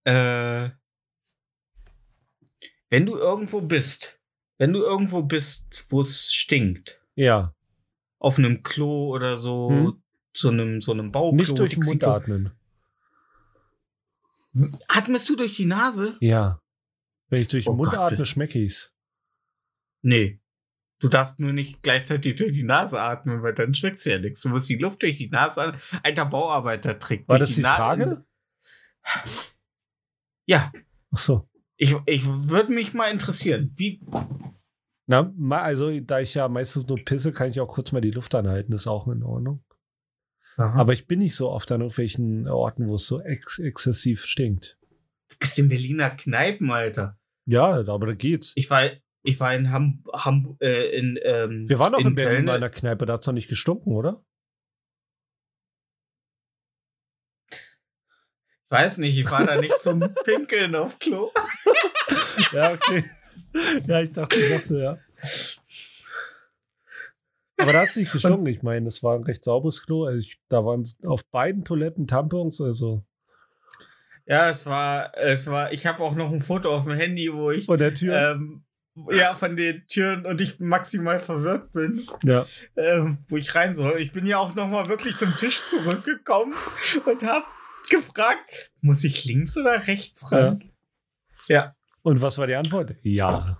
Äh, 0.03 0.69
wenn 2.91 3.07
du 3.07 3.17
irgendwo 3.17 3.61
bist, 3.61 4.19
wenn 4.59 4.71
du 4.73 4.83
irgendwo 4.83 5.23
bist, 5.23 5.85
wo 5.89 6.01
es 6.01 6.31
stinkt, 6.31 7.01
Ja. 7.15 7.55
auf 8.19 8.37
einem 8.37 8.61
Klo 8.61 9.07
oder 9.09 9.37
so, 9.37 9.69
Hm. 9.71 10.03
so 10.33 10.49
einem, 10.49 10.81
so 10.81 10.91
einem 10.91 11.11
Bauklo. 11.11 11.35
Nicht 11.37 11.57
durch 11.57 11.73
den 11.73 11.83
Mund 11.83 12.03
atmen. 12.03 12.51
Atmest 14.87 15.29
du 15.29 15.35
durch 15.35 15.55
die 15.55 15.65
Nase? 15.65 16.17
Ja. 16.19 16.61
Wenn 17.29 17.41
ich 17.41 17.47
durch 17.47 17.63
den 17.63 17.73
Oh 17.73 17.77
Mund 17.77 17.91
Gott. 17.91 18.13
atme, 18.13 18.25
schmecke 18.25 18.59
ich's. 18.59 18.93
Nee. 20.01 20.39
Du 20.99 21.07
darfst 21.07 21.39
nur 21.39 21.53
nicht 21.53 21.81
gleichzeitig 21.81 22.35
durch 22.35 22.53
die 22.53 22.63
Nase 22.63 23.01
atmen, 23.01 23.41
weil 23.41 23.53
dann 23.53 23.73
schmeckt's 23.73 24.03
ja 24.05 24.19
nichts. 24.19 24.41
Du 24.41 24.49
musst 24.49 24.69
die 24.69 24.75
Luft 24.77 25.01
durch 25.01 25.17
die 25.17 25.29
Nase 25.29 25.63
an. 25.63 25.81
Alter 26.03 26.25
Bauarbeiter 26.25 26.99
trägt 26.99 27.27
War 27.29 27.39
das 27.39 27.55
die 27.55 27.61
Na- 27.61 27.75
Frage? 27.75 28.25
Ja. 30.45 30.71
Ach 31.11 31.17
so. 31.17 31.47
Ich, 31.81 31.95
ich 32.05 32.27
würde 32.27 32.71
mich 32.71 32.93
mal 32.93 33.11
interessieren, 33.11 33.73
wie. 33.75 33.99
Na, 35.07 35.33
also, 35.49 35.99
da 35.99 36.19
ich 36.19 36.35
ja 36.35 36.47
meistens 36.47 36.85
nur 36.85 37.03
pisse, 37.03 37.31
kann 37.31 37.49
ich 37.49 37.59
auch 37.59 37.67
kurz 37.67 37.91
mal 37.91 38.01
die 38.01 38.11
Luft 38.11 38.35
anhalten. 38.35 38.71
ist 38.73 38.85
auch 38.85 39.07
in 39.07 39.23
Ordnung. 39.23 39.63
Aber 40.57 40.93
ich 40.93 41.07
bin 41.07 41.17
nicht 41.19 41.33
so 41.33 41.49
oft 41.49 41.71
an 41.71 41.81
irgendwelchen 41.81 42.47
Orten, 42.47 42.87
wo 42.87 42.95
es 42.95 43.07
so 43.07 43.19
ex 43.19 43.57
exzessiv 43.57 44.25
stinkt. 44.25 44.77
du 45.29 45.35
bist 45.39 45.57
in 45.57 45.69
Berliner 45.69 46.11
Kneipen, 46.11 46.69
Alter. 46.69 47.17
Ja, 47.47 47.83
aber 47.87 48.05
da 48.05 48.13
geht's. 48.13 48.53
Ich 48.55 48.69
war, 48.69 48.91
ich 49.23 49.39
war 49.39 49.55
in 49.55 49.71
Ham, 49.71 50.03
Ham 50.13 50.57
äh, 50.59 50.95
in, 50.95 51.17
ähm, 51.23 51.67
Wir 51.67 51.79
waren 51.79 51.95
auch 51.95 51.99
in, 51.99 52.13
Berlin 52.13 52.33
Köln. 52.33 52.45
bei 52.45 52.53
einer 52.53 52.69
Kneipe, 52.69 53.07
da 53.07 53.13
hat's 53.13 53.25
noch 53.25 53.33
nicht 53.33 53.49
gestunken, 53.49 53.91
oder? 53.93 54.23
Weiß 58.71 58.99
nicht, 58.99 59.17
ich 59.17 59.29
war 59.29 59.45
da 59.45 59.59
nicht 59.59 59.79
zum 59.79 59.99
Pinkeln 60.23 60.75
auf 60.75 60.97
Klo. 60.99 61.31
Ja, 62.53 62.73
okay. 62.73 63.09
ja, 63.87 64.01
ich 64.01 64.11
dachte, 64.11 64.49
dachte, 64.49 64.79
ja. 64.79 64.97
Aber 67.57 67.73
da 67.73 67.81
hat's 67.81 67.95
nicht 67.95 68.11
gestunken. 68.11 68.47
Ich 68.47 68.63
meine, 68.63 68.87
es 68.87 69.03
war 69.03 69.15
ein 69.15 69.23
recht 69.23 69.43
sauberes 69.43 69.85
Klo. 69.85 70.05
Also 70.05 70.19
ich, 70.19 70.39
da 70.49 70.65
waren 70.65 70.87
auf 71.05 71.25
beiden 71.29 71.63
Toiletten 71.63 72.07
Tampons, 72.07 72.59
also 72.61 73.03
Ja, 74.25 74.49
es 74.49 74.65
war, 74.65 75.11
es 75.17 75.47
war, 75.47 75.71
ich 75.71 75.85
habe 75.85 76.01
auch 76.03 76.15
noch 76.15 76.31
ein 76.31 76.41
Foto 76.41 76.71
auf 76.71 76.85
dem 76.85 76.93
Handy, 76.93 77.31
wo 77.33 77.51
ich, 77.51 77.65
von 77.65 77.77
der 77.77 77.93
Tür. 77.93 78.15
ähm, 78.33 78.63
ja, 79.09 79.35
von 79.35 79.55
den 79.55 79.85
Türen 79.87 80.25
und 80.25 80.41
ich 80.41 80.59
maximal 80.59 81.19
verwirrt 81.19 81.71
bin, 81.71 82.07
ja. 82.23 82.45
ähm, 82.75 83.19
wo 83.27 83.37
ich 83.37 83.53
rein 83.55 83.75
soll. 83.75 83.99
Ich 84.01 84.11
bin 84.11 84.25
ja 84.25 84.37
auch 84.37 84.55
noch 84.55 84.67
mal 84.67 84.87
wirklich 84.87 85.17
zum 85.17 85.35
Tisch 85.37 85.65
zurückgekommen 85.67 86.53
und 87.05 87.23
habe 87.23 87.45
gefragt, 87.89 88.71
muss 88.81 89.03
ich 89.03 89.25
links 89.25 89.57
oder 89.57 89.87
rechts 89.87 90.31
ran? 90.31 90.71
Und 92.03 92.21
was 92.21 92.37
war 92.37 92.47
die 92.47 92.55
Antwort? 92.55 92.95
Ja. 93.03 93.59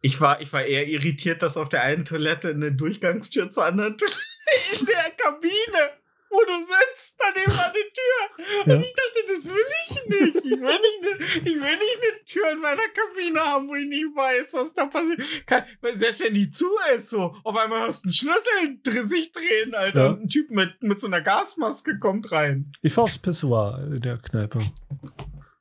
Ich 0.00 0.20
war, 0.20 0.40
ich 0.40 0.52
war 0.52 0.64
eher 0.64 0.86
irritiert, 0.86 1.42
dass 1.42 1.56
auf 1.56 1.68
der 1.68 1.82
einen 1.82 2.04
Toilette 2.04 2.50
eine 2.50 2.72
Durchgangstür 2.72 3.50
zur 3.50 3.64
anderen 3.64 3.96
Toilette 3.96 4.16
in 4.80 4.86
der 4.86 5.10
Kabine, 5.16 5.92
wo 6.32 6.40
du 6.44 6.64
sitzt, 6.64 7.20
daneben 7.20 7.52
war 7.56 7.66
eine 7.66 7.72
Tür. 7.74 8.66
Ja. 8.66 8.74
Und 8.74 8.82
ich 8.84 8.94
dachte, 8.94 9.20
das 9.28 9.44
will 9.44 9.66
ich 9.84 10.08
nicht. 10.08 10.44
Ich 10.44 10.50
will 10.50 10.60
nicht, 10.60 11.00
eine, 11.02 11.24
ich 11.50 11.54
will 11.54 11.76
nicht 11.76 11.98
eine 12.02 12.24
Tür 12.24 12.52
in 12.52 12.58
meiner 12.60 12.88
Kabine 12.88 13.40
haben, 13.40 13.68
wo 13.68 13.74
ich 13.74 13.86
nicht 13.86 14.04
weiß, 14.16 14.54
was 14.54 14.72
da 14.74 14.86
passiert. 14.86 15.20
Kann, 15.46 15.64
weil 15.80 15.98
selbst 15.98 16.20
wenn 16.22 16.34
die 16.34 16.50
zu 16.50 16.66
ist, 16.96 17.10
so, 17.10 17.36
auf 17.44 17.56
einmal 17.56 17.86
hörst 17.86 18.04
du 18.04 18.08
einen 18.08 18.12
Schlüssel 18.12 19.04
sich 19.04 19.32
drehen, 19.32 19.74
Alter. 19.74 20.00
Ja. 20.00 20.06
Und 20.10 20.22
ein 20.24 20.28
Typ 20.28 20.50
mit, 20.50 20.82
mit 20.82 21.00
so 21.00 21.06
einer 21.06 21.20
Gasmaske 21.20 21.98
kommt 21.98 22.32
rein. 22.32 22.72
Ich 22.82 22.96
war 22.96 23.04
aufs 23.04 23.18
Pissoir 23.18 23.78
in 23.92 24.00
der 24.00 24.18
Kneipe. 24.18 24.60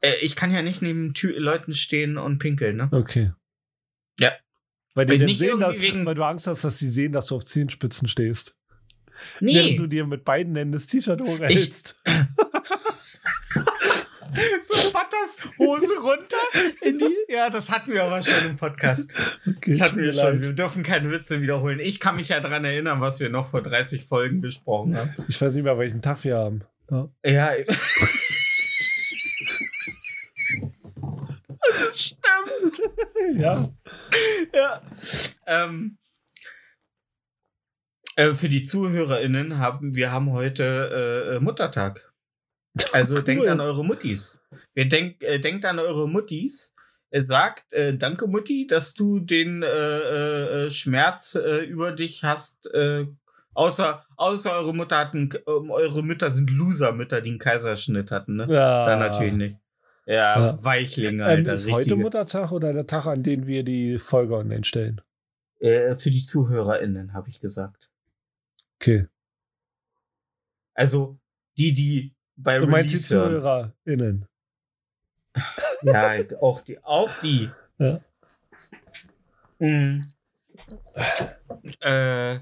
Äh, 0.01 0.13
ich 0.21 0.35
kann 0.35 0.51
ja 0.51 0.61
nicht 0.61 0.81
neben 0.81 1.13
Tür 1.13 1.39
Leuten 1.39 1.73
stehen 1.73 2.17
und 2.17 2.39
pinkeln, 2.39 2.77
ne? 2.77 2.89
Okay. 2.91 3.31
Ja. 4.19 4.31
Weil, 4.93 5.05
die 5.05 5.19
nicht 5.19 5.39
sehen, 5.39 5.59
dass, 5.59 5.73
wegen- 5.75 6.05
weil 6.05 6.15
du 6.15 6.23
Angst 6.23 6.47
hast, 6.47 6.63
dass 6.63 6.79
sie 6.79 6.89
sehen, 6.89 7.11
dass 7.11 7.27
du 7.27 7.35
auf 7.35 7.45
Zehenspitzen 7.45 8.07
stehst. 8.07 8.55
Nee. 9.39 9.55
Während 9.55 9.79
du 9.79 9.87
dir 9.87 10.05
mit 10.05 10.23
beiden 10.25 10.55
Händen 10.55 10.73
das 10.73 10.87
T-Shirt 10.87 11.21
hochhältst. 11.21 11.97
so 14.61 14.91
Butters 14.91 15.37
Hose 15.59 15.93
runter 16.01 16.37
in 16.81 16.99
die. 16.99 17.15
Ja, 17.27 17.49
das 17.49 17.69
hatten 17.69 17.91
wir 17.91 18.03
aber 18.03 18.21
schon 18.21 18.45
im 18.45 18.57
Podcast. 18.57 19.11
Okay, 19.47 19.71
Das 19.71 19.81
hatten 19.81 19.97
wir 19.97 20.11
schon. 20.13 20.37
leid. 20.37 20.45
Wir 20.45 20.53
dürfen 20.53 20.83
keine 20.83 21.11
Witze 21.11 21.41
wiederholen. 21.41 21.79
Ich 21.79 21.99
kann 21.99 22.15
mich 22.15 22.29
ja 22.29 22.39
daran 22.39 22.63
erinnern, 22.65 23.01
was 23.01 23.19
wir 23.19 23.29
noch 23.29 23.49
vor 23.49 23.61
30 23.61 24.05
Folgen 24.05 24.39
besprochen 24.41 24.95
haben. 24.97 25.13
Ich 25.27 25.41
weiß 25.41 25.53
nicht 25.53 25.63
mehr, 25.63 25.77
welchen 25.77 26.01
Tag 26.01 26.23
wir 26.23 26.37
haben. 26.37 26.61
Ja. 26.89 27.09
Ja. 27.25 27.51
das 31.79 32.01
stimmt. 32.01 32.81
ja. 33.37 33.69
Ja. 34.53 34.81
Ähm, 35.47 35.97
äh, 38.15 38.33
für 38.33 38.49
die 38.49 38.63
ZuhörerInnen 38.63 39.57
haben 39.57 39.95
wir 39.95 40.11
haben 40.11 40.31
heute 40.31 41.33
äh, 41.35 41.39
Muttertag. 41.39 42.11
Also 42.93 43.21
denkt 43.21 43.45
an 43.47 43.59
eure 43.59 43.83
Muttis. 43.83 44.39
Wir 44.73 44.87
denk, 44.87 45.21
äh, 45.23 45.39
denkt 45.39 45.65
an 45.65 45.79
eure 45.79 46.07
Muttis. 46.07 46.73
Er 47.09 47.21
sagt, 47.21 47.65
äh, 47.73 47.93
danke 47.97 48.25
Mutti, 48.27 48.65
dass 48.67 48.93
du 48.93 49.19
den 49.19 49.63
äh, 49.63 49.67
äh, 50.65 50.69
Schmerz 50.69 51.35
äh, 51.35 51.65
über 51.65 51.91
dich 51.91 52.23
hast. 52.23 52.73
Äh, 52.73 53.07
außer, 53.53 54.05
außer 54.15 54.53
eure 54.53 54.73
Mutter 54.73 54.97
hatten, 54.97 55.29
ähm, 55.45 55.71
eure 55.71 56.03
Mütter 56.03 56.31
sind 56.31 56.49
Loser-Mütter, 56.49 57.19
die 57.19 57.31
einen 57.31 57.39
Kaiserschnitt 57.39 58.11
hatten, 58.11 58.37
ne? 58.37 58.47
ja. 58.49 58.85
Dann 58.85 58.99
natürlich 58.99 59.33
nicht. 59.33 59.57
Ja, 60.05 60.51
Ja. 60.51 60.63
Weichlinge, 60.63 61.23
Ähm, 61.23 61.29
Alter. 61.29 61.53
ist 61.53 61.65
heute 61.65 61.79
richtige. 61.79 61.95
Muttertag 61.97 62.53
oder 62.53 62.71
der 62.71 62.87
Tag, 62.87 63.05
an 63.07 63.23
dem 63.23 63.45
wir 63.45 63.63
die 63.63 63.99
Folge 63.99 64.35
online 64.35 64.63
stellen? 64.63 65.01
Äh, 65.59 65.95
für 65.97 66.11
die 66.11 66.23
ZuhörerInnen, 66.23 67.13
habe 67.13 67.29
ich 67.29 67.41
gesagt. 67.41 67.80
Okay. 68.81 69.05
Also 70.73 71.19
die, 71.55 71.71
die 71.71 72.15
bei 72.35 72.57
Du 72.57 72.65
meinst 72.65 73.09
die 73.09 73.13
Release 73.13 73.15
hören. 73.15 73.73
ZuhörerInnen. 73.85 74.27
Ja, 75.83 76.39
auch 76.41 76.61
die. 76.61 76.83
Auch 76.83 77.13
die. 77.21 77.51
Ja. 77.77 78.01
Mhm. 79.59 80.01
Äh, 81.81 82.39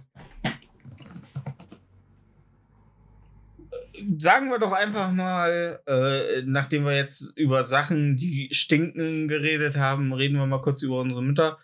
sagen 4.17 4.49
wir 4.49 4.59
doch 4.59 4.71
einfach 4.71 5.11
mal, 5.11 5.81
äh, 5.87 6.41
nachdem 6.45 6.85
wir 6.85 6.95
jetzt 6.95 7.37
über 7.37 7.65
Sachen, 7.65 8.15
die 8.15 8.47
stinken, 8.53 9.27
geredet 9.27 9.75
haben, 9.75 10.13
reden 10.13 10.37
wir 10.37 10.45
mal 10.45 10.61
kurz 10.61 10.83
über 10.83 11.01
unsere 11.01 11.21
Mütter. 11.21 11.57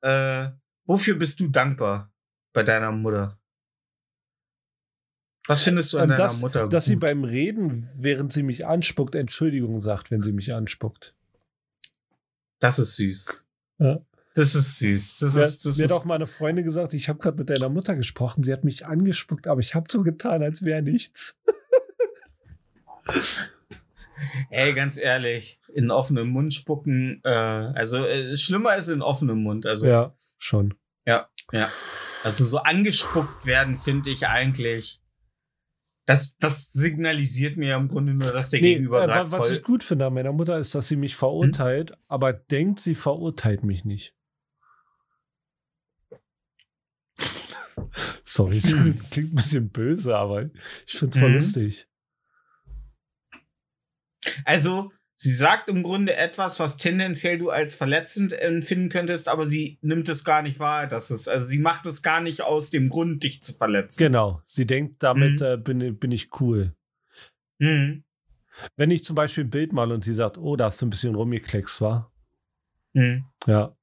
Äh, 0.00 0.50
wofür 0.84 1.16
bist 1.16 1.40
du 1.40 1.48
dankbar 1.48 2.12
bei 2.52 2.62
deiner 2.62 2.92
Mutter? 2.92 3.41
Was 5.48 5.64
findest 5.64 5.92
du 5.92 5.98
an 5.98 6.08
deiner 6.10 6.16
das, 6.22 6.40
Mutter 6.40 6.68
dass 6.68 6.84
sie 6.84 6.94
gut? 6.94 7.00
beim 7.00 7.24
Reden, 7.24 7.88
während 7.94 8.32
sie 8.32 8.42
mich 8.44 8.66
anspuckt, 8.66 9.14
Entschuldigung 9.14 9.80
sagt, 9.80 10.10
wenn 10.10 10.22
sie 10.22 10.32
mich 10.32 10.54
anspuckt. 10.54 11.14
Das 12.60 12.78
ist 12.78 12.94
süß. 12.96 13.44
Ja. 13.78 13.98
Das 14.34 14.54
ist 14.54 14.78
süß. 14.78 15.16
Das 15.18 15.34
Mir, 15.34 15.42
ist, 15.42 15.66
das 15.66 15.76
mir 15.76 15.84
ist 15.84 15.90
hat 15.90 15.98
auch 15.98 16.04
mal 16.04 16.14
eine 16.14 16.26
Freundin 16.28 16.64
gesagt, 16.64 16.94
ich 16.94 17.08
habe 17.08 17.18
gerade 17.18 17.36
mit 17.36 17.50
deiner 17.50 17.68
Mutter 17.68 17.96
gesprochen, 17.96 18.44
sie 18.44 18.52
hat 18.52 18.64
mich 18.64 18.86
angespuckt, 18.86 19.46
aber 19.48 19.60
ich 19.60 19.74
habe 19.74 19.88
so 19.90 20.02
getan, 20.02 20.42
als 20.42 20.62
wäre 20.64 20.80
nichts. 20.80 21.36
Ey, 24.50 24.72
ganz 24.74 24.96
ehrlich, 24.96 25.58
in 25.74 25.90
offenem 25.90 26.28
Mund 26.28 26.54
spucken, 26.54 27.20
äh, 27.24 27.28
also 27.28 28.06
äh, 28.06 28.36
schlimmer 28.36 28.76
ist 28.76 28.88
in 28.88 29.02
offenem 29.02 29.42
Mund. 29.42 29.66
Also, 29.66 29.86
Ja, 29.88 30.14
schon. 30.38 30.74
also 32.24 32.44
so 32.44 32.58
angespuckt 32.58 33.44
werden, 33.46 33.76
finde 33.76 34.10
ich 34.10 34.28
eigentlich. 34.28 35.00
Das, 36.12 36.36
das 36.36 36.72
signalisiert 36.72 37.56
mir 37.56 37.74
im 37.74 37.88
Grunde 37.88 38.12
nur, 38.12 38.32
dass 38.32 38.50
der 38.50 38.60
Nee, 38.60 38.74
Gegenüber 38.74 39.04
äh, 39.04 39.32
was 39.32 39.48
ich 39.50 39.62
gut 39.62 39.82
finde 39.82 40.04
an 40.06 40.12
meiner 40.12 40.32
Mutter 40.32 40.58
ist, 40.58 40.74
dass 40.74 40.88
sie 40.88 40.96
mich 40.96 41.16
verurteilt, 41.16 41.92
aber 42.06 42.34
denkt, 42.34 42.80
sie 42.80 42.94
verurteilt 42.94 43.64
mich 43.64 43.86
nicht. 43.86 44.14
Sorry, 48.24 48.58
es 48.58 48.72
klingt 49.10 49.32
ein 49.32 49.34
bisschen 49.36 49.70
böse, 49.70 50.14
aber 50.16 50.50
ich 50.86 50.98
finde 50.98 51.14
es 51.14 51.18
voll 51.20 51.28
Mhm. 51.30 51.34
lustig. 51.36 51.88
Also, 54.44 54.92
sie 55.22 55.34
sagt 55.34 55.68
im 55.68 55.82
Grunde 55.84 56.16
etwas, 56.16 56.58
was 56.58 56.76
tendenziell 56.76 57.38
du 57.38 57.50
als 57.50 57.74
verletzend 57.76 58.32
empfinden 58.32 58.88
könntest, 58.88 59.28
aber 59.28 59.46
sie 59.46 59.78
nimmt 59.80 60.08
es 60.08 60.24
gar 60.24 60.42
nicht 60.42 60.58
wahr, 60.58 60.88
dass 60.88 61.10
es, 61.10 61.28
also 61.28 61.46
sie 61.46 61.58
macht 61.58 61.86
es 61.86 62.02
gar 62.02 62.20
nicht 62.20 62.42
aus 62.42 62.70
dem 62.70 62.88
Grund, 62.88 63.22
dich 63.22 63.40
zu 63.42 63.52
verletzen. 63.54 64.02
Genau, 64.02 64.42
sie 64.46 64.66
denkt, 64.66 65.02
damit 65.02 65.40
Mhm. 65.40 65.46
äh, 65.46 65.56
bin, 65.56 65.98
bin 65.98 66.10
ich 66.10 66.28
cool. 66.40 66.74
Mhm. 67.58 68.02
Wenn 68.76 68.90
ich 68.90 69.04
zum 69.04 69.14
Beispiel 69.14 69.44
ein 69.44 69.50
Bild 69.50 69.72
mal 69.72 69.92
und 69.92 70.02
sie 70.02 70.12
sagt, 70.14 70.38
oh, 70.38 70.56
da 70.56 70.64
hast 70.66 70.82
du 70.82 70.86
ein 70.86 70.90
bisschen 70.90 71.14
rumgekleckst, 71.14 71.80
war. 71.80 72.12
Mhm. 72.92 73.24
Ja. 73.46 73.76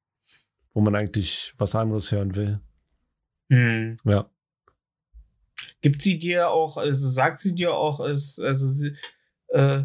Wo 0.73 0.81
man 0.81 0.95
eigentlich 0.95 1.53
was 1.57 1.73
anderes 1.73 2.11
hören 2.11 2.35
will. 2.35 2.59
Mhm. 3.47 3.97
Ja. 4.03 4.29
Gibt 5.81 6.01
sie 6.01 6.19
dir 6.19 6.49
auch, 6.49 6.75
also 6.77 7.09
sagt 7.09 7.39
sie 7.39 7.55
dir 7.55 7.73
auch, 7.73 7.99
es- 8.01 8.39
also 8.39 8.67
sie, 8.67 8.93
äh, 9.49 9.83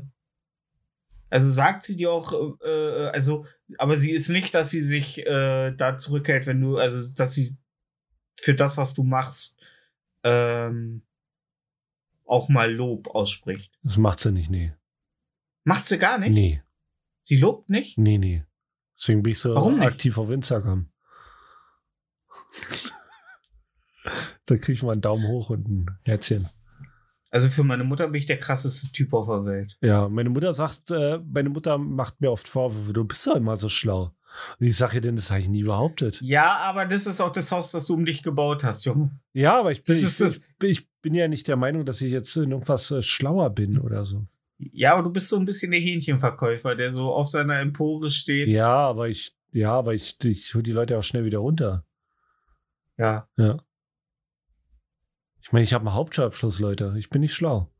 also 1.34 1.50
sagt 1.50 1.82
sie 1.82 1.96
dir 1.96 2.12
auch, 2.12 2.32
äh, 2.62 3.08
also, 3.08 3.44
aber 3.78 3.96
sie 3.96 4.12
ist 4.12 4.28
nicht, 4.28 4.54
dass 4.54 4.70
sie 4.70 4.82
sich 4.82 5.18
äh, 5.26 5.72
da 5.72 5.98
zurückhält, 5.98 6.46
wenn 6.46 6.60
du, 6.60 6.76
also, 6.76 7.12
dass 7.16 7.34
sie 7.34 7.56
für 8.40 8.54
das, 8.54 8.76
was 8.76 8.94
du 8.94 9.02
machst, 9.02 9.58
ähm, 10.22 11.02
auch 12.24 12.48
mal 12.48 12.72
Lob 12.72 13.08
ausspricht. 13.08 13.72
Das 13.82 13.96
macht 13.96 14.20
sie 14.20 14.30
nicht, 14.30 14.48
nee. 14.48 14.74
Macht 15.64 15.86
sie 15.86 15.98
gar 15.98 16.18
nicht? 16.18 16.30
Nee, 16.30 16.62
Sie 17.24 17.38
lobt 17.38 17.68
nicht? 17.68 17.98
nee, 17.98 18.18
nee. 18.18 18.44
Deswegen 18.96 19.24
bin 19.24 19.32
ich 19.32 19.40
so 19.40 19.56
aktiv 19.56 20.16
auf 20.18 20.30
Instagram. 20.30 20.88
da 24.46 24.56
kriege 24.56 24.74
ich 24.74 24.84
mal 24.84 24.92
einen 24.92 25.00
Daumen 25.00 25.26
hoch 25.26 25.50
und 25.50 25.68
ein 25.68 25.98
Herzchen. 26.04 26.48
Also 27.34 27.48
für 27.48 27.64
meine 27.64 27.82
Mutter 27.82 28.06
bin 28.06 28.18
ich 28.20 28.26
der 28.26 28.38
krasseste 28.38 28.92
Typ 28.92 29.12
auf 29.12 29.26
der 29.26 29.44
Welt. 29.44 29.76
Ja, 29.80 30.08
meine 30.08 30.30
Mutter 30.30 30.54
sagt, 30.54 30.90
äh, 30.92 31.18
meine 31.18 31.48
Mutter 31.48 31.78
macht 31.78 32.20
mir 32.20 32.30
oft 32.30 32.46
Vorwürfe, 32.46 32.92
du 32.92 33.02
bist 33.04 33.26
doch 33.26 33.34
immer 33.34 33.56
so 33.56 33.68
schlau. 33.68 34.14
Und 34.60 34.66
ich 34.66 34.76
sage 34.76 34.96
ihr 34.96 35.00
denn, 35.00 35.16
das 35.16 35.30
habe 35.30 35.40
ich 35.40 35.48
nie 35.48 35.64
behauptet. 35.64 36.20
Ja, 36.20 36.56
aber 36.58 36.86
das 36.86 37.06
ist 37.08 37.20
auch 37.20 37.32
das 37.32 37.50
Haus, 37.50 37.72
das 37.72 37.86
du 37.86 37.94
um 37.94 38.04
dich 38.04 38.22
gebaut 38.22 38.62
hast, 38.62 38.84
Junge. 38.84 39.10
Ja, 39.32 39.58
aber 39.58 39.72
ich 39.72 39.82
bin, 39.82 39.94
ich, 39.96 40.18
bin- 40.58 40.70
ich 40.70 40.88
bin 41.02 41.14
ja 41.14 41.26
nicht 41.26 41.48
der 41.48 41.56
Meinung, 41.56 41.84
dass 41.84 42.00
ich 42.00 42.12
jetzt 42.12 42.36
in 42.36 42.52
irgendwas 42.52 42.90
äh, 42.92 43.02
schlauer 43.02 43.50
bin 43.50 43.78
oder 43.80 44.04
so. 44.04 44.26
Ja, 44.58 44.94
aber 44.94 45.02
du 45.02 45.10
bist 45.10 45.28
so 45.28 45.36
ein 45.36 45.44
bisschen 45.44 45.72
der 45.72 45.80
Hähnchenverkäufer, 45.80 46.76
der 46.76 46.92
so 46.92 47.12
auf 47.12 47.28
seiner 47.28 47.58
Empore 47.58 48.10
steht. 48.10 48.48
Ja, 48.48 48.74
aber 48.76 49.08
ich, 49.08 49.34
ja, 49.52 49.72
aber 49.72 49.92
ich, 49.94 50.16
ich 50.24 50.54
hole 50.54 50.62
die 50.62 50.70
Leute 50.72 50.96
auch 50.96 51.02
schnell 51.02 51.24
wieder 51.24 51.38
runter. 51.38 51.84
Ja. 52.96 53.26
Ja. 53.36 53.58
Ich 55.44 55.52
meine, 55.52 55.62
ich 55.62 55.74
habe 55.74 55.86
einen 55.86 55.94
Hauptschulabschluss, 55.94 56.58
Leute. 56.58 56.94
Ich 56.96 57.10
bin 57.10 57.20
nicht 57.20 57.34
schlau. 57.34 57.70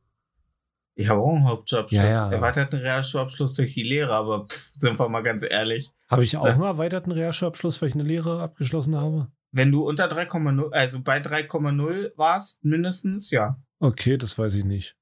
Ich 0.96 1.08
habe 1.08 1.22
auch 1.22 1.34
einen 1.34 1.48
Hauptschulabschluss. 1.48 1.98
Ja, 1.98 2.10
ja. 2.10 2.30
Erweiterten 2.30 2.76
Realschulabschluss 2.76 3.54
durch 3.54 3.72
die 3.72 3.82
Lehre, 3.82 4.12
aber 4.12 4.46
pff, 4.46 4.70
sind 4.78 4.98
wir 4.98 5.08
mal 5.08 5.22
ganz 5.22 5.42
ehrlich. 5.42 5.90
Habe 6.08 6.24
ich 6.24 6.36
auch 6.36 6.44
einen 6.44 6.62
erweiterten 6.62 7.10
Realschulabschluss, 7.10 7.80
weil 7.80 7.88
ich 7.88 7.94
eine 7.94 8.04
Lehre 8.04 8.42
abgeschlossen 8.42 8.94
habe? 8.96 9.28
Wenn 9.50 9.72
du 9.72 9.88
unter 9.88 10.06
3,0, 10.06 10.72
also 10.72 11.00
bei 11.00 11.18
3,0 11.22 12.12
warst, 12.16 12.64
mindestens, 12.64 13.30
ja. 13.30 13.56
Okay, 13.78 14.18
das 14.18 14.38
weiß 14.38 14.54
ich 14.56 14.64
nicht. 14.64 14.96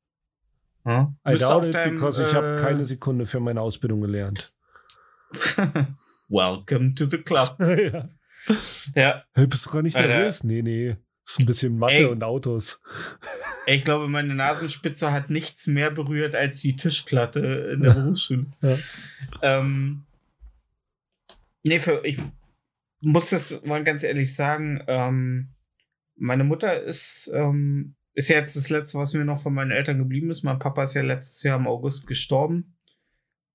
ja. 0.87 1.13
I 1.29 1.35
doubt 1.35 1.67
it, 1.67 1.75
deinem, 1.75 1.95
because 1.95 2.23
ich 2.23 2.33
habe 2.33 2.59
äh, 2.59 2.63
keine 2.63 2.85
Sekunde 2.85 3.27
für 3.27 3.41
meine 3.41 3.61
Ausbildung 3.61 4.03
gelernt. 4.03 4.53
Welcome 6.29 6.95
to 6.95 7.07
the 7.07 7.19
club. 7.19 7.57
ja. 7.59 8.09
Ja. 8.95 9.25
Hey, 9.35 9.47
bist 9.49 9.67
du 9.67 9.71
gar 9.71 9.83
nicht 9.83 9.97
Alter. 9.97 10.09
nervös? 10.09 10.45
Nee, 10.45 10.63
nee. 10.63 10.97
Ist 11.27 11.39
ein 11.39 11.47
bisschen 11.47 11.78
Mathe 11.78 11.94
Ey. 11.94 12.05
und 12.05 12.23
Autos. 12.23 12.81
Ich 13.65 13.85
glaube, 13.85 14.09
meine 14.09 14.35
Nasenspitze 14.35 15.12
hat 15.12 15.31
nichts 15.31 15.69
mehr 15.69 15.93
berührt 15.93 16.35
als 16.35 16.61
die 16.61 16.74
Tischplatte 16.74 17.70
in 17.73 17.82
der 17.82 17.90
Berufsschule. 17.94 18.47
Ja. 18.61 18.77
Ähm, 19.40 20.03
nee, 21.62 21.78
für, 21.78 22.05
ich 22.05 22.19
muss 23.01 23.31
das 23.31 23.62
mal 23.65 23.85
ganz 23.85 24.03
ehrlich 24.03 24.35
sagen. 24.35 24.82
Ähm, 24.89 25.51
meine 26.16 26.43
Mutter 26.43 26.82
ist, 26.82 27.31
ähm, 27.32 27.94
ist 28.15 28.31
ja 28.31 28.36
jetzt 28.36 28.57
das 28.57 28.69
Letzte, 28.69 28.99
was 28.99 29.15
mir 29.15 29.24
noch 29.24 29.40
von 29.40 29.55
meinen 29.55 29.70
Eltern 29.70 29.99
geblieben 29.99 30.31
ist. 30.31 30.43
Mein 30.43 30.59
Papa 30.59 30.82
ist 30.82 30.94
ja 30.94 31.03
letztes 31.03 31.43
Jahr 31.44 31.59
im 31.59 31.69
August 31.69 32.09
gestorben. 32.09 32.77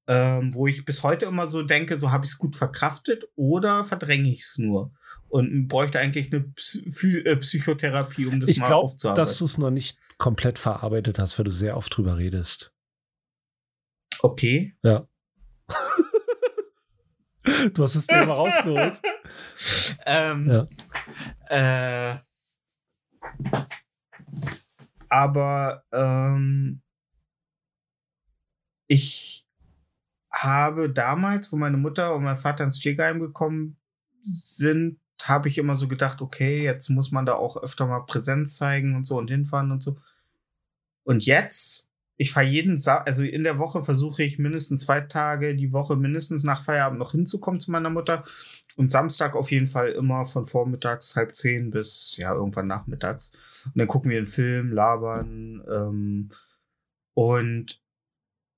Ähm, 0.08 0.54
wo 0.54 0.68
ich 0.68 0.86
bis 0.86 1.04
heute 1.04 1.26
immer 1.26 1.48
so 1.48 1.64
denke, 1.64 1.98
so 1.98 2.12
habe 2.14 2.24
ich 2.24 2.32
es 2.32 2.38
gut 2.38 2.56
verkraftet 2.56 3.28
oder 3.36 3.84
verdränge 3.84 4.32
ich 4.32 4.44
es 4.44 4.58
nur? 4.58 4.94
Und 5.38 5.68
bräuchte 5.68 6.00
eigentlich 6.00 6.34
eine 6.34 6.42
Psy 6.56 7.20
äh, 7.20 7.36
Psychotherapie, 7.38 8.26
um 8.26 8.40
das 8.40 8.50
Ich 8.50 8.58
mal 8.58 8.68
glaube, 8.68 8.86
aufzuarbeiten. 8.86 9.24
dass 9.24 9.38
du 9.38 9.46
es 9.46 9.60
noch 9.60 9.70
nicht 9.70 10.00
komplett 10.18 10.58
verarbeitet 10.58 11.20
hast, 11.20 11.38
weil 11.38 11.46
du 11.46 11.52
sehr 11.52 11.78
oft 11.78 11.96
drüber 11.96 12.18
redest. 12.18 12.74
Okay. 14.22 14.76
Du 17.74 17.82
hast 17.82 17.96
es 17.96 18.06
dir 18.08 18.26
mal 18.26 18.34
rausgeholt. 18.34 19.02
Ähm, 20.06 20.68
äh, 21.50 22.16
aber 25.10 25.84
ähm, 25.92 26.82
ich 28.88 29.48
habe 30.32 30.92
damals, 30.92 31.52
wo 31.52 31.56
meine 31.56 31.78
Mutter 31.78 32.16
und 32.16 32.24
mein 32.24 32.38
Vater 32.38 32.64
ins 32.64 32.82
Pflegeheim 32.82 33.20
gekommen 33.20 33.78
sind, 34.24 35.00
habe 35.24 35.50
ich 35.50 35.58
immer 35.58 35.76
so 35.76 35.88
gedacht, 35.88 36.22
okay, 36.22 36.64
jetzt 36.64 36.90
muss 36.90 37.12
man 37.12 37.26
da 37.26 37.36
auch 37.36 37.62
öfter 37.62 37.86
mal 37.86 38.02
Präsenz 38.02 38.58
zeigen 38.58 38.96
und 38.96 39.06
so 39.06 39.18
und 39.18 39.30
hinfahren 39.30 39.72
und 39.72 39.82
so. 39.82 39.98
Und 41.04 41.26
jetzt, 41.26 41.90
ich 42.18 42.32
fahre 42.32 42.46
jeden, 42.46 42.80
Sa 42.80 42.98
also 42.98 43.24
in 43.24 43.44
der 43.44 43.60
Woche 43.60 43.84
versuche 43.84 44.24
ich 44.24 44.40
mindestens 44.40 44.82
zwei 44.82 45.02
Tage 45.02 45.56
die 45.56 45.72
Woche 45.72 45.96
mindestens 45.96 46.44
nach 46.44 46.66
Feierabend 46.66 47.00
noch 47.00 47.12
hinzukommen 47.12 47.62
zu 47.62 47.72
meiner 47.72 47.90
Mutter. 47.90 48.24
Und 48.76 48.92
Samstag 48.92 49.36
auf 49.36 49.52
jeden 49.52 49.68
Fall 49.68 49.92
immer 49.92 50.26
von 50.26 50.46
vormittags 50.46 51.16
halb 51.16 51.36
zehn 51.36 51.72
bis 51.72 52.16
ja 52.18 52.34
irgendwann 52.34 52.68
nachmittags. 52.68 53.32
Und 53.66 53.78
dann 53.78 53.88
gucken 53.88 54.12
wir 54.12 54.18
einen 54.18 54.28
Film, 54.28 54.72
labern. 54.72 55.64
Ähm, 55.72 56.30
und 57.14 57.82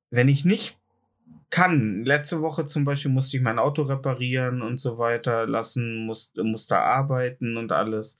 wenn 0.09 0.27
ich 0.27 0.43
nicht 0.43 0.78
kann, 1.49 2.03
letzte 2.03 2.41
Woche 2.41 2.65
zum 2.67 2.85
Beispiel 2.85 3.11
musste 3.11 3.37
ich 3.37 3.43
mein 3.43 3.59
Auto 3.59 3.83
reparieren 3.83 4.61
und 4.61 4.79
so 4.79 4.97
weiter 4.97 5.47
lassen, 5.47 6.05
musste, 6.05 6.43
musste 6.43 6.77
arbeiten 6.77 7.57
und 7.57 7.71
alles. 7.71 8.19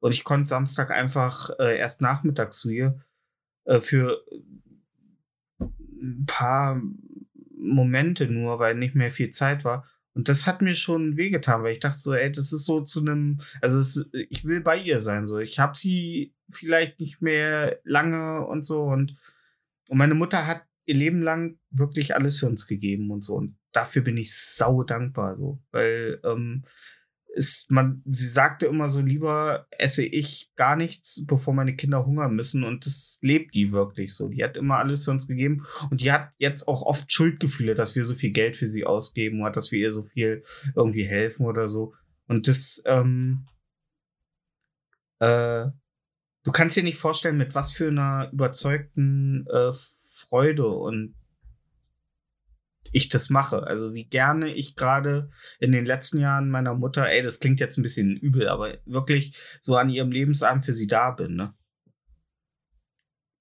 Und 0.00 0.12
ich 0.12 0.24
konnte 0.24 0.48
Samstag 0.48 0.90
einfach 0.90 1.50
äh, 1.58 1.78
erst 1.78 2.00
nachmittags 2.00 2.58
zu 2.58 2.70
ihr 2.70 3.00
äh, 3.64 3.80
für 3.80 4.24
ein 5.60 6.24
paar 6.26 6.80
Momente 7.56 8.26
nur, 8.26 8.58
weil 8.58 8.74
nicht 8.74 8.94
mehr 8.94 9.12
viel 9.12 9.30
Zeit 9.30 9.64
war. 9.64 9.86
Und 10.14 10.28
das 10.28 10.46
hat 10.46 10.60
mir 10.60 10.74
schon 10.74 11.16
wehgetan, 11.16 11.62
weil 11.62 11.74
ich 11.74 11.80
dachte 11.80 11.98
so, 11.98 12.12
ey, 12.12 12.30
das 12.30 12.52
ist 12.52 12.66
so 12.66 12.82
zu 12.82 13.00
einem, 13.00 13.40
also 13.60 13.80
es, 13.80 14.10
ich 14.12 14.44
will 14.44 14.60
bei 14.60 14.76
ihr 14.76 15.00
sein, 15.00 15.26
so. 15.26 15.38
Ich 15.38 15.58
habe 15.58 15.76
sie 15.76 16.34
vielleicht 16.50 17.00
nicht 17.00 17.22
mehr 17.22 17.80
lange 17.84 18.44
und 18.46 18.66
so 18.66 18.82
und, 18.82 19.16
und 19.88 19.98
meine 19.98 20.14
Mutter 20.14 20.46
hat 20.46 20.64
ihr 20.84 20.94
Leben 20.94 21.22
lang 21.22 21.58
wirklich 21.70 22.14
alles 22.14 22.38
für 22.38 22.46
uns 22.46 22.66
gegeben 22.66 23.10
und 23.10 23.22
so. 23.22 23.34
Und 23.34 23.56
dafür 23.72 24.02
bin 24.02 24.16
ich 24.16 24.34
sau 24.34 24.82
dankbar, 24.82 25.36
so. 25.36 25.62
Weil, 25.70 26.20
ähm, 26.24 26.64
ist 27.34 27.70
man, 27.70 28.02
sie 28.04 28.28
sagte 28.28 28.66
immer 28.66 28.90
so, 28.90 29.00
lieber 29.00 29.66
esse 29.70 30.04
ich 30.04 30.50
gar 30.54 30.76
nichts, 30.76 31.24
bevor 31.26 31.54
meine 31.54 31.74
Kinder 31.74 32.04
hungern 32.04 32.34
müssen. 32.34 32.62
Und 32.62 32.84
das 32.86 33.18
lebt 33.22 33.54
die 33.54 33.72
wirklich 33.72 34.14
so. 34.14 34.28
Die 34.28 34.44
hat 34.44 34.56
immer 34.56 34.78
alles 34.78 35.04
für 35.04 35.12
uns 35.12 35.26
gegeben. 35.26 35.64
Und 35.90 36.00
die 36.02 36.12
hat 36.12 36.32
jetzt 36.38 36.68
auch 36.68 36.82
oft 36.82 37.10
Schuldgefühle, 37.12 37.74
dass 37.74 37.96
wir 37.96 38.04
so 38.04 38.14
viel 38.14 38.32
Geld 38.32 38.56
für 38.56 38.66
sie 38.66 38.84
ausgeben 38.84 39.40
oder 39.40 39.52
dass 39.52 39.72
wir 39.72 39.80
ihr 39.80 39.92
so 39.92 40.02
viel 40.02 40.44
irgendwie 40.76 41.04
helfen 41.04 41.46
oder 41.46 41.68
so. 41.68 41.94
Und 42.28 42.48
das, 42.48 42.82
ähm, 42.86 43.46
äh, 45.20 45.66
du 46.44 46.52
kannst 46.52 46.76
dir 46.76 46.82
nicht 46.82 46.98
vorstellen, 46.98 47.38
mit 47.38 47.54
was 47.54 47.72
für 47.72 47.88
einer 47.88 48.30
überzeugten 48.32 49.46
äh, 49.46 49.72
Freude 50.32 50.66
und 50.66 51.14
ich 52.90 53.10
das 53.10 53.28
mache. 53.28 53.66
Also 53.66 53.92
wie 53.92 54.04
gerne 54.04 54.52
ich 54.54 54.76
gerade 54.76 55.30
in 55.60 55.72
den 55.72 55.84
letzten 55.84 56.18
Jahren 56.20 56.48
meiner 56.48 56.74
Mutter, 56.74 57.06
ey, 57.10 57.22
das 57.22 57.38
klingt 57.38 57.60
jetzt 57.60 57.76
ein 57.76 57.82
bisschen 57.82 58.16
übel, 58.16 58.48
aber 58.48 58.78
wirklich 58.86 59.36
so 59.60 59.76
an 59.76 59.90
ihrem 59.90 60.10
Lebensabend 60.10 60.64
für 60.64 60.72
sie 60.72 60.86
da 60.86 61.10
bin, 61.10 61.34
ne? 61.34 61.54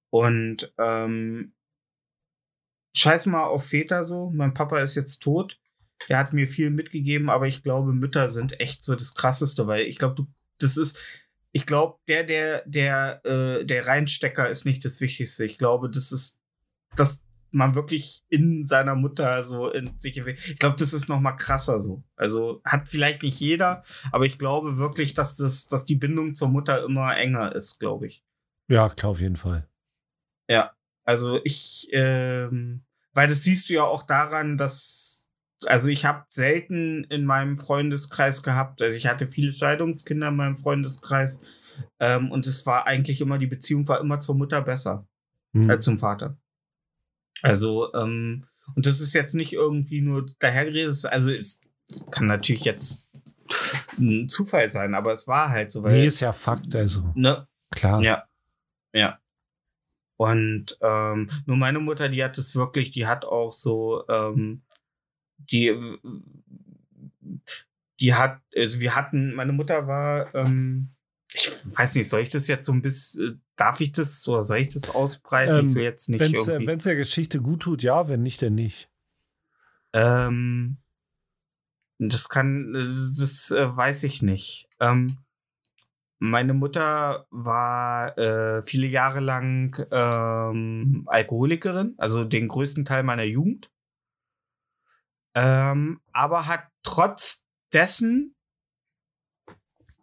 Und 0.10 0.74
ähm, 0.78 1.54
scheiß 2.94 3.26
mal 3.28 3.46
auf 3.46 3.68
Väter 3.68 4.04
so. 4.04 4.30
Mein 4.32 4.54
Papa 4.54 4.80
ist 4.82 4.96
jetzt 4.96 5.20
tot. 5.20 5.58
Er 6.10 6.18
hat 6.18 6.34
mir 6.34 6.48
viel 6.48 6.72
mitgegeben, 6.72 7.30
aber 7.30 7.48
ich 7.48 7.64
glaube, 7.64 7.94
Mütter 7.94 8.28
sind 8.28 8.60
echt 8.60 8.84
so 8.84 8.96
das 8.96 9.14
Krasseste, 9.14 9.66
weil 9.68 9.86
ich 9.86 9.98
glaube, 9.98 10.16
du, 10.16 10.28
das 10.60 10.76
ist, 10.76 11.00
ich 11.54 11.66
glaube, 11.66 12.00
der, 12.10 12.26
der, 12.26 12.64
der, 12.66 13.22
äh, 13.26 13.66
der 13.66 13.88
Reinstecker 13.88 14.50
ist 14.50 14.66
nicht 14.66 14.84
das 14.84 15.00
Wichtigste. 15.00 15.46
Ich 15.46 15.58
glaube, 15.58 15.90
das 15.90 16.12
ist, 16.12 16.41
dass 16.96 17.24
man 17.52 17.76
wirklich 17.76 18.24
in 18.30 18.66
seiner 18.66 18.96
Mutter 18.96 19.44
so 19.44 19.70
in 19.70 20.00
sich, 20.00 20.18
ich 20.18 20.60
glaube, 20.60 20.78
das 20.78 20.94
ist 20.94 21.10
noch 21.10 21.20
mal 21.20 21.34
krasser 21.34 21.80
so. 21.80 22.04
Also 22.16 22.62
hat 22.64 22.88
vielleicht 22.88 23.24
nicht 23.24 23.40
jeder, 23.40 23.84
aber 24.12 24.26
ich 24.26 24.40
glaube 24.40 24.78
wirklich, 24.78 25.14
dass 25.14 25.36
das, 25.36 25.68
dass 25.68 25.84
die 25.84 25.96
Bindung 25.96 26.34
zur 26.34 26.48
Mutter 26.48 26.84
immer 26.84 27.18
enger 27.18 27.54
ist, 27.54 27.80
glaube 27.80 28.08
ich. 28.08 28.24
Ja, 28.70 28.88
klar, 28.88 29.12
auf 29.12 29.20
jeden 29.20 29.36
Fall. 29.36 29.68
Ja, 30.50 30.72
also 31.04 31.42
ich, 31.44 31.90
ähm, 31.92 32.86
weil 33.14 33.28
das 33.28 33.44
siehst 33.44 33.70
du 33.70 33.74
ja 33.74 33.84
auch 33.84 34.04
daran, 34.04 34.58
dass, 34.58 35.30
also 35.66 35.90
ich 35.90 36.06
habe 36.06 36.24
selten 36.30 37.04
in 37.06 37.26
meinem 37.26 37.58
Freundeskreis 37.58 38.44
gehabt, 38.44 38.82
also 38.82 38.98
ich 38.98 39.08
hatte 39.08 39.28
viele 39.28 39.52
Scheidungskinder 39.52 40.30
in 40.30 40.38
meinem 40.38 40.58
Freundeskreis 40.58 41.42
ähm, 42.00 42.32
und 42.32 42.48
es 42.48 42.66
war 42.66 42.88
eigentlich 42.88 43.20
immer, 43.20 43.38
die 43.38 43.48
Beziehung 43.48 43.88
war 43.90 44.00
immer 44.00 44.22
zur 44.22 44.36
Mutter 44.36 44.62
besser 44.62 45.06
Hm. 45.54 45.70
als 45.70 45.86
zum 45.86 45.98
Vater. 45.98 46.38
Also, 47.42 47.94
ähm, 47.94 48.46
und 48.76 48.86
das 48.86 49.02
ist 49.02 49.14
jetzt 49.14 49.36
nicht 49.36 49.54
irgendwie 49.54 50.02
nur 50.02 50.28
dahergeredet, 50.40 51.06
also 51.06 51.32
es 51.32 51.62
kann 52.12 52.28
natürlich 52.28 52.64
jetzt 52.64 53.10
ein 53.98 54.30
Zufall 54.30 54.70
sein, 54.70 54.94
aber 54.94 55.12
es 55.14 55.28
war 55.28 55.50
halt 55.50 55.72
so, 55.72 55.84
weil, 55.84 56.00
nee, 56.00 56.08
ist 56.08 56.20
ja 56.22 56.34
Fakt, 56.34 56.74
also. 56.76 57.12
ne, 57.16 57.48
Klar. 57.72 58.02
ja. 58.02 58.24
Ja. 58.94 59.20
Und 60.18 60.78
ähm, 60.82 61.30
nur 61.46 61.58
meine 61.58 61.80
Mutter, 61.80 62.08
die 62.08 62.24
hat 62.24 62.38
es 62.38 62.56
wirklich, 62.56 62.92
die 62.92 63.08
hat 63.08 63.26
auch 63.26 63.54
so, 63.54 64.08
ähm, 64.08 64.62
die, 65.38 65.76
die 68.00 68.14
hat, 68.14 68.40
also 68.56 68.80
wir 68.80 68.96
hatten, 68.96 69.34
meine 69.34 69.52
Mutter 69.52 69.88
war, 69.88 70.34
ähm, 70.36 70.90
ich 71.34 71.50
weiß 71.76 71.96
nicht, 71.96 72.10
soll 72.10 72.22
ich 72.22 72.30
das 72.30 72.48
jetzt 72.48 72.66
so 72.66 72.72
ein 72.72 72.82
bisschen, 72.82 73.42
darf 73.62 73.80
ich 73.80 73.92
das 73.92 74.28
oder 74.28 74.42
soll 74.42 74.58
ich 74.58 74.74
das 74.74 74.90
ausbreiten? 74.90 75.56
Ähm, 75.56 75.68
ich 75.70 75.76
will 75.76 75.84
jetzt 75.84 76.10
nicht 76.10 76.20
Wenn 76.20 76.34
es 76.34 76.48
irgendwie. 76.48 76.78
der 76.78 76.96
Geschichte 76.96 77.40
gut 77.40 77.62
tut, 77.62 77.84
ja, 77.84 78.08
wenn 78.08 78.24
nicht, 78.24 78.42
dann 78.42 78.56
nicht. 78.56 78.90
Ähm, 79.94 80.78
das 82.00 82.28
kann, 82.30 82.74
das 82.74 83.52
äh, 83.52 83.76
weiß 83.76 84.04
ich 84.06 84.24
nicht. 84.24 84.68
Ähm, 84.80 85.20
meine 86.18 86.56
Mutter 86.56 87.28
war 87.30 88.18
äh, 88.18 88.64
viele 88.64 88.88
Jahre 88.88 89.20
lang 89.20 89.86
ähm, 89.92 91.04
Alkoholikerin, 91.06 91.94
also 91.98 92.24
den 92.24 92.48
größten 92.48 92.84
Teil 92.84 93.04
meiner 93.04 93.24
Jugend. 93.24 93.72
Ähm, 95.36 96.02
aber 96.12 96.48
hat 96.48 96.68
trotz 96.82 97.46
dessen 97.74 98.36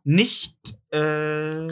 nicht 0.04 0.56
äh, 0.90 1.68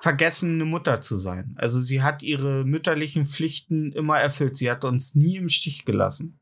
vergessen, 0.00 0.54
eine 0.54 0.64
Mutter 0.64 1.00
zu 1.00 1.16
sein. 1.16 1.54
Also 1.58 1.80
sie 1.80 2.02
hat 2.02 2.22
ihre 2.22 2.64
mütterlichen 2.64 3.26
Pflichten 3.26 3.92
immer 3.92 4.18
erfüllt. 4.18 4.56
Sie 4.56 4.70
hat 4.70 4.84
uns 4.84 5.14
nie 5.14 5.36
im 5.36 5.48
Stich 5.48 5.84
gelassen. 5.84 6.38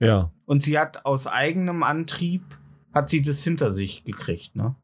Ja. 0.00 0.32
Und 0.46 0.62
sie 0.62 0.78
hat 0.78 1.04
aus 1.04 1.26
eigenem 1.26 1.82
Antrieb, 1.82 2.42
hat 2.92 3.08
sie 3.08 3.22
das 3.22 3.44
hinter 3.44 3.70
sich 3.72 4.04
gekriegt, 4.04 4.56
ne? 4.56 4.74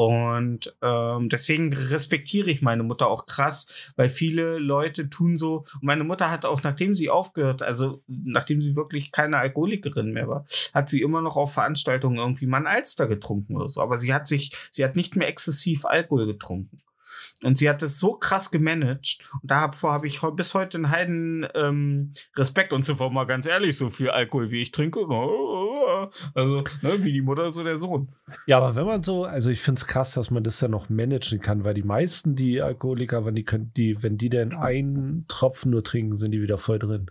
Und 0.00 0.74
ähm, 0.80 1.28
deswegen 1.28 1.74
respektiere 1.74 2.50
ich 2.50 2.62
meine 2.62 2.82
Mutter 2.82 3.06
auch 3.08 3.26
krass, 3.26 3.92
weil 3.96 4.08
viele 4.08 4.58
Leute 4.58 5.10
tun 5.10 5.36
so. 5.36 5.66
Und 5.74 5.82
meine 5.82 6.04
Mutter 6.04 6.30
hat 6.30 6.46
auch, 6.46 6.62
nachdem 6.62 6.96
sie 6.96 7.10
aufgehört, 7.10 7.62
also 7.62 8.02
nachdem 8.06 8.62
sie 8.62 8.76
wirklich 8.76 9.12
keine 9.12 9.36
Alkoholikerin 9.36 10.10
mehr 10.10 10.26
war, 10.26 10.46
hat 10.72 10.88
sie 10.88 11.02
immer 11.02 11.20
noch 11.20 11.36
auf 11.36 11.52
Veranstaltungen 11.52 12.16
irgendwie 12.16 12.46
mal 12.46 12.60
ein 12.60 12.66
Alster 12.66 13.08
getrunken 13.08 13.56
oder 13.56 13.68
so. 13.68 13.82
Aber 13.82 13.98
sie 13.98 14.14
hat 14.14 14.26
sich, 14.26 14.52
sie 14.70 14.84
hat 14.84 14.96
nicht 14.96 15.16
mehr 15.16 15.28
exzessiv 15.28 15.84
Alkohol 15.84 16.24
getrunken. 16.24 16.80
Und 17.42 17.56
sie 17.56 17.68
hat 17.68 17.82
es 17.82 17.98
so 17.98 18.14
krass 18.14 18.50
gemanagt. 18.50 19.18
Und 19.40 19.50
davor 19.50 19.92
habe 19.92 20.06
ich 20.06 20.20
bis 20.36 20.54
heute 20.54 20.76
einen 20.76 20.90
heiden 20.90 21.48
ähm, 21.54 22.12
Respekt. 22.36 22.72
Und 22.72 22.84
zuvor 22.84 23.10
mal 23.10 23.24
ganz 23.24 23.46
ehrlich, 23.46 23.78
so 23.78 23.88
viel 23.88 24.10
Alkohol, 24.10 24.50
wie 24.50 24.62
ich 24.62 24.72
trinke. 24.72 25.00
Also, 26.34 26.64
ne, 26.82 27.04
wie 27.04 27.12
die 27.12 27.22
Mutter, 27.22 27.50
so 27.50 27.64
der 27.64 27.76
Sohn. 27.76 28.14
Ja, 28.46 28.58
aber 28.58 28.76
wenn 28.76 28.86
man 28.86 29.02
so, 29.02 29.24
also 29.24 29.50
ich 29.50 29.60
finde 29.60 29.80
es 29.80 29.86
krass, 29.86 30.12
dass 30.12 30.30
man 30.30 30.44
das 30.44 30.58
dann 30.58 30.70
noch 30.70 30.88
managen 30.88 31.40
kann, 31.40 31.64
weil 31.64 31.74
die 31.74 31.82
meisten, 31.82 32.36
die 32.36 32.60
Alkoholiker, 32.60 33.24
wenn 33.24 33.34
die 33.34 33.44
können, 33.44 33.72
die, 33.74 34.02
wenn 34.02 34.18
die 34.18 34.28
denn 34.28 34.54
einen 34.54 35.24
Tropfen 35.28 35.70
nur 35.70 35.82
trinken, 35.82 36.16
sind 36.16 36.32
die 36.32 36.42
wieder 36.42 36.58
voll 36.58 36.78
drin. 36.78 37.10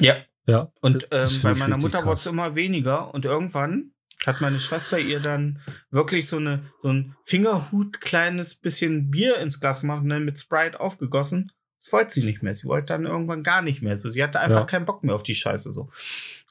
Ja. 0.00 0.16
Ja. 0.46 0.72
Und 0.82 1.08
ähm, 1.10 1.26
bei 1.42 1.54
meiner 1.54 1.78
Mutter 1.78 2.04
wurde 2.04 2.14
es 2.14 2.26
immer 2.26 2.54
weniger. 2.54 3.14
Und 3.14 3.24
irgendwann 3.24 3.93
hat 4.26 4.40
meine 4.40 4.58
Schwester 4.58 4.98
ihr 4.98 5.20
dann 5.20 5.60
wirklich 5.90 6.28
so, 6.28 6.36
eine, 6.38 6.62
so 6.80 6.88
ein 6.92 7.14
Fingerhut 7.24 8.00
kleines 8.00 8.54
bisschen 8.54 9.10
Bier 9.10 9.38
ins 9.38 9.60
Glas 9.60 9.80
gemacht 9.82 10.02
und 10.02 10.08
dann 10.08 10.24
mit 10.24 10.38
Sprite 10.38 10.80
aufgegossen. 10.80 11.52
Das 11.78 11.92
wollte 11.92 12.14
sie 12.14 12.24
nicht 12.24 12.42
mehr. 12.42 12.54
Sie 12.54 12.64
wollte 12.66 12.86
dann 12.86 13.04
irgendwann 13.04 13.42
gar 13.42 13.60
nicht 13.62 13.82
mehr. 13.82 13.96
So, 13.96 14.08
sie 14.10 14.22
hatte 14.22 14.40
einfach 14.40 14.60
Ja. 14.60 14.66
keinen 14.66 14.86
Bock 14.86 15.04
mehr 15.04 15.14
auf 15.14 15.22
die 15.22 15.34
Scheiße 15.34 15.72
so. 15.72 15.90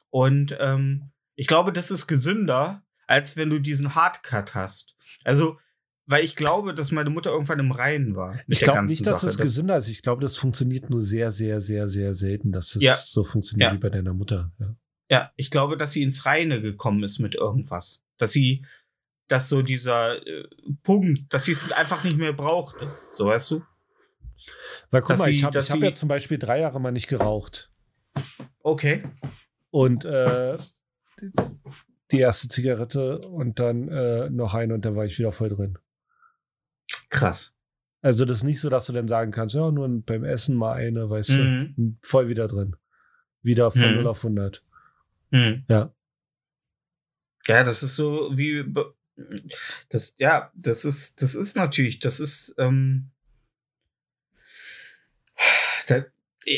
Und 0.09 0.55
ähm, 0.59 1.09
ich 1.35 1.47
glaube, 1.47 1.73
das 1.73 1.89
ist 1.89 2.05
gesünder, 2.07 2.83
als 3.07 3.35
wenn 3.37 3.49
du 3.49 3.59
diesen 3.59 3.95
Hardcut 3.95 4.53
hast. 4.53 4.95
Also, 5.23 5.57
weil 6.05 6.23
ich 6.23 6.35
glaube, 6.35 6.75
dass 6.75 6.91
meine 6.91 7.09
Mutter 7.09 7.31
irgendwann 7.31 7.59
im 7.59 7.71
Reinen 7.71 8.15
war. 8.15 8.39
Ich 8.47 8.61
glaube 8.61 8.83
nicht, 8.83 9.07
dass 9.07 9.21
Sache. 9.21 9.31
es 9.31 9.37
gesünder 9.37 9.77
ist. 9.77 9.87
Ich 9.87 10.01
glaube, 10.03 10.21
das 10.21 10.37
funktioniert 10.37 10.89
nur 10.89 11.01
sehr, 11.01 11.31
sehr, 11.31 11.61
sehr, 11.61 11.87
sehr 11.87 12.13
selten, 12.13 12.51
dass 12.51 12.75
es 12.75 12.83
Ja. 12.83 12.95
so 12.95 13.23
funktioniert 13.23 13.71
Ja. 13.71 13.75
wie 13.75 13.79
bei 13.81 13.89
deiner 13.89 14.13
Mutter. 14.13 14.51
Ja. 14.59 14.75
Ja, 15.13 15.31
ich 15.35 15.51
glaube, 15.51 15.77
dass 15.77 15.91
sie 15.91 16.01
ins 16.01 16.25
Reine 16.25 16.59
gekommen 16.59 17.03
ist 17.03 17.19
mit 17.19 17.35
irgendwas. 17.35 18.01
Dass 18.17 18.31
sie, 18.31 18.65
dass 19.27 19.47
so 19.47 19.61
dieser 19.61 20.25
äh, 20.25 20.47
Punkt, 20.81 21.31
dass 21.31 21.45
sie 21.45 21.51
es 21.51 21.71
einfach 21.71 22.03
nicht 22.03 22.17
mehr 22.17 22.33
brauchte. 22.33 22.91
So 23.11 23.27
weißt 23.27 23.51
du? 23.51 23.61
Weil 24.89 25.01
guck 25.01 25.09
Dass 25.09 25.19
mal, 25.19 25.29
ich 25.29 25.39
sie- 25.39 25.45
habe 25.45 25.59
ich 25.59 25.69
hab 25.69 25.77
sie- 25.79 25.85
ja 25.85 25.93
zum 25.93 26.09
Beispiel 26.09 26.39
drei 26.39 26.59
Jahre 26.61 26.81
mal 26.81 26.91
nicht 26.91 27.07
geraucht. 27.07 27.69
Okay. 28.63 29.03
Und 29.69 30.03
äh, 30.03 30.57
die 32.11 32.19
erste 32.19 32.47
Zigarette 32.47 33.19
und 33.19 33.59
dann 33.59 33.87
äh, 33.89 34.29
noch 34.31 34.55
eine 34.55 34.73
und 34.73 34.83
dann 34.85 34.95
war 34.95 35.05
ich 35.05 35.19
wieder 35.19 35.31
voll 35.31 35.49
drin. 35.49 35.77
Krass. 37.09 37.53
Also 38.01 38.25
das 38.25 38.37
ist 38.37 38.43
nicht 38.43 38.59
so, 38.59 38.69
dass 38.69 38.87
du 38.87 38.93
dann 38.93 39.07
sagen 39.07 39.31
kannst, 39.31 39.53
ja, 39.55 39.69
nur 39.71 39.87
beim 40.01 40.23
Essen 40.25 40.55
mal 40.55 40.73
eine, 40.73 41.09
weißt 41.09 41.37
Mhm. 41.37 41.73
du, 41.77 41.95
voll 42.01 42.27
wieder 42.27 42.47
drin. 42.47 42.75
Wieder 43.43 43.71
von 43.71 43.81
Mhm. 43.91 43.95
0 43.97 44.07
auf 44.07 44.23
100. 44.23 44.63
Mhm. 45.33 45.65
Ja. 45.67 45.91
Ja, 47.47 47.63
das 47.63 47.83
ist 47.83 47.95
so 47.95 48.37
wie 48.37 48.63
das, 49.89 50.15
ja, 50.17 50.51
das 50.55 50.85
ist, 50.85 51.21
das 51.21 51.35
ist 51.35 51.55
natürlich, 51.55 51.99
das 51.99 52.19
ist, 52.19 52.55
ähm, 52.57 53.11
da, 55.87 56.05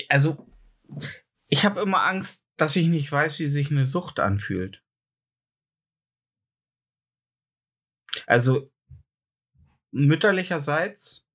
also, 0.09 0.45
ich 1.47 1.65
habe 1.65 1.81
immer 1.81 2.03
Angst, 2.03 2.45
dass 2.57 2.75
ich 2.75 2.87
nicht 2.87 3.11
weiß, 3.11 3.39
wie 3.39 3.47
sich 3.47 3.71
eine 3.71 3.85
Sucht 3.85 4.19
anfühlt. 4.19 4.81
Also, 8.27 8.71
mütterlicherseits, 9.91 11.25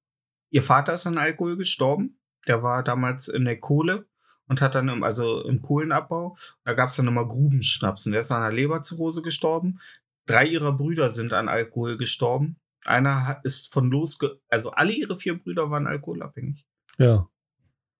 ihr 0.51 0.63
Vater 0.63 0.95
ist 0.95 1.07
an 1.07 1.19
Alkohol 1.19 1.57
gestorben. 1.57 2.21
Der 2.47 2.63
war 2.63 2.83
damals 2.83 3.29
in 3.29 3.45
der 3.45 3.61
Kohle 3.61 4.10
und 4.51 4.61
hat 4.61 4.75
dann 4.75 4.89
im, 4.89 5.05
also 5.05 5.43
im 5.45 5.63
Kohlenabbau. 5.63 6.37
Da 6.65 6.75
gab 6.75 6.89
es 6.89 6.97
dann 6.97 7.07
immer 7.07 7.25
Grubenschnaps 7.25 8.05
und 8.05 8.13
der 8.13 8.23
ist 8.23 8.33
an 8.33 8.43
einer 8.43 8.53
Leberzirrhose 8.53 9.23
gestorben. 9.23 9.81
Drei 10.27 10.45
ihrer 10.45 10.73
Brüder 10.73 11.11
sind 11.11 11.33
an 11.33 11.49
Alkohol 11.49 11.97
gestorben. 11.97 12.57
Einer 12.85 13.41
ist 13.45 13.73
von 13.73 13.93
losge... 13.93 14.41
Also 14.49 14.73
alle 14.73 14.93
ihre 14.93 15.17
vier 15.17 15.39
Brüder 15.39 15.71
waren 15.71 15.87
alkoholabhängig. 15.87 16.67
Ja. 16.99 17.29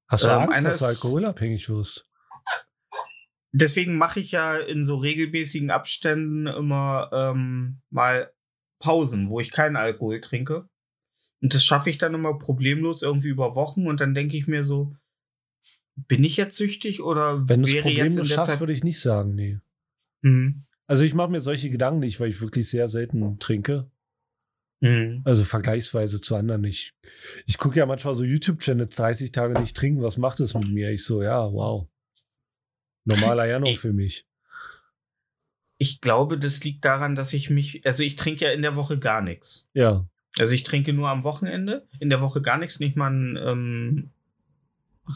Hast 0.09 0.25
du 0.25 0.29
Ähm, 0.29 0.51
Angst, 0.51 0.65
dass 0.65 0.79
du 0.81 0.85
alkoholabhängig 0.87 1.69
wirst? 1.69 2.11
Deswegen 3.53 3.97
mache 3.97 4.19
ich 4.19 4.33
ja 4.33 4.57
in 4.57 4.85
so 4.85 4.97
regelmäßigen 4.97 5.71
Abständen 5.71 6.49
immer 6.49 7.11
ähm, 7.13 7.81
mal 7.91 8.33
Pausen, 8.81 9.31
wo 9.31 9.39
ich 9.39 9.53
keinen 9.53 9.77
Alkohol 9.77 10.21
trinke. 10.21 10.69
Und 11.43 11.55
das 11.55 11.63
schaffe 11.63 11.91
ich 11.91 11.99
dann 11.99 12.15
immer 12.15 12.37
problemlos 12.39 13.03
irgendwie 13.03 13.29
über 13.29 13.55
Wochen 13.55 13.87
und 13.87 14.01
dann 14.01 14.15
denke 14.15 14.37
ich 14.37 14.49
mir 14.49 14.65
so, 14.65 14.97
bin 16.09 16.25
ich 16.25 16.37
jetzt 16.37 16.57
süchtig 16.57 17.03
oder 17.03 17.49
Wenn 17.49 17.67
wäre 17.67 17.89
jetzt 17.89 18.17
in 18.17 18.23
der 18.25 18.35
schaffst, 18.35 18.51
Zeit... 18.53 18.61
würde 18.61 18.73
ich 18.73 18.85
nicht 18.85 19.01
sagen, 19.01 19.35
nee. 19.35 19.59
Hm, 20.23 20.63
Also 20.87 21.03
ich 21.03 21.15
mache 21.15 21.31
mir 21.31 21.41
solche 21.41 21.71
Gedanken 21.71 22.01
nicht, 22.01 22.21
weil 22.21 22.31
ich 22.31 22.41
wirklich 22.41 22.69
sehr 22.69 22.89
selten 22.89 23.39
trinke. 23.39 23.91
hm. 24.83 25.23
Also 25.25 25.45
vergleichsweise 25.45 26.21
zu 26.21 26.37
anderen 26.37 26.63
nicht. 26.63 26.95
Ich 27.47 27.59
gucke 27.59 27.79
ja 27.79 27.87
manchmal 27.87 28.15
so 28.15 28.25
YouTube-Channels 28.25 28.97
30 28.97 29.33
Tage 29.33 29.59
nicht 29.61 29.77
trinken. 29.77 30.03
Was 30.03 30.17
macht 30.19 30.41
das 30.41 30.55
mit 30.55 30.69
mir? 30.69 30.91
Ich 30.91 31.05
so, 31.05 31.23
ja, 31.23 31.51
wow. 31.53 31.89
Normaler 33.05 33.47
Januar 33.47 33.73
Ich- 33.73 33.81
für 33.81 33.93
mich. 33.93 34.27
Ich 35.83 36.03
glaube, 36.03 36.39
das 36.39 36.63
liegt 36.63 36.85
daran, 36.85 37.15
dass 37.15 37.33
ich 37.33 37.49
mich... 37.49 37.87
Also 37.87 38.05
ich 38.05 38.17
trinke 38.17 38.45
ja 38.45 38.51
in 38.53 38.61
der 38.61 38.77
Woche 38.77 38.99
gar 38.99 39.23
nichts. 39.23 39.67
Ja. 39.73 40.07
Also 40.39 40.55
ich 40.55 40.63
trinke 40.63 40.93
nur 40.93 41.09
am 41.09 41.25
Wochenende, 41.25 41.89
in 41.99 42.11
der 42.11 42.21
Woche 42.21 42.43
gar 42.43 42.59
nichts, 42.59 42.81
nicht 42.81 42.97
mal 42.97 43.11
ein 43.11 43.37
ähm, 43.39 44.11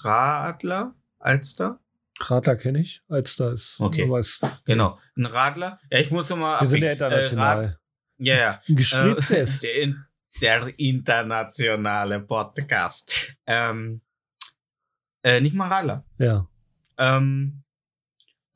Radler, 0.03 0.95
Alster. 1.19 1.81
Radler 2.21 2.57
kenne 2.57 2.81
ich. 2.81 3.03
Als 3.09 3.37
da 3.37 3.53
ist. 3.53 3.81
Okay. 3.81 4.09
Genau, 4.65 4.99
ein 5.17 5.27
Radler. 5.27 5.81
Ja, 5.91 5.99
ich 5.99 6.11
muss 6.11 6.31
immer 6.31 6.61
Wir 6.61 6.67
sind 6.67 6.83
ja. 6.83 6.89
Äh, 6.91 6.93
international. 6.93 7.65
Rad- 7.67 7.79
ja, 8.19 8.35
ja. 8.37 8.61
Ein 8.69 8.77
gespritztes. 8.77 9.63
Äh, 9.63 9.63
der, 9.63 9.83
in, 9.83 10.05
der 10.41 10.79
internationale 10.79 12.21
Podcast. 12.21 13.35
Ähm, 13.47 14.01
äh, 15.23 15.41
nicht 15.41 15.55
mal 15.55 15.69
Radler. 15.69 16.05
ja. 16.19 16.49
Ähm, 16.97 17.63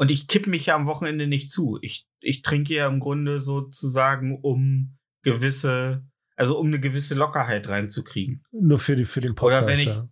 und 0.00 0.12
ich 0.12 0.28
kipp 0.28 0.46
mich 0.46 0.66
ja 0.66 0.76
am 0.76 0.86
Wochenende 0.86 1.26
nicht 1.26 1.50
zu. 1.50 1.76
Ich, 1.82 2.06
ich 2.20 2.42
trinke 2.42 2.72
ja 2.72 2.86
im 2.86 3.00
Grunde 3.00 3.40
sozusagen, 3.40 4.38
um 4.40 4.96
gewisse, 5.22 6.04
also 6.36 6.56
um 6.56 6.68
eine 6.68 6.78
gewisse 6.78 7.16
Lockerheit 7.16 7.66
reinzukriegen. 7.68 8.44
Nur 8.52 8.78
für, 8.78 8.94
die, 8.94 9.04
für 9.04 9.20
den 9.20 9.32
Oder 9.32 9.40
Podcast. 9.62 9.66
wenn 9.66 9.78
ich- 9.80 9.86
ja. 9.86 10.08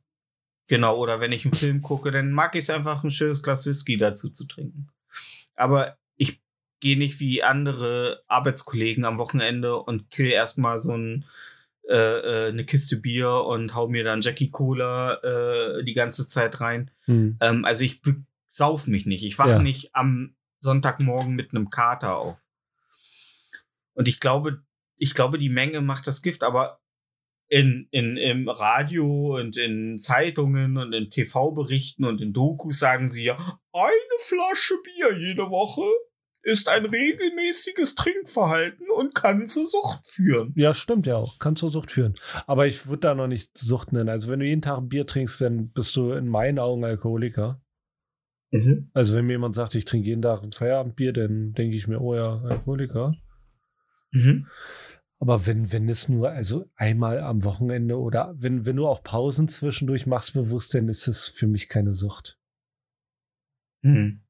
Genau, 0.68 0.96
oder 0.96 1.20
wenn 1.20 1.32
ich 1.32 1.44
einen 1.44 1.54
Film 1.54 1.82
gucke, 1.82 2.10
dann 2.10 2.32
mag 2.32 2.54
ich 2.54 2.64
es 2.64 2.70
einfach, 2.70 3.04
ein 3.04 3.10
schönes 3.10 3.42
Glas 3.42 3.66
Whisky 3.66 3.96
dazu 3.96 4.30
zu 4.30 4.46
trinken. 4.46 4.88
Aber 5.54 5.96
ich 6.16 6.42
gehe 6.80 6.98
nicht 6.98 7.20
wie 7.20 7.42
andere 7.42 8.22
Arbeitskollegen 8.26 9.04
am 9.04 9.18
Wochenende 9.18 9.76
und 9.76 10.10
kill 10.10 10.30
erstmal 10.30 10.78
so 10.78 10.96
ein, 10.96 11.24
äh, 11.88 11.94
äh, 11.96 12.48
eine 12.48 12.64
Kiste 12.64 12.96
Bier 12.96 13.44
und 13.46 13.74
hau 13.74 13.88
mir 13.88 14.02
dann 14.02 14.20
Jackie 14.20 14.50
Cola 14.50 15.14
äh, 15.22 15.84
die 15.84 15.94
ganze 15.94 16.26
Zeit 16.26 16.60
rein. 16.60 16.90
Hm. 17.04 17.38
Ähm, 17.40 17.64
also 17.64 17.84
ich 17.84 18.02
sauf 18.48 18.88
mich 18.88 19.06
nicht. 19.06 19.22
Ich 19.22 19.38
wache 19.38 19.50
Ja. 19.50 19.58
nicht 19.58 19.94
am 19.94 20.34
Sonntagmorgen 20.60 21.34
mit 21.34 21.52
einem 21.52 21.70
Kater 21.70 22.18
auf. 22.18 22.38
Und 23.94 24.08
ich 24.08 24.18
glaube, 24.18 24.62
ich 24.96 25.14
glaube, 25.14 25.38
die 25.38 25.48
Menge 25.48 25.80
macht 25.80 26.06
das 26.06 26.22
Gift, 26.22 26.42
aber 26.42 26.80
in, 27.48 27.86
in, 27.90 28.16
im 28.16 28.48
Radio 28.48 29.38
und 29.38 29.56
in 29.56 29.98
Zeitungen 29.98 30.76
und 30.76 30.92
in 30.92 31.10
TV-Berichten 31.10 32.04
und 32.04 32.20
in 32.20 32.32
Dokus 32.32 32.78
sagen 32.78 33.08
sie 33.10 33.24
ja, 33.24 33.36
eine 33.72 34.18
Flasche 34.18 34.74
Bier 34.82 35.18
jede 35.18 35.42
Woche 35.42 35.84
ist 36.42 36.68
ein 36.68 36.86
regelmäßiges 36.86 37.96
Trinkverhalten 37.96 38.86
und 38.96 39.16
kann 39.16 39.46
zur 39.46 39.66
Sucht 39.66 40.06
führen. 40.06 40.52
Ja, 40.56 40.74
stimmt 40.74 41.06
ja 41.06 41.16
auch. 41.16 41.40
Kann 41.40 41.56
zur 41.56 41.72
Sucht 41.72 41.90
führen. 41.90 42.14
Aber 42.46 42.68
ich 42.68 42.86
würde 42.86 43.00
da 43.00 43.14
noch 43.16 43.26
nicht 43.26 43.58
Sucht 43.58 43.92
nennen. 43.92 44.08
Also 44.08 44.28
wenn 44.28 44.38
du 44.38 44.46
jeden 44.46 44.62
Tag 44.62 44.78
ein 44.78 44.88
Bier 44.88 45.06
trinkst, 45.06 45.40
dann 45.40 45.70
bist 45.70 45.96
du 45.96 46.12
in 46.12 46.28
meinen 46.28 46.60
Augen 46.60 46.84
Alkoholiker. 46.84 47.60
Also 48.94 49.14
wenn 49.14 49.26
mir 49.26 49.32
jemand 49.32 49.56
sagt, 49.56 49.74
ich 49.74 49.86
trinke 49.86 50.06
jeden 50.06 50.22
Tag 50.22 50.42
ein 50.42 50.52
Feierabendbier, 50.52 51.12
dann 51.12 51.52
denke 51.52 51.76
ich 51.76 51.88
mir, 51.88 52.00
oh 52.00 52.14
ja, 52.14 52.40
Alkoholiker. 52.40 53.14
Mhm. 54.12 54.46
Aber 55.18 55.46
wenn, 55.46 55.72
wenn 55.72 55.88
es 55.88 56.08
nur, 56.08 56.30
also 56.30 56.70
einmal 56.76 57.20
am 57.20 57.44
Wochenende 57.44 57.98
oder 57.98 58.34
wenn, 58.36 58.66
wenn 58.66 58.76
du 58.76 58.86
auch 58.86 59.02
Pausen 59.02 59.48
zwischendurch 59.48 60.06
machst 60.06 60.34
bewusst, 60.34 60.74
dann 60.74 60.88
ist 60.88 61.08
es 61.08 61.28
für 61.28 61.46
mich 61.46 61.68
keine 61.68 61.94
Sucht. 61.94 62.38
Mhm. 63.82 64.22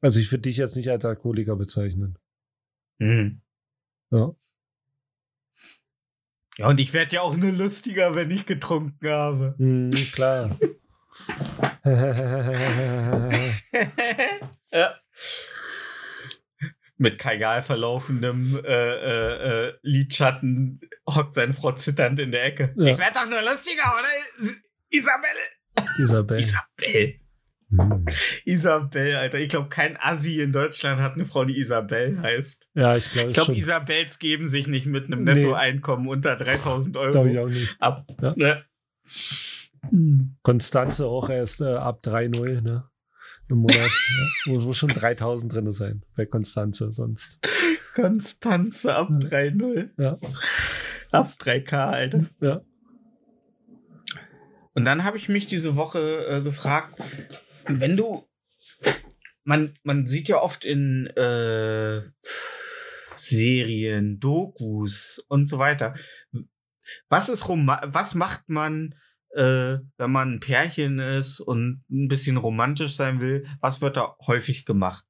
Also 0.00 0.20
ich 0.20 0.30
würde 0.30 0.42
dich 0.42 0.58
jetzt 0.58 0.76
nicht 0.76 0.90
als 0.90 1.04
Alkoholiker 1.04 1.56
bezeichnen. 1.56 2.18
Mhm. 2.98 3.40
Ja. 4.10 4.34
Ja, 6.56 6.68
und 6.68 6.78
ich 6.78 6.92
werde 6.92 7.16
ja 7.16 7.22
auch 7.22 7.36
nur 7.36 7.50
lustiger, 7.50 8.14
wenn 8.14 8.30
ich 8.30 8.46
getrunken 8.46 9.08
habe. 9.08 9.56
Hm, 9.58 9.90
klar. 10.12 10.56
ja. 16.96 17.02
Mit 17.02 17.18
kajal 17.18 17.62
verlaufendem 17.62 18.60
äh, 18.64 18.68
äh, 18.68 19.66
äh, 19.68 19.72
Lidschatten 19.82 20.80
hockt 21.08 21.34
seine 21.34 21.52
Frau 21.54 21.72
zitternd 21.72 22.20
in 22.20 22.30
der 22.30 22.44
Ecke. 22.44 22.72
Ja. 22.76 22.92
Ich 22.92 22.98
werde 22.98 23.14
doch 23.14 23.28
nur 23.28 23.42
lustiger, 23.42 23.92
oder? 23.92 24.52
Isabelle. 24.90 25.34
Isabel. 25.98 26.38
Isabelle. 26.38 27.14
Hm. 27.70 28.04
Isabel, 28.44 29.16
Alter. 29.16 29.38
Ich 29.40 29.48
glaube, 29.48 29.68
kein 29.68 29.96
Assi 30.00 30.40
in 30.40 30.52
Deutschland 30.52 31.00
hat 31.00 31.14
eine 31.14 31.24
Frau, 31.26 31.44
die 31.44 31.58
Isabel 31.58 32.20
heißt. 32.22 32.68
Ja, 32.74 32.96
ich 32.96 33.10
glaube 33.10 33.30
Ich 33.30 33.34
glaube. 33.34 33.56
Isabels 33.56 34.18
geben 34.20 34.46
sich 34.46 34.68
nicht 34.68 34.86
mit 34.86 35.06
einem 35.06 35.24
Nee. 35.24 35.34
Nettoeinkommen 35.34 36.06
unter 36.06 36.36
3000 36.36 36.96
Euro 36.96 37.10
Glaube 37.10 37.30
ich 37.32 37.38
auch 37.40 37.48
nicht. 37.48 37.76
ab. 37.80 38.06
Ja. 38.22 38.34
Ne? 38.36 38.62
Konstanze 40.42 41.06
auch 41.06 41.28
erst 41.28 41.60
äh, 41.60 41.74
ab 41.74 42.00
3,0, 42.04 42.60
ne? 42.62 42.88
Im 43.50 43.58
Monat. 43.58 43.76
ja. 43.76 44.52
Muss, 44.52 44.64
muss 44.64 44.76
schon 44.78 44.88
3000 44.88 45.52
drin 45.52 45.72
sein 45.72 46.02
bei 46.16 46.26
Konstanze, 46.26 46.92
sonst. 46.92 47.38
Konstanze 47.94 48.94
ab 48.94 49.08
3-0. 49.10 49.90
Ja. 49.98 50.18
Ab 51.10 51.34
3K, 51.38 51.72
Alter. 51.74 52.26
Ja. 52.40 52.60
Und 54.74 54.84
dann 54.84 55.04
habe 55.04 55.16
ich 55.16 55.28
mich 55.28 55.46
diese 55.46 55.76
Woche 55.76 56.26
äh, 56.28 56.42
gefragt, 56.42 57.00
wenn 57.66 57.96
du, 57.96 58.28
man, 59.44 59.78
man 59.84 60.06
sieht 60.06 60.28
ja 60.28 60.40
oft 60.40 60.64
in 60.64 61.06
äh, 61.16 62.02
Serien, 63.16 64.18
Dokus 64.18 65.24
und 65.28 65.48
so 65.48 65.58
weiter. 65.58 65.94
Was 67.08 67.28
ist 67.28 67.48
Roma 67.48 67.80
was 67.86 68.14
macht 68.14 68.48
man, 68.48 68.94
äh, 69.34 69.78
wenn 69.98 70.10
man 70.10 70.34
ein 70.34 70.40
Pärchen 70.40 70.98
ist 70.98 71.40
und 71.40 71.84
ein 71.90 72.08
bisschen 72.08 72.36
romantisch 72.36 72.94
sein 72.94 73.20
will? 73.20 73.46
Was 73.60 73.80
wird 73.80 73.96
da 73.96 74.16
häufig 74.26 74.64
gemacht? 74.64 75.04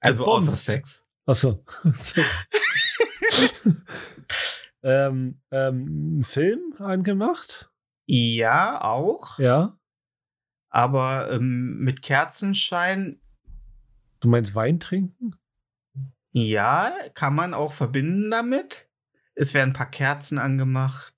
Also 0.00 0.26
außer. 0.26 0.52
Sex. 0.52 1.06
Achso. 1.26 1.64
So. 1.94 2.22
ähm, 4.82 5.40
ähm, 5.50 6.18
ein 6.20 6.24
Film 6.24 6.74
angemacht? 6.78 7.70
Ja, 8.06 8.80
auch. 8.82 9.38
Ja. 9.38 9.78
Aber 10.70 11.30
ähm, 11.30 11.78
mit 11.78 12.02
Kerzenschein, 12.02 13.20
Du 14.20 14.28
meinst 14.28 14.54
Wein 14.54 14.80
trinken? 14.80 15.36
ja, 16.32 16.92
kann 17.14 17.34
man 17.34 17.54
auch 17.54 17.72
verbinden 17.72 18.30
damit. 18.30 18.88
Es 19.34 19.54
werden 19.54 19.70
ein 19.70 19.74
paar 19.74 19.90
Kerzen 19.90 20.38
angemacht. 20.38 21.17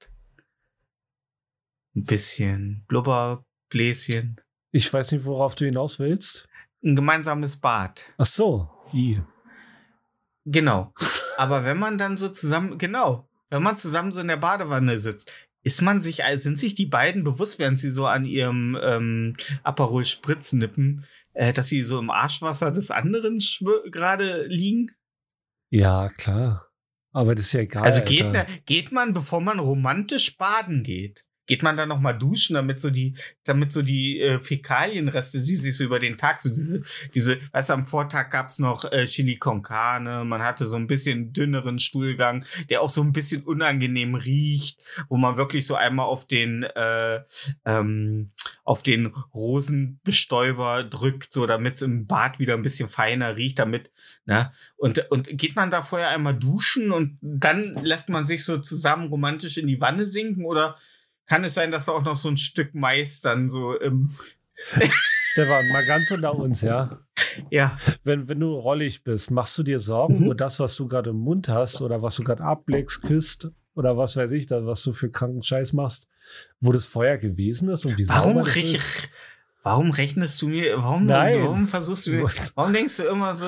Ein 1.96 2.04
bisschen 2.04 2.84
Blubberbläschen. 2.88 4.40
Ich 4.72 4.92
weiß 4.92 5.12
nicht, 5.12 5.24
worauf 5.24 5.54
du 5.54 5.64
hinaus 5.64 5.98
willst. 5.98 6.48
Ein 6.84 6.96
gemeinsames 6.96 7.58
Bad. 7.58 8.06
Ach 8.18 8.26
so. 8.26 8.70
I. 8.92 9.20
Genau. 10.44 10.92
Aber 11.36 11.64
wenn 11.64 11.78
man 11.78 11.98
dann 11.98 12.16
so 12.16 12.28
zusammen, 12.28 12.78
genau, 12.78 13.28
wenn 13.48 13.62
man 13.62 13.76
zusammen 13.76 14.12
so 14.12 14.20
in 14.20 14.28
der 14.28 14.36
Badewanne 14.36 14.98
sitzt, 14.98 15.32
ist 15.62 15.82
man 15.82 16.00
sich, 16.00 16.24
also 16.24 16.42
sind 16.42 16.58
sich 16.58 16.74
die 16.74 16.86
beiden 16.86 17.24
bewusst, 17.24 17.58
während 17.58 17.78
sie 17.78 17.90
so 17.90 18.06
an 18.06 18.24
ihrem 18.24 18.78
ähm, 18.82 19.36
Aperol 19.62 20.04
Spritz 20.04 20.52
nippen, 20.52 21.04
äh, 21.32 21.52
dass 21.52 21.68
sie 21.68 21.82
so 21.82 21.98
im 21.98 22.10
Arschwasser 22.10 22.70
des 22.70 22.90
anderen 22.90 23.40
gerade 23.90 24.46
liegen? 24.46 24.92
Ja, 25.70 26.08
klar. 26.08 26.66
Aber 27.12 27.34
das 27.34 27.46
ist 27.46 27.52
ja 27.52 27.60
egal. 27.60 27.84
Also 27.84 28.02
geht, 28.02 28.24
Alter. 28.24 28.44
ne, 28.44 28.60
geht 28.66 28.92
man, 28.92 29.12
bevor 29.12 29.40
man 29.40 29.58
romantisch 29.58 30.36
baden 30.36 30.82
geht, 30.82 31.24
geht 31.50 31.64
man 31.64 31.76
dann 31.76 31.88
noch 31.88 31.98
mal 31.98 32.12
duschen, 32.12 32.54
damit 32.54 32.80
so 32.80 32.90
die, 32.90 33.16
damit 33.42 33.72
so 33.72 33.82
die 33.82 34.20
äh, 34.20 34.38
Fäkalienreste, 34.38 35.42
die 35.42 35.56
sich 35.56 35.76
so 35.76 35.82
über 35.82 35.98
den 35.98 36.16
Tag, 36.16 36.40
so 36.40 36.48
diese, 36.48 36.84
diese, 37.12 37.40
weißt 37.50 37.70
du, 37.70 37.74
am 37.74 37.86
Vortag 37.86 38.30
gab's 38.30 38.60
noch 38.60 38.84
äh, 38.92 39.06
Chili 39.06 39.36
con 39.36 39.60
Carne, 39.60 40.24
man 40.24 40.44
hatte 40.44 40.64
so 40.64 40.76
ein 40.76 40.86
bisschen 40.86 41.32
dünneren 41.32 41.80
Stuhlgang, 41.80 42.44
der 42.68 42.82
auch 42.82 42.88
so 42.88 43.02
ein 43.02 43.12
bisschen 43.12 43.42
unangenehm 43.42 44.14
riecht, 44.14 44.80
wo 45.08 45.16
man 45.16 45.36
wirklich 45.36 45.66
so 45.66 45.74
einmal 45.74 46.06
auf 46.06 46.28
den, 46.28 46.62
äh, 46.62 47.18
ähm, 47.64 48.30
auf 48.62 48.84
den 48.84 49.06
Rosenbestäuber 49.34 50.84
drückt, 50.84 51.32
so 51.32 51.46
damit's 51.46 51.82
im 51.82 52.06
Bad 52.06 52.38
wieder 52.38 52.54
ein 52.54 52.62
bisschen 52.62 52.88
feiner 52.88 53.34
riecht, 53.34 53.58
damit, 53.58 53.90
ne? 54.24 54.52
Und, 54.76 55.10
und 55.10 55.26
geht 55.36 55.56
man 55.56 55.72
da 55.72 55.82
vorher 55.82 56.10
einmal 56.10 56.38
duschen 56.38 56.92
und 56.92 57.18
dann 57.20 57.74
lässt 57.82 58.08
man 58.08 58.24
sich 58.24 58.44
so 58.44 58.58
zusammen 58.58 59.08
romantisch 59.08 59.58
in 59.58 59.66
die 59.66 59.80
Wanne 59.80 60.06
sinken 60.06 60.44
oder 60.44 60.76
kann 61.30 61.44
es 61.44 61.54
sein, 61.54 61.70
dass 61.70 61.86
da 61.86 61.92
auch 61.92 62.02
noch 62.04 62.16
so 62.16 62.28
ein 62.28 62.36
Stück 62.36 62.74
Mais 62.74 63.20
dann 63.22 63.48
so 63.48 63.74
im, 63.78 64.10
Stefan, 65.32 65.68
mal 65.72 65.84
ganz 65.86 66.10
unter 66.10 66.34
uns, 66.34 66.60
ja. 66.62 66.98
ja, 67.50 67.78
Wenn, 68.02 68.28
wenn 68.28 68.40
du 68.40 68.52
rollig 68.54 69.04
bist, 69.04 69.30
machst 69.30 69.56
du 69.56 69.62
dir 69.62 69.78
Sorgen, 69.78 70.18
Mhm. 70.20 70.26
wo 70.26 70.34
das, 70.34 70.58
was 70.60 70.76
du 70.76 70.88
gerade 70.88 71.10
im 71.10 71.16
Mund 71.20 71.48
hast 71.48 71.80
oder 71.82 72.02
was 72.02 72.16
du 72.16 72.24
gerade 72.24 72.42
ablegst, 72.42 73.02
küsst 73.02 73.48
oder 73.74 73.96
was 73.96 74.16
weiß 74.16 74.32
ich, 74.32 74.46
da, 74.46 74.66
was 74.66 74.82
du 74.82 74.92
für 74.92 75.08
kranken 75.10 75.42
Scheiß 75.42 75.72
machst, 75.72 76.08
wo 76.60 76.72
das 76.72 76.84
Feuer 76.86 77.16
gewesen 77.16 77.68
ist 77.70 77.84
und 77.86 77.96
wie 77.96 78.08
warum, 78.08 78.32
sauber 78.34 78.44
das 78.44 78.56
rech, 78.56 78.74
ist? 78.74 79.08
warum 79.62 79.90
rechnest 79.92 80.42
du 80.42 80.48
mir, 80.48 80.76
warum, 80.78 81.04
Nein. 81.04 81.40
warum 81.42 81.66
versuchst 81.68 82.08
du 82.08 82.12
mir, 82.12 82.26
warum 82.56 82.72
denkst 82.72 82.96
du 82.96 83.04
immer 83.04 83.34
so, 83.36 83.46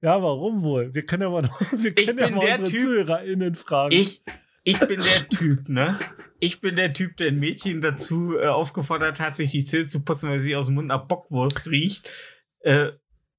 Ja, 0.00 0.22
warum 0.22 0.62
wohl? 0.62 0.94
Wir 0.94 1.04
können 1.04 1.22
ja 1.24 1.28
mal, 1.30 1.42
wir 1.72 1.94
können 1.94 2.18
ja 2.18 2.30
mal 2.30 2.40
der 2.46 2.60
unsere 2.60 2.70
Typ- 2.70 2.82
ZuhörerInnen 2.82 3.54
fragen. 3.56 3.92
ich, 3.94 4.22
ich 4.62 4.78
bin 4.80 5.00
der 5.00 5.28
Typ, 5.28 5.68
ne? 5.68 5.98
Ich 6.44 6.60
bin 6.60 6.76
der 6.76 6.92
Typ, 6.92 7.16
der 7.16 7.28
ein 7.28 7.38
Mädchen 7.38 7.80
dazu 7.80 8.36
äh, 8.38 8.46
aufgefordert 8.46 9.20
hat, 9.20 9.36
sich 9.36 9.50
die 9.52 9.64
Zähne 9.64 9.86
zu 9.88 10.04
putzen, 10.04 10.28
weil 10.30 10.40
sie 10.40 10.56
aus 10.56 10.66
dem 10.66 10.74
Mund 10.74 10.88
nach 10.88 11.06
Bockwurst 11.06 11.68
riecht. 11.68 12.08
Äh, 12.60 12.92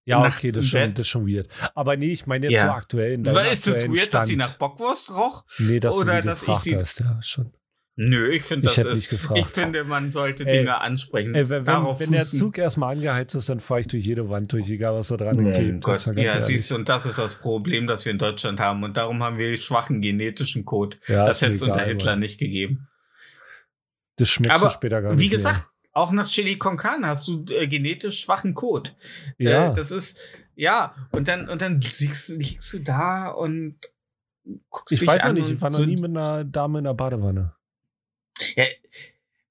ja, 0.06 0.20
okay, 0.22 0.48
das 0.50 0.64
ist, 0.64 0.70
schon, 0.70 0.94
das 0.94 1.02
ist 1.02 1.08
schon 1.08 1.28
weird. 1.28 1.48
Aber 1.74 1.98
nee, 1.98 2.12
ich 2.12 2.28
meine 2.28 2.46
jetzt 2.48 2.54
Ja. 2.62 2.68
so 2.68 2.72
aktuell. 2.74 3.18
weil 3.26 3.52
ist 3.52 3.68
es 3.68 3.88
weird, 3.88 4.14
dass 4.14 4.28
sie 4.28 4.36
nach 4.36 4.54
Bockwurst 4.58 5.10
roch? 5.12 5.44
Nee, 5.60 5.80
dass 5.80 5.96
oder 5.96 6.14
du 6.16 6.22
sie 6.22 6.26
dass 6.28 6.42
ich 6.42 6.46
gefragt 6.48 6.62
sie- 6.64 6.76
hast, 6.78 7.00
ja, 7.00 7.20
schon. 7.22 7.52
Nö, 7.98 8.30
ich 8.30 8.44
finde, 8.44 8.68
Ich 8.68 8.76
das 8.76 8.78
hätte 8.84 8.90
ist. 8.90 8.98
nicht 9.00 9.10
gefragt. 9.10 9.40
Ich 9.40 9.48
finde, 9.48 9.86
man 9.86 10.12
sollte 10.12 10.46
Ey, 10.46 10.58
Dinge 10.58 10.82
ansprechen. 10.82 11.34
Ey, 11.34 11.44
wenn, 11.50 11.60
wenn, 11.60 11.64
Darauf 11.66 12.00
wenn 12.02 12.12
der 12.12 12.26
Zug 12.26 12.58
erstmal 12.58 12.94
angeheizt 12.98 13.36
ist, 13.36 13.48
dann 13.48 13.62
fahre 13.62 13.80
ich 13.80 13.88
durch 13.88 14.06
jede 14.06 14.30
Wand 14.30 14.52
durch, 14.52 14.70
egal 14.70 14.96
was 14.96 15.08
da 15.08 15.16
dran 15.16 15.40
Oh 15.40 15.52
klebt. 15.52 15.82
Gott, 15.86 16.06
ja, 16.08 16.12
ehrlich. 16.14 16.44
siehst 16.44 16.72
du, 16.72 16.76
und 16.76 16.90
das 16.90 17.06
ist 17.06 17.18
das 17.18 17.36
Problem, 17.36 17.88
das 17.88 18.04
wir 18.04 18.12
in 18.12 18.18
Deutschland 18.18 18.60
haben. 18.60 18.84
Und 18.84 18.98
darum 18.98 19.24
haben 19.24 19.38
wir 19.38 19.56
schwachen 19.56 20.02
genetischen 20.02 20.66
Code. 20.66 20.98
Ja, 21.08 21.26
das 21.26 21.42
hätte 21.42 21.54
es 21.54 21.62
unter 21.64 21.86
Hitler 21.86 22.12
Mann. 22.12 22.20
nicht 22.20 22.38
gegeben. 22.38 22.90
Das 24.18 24.30
schmeckst 24.30 24.62
Aber 24.62 24.72
später 24.72 25.02
gar 25.02 25.12
nicht. 25.12 25.20
Wie 25.22 25.30
gesagt, 25.30 25.64
auch 25.92 26.12
nach 26.12 26.28
Chili 26.28 26.58
con 26.58 26.78
Carne 26.78 27.08
hast 27.08 27.28
du 27.28 27.46
äh, 27.50 27.68
genetisch 27.68 28.22
schwachen 28.22 28.54
Code. 28.54 28.92
mehr. 29.38 29.52
ja. 29.52 29.72
Äh, 29.72 29.76
das 29.76 29.92
ist, 29.92 30.20
ja, 30.56 30.96
und 31.12 31.28
dann, 31.28 31.50
und 31.50 31.62
dann 31.62 31.80
liegst, 31.82 32.30
liegst 32.30 32.72
du 32.74 32.80
da 32.80 33.30
und 33.30 33.78
guckst 34.70 34.94
ich 34.94 35.00
dich 35.00 35.08
weiß 35.08 35.22
an 35.24 35.36
nicht, 35.36 35.50
ich 35.50 35.62
war 35.62 35.70
noch 35.70 35.78
so- 35.78 35.86
nie 35.86 35.96
mit 35.98 36.12
einer 36.12 36.44
Dame 36.44 36.78
in 36.80 36.84
der 36.86 36.94
Badewanne. 36.94 37.56
Ja, 38.56 38.66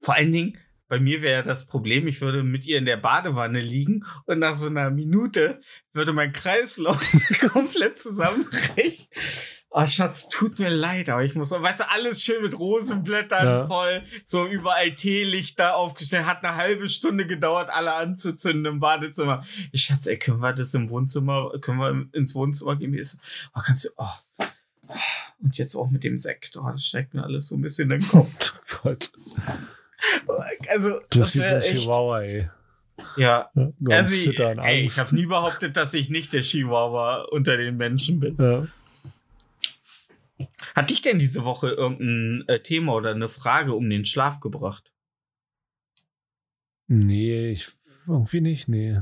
vor 0.00 0.14
allen 0.14 0.32
Dingen, 0.32 0.58
bei 0.88 1.00
mir 1.00 1.22
wäre 1.22 1.42
das 1.42 1.64
Problem, 1.66 2.06
ich 2.06 2.20
würde 2.20 2.42
mit 2.42 2.66
ihr 2.66 2.76
in 2.78 2.84
der 2.84 2.98
Badewanne 2.98 3.58
liegen 3.60 4.04
und 4.26 4.38
nach 4.38 4.54
so 4.54 4.66
einer 4.66 4.90
Minute 4.90 5.60
würde 5.92 6.12
mein 6.12 6.32
Kreislauf 6.32 7.02
komplett 7.52 7.98
zusammenbrechen. 7.98 9.06
Oh, 9.76 9.84
Schatz, 9.86 10.28
tut 10.28 10.60
mir 10.60 10.68
leid, 10.68 11.08
aber 11.08 11.24
ich 11.24 11.34
muss 11.34 11.50
noch, 11.50 11.60
weißt 11.60 11.80
du, 11.80 11.90
alles 11.90 12.22
schön 12.22 12.40
mit 12.42 12.56
Rosenblättern 12.56 13.44
Ja. 13.46 13.66
voll, 13.66 14.04
so 14.22 14.46
überall 14.46 14.92
Teelichter 14.94 15.74
aufgestellt, 15.74 16.26
hat 16.26 16.44
eine 16.44 16.54
halbe 16.54 16.88
Stunde 16.88 17.26
gedauert, 17.26 17.70
alle 17.70 17.92
anzuzünden 17.94 18.66
im 18.74 18.78
Badezimmer. 18.78 19.44
Ich, 19.72 19.82
Schatz, 19.82 20.06
ey, 20.06 20.16
können 20.16 20.38
wir 20.38 20.52
das 20.52 20.74
im 20.74 20.90
Wohnzimmer, 20.90 21.50
können 21.60 21.78
wir 21.78 22.06
ins 22.12 22.36
Wohnzimmer 22.36 22.76
gehen? 22.76 22.94
Ist- 22.94 23.18
Oh, 23.52 23.60
kannst 23.66 23.86
du, 23.86 23.88
oh. 23.96 24.44
Und 25.42 25.58
jetzt 25.58 25.74
auch 25.74 25.90
mit 25.90 26.04
dem 26.04 26.18
Sekt, 26.18 26.56
oh, 26.56 26.68
das 26.70 26.86
steckt 26.86 27.12
mir 27.12 27.24
alles 27.24 27.48
so 27.48 27.56
ein 27.56 27.60
bisschen 27.60 27.90
in 27.90 27.98
den 27.98 28.08
Kopf. 28.08 28.52
Gott. 28.82 29.10
Also, 30.68 31.00
Du 31.10 31.18
das 31.18 31.36
wäre 31.36 31.56
ein. 31.56 31.62
Chihuahua, 31.62 32.20
ey. 32.22 32.48
Ja. 33.16 33.50
Ja, 33.54 33.96
Also, 33.96 34.10
Zittern, 34.30 34.58
ey, 34.60 34.84
ich 34.84 34.96
habe 34.98 35.14
nie 35.16 35.26
behauptet, 35.26 35.76
dass 35.76 35.94
ich 35.94 36.10
nicht 36.10 36.32
der 36.32 36.42
Chihuahua 36.42 37.22
unter 37.32 37.56
den 37.56 37.76
Menschen 37.76 38.20
bin. 38.20 38.36
ja. 38.38 38.66
Hat 40.74 40.90
dich 40.90 41.02
denn 41.02 41.18
diese 41.18 41.44
Woche 41.44 41.70
irgendein 41.70 42.48
äh, 42.48 42.60
Thema 42.60 42.94
oder 42.94 43.10
eine 43.10 43.28
Frage 43.28 43.74
um 43.74 43.88
den 43.88 44.04
Schlaf 44.04 44.40
gebracht? 44.40 44.92
Nee, 46.86 47.50
ich 47.50 47.70
irgendwie 48.06 48.40
nicht, 48.40 48.68
nee. 48.68 49.00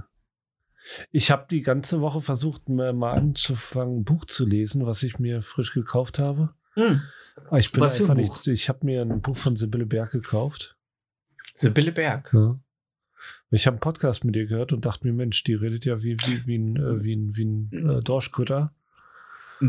Ich 1.11 1.31
habe 1.31 1.47
die 1.51 1.63
ganze 1.63 2.01
Woche 2.01 2.21
versucht, 2.21 2.69
mir 2.69 2.93
mal 2.93 3.13
anzufangen, 3.15 4.01
ein 4.01 4.05
Buch 4.05 4.25
zu 4.25 4.47
lesen, 4.47 4.85
was 4.87 5.03
ich 5.03 5.19
mir 5.19 5.43
frisch 5.43 5.73
gekauft 5.73 6.19
habe. 6.19 6.55
Hm. 6.75 7.03
Aber 7.37 7.59
ich 7.59 7.73
bin 7.73 7.81
Was 7.81 8.01
einfach 8.01 8.15
nicht. 8.15 8.47
Ich 8.49 8.69
habe 8.69 8.85
mir 8.85 9.03
ein 9.03 9.21
Buch 9.21 9.37
von 9.37 9.57
Sibylle 9.57 9.87
Berg 9.87 10.13
gekauft. 10.13 10.77
Sibylle 11.55 11.93
Berg. 11.93 12.31
Ja. 12.33 12.59
Ich 13.51 13.67
habe 13.67 13.75
einen 13.75 13.81
Podcast 13.81 14.25
mit 14.25 14.35
ihr 14.37 14.47
gehört 14.47 14.73
und 14.73 14.85
dachte 14.85 15.07
mir, 15.07 15.13
Mensch, 15.13 15.45
die 15.45 15.55
redet 15.55 15.85
ja 15.85 16.03
wie, 16.03 16.17
wie, 16.21 16.47
wie 16.47 16.59
ein, 16.59 16.77
äh, 16.77 17.03
wie 17.03 17.15
ein, 17.15 17.37
wie 17.37 17.45
ein 17.45 17.89
äh, 17.89 18.03
Dorschkutter. 18.03 18.75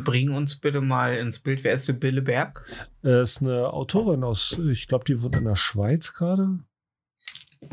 Bring 0.01 0.31
uns 0.31 0.59
bitte 0.59 0.81
mal 0.81 1.15
ins 1.15 1.39
Bild. 1.39 1.63
Wer 1.63 1.73
ist 1.73 1.85
Sibylle 1.85 2.21
Berg? 2.21 2.65
Äh, 3.03 3.21
ist 3.21 3.41
eine 3.41 3.71
Autorin 3.71 4.23
aus, 4.23 4.59
ich 4.71 4.87
glaube, 4.87 5.05
die 5.05 5.21
wohnt 5.21 5.35
in 5.35 5.45
der 5.45 5.55
Schweiz 5.55 6.13
gerade. 6.13 6.59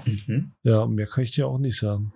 Mhm. 0.04 0.52
Ja, 0.62 0.86
mehr 0.86 1.06
kann 1.06 1.24
ich 1.24 1.32
dir 1.32 1.46
auch 1.46 1.58
nicht 1.58 1.78
sagen. 1.78 2.12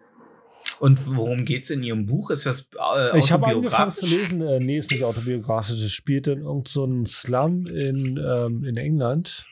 Und 0.80 1.16
worum 1.16 1.44
geht's 1.44 1.70
in 1.70 1.82
ihrem 1.82 2.06
Buch? 2.06 2.30
Ist 2.30 2.46
das 2.46 2.68
äh, 2.96 3.18
Ich 3.18 3.32
habe 3.32 3.46
angefangen 3.46 3.94
zu 3.94 4.06
lesen, 4.06 4.42
äh, 4.42 4.58
nee, 4.58 4.78
ist 4.78 4.90
nicht 4.90 5.04
autobiografisch, 5.04 5.80
es 5.80 5.92
spielt 5.92 6.26
in 6.26 6.40
irgendeinem 6.40 7.06
so 7.06 7.12
Slum 7.12 7.66
in, 7.66 8.18
ähm, 8.22 8.64
in 8.64 8.76
England. 8.76 9.46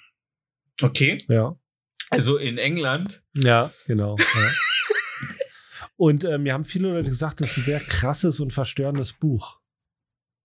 Okay. 0.81 1.19
Ja. 1.29 1.57
Also 2.11 2.37
in 2.37 2.59
England. 2.59 3.23
Ja, 3.35 3.73
genau. 3.87 4.17
Ja. 4.19 4.51
und 5.97 6.25
äh, 6.25 6.39
mir 6.39 6.53
haben 6.53 6.65
viele 6.65 6.93
Leute 6.93 7.09
gesagt, 7.09 7.41
das 7.41 7.53
ist 7.53 7.59
ein 7.59 7.65
sehr 7.65 7.81
krasses 7.81 8.41
und 8.41 8.53
verstörendes 8.53 9.13
Buch. 9.13 9.62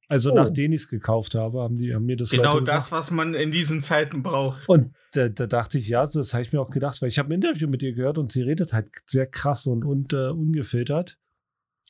Also 0.10 0.32
Oh. 0.32 0.36
nachdem 0.36 0.72
ich 0.72 0.82
es 0.84 0.88
gekauft 0.88 1.36
habe, 1.36 1.62
haben 1.62 1.76
die 1.76 1.94
haben 1.94 2.06
mir 2.06 2.16
das 2.16 2.30
Genau 2.30 2.60
das, 2.62 2.92
was 2.94 3.12
man 3.12 3.34
in 3.34 3.52
diesen 3.52 3.82
Zeiten 3.82 4.24
braucht. 4.24 4.68
Und 4.70 4.94
da, 5.12 5.28
da 5.28 5.48
dachte 5.48 5.78
ich, 5.78 5.90
ja, 5.90 6.06
das 6.06 6.34
habe 6.34 6.44
ich 6.44 6.54
mir 6.54 6.62
auch 6.62 6.70
gedacht, 6.70 7.02
weil 7.02 7.10
ich 7.10 7.20
habe 7.20 7.30
ein 7.30 7.34
Interview 7.34 7.68
mit 7.68 7.82
ihr 7.84 7.94
gehört 7.94 8.18
und 8.18 8.32
sie 8.32 8.42
redet 8.42 8.72
halt 8.72 8.90
sehr 9.06 9.28
krass 9.28 9.68
und, 9.68 9.84
und 9.84 10.14
äh, 10.14 10.30
ungefiltert. 10.30 11.18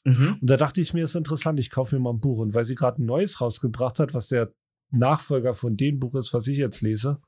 Mhm. 0.03 0.37
Und 0.41 0.49
da 0.49 0.57
dachte 0.57 0.81
ich 0.81 0.93
mir, 0.95 1.03
ist 1.03 1.15
interessant, 1.15 1.59
ich 1.59 1.69
kaufe 1.69 1.95
mir 1.95 2.01
mal 2.01 2.11
ein 2.13 2.19
Buch. 2.19 2.39
Und 2.39 2.55
weil 2.55 2.63
sie 2.65 2.73
gerade 2.75 3.01
ein 3.03 3.05
neues 3.05 3.39
rausgebracht 3.39 3.99
hat, 3.99 4.13
was 4.15 4.29
der 4.29 4.51
Nachfolger 4.89 5.53
von 5.53 5.77
dem 5.77 5.99
Buch 5.99 6.15
ist, 6.15 6.33
was 6.33 6.47
ich 6.47 6.57
jetzt 6.57 6.81
lese. 6.81 7.19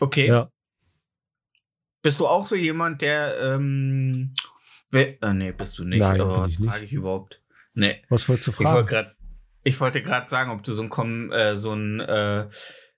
Okay. 0.00 0.26
Ja. 0.28 0.50
Bist 2.02 2.20
du 2.20 2.26
auch 2.26 2.46
so 2.46 2.56
jemand, 2.56 3.00
der 3.00 3.34
ähm, 3.40 4.34
we- 4.90 5.16
äh, 5.22 5.32
nee, 5.32 5.52
bist 5.52 5.78
du 5.78 5.84
nicht, 5.84 6.00
Nein, 6.00 6.20
aber 6.20 6.36
was 6.44 6.56
frage 6.56 6.84
ich 6.84 6.92
überhaupt? 6.92 7.40
Nee. 7.72 8.02
Was 8.08 8.28
wolltest 8.28 8.48
du 8.48 8.50
Ich 8.52 8.58
wollte 8.58 8.70
fragen? 8.70 8.86
gerade 8.86 9.13
ich 9.64 9.80
wollte 9.80 10.02
gerade 10.02 10.28
sagen, 10.28 10.50
ob 10.50 10.62
du 10.62 10.72
so 10.72 10.82
ein 10.82 10.90
Kom 10.90 11.32
äh, 11.32 11.56
so 11.56 11.72
ein 11.72 12.00
äh, 12.00 12.46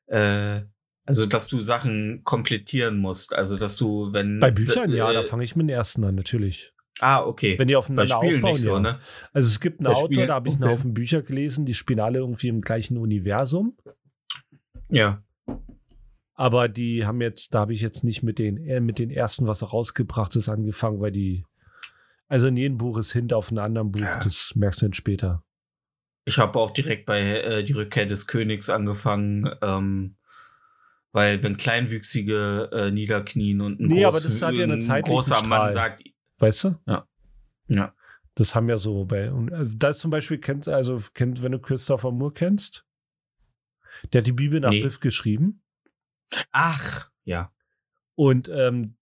äh, 0.08 0.62
also 1.04 1.24
dass 1.24 1.46
du 1.48 1.60
Sachen 1.60 2.22
komplettieren 2.24 2.98
musst, 2.98 3.34
also 3.34 3.56
dass 3.56 3.76
du 3.76 4.12
wenn 4.12 4.40
Bei 4.40 4.50
Büchern, 4.50 4.92
äh, 4.92 4.96
ja, 4.96 5.12
da 5.12 5.22
fange 5.22 5.44
ich 5.44 5.54
mit 5.56 5.64
den 5.64 5.70
ersten 5.70 6.04
an, 6.04 6.14
natürlich. 6.14 6.72
Ah, 6.98 7.22
okay. 7.22 7.58
Wenn 7.58 7.68
die 7.68 7.76
aufeinander 7.76 8.18
aufbauen, 8.18 8.52
nicht 8.52 8.62
so, 8.62 8.74
ja. 8.74 8.80
ne? 8.80 9.00
Also 9.32 9.46
es 9.46 9.60
gibt 9.60 9.80
einen 9.80 9.88
Autor, 9.88 10.26
da 10.26 10.34
habe 10.34 10.48
ich 10.48 10.54
einen. 10.56 10.64
Haufen 10.64 10.94
Bücher 10.94 11.22
gelesen, 11.22 11.66
die 11.66 11.74
spielen 11.74 12.00
alle 12.00 12.18
irgendwie 12.18 12.48
im 12.48 12.62
gleichen 12.62 12.96
Universum. 12.96 13.76
Ja. 14.88 15.22
Aber 16.34 16.68
die 16.68 17.06
haben 17.06 17.20
jetzt, 17.20 17.54
da 17.54 17.60
habe 17.60 17.74
ich 17.74 17.80
jetzt 17.80 18.02
nicht 18.02 18.22
mit 18.22 18.38
den, 18.38 18.56
äh, 18.66 18.80
mit 18.80 18.98
den 18.98 19.10
ersten, 19.10 19.46
was 19.46 19.62
rausgebracht 19.62 20.36
ist, 20.36 20.48
angefangen, 20.48 21.00
weil 21.00 21.12
die, 21.12 21.44
also 22.28 22.48
in 22.48 22.56
jedem 22.56 22.78
Buch 22.78 22.98
ist 22.98 23.12
Hint 23.12 23.32
auf 23.32 23.50
einem 23.50 23.60
anderen 23.60 23.92
Buch, 23.92 24.00
Ja. 24.00 24.20
das 24.20 24.52
merkst 24.54 24.82
du 24.82 24.86
dann 24.86 24.92
später. 24.94 25.42
Ich 26.28 26.38
habe 26.38 26.58
auch 26.58 26.72
direkt 26.72 27.06
bei 27.06 27.20
äh, 27.22 27.64
die 27.64 27.72
Rückkehr 27.72 28.04
des 28.04 28.26
Königs 28.26 28.68
angefangen, 28.68 29.48
ähm, 29.62 30.16
weil 31.12 31.42
wenn 31.42 31.56
Kleinwüchsige 31.56 32.68
äh, 32.72 32.90
niederknien 32.90 33.60
und 33.60 33.80
ein, 33.80 33.86
Nee, 33.86 34.04
aber 34.04 34.12
groß, 34.12 34.24
das 34.24 34.42
hat 34.42 34.56
ja 34.56 34.64
ein 34.66 35.02
großer 35.02 35.36
Mann 35.46 35.70
Strahl. 35.70 35.72
sagt, 35.72 36.02
Weißt 36.38 36.64
du? 36.64 36.74
Ja. 36.86 37.06
Ja. 37.68 37.94
Das 38.34 38.54
haben 38.54 38.68
ja 38.68 38.76
so 38.76 39.06
bei, 39.06 39.20
äh, 39.26 39.64
das 39.76 39.98
zum 40.00 40.10
Beispiel 40.10 40.38
kennt, 40.38 40.68
also 40.68 41.00
kennt, 41.14 41.42
wenn 41.42 41.52
du 41.52 41.58
Christopher 41.58 42.10
Moore 42.12 42.32
kennst, 42.34 42.84
der 44.12 44.20
hat 44.20 44.26
die 44.26 44.32
Bibel 44.32 44.60
nach 44.60 44.70
Nee. 44.70 44.82
Biff 44.82 45.00
geschrieben. 45.00 45.62
ach, 46.52 47.08
ja. 47.24 47.50
Und 48.16 48.48
ähm, 48.48 48.96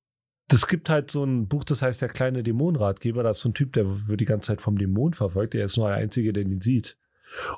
das 0.49 0.67
gibt 0.69 0.91
halt 0.91 1.11
so 1.11 1.25
ein 1.25 1.49
Buch, 1.49 1.65
das 1.65 1.81
heißt 1.83 2.03
der 2.03 2.09
kleine 2.11 2.43
Dämonenratgeber. 2.43 3.23
Da 3.23 3.31
ist 3.31 3.41
so 3.41 3.49
ein 3.49 3.55
Typ, 3.55 3.73
der 3.73 4.07
wird 4.09 4.21
die 4.21 4.25
ganze 4.27 4.49
Zeit 4.49 4.61
vom 4.61 4.77
Dämon 4.77 5.15
verfolgt. 5.15 5.55
Der 5.55 5.65
ist 5.65 5.77
nur 5.79 5.89
der 5.89 5.97
Einzige, 5.97 6.33
der 6.33 6.43
ihn 6.45 6.61
sieht. 6.61 6.99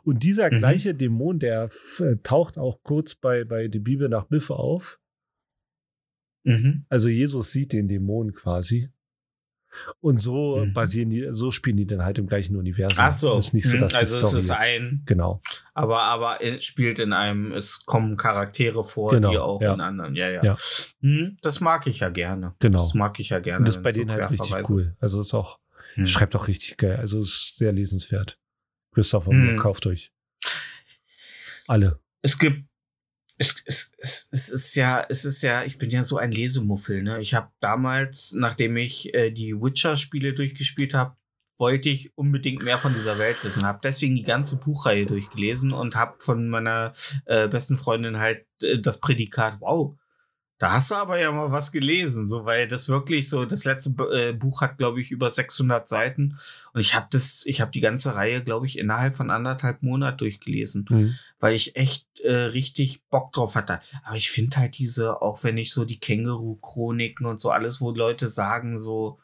Und 0.04 0.22
dieser 0.22 0.46
Mhm. 0.52 0.58
gleiche 0.58 0.94
Dämon, 0.94 1.38
der 1.38 1.68
äh, 2.00 2.16
taucht 2.22 2.58
auch 2.58 2.82
kurz 2.82 3.14
bei, 3.14 3.44
bei 3.44 3.68
die 3.68 3.78
Bibel 3.80 4.08
nach 4.08 4.24
Biff 4.24 4.50
auf. 4.50 4.98
Mhm. 6.44 6.84
Also 6.88 7.08
Jesus 7.08 7.52
sieht 7.52 7.72
den 7.72 7.88
Dämon 7.88 8.32
quasi. 8.32 8.90
Und 10.00 10.18
so 10.18 10.56
Mhm. 10.64 10.72
basieren 10.72 11.10
die, 11.10 11.26
so 11.32 11.50
spielen 11.50 11.76
die 11.76 11.86
dann 11.86 12.02
halt 12.02 12.16
im 12.16 12.26
gleichen 12.26 12.56
Universum. 12.56 12.98
Ach 12.98 13.12
so. 13.12 13.36
Ist 13.36 13.52
nicht 13.52 13.68
so, 13.68 13.76
Mhm, 13.76 13.80
dass 13.82 13.94
also 13.94 14.18
es 14.18 14.32
ist 14.32 14.50
ein, 14.50 15.02
Genau. 15.04 15.42
aber 15.74 16.00
aber 16.02 16.42
es 16.42 16.64
spielt 16.64 16.98
in 16.98 17.12
einem, 17.12 17.52
es 17.52 17.84
kommen 17.84 18.16
Charaktere 18.16 18.84
vor, 18.84 19.10
Genau, 19.10 19.30
die 19.32 19.38
auch 19.38 19.60
ja. 19.60 19.74
in 19.74 19.80
anderen. 19.82 20.14
Ja, 20.14 20.30
ja. 20.30 20.42
Ja. 20.42 20.56
Hm, 21.02 21.36
das 21.42 21.60
mag 21.60 21.86
ich 21.88 21.98
ja 22.00 22.08
gerne. 22.08 22.54
Genau. 22.60 22.78
Das 22.78 22.94
mag 22.94 23.20
ich 23.20 23.28
ja 23.30 23.38
gerne. 23.40 23.58
Und 23.58 23.68
das 23.68 23.76
ist 23.76 23.82
bei 23.82 23.90
es 23.90 23.96
so 23.96 24.00
denen 24.04 24.12
halt 24.12 24.30
richtig 24.30 24.54
cool. 24.70 24.96
Also 24.98 25.20
ist 25.20 25.34
auch, 25.34 25.58
Hm. 25.94 26.06
schreibt 26.06 26.34
auch 26.36 26.48
richtig 26.48 26.78
geil. 26.78 26.96
Also 26.96 27.18
ist 27.20 27.56
sehr 27.58 27.72
lesenswert. 27.72 28.38
Christopher, 28.96 29.30
Mhm. 29.30 29.58
kauft 29.58 29.86
euch. 29.86 30.10
Alle. 31.66 32.00
es 32.22 32.38
gibt 32.38 32.64
es, 33.38 33.62
es, 33.66 33.92
es, 33.98 34.28
es 34.32 34.48
ist 34.48 34.74
ja, 34.76 35.04
es 35.10 35.26
ist 35.26 35.42
ja, 35.42 35.62
ich 35.64 35.76
bin 35.76 35.90
ja 35.90 36.02
so 36.02 36.16
ein 36.16 36.32
Lesemuffel, 36.32 37.02
ne? 37.02 37.20
Ich 37.20 37.34
habe 37.34 37.50
damals, 37.60 38.32
nachdem 38.32 38.78
ich 38.78 39.12
äh, 39.12 39.30
die 39.30 39.52
Witcher-Spiele 39.52 40.32
durchgespielt 40.32 40.94
habe, 40.94 41.14
wollte 41.58 41.90
ich 41.90 42.16
unbedingt 42.16 42.64
mehr 42.64 42.78
von 42.78 42.94
dieser 42.94 43.18
Welt 43.18 43.36
wissen. 43.44 43.64
Habe 43.66 43.80
deswegen 43.82 44.16
die 44.16 44.22
ganze 44.22 44.56
Buchreihe 44.56 45.04
durchgelesen 45.04 45.72
und 45.74 45.94
habe 45.96 46.16
von 46.18 46.48
meiner 46.48 46.94
äh, 47.26 47.46
besten 47.48 47.76
Freundin 47.76 48.18
halt 48.18 48.46
äh, 48.62 48.78
das 48.78 49.00
Prädikat, 49.00 49.60
wow, 49.60 49.98
da 50.58 50.72
hast 50.72 50.90
du 50.90 50.94
aber 50.94 51.18
ja 51.20 51.30
mal 51.32 51.52
was 51.52 51.70
gelesen, 51.70 52.28
so 52.28 52.44
weil 52.46 52.66
das 52.66 52.88
wirklich 52.88 53.28
so 53.28 53.44
das 53.44 53.64
letzte 53.64 53.90
äh, 54.12 54.32
Buch 54.32 54.62
hat 54.62 54.78
glaube 54.78 55.00
ich 55.02 55.10
über 55.10 55.30
600 55.30 55.86
Seiten 55.86 56.38
und 56.72 56.80
ich 56.80 56.94
habe 56.94 57.08
das 57.10 57.44
ich 57.44 57.60
habe 57.60 57.70
die 57.70 57.80
ganze 57.80 58.14
Reihe 58.14 58.42
glaube 58.42 58.66
ich 58.66 58.78
innerhalb 58.78 59.16
von 59.16 59.30
anderthalb 59.30 59.82
Monaten 59.82 60.18
durchgelesen 60.18 60.86
Mhm. 60.88 61.14
weil 61.40 61.54
ich 61.54 61.76
echt 61.76 62.06
äh, 62.20 62.32
richtig 62.32 63.02
Bock 63.10 63.32
drauf 63.32 63.54
hatte. 63.54 63.80
Aber 64.04 64.16
ich 64.16 64.30
finde 64.30 64.56
halt 64.56 64.78
diese, 64.78 65.20
auch 65.20 65.44
wenn 65.44 65.58
ich 65.58 65.72
so 65.72 65.84
die 65.84 66.00
Känguru-Chroniken 66.00 67.26
und 67.26 67.40
so 67.40 67.50
alles, 67.50 67.80
wo 67.80 67.90
Leute 67.90 68.28
sagen 68.28 68.78
so, 68.78 69.18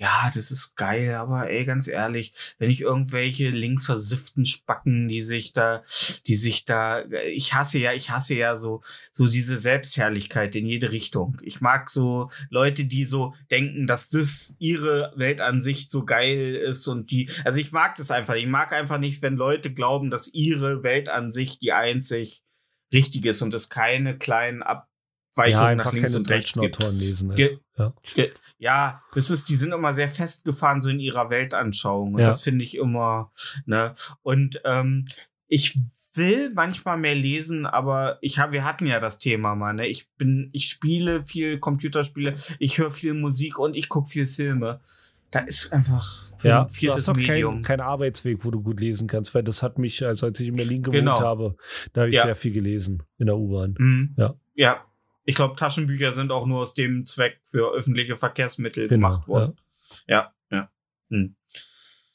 ja, 0.00 0.30
das 0.32 0.52
ist 0.52 0.76
geil, 0.76 1.16
aber 1.16 1.50
ey, 1.50 1.64
ganz 1.64 1.88
ehrlich, 1.88 2.32
wenn 2.58 2.70
ich 2.70 2.82
irgendwelche 2.82 3.50
linksversifften 3.50 4.46
Spacken, 4.46 5.08
die 5.08 5.20
sich 5.20 5.52
da, 5.52 5.82
die 6.28 6.36
sich 6.36 6.64
da, 6.64 7.04
ich 7.26 7.54
hasse 7.54 7.80
ja, 7.80 7.92
ich 7.92 8.10
hasse 8.10 8.36
ja 8.36 8.54
so, 8.54 8.82
so 9.10 9.26
diese 9.26 9.58
Selbstherrlichkeit 9.58 10.54
in 10.54 10.66
jede 10.66 10.92
Richtung. 10.92 11.38
Ich 11.42 11.60
mag 11.60 11.90
so 11.90 12.30
Leute, 12.48 12.84
die 12.84 13.04
so 13.04 13.34
denken, 13.50 13.88
dass 13.88 14.08
das 14.08 14.54
ihre 14.60 15.12
Weltansicht 15.16 15.90
so 15.90 16.04
geil 16.04 16.54
ist 16.54 16.86
und 16.86 17.10
die, 17.10 17.28
also 17.44 17.58
ich 17.58 17.72
mag 17.72 17.96
das 17.96 18.12
einfach. 18.12 18.34
Ich 18.36 18.46
mag 18.46 18.72
einfach 18.72 18.98
nicht, 18.98 19.20
wenn 19.22 19.34
Leute 19.34 19.74
glauben, 19.74 20.10
dass 20.10 20.32
ihre 20.32 20.84
Weltansicht 20.84 21.60
die 21.60 21.72
einzig 21.72 22.44
richtige 22.92 23.30
ist 23.30 23.42
und 23.42 23.52
es 23.52 23.68
keine 23.68 24.16
kleinen 24.16 24.62
Abweichungen 25.34 25.52
Ja, 25.52 25.74
nach 25.74 25.86
einfach 25.86 25.92
links 25.92 26.12
keine 26.12 26.20
und 26.22 26.30
rechts. 26.30 26.58
Autoren 26.58 26.96
lesen. 26.98 27.32
Ja. 27.76 27.92
Ja, 28.58 29.02
das 29.14 29.30
ist, 29.30 29.48
die 29.48 29.54
sind 29.56 29.72
immer 29.72 29.94
sehr 29.94 30.08
festgefahren 30.08 30.80
so 30.80 30.90
in 30.90 30.98
ihrer 31.00 31.30
Weltanschauung 31.30 32.14
und 32.14 32.20
Ja. 32.20 32.26
das 32.26 32.42
finde 32.42 32.64
ich 32.64 32.76
immer, 32.76 33.30
ne? 33.66 33.94
Und 34.22 34.60
ähm, 34.64 35.06
ich 35.46 35.78
will 36.14 36.50
manchmal 36.54 36.98
mehr 36.98 37.14
lesen, 37.14 37.64
aber 37.66 38.18
ich 38.20 38.38
habe, 38.38 38.52
wir 38.52 38.64
hatten 38.64 38.86
ja 38.86 38.98
das 39.00 39.18
Thema 39.18 39.54
mal, 39.54 39.72
ne? 39.74 39.86
Ich 39.86 40.08
bin, 40.18 40.50
ich 40.52 40.68
spiele 40.68 41.22
viel 41.22 41.58
Computerspiele, 41.60 42.34
ich 42.58 42.78
höre 42.78 42.90
viel 42.90 43.14
Musik 43.14 43.58
und 43.58 43.76
ich 43.76 43.88
gucke 43.88 44.08
viel 44.10 44.26
Filme. 44.26 44.80
Da 45.30 45.40
ist 45.40 45.72
einfach 45.72 46.32
Ja, 46.42 46.62
ein 46.62 46.68
du 46.68 46.74
viertes 46.74 47.06
hast 47.06 47.16
doch 47.16 47.22
keinen 47.22 47.62
kein 47.62 47.80
Arbeitsweg, 47.80 48.44
wo 48.44 48.50
du 48.50 48.62
gut 48.62 48.80
lesen 48.80 49.06
kannst, 49.08 49.34
weil 49.34 49.42
das 49.44 49.62
hat 49.62 49.78
mich, 49.78 50.04
also 50.04 50.26
als 50.26 50.40
ich 50.40 50.48
in 50.48 50.56
Berlin 50.56 50.82
gewohnt 50.82 50.98
Genau. 51.00 51.20
habe, 51.20 51.54
da 51.92 52.00
habe 52.02 52.10
ich 52.10 52.16
Ja. 52.16 52.24
sehr 52.24 52.34
viel 52.34 52.52
gelesen 52.52 53.02
in 53.18 53.26
der 53.26 53.36
U-Bahn. 53.36 53.74
Mhm. 53.78 54.14
Ja. 54.16 54.34
Ja. 54.54 54.84
Ich 55.28 55.34
glaube, 55.34 55.56
Taschenbücher 55.56 56.12
sind 56.12 56.32
auch 56.32 56.46
nur 56.46 56.60
aus 56.60 56.72
dem 56.72 57.04
Zweck 57.04 57.38
für 57.44 57.74
öffentliche 57.74 58.16
Verkehrsmittel 58.16 58.88
Genau, 58.88 59.10
gemacht 59.10 59.28
worden. 59.28 59.60
Ja, 60.06 60.32
ja. 60.50 60.70
Hm. 61.10 61.36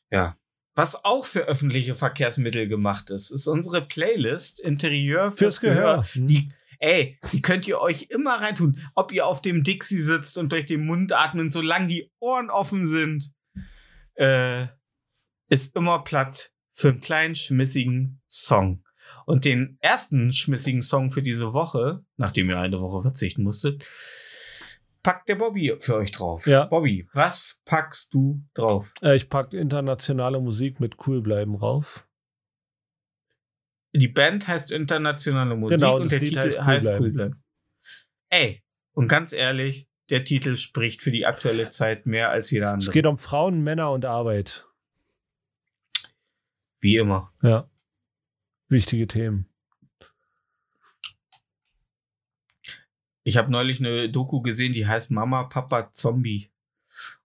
Ja. 0.10 0.36
Was 0.74 1.06
auch 1.06 1.24
für 1.24 1.42
öffentliche 1.42 1.94
Verkehrsmittel 1.94 2.68
gemacht 2.68 3.12
ist, 3.12 3.30
ist 3.30 3.46
unsere 3.46 3.86
Playlist 3.86 4.60
Interieur 4.60 5.32
fürs, 5.32 5.60
Fürs 5.60 5.62
Gehör. 5.62 6.04
Gehör. 6.12 6.28
Die, 6.28 6.52
ey, 6.80 7.20
die 7.32 7.44
könnt 7.44 7.68
ihr 7.68 7.80
euch 7.80 8.08
immer 8.10 8.42
reintun. 8.42 8.80
Ob 8.96 9.12
ihr 9.12 9.28
auf 9.28 9.44
dem 9.44 9.64
Dixie 9.64 10.02
sitzt 10.02 10.36
und 10.40 10.52
durch 10.52 10.66
den 10.66 10.84
Mund 10.84 11.14
atmet, 11.14 11.52
solange 11.52 11.86
die 11.86 12.10
Ohren 12.20 12.50
offen 12.50 12.88
sind, 12.88 13.32
äh, 14.16 14.66
ist 15.50 15.76
immer 15.76 16.04
Platz 16.04 16.52
für 16.72 16.90
einen 16.90 17.02
kleinen, 17.02 17.36
schmissigen 17.36 18.24
Song. 18.28 18.83
Und 19.26 19.46
den 19.46 19.78
ersten 19.82 20.34
schmissigen 20.34 20.82
Song 20.82 21.12
für 21.12 21.22
diese 21.22 21.54
Woche, 21.54 22.04
nachdem 22.18 22.50
ihr 22.50 22.60
eine 22.60 22.80
Woche 22.82 23.02
verzichten 23.02 23.44
musstet, 23.44 23.86
packt 25.02 25.28
der 25.30 25.36
Bobby 25.36 25.76
für 25.80 25.96
euch 25.96 26.12
drauf. 26.12 26.48
Ja. 26.48 26.66
Bobby, 26.66 27.08
was 27.14 27.62
packst 27.66 28.14
du 28.14 28.44
drauf? 28.54 28.94
Äh, 29.02 29.16
ich 29.16 29.30
packe 29.30 29.58
internationale 29.58 30.40
Musik 30.40 30.80
mit 30.80 30.96
cool 31.08 31.22
bleiben 31.22 31.56
rauf. 31.56 32.08
Die 33.96 34.08
Band 34.08 34.48
heißt 34.48 34.72
internationale 34.72 35.56
Musik 35.56 35.80
Genau, 35.80 35.98
und 35.98 36.12
der 36.12 36.20
Lied 36.20 36.30
Titel 36.30 36.42
heißt 36.42 36.56
Cool 36.58 36.64
heißt 36.66 36.84
bleiben. 36.86 37.04
Cool 37.04 37.12
bleiben. 37.12 37.44
Ey, 38.30 38.64
und 38.94 39.08
ganz 39.08 39.34
ehrlich, 39.34 39.88
der 40.10 40.24
Titel 40.24 40.56
spricht 40.56 41.04
für 41.04 41.12
die 41.12 41.26
aktuelle 41.26 41.70
Zeit 41.70 42.06
mehr 42.06 42.30
als 42.30 42.50
jeder 42.52 42.68
Es 42.70 42.74
andere. 42.74 42.92
geht 42.92 43.06
um 43.06 43.18
Frauen, 43.18 43.62
Männer 43.62 43.92
und 43.92 44.06
Arbeit. 44.06 44.66
Wie 46.80 46.98
immer. 46.98 47.32
Ja. 47.42 47.70
Wichtige 48.70 49.08
Themen. 49.08 49.48
Ich 53.24 53.38
habe 53.38 53.52
neulich 53.52 53.80
eine 53.80 54.10
Doku 54.10 54.42
gesehen, 54.42 54.74
die 54.74 54.88
heißt 54.88 55.12
Mama, 55.12 55.44
Papa, 55.44 55.92
Zombie. 55.94 56.52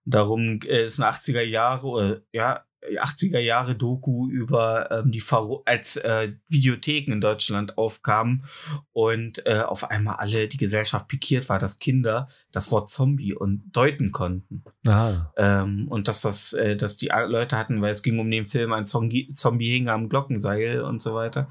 Darum 0.05 0.61
äh, 0.61 0.85
ist 0.85 0.99
eine 0.99 1.11
80er 1.11 1.41
Jahre, 1.41 1.87
oder, 1.87 2.21
ja, 2.31 2.65
80er 2.81 3.39
Jahre 3.39 3.75
Doku 3.75 4.29
über 4.29 4.89
ähm, 4.91 5.11
die 5.11 5.19
Vero 5.19 5.63
als 5.65 5.97
äh, 5.97 6.33
Videotheken 6.47 7.11
in 7.13 7.21
Deutschland 7.21 7.77
aufkamen 7.77 8.45
und 8.93 9.45
äh, 9.45 9.61
auf 9.61 9.89
einmal 9.89 10.15
alle 10.15 10.47
die 10.47 10.57
Gesellschaft 10.57 11.07
pikiert 11.07 11.49
war, 11.49 11.59
dass 11.59 11.79
Kinder 11.79 12.29
das 12.51 12.71
Wort 12.71 12.89
Zombie 12.89 13.33
und 13.33 13.63
deuten 13.71 14.11
konnten. 14.11 14.63
Ähm, 15.37 15.87
und 15.89 16.07
dass 16.07 16.21
das, 16.21 16.53
äh, 16.53 16.75
dass 16.75 16.97
die 16.97 17.09
Leute 17.27 17.57
hatten, 17.57 17.81
weil 17.81 17.91
es 17.91 18.03
ging 18.03 18.19
um 18.19 18.29
den 18.31 18.45
Film, 18.45 18.73
ein 18.73 18.87
Zombie, 18.87 19.31
Zombie 19.33 19.71
hing 19.71 19.89
am 19.89 20.09
Glockenseil 20.09 20.81
und 20.81 21.01
so 21.01 21.13
weiter. 21.13 21.49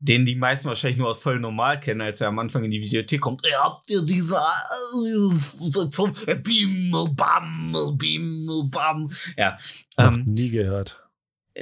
Den 0.00 0.26
die 0.26 0.36
meisten 0.36 0.68
wahrscheinlich 0.68 0.98
nur 0.98 1.08
aus 1.08 1.18
voll 1.20 1.40
normal 1.40 1.80
kennen, 1.80 2.00
als 2.02 2.20
er 2.20 2.28
am 2.28 2.38
Anfang 2.38 2.64
in 2.64 2.70
die 2.70 2.80
Videothek 2.82 3.20
kommt. 3.20 3.44
Ey, 3.44 3.52
habt 3.58 3.88
ihr 3.90 4.02
diese 4.02 4.36
äh, 4.36 5.90
zum 5.90 6.12
Bimmel, 6.42 7.08
Bammel, 7.14 7.94
Bimmel, 7.96 8.64
Bam. 8.70 9.10
Ja. 9.36 9.56
Ähm, 9.96 10.24
nie 10.26 10.50
gehört. 10.50 11.02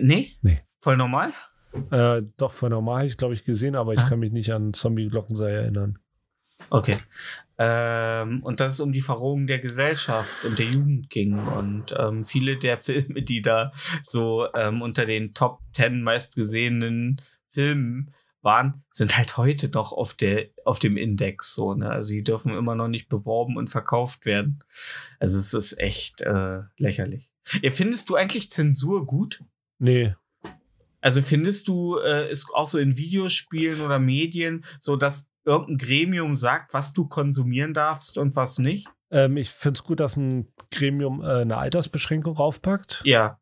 nee? 0.00 0.32
Nee. 0.42 0.60
Voll 0.80 0.96
normal? 0.96 1.32
Äh, 1.90 2.22
doch, 2.36 2.52
von 2.52 2.70
normal 2.70 2.98
habe 2.98 3.06
ich, 3.06 3.16
glaube 3.16 3.34
ich, 3.34 3.44
gesehen, 3.44 3.76
aber 3.76 3.94
ich 3.94 4.00
Ah. 4.00 4.08
kann 4.08 4.18
mich 4.18 4.32
nicht 4.32 4.52
an 4.52 4.74
Zombie-Glockenseil 4.74 5.54
erinnern. 5.54 5.98
Okay. 6.70 6.96
Ähm, 7.58 8.42
und 8.42 8.60
dass 8.60 8.72
es 8.72 8.80
um 8.80 8.92
die 8.92 9.00
Verrohung 9.00 9.46
der 9.46 9.58
Gesellschaft 9.60 10.44
und 10.44 10.58
der 10.58 10.66
Jugend 10.66 11.10
ging. 11.10 11.38
Und 11.38 11.94
ähm, 11.96 12.24
viele 12.24 12.58
der 12.58 12.76
Filme, 12.78 13.22
die 13.22 13.42
da 13.42 13.72
so 14.02 14.48
ähm, 14.54 14.82
unter 14.82 15.06
den 15.06 15.32
Top 15.34 15.60
10 15.74 16.02
meistgesehenen 16.02 17.20
Filmen 17.50 18.12
waren, 18.42 18.84
sind 18.90 19.16
halt 19.16 19.36
heute 19.36 19.68
noch 19.68 19.92
auf, 19.92 20.14
der, 20.14 20.48
auf 20.64 20.78
dem 20.78 20.96
Index 20.96 21.54
so. 21.54 21.74
Ne? 21.74 21.88
Also 21.88 22.12
die 22.12 22.24
dürfen 22.24 22.54
immer 22.54 22.74
noch 22.74 22.88
nicht 22.88 23.08
beworben 23.08 23.56
und 23.56 23.70
verkauft 23.70 24.26
werden. 24.26 24.64
Also 25.20 25.38
es 25.38 25.54
ist 25.54 25.78
echt 25.78 26.20
äh, 26.22 26.60
lächerlich. 26.76 27.32
Ja, 27.62 27.70
findest 27.70 28.08
du 28.08 28.16
eigentlich 28.16 28.50
Zensur 28.50 29.06
gut? 29.06 29.42
Nee, 29.78 30.14
Also 31.00 31.22
findest 31.22 31.66
du, 31.68 31.98
äh, 31.98 32.30
ist 32.30 32.48
auch 32.54 32.68
so 32.68 32.78
in 32.78 32.96
Videospielen 32.96 33.80
oder 33.80 33.98
Medien 33.98 34.64
so, 34.78 34.96
dass 34.96 35.30
irgendein 35.44 35.78
Gremium 35.78 36.36
sagt, 36.36 36.72
was 36.72 36.92
du 36.92 37.08
konsumieren 37.08 37.74
darfst 37.74 38.16
und 38.18 38.36
was 38.36 38.58
nicht? 38.58 38.88
ähm, 39.10 39.36
ich 39.36 39.50
finde 39.50 39.78
es 39.78 39.84
gut, 39.84 40.00
dass 40.00 40.16
ein 40.16 40.48
Gremium 40.70 41.20
äh, 41.22 41.42
eine 41.42 41.58
Altersbeschränkung 41.58 42.36
raufpackt. 42.36 43.02
Ja. 43.04 43.38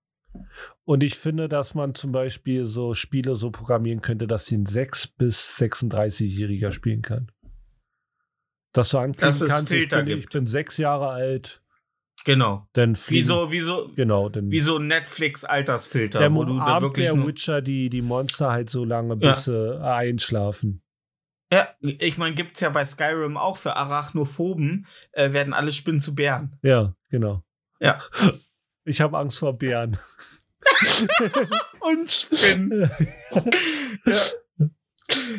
Und 0.85 1.03
ich 1.03 1.17
finde, 1.19 1.49
dass 1.49 1.75
man 1.75 1.95
zum 1.95 2.13
Beispiel 2.13 2.65
so 2.65 2.95
Spiele 2.95 3.35
so 3.35 3.51
programmieren 3.51 4.01
könnte, 4.01 4.27
dass 4.27 4.47
sie 4.47 4.57
ein 4.57 4.67
6- 4.67 5.13
bis 5.19 5.55
36-Jähriger 5.59 6.73
spielen 6.73 7.03
kann. 7.03 7.31
Dass 8.73 8.91
du 8.91 8.99
anklicken 8.99 9.27
Dass 9.29 9.41
es 9.41 9.49
kannst, 9.49 9.73
ich 9.73 9.89
bin, 9.89 10.07
gibt. 10.07 10.25
ich 10.25 10.31
bin 10.31 10.47
sechs 10.47 10.77
Jahre 10.79 11.09
alt, 11.09 11.63
Genau. 12.25 12.69
dann 12.75 12.95
fliegen. 12.97 13.23
Wieso, 13.23 13.51
wieso, 13.51 13.91
Genau, 13.97 14.29
dann 14.29 14.51
wie 14.51 14.61
so 14.61 14.77
ein 14.77 14.87
Netflix-Altersfilter, 14.87 16.19
der 16.19 16.35
wo 16.35 16.45
du 16.45 16.59
da 16.59 16.81
wirklich 16.81 17.07
der 17.11 17.27
Witcher 17.27 17.63
die, 17.63 17.89
die 17.91 18.03
Monster 18.03 18.51
halt 18.53 18.71
so 18.71 18.85
lange, 18.85 19.17
bis 19.17 19.45
sie 19.45 19.81
einschlafen. 19.83 20.83
Ja, 21.53 21.67
ich 21.81 22.17
meine, 22.19 22.37
gibt's 22.37 22.61
ja 22.61 22.69
bei 22.69 22.85
Skyrim 22.87 23.37
auch 23.37 23.57
für 23.57 23.75
Arachnophoben, 23.75 24.87
äh, 25.13 25.33
werden 25.33 25.53
alle 25.53 25.73
Spinnen 25.73 26.01
zu 26.01 26.15
Bären. 26.15 26.59
Ja, 26.63 26.95
genau. 27.09 27.43
Ja. 27.81 28.01
Ich 28.91 29.01
habe 29.01 29.17
Angst 29.19 29.39
vor 29.39 29.57
Bären. 29.57 29.97
Und 31.81 32.13
Spinnen. 32.13 32.91
ja. 34.05 34.25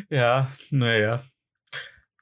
ja, 0.08 0.52
naja. 0.70 1.24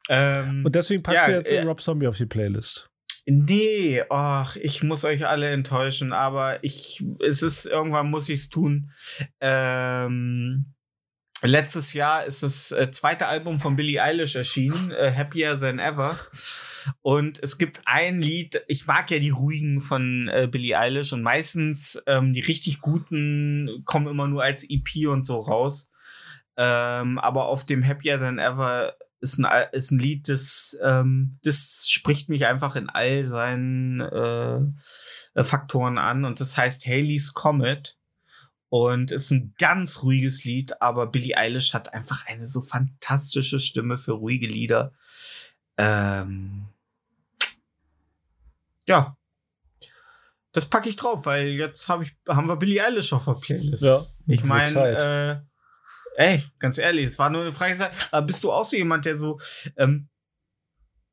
Ähm, 0.09 0.65
Und 0.65 0.75
deswegen 0.75 1.05
packst 1.05 1.23
Ja, 1.23 1.27
du 1.29 1.35
jetzt 1.35 1.53
äh, 1.53 1.63
Rob 1.63 1.81
Zombie 1.81 2.09
auf 2.09 2.17
die 2.17 2.27
Playlist. 2.27 2.91
Nee, 3.27 4.03
ach, 4.11 4.57
ich 4.57 4.83
muss 4.83 5.05
euch 5.05 5.25
alle 5.25 5.51
enttäuschen, 5.51 6.13
aber 6.13 6.65
ich, 6.65 7.05
es 7.25 7.43
ist, 7.43 7.65
irgendwann 7.65 8.11
muss 8.11 8.29
ich 8.29 8.41
es 8.41 8.49
tun. 8.49 8.91
Ähm, 9.41 10.75
letztes 11.43 11.93
Jahr 11.93 12.25
ist 12.25 12.43
das 12.43 12.73
äh, 12.73 12.91
zweite 12.91 13.29
Album 13.29 13.61
von 13.61 13.77
Billie 13.77 14.03
Eilish 14.03 14.35
erschienen, 14.35 14.91
äh, 14.91 15.13
Happier 15.15 15.61
Than 15.61 15.79
Ever. 15.79 16.19
Und 17.03 17.43
es 17.43 17.59
gibt 17.59 17.83
ein 17.85 18.21
Lied, 18.21 18.63
ich 18.69 18.87
mag 18.87 19.11
ja 19.11 19.19
die 19.19 19.31
ruhigen 19.31 19.81
von 19.81 20.29
äh, 20.29 20.49
Billie 20.51 20.79
Eilish 20.79 21.13
und 21.13 21.23
meistens 21.23 22.03
ähm, 22.07 22.33
die 22.33 22.41
richtig 22.41 22.81
guten 22.81 23.83
kommen 23.85 24.07
immer 24.07 24.29
nur 24.29 24.43
als 24.43 24.65
EP 24.69 25.09
und 25.09 25.25
so 25.25 25.39
raus. 25.39 25.91
Ähm, 26.57 27.19
aber 27.19 27.47
auf 27.47 27.65
dem 27.65 27.87
Happier 27.87 28.19
Than 28.19 28.39
Ever 28.39 28.95
ist 29.21 29.39
ein, 29.39 29.47
ist 29.73 29.91
ein 29.91 29.99
Lied, 29.99 30.29
das, 30.29 30.79
ähm, 30.83 31.39
das 31.43 31.87
spricht 31.89 32.29
mich 32.29 32.47
einfach 32.47 32.77
in 32.77 32.89
all 32.89 33.27
seinen 33.27 34.01
äh, 34.01 34.61
äh, 35.35 35.45
Faktoren 35.45 35.99
an 35.99 36.25
und 36.25 36.41
das 36.41 36.57
heißt 36.57 36.87
Haley's 36.87 37.35
Comet 37.35 37.97
und 38.69 39.11
ist 39.11 39.31
ein 39.31 39.55
ganz 39.59 40.03
ruhiges 40.03 40.45
Lied, 40.45 40.81
aber 40.81 41.07
Billie 41.07 41.37
Eilish 41.37 41.75
hat 41.75 41.93
einfach 41.93 42.27
eine 42.27 42.47
so 42.47 42.63
fantastische 42.63 43.61
Stimme 43.61 43.99
für 43.99 44.13
ruhige 44.13 44.47
Lieder. 44.47 44.93
Ähm, 45.77 46.67
ja, 48.87 49.17
das 50.53 50.69
packe 50.69 50.89
ich 50.89 50.97
drauf, 50.97 51.27
weil 51.27 51.49
jetzt 51.49 51.89
hab 51.89 52.03
ich, 52.03 52.17
haben 52.29 52.49
wir 52.49 52.57
Billie 52.57 52.85
Eilish 52.85 53.13
auf 53.13 53.25
der 53.25 53.35
Playlist. 53.35 53.85
Ja, 53.85 54.05
Ich 54.27 54.45
meine, 54.45 55.45
äh, 56.17 56.35
ey, 56.35 56.45
ganz 56.59 56.79
ehrlich, 56.79 57.07
es 57.07 57.19
war 57.19 57.31
nur 57.31 57.43
eine 57.43 57.53
Frage. 57.53 57.91
Aber 58.11 58.27
bist 58.27 58.43
du 58.43 58.51
auch 58.53 58.65
so 58.65 58.77
jemand, 58.77 59.05
der 59.05 59.17
so, 59.17 59.41
ähm, 59.77 60.09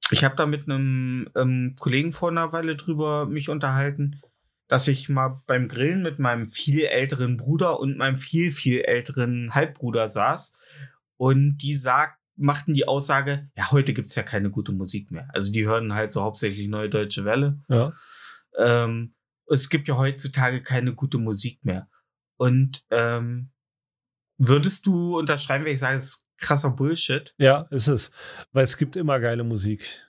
ich 0.09 0.23
habe 0.23 0.35
da 0.35 0.45
mit 0.45 0.63
einem 0.63 1.29
ähm, 1.35 1.75
Kollegen 1.79 2.13
vor 2.13 2.29
einer 2.29 2.51
Weile 2.51 2.75
drüber 2.75 3.25
mich 3.25 3.49
unterhalten, 3.49 4.21
dass 4.67 4.87
ich 4.87 5.07
mal 5.07 5.41
beim 5.45 5.67
Grillen 5.67 6.01
mit 6.01 6.19
meinem 6.19 6.47
viel 6.47 6.85
älteren 6.85 7.37
Bruder 7.37 7.79
und 7.79 7.97
meinem 7.97 8.17
viel, 8.17 8.51
viel 8.51 8.81
älteren 8.81 9.53
Halbbruder 9.53 10.07
saß 10.07 10.57
und 11.17 11.57
die 11.59 11.75
sagt, 11.75 12.19
machten 12.37 12.73
die 12.73 12.87
Aussage, 12.87 13.49
ja, 13.55 13.71
heute 13.71 13.93
gibt's 13.93 14.15
ja 14.15 14.23
keine 14.23 14.49
gute 14.49 14.71
Musik 14.71 15.11
mehr. 15.11 15.27
Also 15.33 15.51
die 15.51 15.65
hören 15.65 15.93
halt 15.93 16.11
so 16.11 16.21
hauptsächlich 16.21 16.67
Neue 16.67 16.89
Deutsche 16.89 17.25
Welle 17.25 17.59
ja. 17.67 17.93
ähm, 18.57 19.13
es 19.49 19.69
gibt 19.69 19.87
ja 19.87 19.97
heutzutage 19.97 20.61
keine 20.61 20.93
gute 20.93 21.17
Musik 21.17 21.63
mehr. 21.65 21.87
Und 22.37 22.83
ähm, 22.91 23.51
würdest 24.37 24.85
du 24.85 25.17
unterschreiben, 25.17 25.65
wenn 25.65 25.73
ich 25.73 25.79
sage, 25.79 25.97
es 25.97 26.03
ist 26.05 26.27
krasser 26.37 26.69
Bullshit? 26.69 27.33
ja, 27.37 27.67
ist 27.71 27.87
es. 27.87 28.11
Weil 28.51 28.63
es 28.63 28.77
gibt 28.77 28.95
immer 28.95 29.19
geile 29.19 29.43
Musik. 29.43 30.03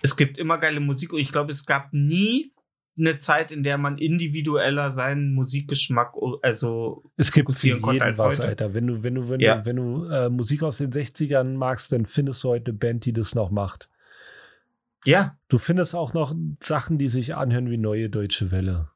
Es 0.00 0.16
gibt 0.16 0.38
immer 0.38 0.58
geile 0.58 0.80
Musik 0.80 1.12
und 1.12 1.20
ich 1.20 1.30
glaube, 1.30 1.52
es 1.52 1.66
gab 1.66 1.92
nie 1.92 2.51
eine 2.98 3.18
Zeit, 3.18 3.50
in 3.50 3.62
der 3.62 3.78
man 3.78 3.96
individueller 3.98 4.90
seinen 4.90 5.34
Musikgeschmack 5.34 6.12
also 6.42 7.04
Es 7.16 7.32
gibt 7.32 7.46
fokussieren 7.48 7.76
jeden 7.78 7.82
konnte 7.82 8.04
als 8.04 8.18
was, 8.20 8.38
heute. 8.38 8.48
Alter. 8.48 8.74
Wenn 8.74 8.86
du, 8.86 9.02
wenn 9.02 9.14
du, 9.14 9.28
wenn 9.28 9.40
Ja. 9.40 9.56
du, 9.58 9.64
wenn 9.64 9.76
du 9.76 10.04
äh, 10.06 10.28
Musik 10.28 10.62
aus 10.62 10.78
den 10.78 10.90
60ern 10.92 11.54
magst, 11.56 11.92
dann 11.92 12.04
findest 12.06 12.44
du 12.44 12.48
heute 12.50 12.70
eine 12.70 12.78
Band, 12.78 13.04
die 13.06 13.12
das 13.12 13.34
noch 13.34 13.50
macht. 13.50 13.88
Ja, 15.04 15.36
Du 15.48 15.58
findest 15.58 15.94
auch 15.94 16.14
noch 16.14 16.34
Sachen, 16.60 16.96
die 16.98 17.08
sich 17.08 17.34
anhören 17.34 17.70
wie 17.70 17.76
neue 17.78 18.08
deutsche 18.08 18.50
Welle. 18.50 18.90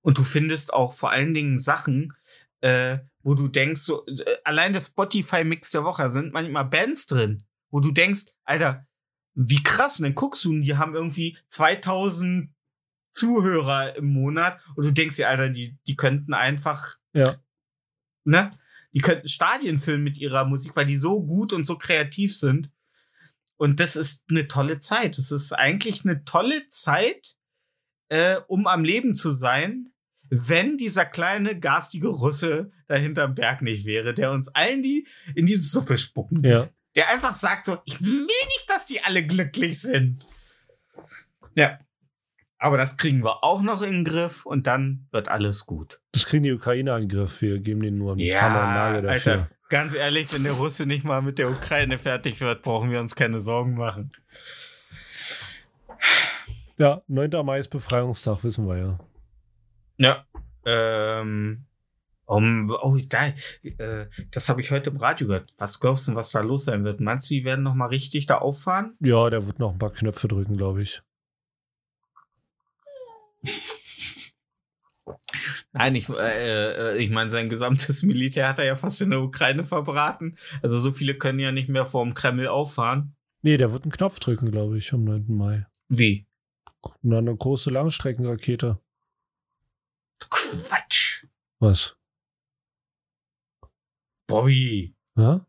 und 0.00 0.18
du 0.18 0.22
findest 0.24 0.72
auch 0.74 0.94
vor 0.94 1.10
allen 1.12 1.32
Dingen 1.32 1.58
Sachen, 1.58 2.12
äh, 2.60 2.98
wo 3.22 3.34
du 3.34 3.46
denkst, 3.46 3.82
so, 3.82 4.04
äh, 4.06 4.24
allein 4.42 4.72
der 4.72 4.80
Spotify-Mix 4.80 5.70
der 5.70 5.84
Woche 5.84 6.02
da 6.02 6.10
sind 6.10 6.32
manchmal 6.32 6.64
Bands 6.64 7.06
drin, 7.06 7.44
wo 7.70 7.78
du 7.80 7.92
denkst, 7.92 8.22
Alter, 8.44 8.86
wie 9.34 9.62
krass. 9.62 10.00
Und 10.00 10.04
dann 10.04 10.14
guckst 10.16 10.44
du 10.44 10.50
und 10.50 10.62
die 10.62 10.76
haben 10.76 10.94
irgendwie 10.94 11.36
2000 11.48 12.50
Zuhörer 13.12 13.96
im 13.96 14.06
Monat 14.06 14.58
und 14.74 14.84
du 14.84 14.90
denkst 14.90 15.16
dir, 15.16 15.28
Alter, 15.28 15.48
die, 15.50 15.76
die 15.86 15.96
könnten 15.96 16.34
einfach, 16.34 16.96
Ja. 17.12 17.36
ne? 18.24 18.50
Die 18.94 19.00
könnten 19.00 19.28
Stadien 19.28 19.80
füllen 19.80 20.02
mit 20.02 20.18
ihrer 20.18 20.44
Musik, 20.44 20.76
weil 20.76 20.84
die 20.84 20.96
so 20.96 21.22
gut 21.24 21.52
und 21.54 21.64
so 21.64 21.78
kreativ 21.78 22.36
sind. 22.36 22.70
Und 23.56 23.80
das 23.80 23.96
ist 23.96 24.24
eine 24.28 24.48
tolle 24.48 24.80
Zeit. 24.80 25.16
Das 25.16 25.30
ist 25.32 25.52
eigentlich 25.52 26.04
eine 26.04 26.24
tolle 26.24 26.68
Zeit, 26.68 27.36
äh, 28.10 28.36
um 28.48 28.66
am 28.66 28.84
Leben 28.84 29.14
zu 29.14 29.30
sein, 29.30 29.92
wenn 30.28 30.76
dieser 30.76 31.06
kleine 31.06 31.58
garstige 31.58 32.08
Russe 32.08 32.70
da 32.86 32.96
hinterm 32.96 33.34
Berg 33.34 33.62
nicht 33.62 33.86
wäre, 33.86 34.12
der 34.12 34.32
uns 34.32 34.48
allen 34.48 34.82
die 34.82 35.06
in 35.34 35.46
die 35.46 35.54
Suppe 35.54 35.96
spucken. 35.96 36.42
Ja. 36.44 36.68
Der 36.94 37.08
einfach 37.08 37.32
sagt 37.32 37.64
so, 37.64 37.78
ich 37.86 38.00
will 38.02 38.24
nicht, 38.26 38.64
dass 38.66 38.84
die 38.84 39.02
alle 39.02 39.26
glücklich 39.26 39.80
sind. 39.80 40.26
Ja. 41.54 41.78
Aber 42.62 42.76
das 42.76 42.96
kriegen 42.96 43.24
wir 43.24 43.42
auch 43.42 43.60
noch 43.60 43.82
in 43.82 43.90
den 43.90 44.04
Griff 44.04 44.46
und 44.46 44.68
dann 44.68 45.08
wird 45.10 45.28
alles 45.28 45.66
gut. 45.66 46.00
Das 46.12 46.26
kriegen 46.26 46.44
die 46.44 46.52
Ukrainer 46.52 46.94
in 46.94 47.08
den 47.08 47.08
Griff. 47.08 47.42
Wir 47.42 47.58
geben 47.58 47.80
denen 47.80 47.98
nur 47.98 48.12
einen 48.12 48.20
Hammer 48.20 48.60
und 48.60 48.74
Nagel 48.74 49.02
dafür. 49.02 49.32
Alter, 49.32 49.50
ganz 49.68 49.94
ehrlich, 49.94 50.32
wenn 50.32 50.44
der 50.44 50.52
Russe 50.52 50.86
nicht 50.86 51.02
mal 51.02 51.22
mit 51.22 51.40
der 51.40 51.50
Ukraine 51.50 51.98
fertig 51.98 52.40
wird, 52.40 52.62
brauchen 52.62 52.92
wir 52.92 53.00
uns 53.00 53.16
keine 53.16 53.40
Sorgen 53.40 53.74
machen. 53.74 54.12
Ja, 56.78 57.02
9. 57.08 57.30
Mai 57.44 57.58
ist 57.58 57.68
Befreiungstag, 57.68 58.44
wissen 58.44 58.68
wir 58.68 58.78
ja. 58.78 58.98
Ja. 59.96 60.24
Ähm, 60.64 61.64
um, 62.26 62.72
oh, 62.80 62.96
da, 63.08 63.26
äh, 63.26 64.06
das 64.30 64.48
habe 64.48 64.60
ich 64.60 64.70
heute 64.70 64.90
im 64.90 64.98
Radio 64.98 65.26
gehört. 65.26 65.50
Was 65.58 65.80
glaubst 65.80 66.06
du, 66.06 66.14
was 66.14 66.30
da 66.30 66.42
los 66.42 66.66
sein 66.66 66.84
wird? 66.84 67.00
Meinst 67.00 67.28
du, 67.28 67.34
die 67.34 67.44
werden 67.44 67.64
noch 67.64 67.74
mal 67.74 67.86
richtig 67.86 68.26
da 68.26 68.38
auffahren? 68.38 68.96
Ja, 69.00 69.28
der 69.30 69.48
wird 69.48 69.58
noch 69.58 69.72
ein 69.72 69.78
paar 69.80 69.90
Knöpfe 69.90 70.28
drücken, 70.28 70.56
glaube 70.56 70.84
ich. 70.84 71.02
Nein, 75.72 75.94
ich, 75.94 76.08
äh, 76.08 76.94
äh, 76.94 76.98
ich 76.98 77.10
meine, 77.10 77.30
sein 77.30 77.48
gesamtes 77.48 78.02
Militär 78.04 78.48
hat 78.48 78.58
er 78.58 78.64
ja 78.64 78.76
fast 78.76 79.00
in 79.00 79.10
der 79.10 79.22
Ukraine 79.22 79.64
verbraten. 79.64 80.36
Also 80.62 80.78
so 80.78 80.92
viele 80.92 81.14
können 81.14 81.38
ja 81.38 81.52
nicht 81.52 81.68
mehr 81.68 81.86
vorm 81.86 82.14
Kreml 82.14 82.46
auffahren. 82.48 83.16
Nee, 83.42 83.56
der 83.56 83.72
wird 83.72 83.84
einen 83.84 83.92
Knopf 83.92 84.20
drücken, 84.20 84.50
glaube 84.50 84.78
ich, 84.78 84.92
am 84.92 85.04
9. 85.04 85.26
Mai. 85.28 85.66
Wie? 85.88 86.26
Dann 87.02 87.28
eine 87.28 87.36
große 87.36 87.70
Langstreckenrakete. 87.70 88.78
Quatsch. 90.30 91.26
Was? 91.58 91.96
Bobby. 94.26 94.94
Ja? 95.16 95.46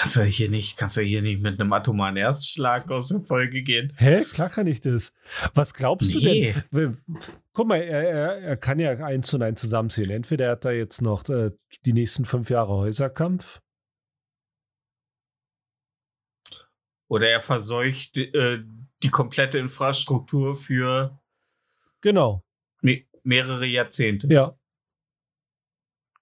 Kannst 0.00 0.16
du 0.16 0.22
hier 0.22 0.48
nicht, 0.48 0.78
kannst 0.78 0.96
du 0.96 1.02
hier 1.02 1.20
nicht 1.20 1.42
mit 1.42 1.60
einem 1.60 1.70
atomaren 1.74 2.16
Erstschlag 2.16 2.90
aus 2.90 3.08
der 3.10 3.20
Folge 3.20 3.62
gehen? 3.62 3.92
Hä? 3.98 4.24
Klar 4.24 4.48
kann 4.48 4.66
ich 4.66 4.80
das. 4.80 5.12
Was 5.52 5.74
glaubst 5.74 6.14
du 6.14 6.18
Nee. 6.20 6.54
denn? 6.72 6.96
Guck 7.52 7.68
mal, 7.68 7.82
er, 7.82 8.08
er, 8.08 8.38
er 8.38 8.56
kann 8.56 8.78
ja 8.78 8.92
eins 8.92 9.34
und 9.34 9.42
eins 9.42 9.60
zusammenzählen. 9.60 10.12
Entweder 10.12 10.52
hat 10.52 10.64
er 10.64 10.72
jetzt 10.72 11.02
noch 11.02 11.28
äh, 11.28 11.50
die 11.84 11.92
nächsten 11.92 12.24
fünf 12.24 12.48
Jahre 12.48 12.72
Häuserkampf. 12.72 13.60
Oder 17.08 17.28
er 17.28 17.42
verseucht 17.42 18.16
äh, 18.16 18.62
die 19.02 19.10
komplette 19.10 19.58
Infrastruktur 19.58 20.56
für 20.56 21.20
Genau. 22.00 22.42
me 22.80 23.02
mehrere 23.22 23.66
Jahrzehnte. 23.66 24.28
Ja. 24.32 24.56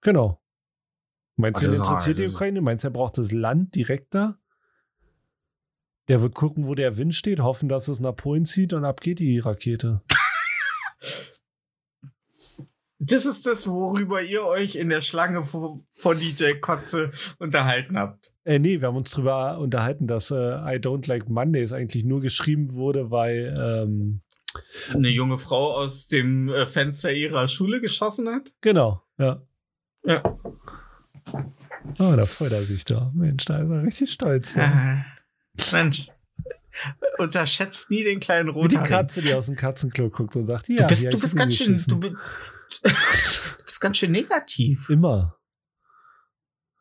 Genau. 0.01 0.38
Meinst 1.39 1.61
du, 1.61 1.67
Also 1.67 1.81
ihn 1.81 1.87
interessiert 1.87 2.17
die 2.17 2.27
Ukraine? 2.27 2.59
Meinst 2.59 2.83
du, 2.83 2.89
er 2.89 2.91
braucht 2.91 3.17
das 3.17 3.31
Land 3.31 3.73
direkt 3.75 4.13
da? 4.13 4.37
Der 6.09 6.21
wird 6.21 6.35
gucken, 6.35 6.67
wo 6.67 6.75
der 6.75 6.97
Wind 6.97 7.15
steht, 7.15 7.39
hoffen, 7.39 7.69
dass 7.69 7.87
es 7.87 8.01
nach 8.01 8.15
Polen 8.15 8.43
zieht 8.43 8.73
und 8.73 8.83
ab 8.83 8.99
geht 8.99 9.19
die 9.19 9.39
Rakete. 9.39 10.01
Das 13.01 13.25
ist 13.25 13.45
das, 13.47 13.69
worüber 13.69 14.21
ihr 14.21 14.43
euch 14.43 14.75
in 14.75 14.89
der 14.89 14.99
Schlange 14.99 15.45
vor, 15.45 15.79
vor 15.93 16.13
DJ 16.13 16.55
Kotze 16.59 17.11
unterhalten 17.37 17.97
habt. 17.97 18.33
Äh, 18.43 18.59
nee, 18.59 18.81
wir 18.81 18.89
haben 18.89 18.97
uns 18.97 19.11
darüber 19.11 19.59
unterhalten, 19.59 20.07
dass 20.07 20.31
äh, 20.31 20.35
I 20.35 20.79
Don't 20.79 21.07
Like 21.07 21.29
Mondays 21.29 21.71
eigentlich 21.71 22.03
nur 22.03 22.19
geschrieben 22.19 22.73
wurde, 22.73 23.11
weil 23.11 23.55
ähm, 23.57 24.21
Eine 24.93 25.07
junge 25.07 25.37
Frau 25.37 25.73
aus 25.73 26.09
dem 26.09 26.49
äh, 26.49 26.65
Fenster 26.65 27.13
ihrer 27.13 27.47
Schule 27.47 27.79
geschossen 27.79 28.27
hat. 28.27 28.51
genau, 28.59 29.01
ja. 29.17 29.41
Ja. 30.03 30.21
Oh, 31.97 32.13
da 32.15 32.25
freut 32.25 32.51
er 32.51 32.63
sich 32.63 32.85
da. 32.85 33.11
Mensch, 33.15 33.45
da 33.45 33.57
ist 33.59 33.69
er 33.69 33.83
richtig 33.83 34.11
stolz. 34.11 34.57
Ah, 34.57 35.05
Mensch. 35.71 36.07
Unterschätzt 37.17 37.89
nie 37.89 38.03
den 38.03 38.19
kleinen 38.19 38.49
Wie 38.49 38.53
die 38.53 38.59
Rothaarigen. 38.59 38.89
Katze, 38.89 39.21
die 39.21 39.33
aus 39.33 39.47
dem 39.47 39.55
Katzenklo 39.55 40.09
guckt 40.09 40.35
und 40.35 40.45
sagt, 40.45 40.69
ja, 40.69 40.77
Du 40.77 40.87
bist, 40.87 41.13
du 41.13 41.19
bist 41.19 41.35
ganz 41.35 41.55
schön, 41.55 41.83
du, 41.87 41.95
du 41.95 42.15
bist 43.65 43.81
ganz 43.81 43.97
schön 43.97 44.11
negativ. 44.11 44.89
Immer. 44.89 45.35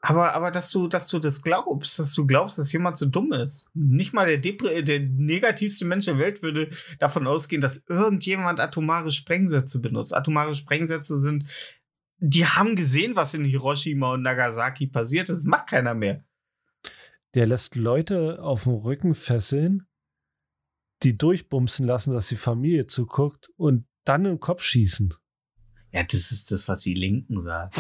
Aber, 0.01 0.35
aber 0.35 0.53
dass 0.53 0.71
du, 0.71 0.87
dass 0.87 1.09
du 1.09 1.19
das 1.19 1.43
glaubst, 1.43 1.99
dass 1.99 2.15
du 2.15 2.25
glaubst, 2.25 2.57
dass 2.57 2.73
jemand 2.73 2.99
so 2.99 3.07
dumm 3.07 3.33
ist. 3.33 3.69
Nicht 3.75 4.13
mal 4.13 4.27
der, 4.27 4.39
Depre 4.39 4.85
der 4.85 5.01
negativste 5.01 5.85
Mensch 5.85 6.05
der 6.05 6.19
Welt 6.19 6.41
würde 6.41 6.71
davon 7.01 7.27
ausgehen, 7.27 7.61
dass 7.61 7.83
irgendjemand 7.89 8.61
atomare 8.61 9.11
Sprengsätze 9.11 9.81
benutzt. 9.81 10.15
Atomare 10.15 10.55
Sprengsätze 10.55 11.21
sind, 11.21 11.47
die 12.19 12.47
haben 12.47 12.77
gesehen, 12.77 13.17
was 13.17 13.35
in 13.35 13.45
Hiroshima 13.45 14.15
und 14.15 14.23
Nagasaki 14.23 14.87
passiert 14.87 15.29
ist. 15.29 15.39
Das 15.39 15.45
macht 15.45 15.69
keiner 15.69 15.95
mehr. 15.95 16.25
Der 17.35 17.47
lässt 17.47 17.77
Leute 17.77 18.43
auf 18.43 18.65
dem 18.65 18.75
Rücken 18.75 19.15
fesseln, 19.15 19.87
die 21.03 21.17
durchbumsen 21.17 21.87
lassen, 21.87 22.13
dass 22.13 22.29
die 22.29 22.37
Familie 22.37 22.87
zuguckt 22.87 23.51
und 23.57 23.87
dann 24.05 24.25
in 24.25 24.33
den 24.33 24.41
Kopf 24.41 24.63
schießen. 24.63 25.15
Ja, 25.93 26.03
das 26.03 26.33
ist 26.33 26.51
das, 26.51 26.69
was 26.69 26.81
die 26.81 26.95
Linken 26.95 27.41
sagen. 27.41 27.71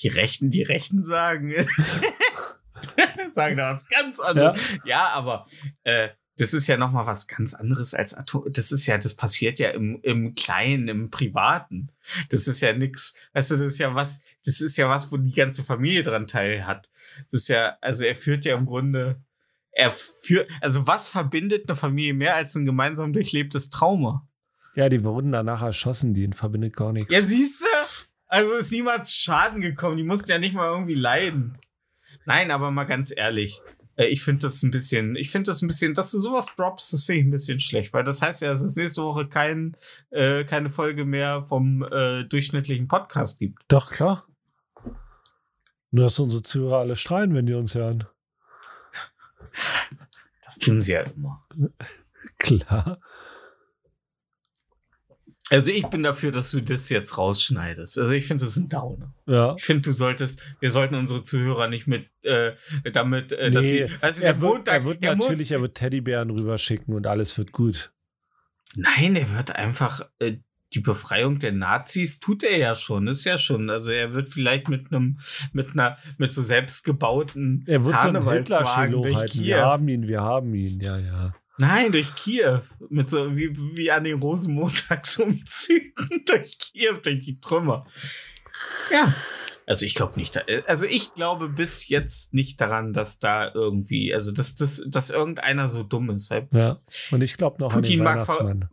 Die 0.00 0.08
Rechten, 0.08 0.50
die 0.50 0.62
Rechten 0.62 1.04
sagen. 1.04 1.52
sagen 3.32 3.56
da 3.56 3.72
was 3.72 3.86
ganz 3.88 4.18
anderes. 4.20 4.58
Ja, 4.84 5.08
aber 5.08 5.46
äh, 5.84 6.10
das 6.38 6.54
ist 6.54 6.68
ja 6.68 6.76
noch 6.76 6.92
mal 6.92 7.06
was 7.06 7.26
ganz 7.26 7.52
anderes 7.52 7.94
als 7.94 8.14
Atom. 8.14 8.44
Das 8.50 8.70
ist 8.72 8.86
ja, 8.86 8.96
das 8.96 9.14
passiert 9.14 9.58
ja 9.58 9.70
im, 9.70 10.00
im 10.02 10.34
Kleinen, 10.34 10.88
im 10.88 11.10
Privaten. 11.10 11.90
Das 12.30 12.46
ist 12.46 12.60
ja 12.60 12.72
nix. 12.72 13.14
Also 13.32 13.56
das 13.56 13.72
ist 13.72 13.78
ja 13.78 13.94
was. 13.94 14.20
Das 14.44 14.60
ist 14.60 14.76
ja 14.76 14.88
was, 14.88 15.10
wo 15.12 15.16
die 15.16 15.32
ganze 15.32 15.64
Familie 15.64 16.04
dran 16.04 16.26
teil 16.26 16.64
hat. 16.64 16.88
Das 17.30 17.42
ist 17.42 17.48
ja, 17.48 17.76
also 17.80 18.04
er 18.04 18.14
führt 18.16 18.44
ja 18.44 18.56
im 18.56 18.66
Grunde. 18.66 19.20
Er 19.72 19.90
führt, 19.92 20.48
also 20.60 20.86
was 20.86 21.08
verbindet 21.08 21.68
eine 21.68 21.76
Familie 21.76 22.14
mehr 22.14 22.36
als 22.36 22.54
ein 22.54 22.64
gemeinsam 22.64 23.12
durchlebtes 23.12 23.70
Trauma? 23.70 24.26
Ja, 24.74 24.88
die 24.88 25.04
wurden 25.04 25.32
danach 25.32 25.62
erschossen, 25.62 26.14
die 26.14 26.30
verbindet 26.32 26.76
gar 26.76 26.92
nichts. 26.92 27.12
Ja, 27.12 27.20
siehst 27.20 27.62
du? 27.62 27.66
Also 28.28 28.54
ist 28.54 28.70
niemand 28.70 29.06
zu 29.06 29.16
Schaden 29.16 29.60
gekommen. 29.60 29.96
Die 29.96 30.04
mussten 30.04 30.30
ja 30.30 30.38
nicht 30.38 30.54
mal 30.54 30.70
irgendwie 30.70 30.94
leiden. 30.94 31.58
Nein, 32.26 32.50
aber 32.50 32.70
mal 32.70 32.84
ganz 32.84 33.12
ehrlich. 33.14 33.60
Äh, 33.98 34.06
Ich 34.06 34.22
finde 34.22 34.42
das 34.42 34.62
ein 34.62 34.70
bisschen, 34.70 35.16
ich 35.16 35.30
finde 35.30 35.50
das 35.50 35.60
ein 35.60 35.68
bisschen, 35.68 35.94
dass 35.94 36.10
du 36.12 36.18
sowas 36.18 36.54
droppst, 36.56 36.92
das 36.92 37.04
finde 37.04 37.20
ich 37.20 37.26
ein 37.26 37.30
bisschen 37.30 37.60
schlecht, 37.60 37.92
weil 37.92 38.04
das 38.04 38.22
heißt 38.22 38.42
ja, 38.42 38.52
dass 38.52 38.62
es 38.62 38.76
nächste 38.76 39.02
Woche 39.02 39.28
kein, 39.28 39.76
äh, 40.10 40.44
keine 40.44 40.70
Folge 40.70 41.04
mehr 41.04 41.42
vom 41.42 41.82
äh, 41.82 42.24
durchschnittlichen 42.24 42.88
Podcast 42.88 43.38
gibt. 43.38 43.62
Doch, 43.68 43.90
klar. 43.90 44.26
Nur, 45.90 46.04
dass 46.04 46.18
unsere 46.18 46.42
Zuhörer 46.42 46.78
alle 46.78 46.96
strahlen, 46.96 47.34
wenn 47.34 47.46
die 47.46 47.54
uns 47.54 47.74
hören. 47.74 48.06
Das 50.44 50.58
tun 50.58 50.80
sie 50.80 50.92
ja 50.92 51.02
immer. 51.02 51.42
Klar. 52.38 53.00
Also 55.50 55.72
ich 55.72 55.86
bin 55.86 56.02
dafür, 56.02 56.32
dass 56.32 56.50
du 56.50 56.60
das 56.60 56.88
jetzt 56.90 57.16
rausschneidest. 57.16 57.98
Also 57.98 58.12
ich 58.12 58.26
finde, 58.26 58.44
das 58.44 58.56
ist 58.56 58.64
ein 58.64 58.68
Downer. 58.68 59.14
Ja. 59.26 59.54
Ich 59.56 59.64
finde, 59.64 59.82
du 59.82 59.92
solltest, 59.92 60.40
wir 60.60 60.70
sollten 60.70 60.94
unsere 60.94 61.22
Zuhörer 61.22 61.68
nicht 61.68 61.86
mit, 61.86 62.06
äh, 62.22 62.52
damit, 62.92 63.32
äh, 63.32 63.50
dass 63.50 63.64
Nee, 63.64 63.86
sie, 63.86 63.96
also 64.00 64.24
Er 64.24 64.40
wird, 64.40 64.52
Montag, 64.52 64.74
er 64.74 64.84
wird 64.84 65.00
natürlich, 65.02 65.52
er 65.52 65.60
wird 65.60 65.76
Teddybären 65.76 66.30
rüberschicken 66.30 66.94
und 66.94 67.06
alles 67.06 67.38
wird 67.38 67.52
gut. 67.52 67.92
Nein, 68.76 69.16
er 69.16 69.34
wird 69.36 69.56
einfach 69.56 70.02
äh, 70.18 70.36
die 70.74 70.80
Befreiung 70.80 71.38
der 71.38 71.52
Nazis 71.52 72.20
tut 72.20 72.42
er 72.42 72.58
ja 72.58 72.74
schon, 72.74 73.06
ist 73.08 73.24
ja 73.24 73.38
schon. 73.38 73.70
Also 73.70 73.90
er 73.90 74.12
wird 74.12 74.28
vielleicht 74.28 74.68
mit 74.68 74.92
einem 74.92 75.18
mit 75.52 75.70
einer 75.72 75.96
mit 76.18 76.32
so 76.32 76.42
selbstgebauten 76.42 77.64
Er 77.66 77.84
wird 77.84 78.00
so 78.02 78.08
einen 78.08 78.28
Hitler-Schild 78.28 78.92
durch. 78.92 79.30
Kiew. 79.30 79.44
Wir 79.44 79.64
haben 79.64 79.88
ihn, 79.88 80.06
wir 80.08 80.20
haben 80.20 80.54
ihn, 80.54 80.80
ja, 80.80 80.98
ja. 80.98 81.34
Nein, 81.58 81.92
durch 81.92 82.14
Kiew 82.14 82.60
mit 82.88 83.10
so 83.10 83.36
wie 83.36 83.54
wie 83.74 83.90
an 83.90 84.04
den 84.04 84.20
Rosenmontagsumzügen 84.20 85.92
durch 86.26 86.56
Kiew 86.58 86.94
durch 87.02 87.24
die 87.24 87.40
Trümmer. 87.40 87.86
Ja. 88.92 89.12
Also 89.66 89.84
ich 89.84 89.94
glaube 89.94 90.18
nicht, 90.18 90.34
da- 90.36 90.42
also 90.66 90.86
ich 90.86 91.12
glaube 91.14 91.48
bis 91.50 91.88
jetzt 91.88 92.32
nicht 92.32 92.58
daran, 92.60 92.92
dass 92.94 93.18
da 93.18 93.52
irgendwie, 93.52 94.14
also 94.14 94.32
dass, 94.32 94.54
dass, 94.54 94.82
dass 94.86 95.10
irgendeiner 95.10 95.68
so 95.68 95.82
dumm 95.82 96.08
ist. 96.10 96.30
ja. 96.52 96.78
Und 97.10 97.20
ich 97.22 97.36
glaube 97.36 97.60
noch 97.60 97.70
Putin 97.72 98.00
an 98.00 98.04
mag 98.04 98.14
den 98.14 98.20
Weihnachtsmann. 98.28 98.68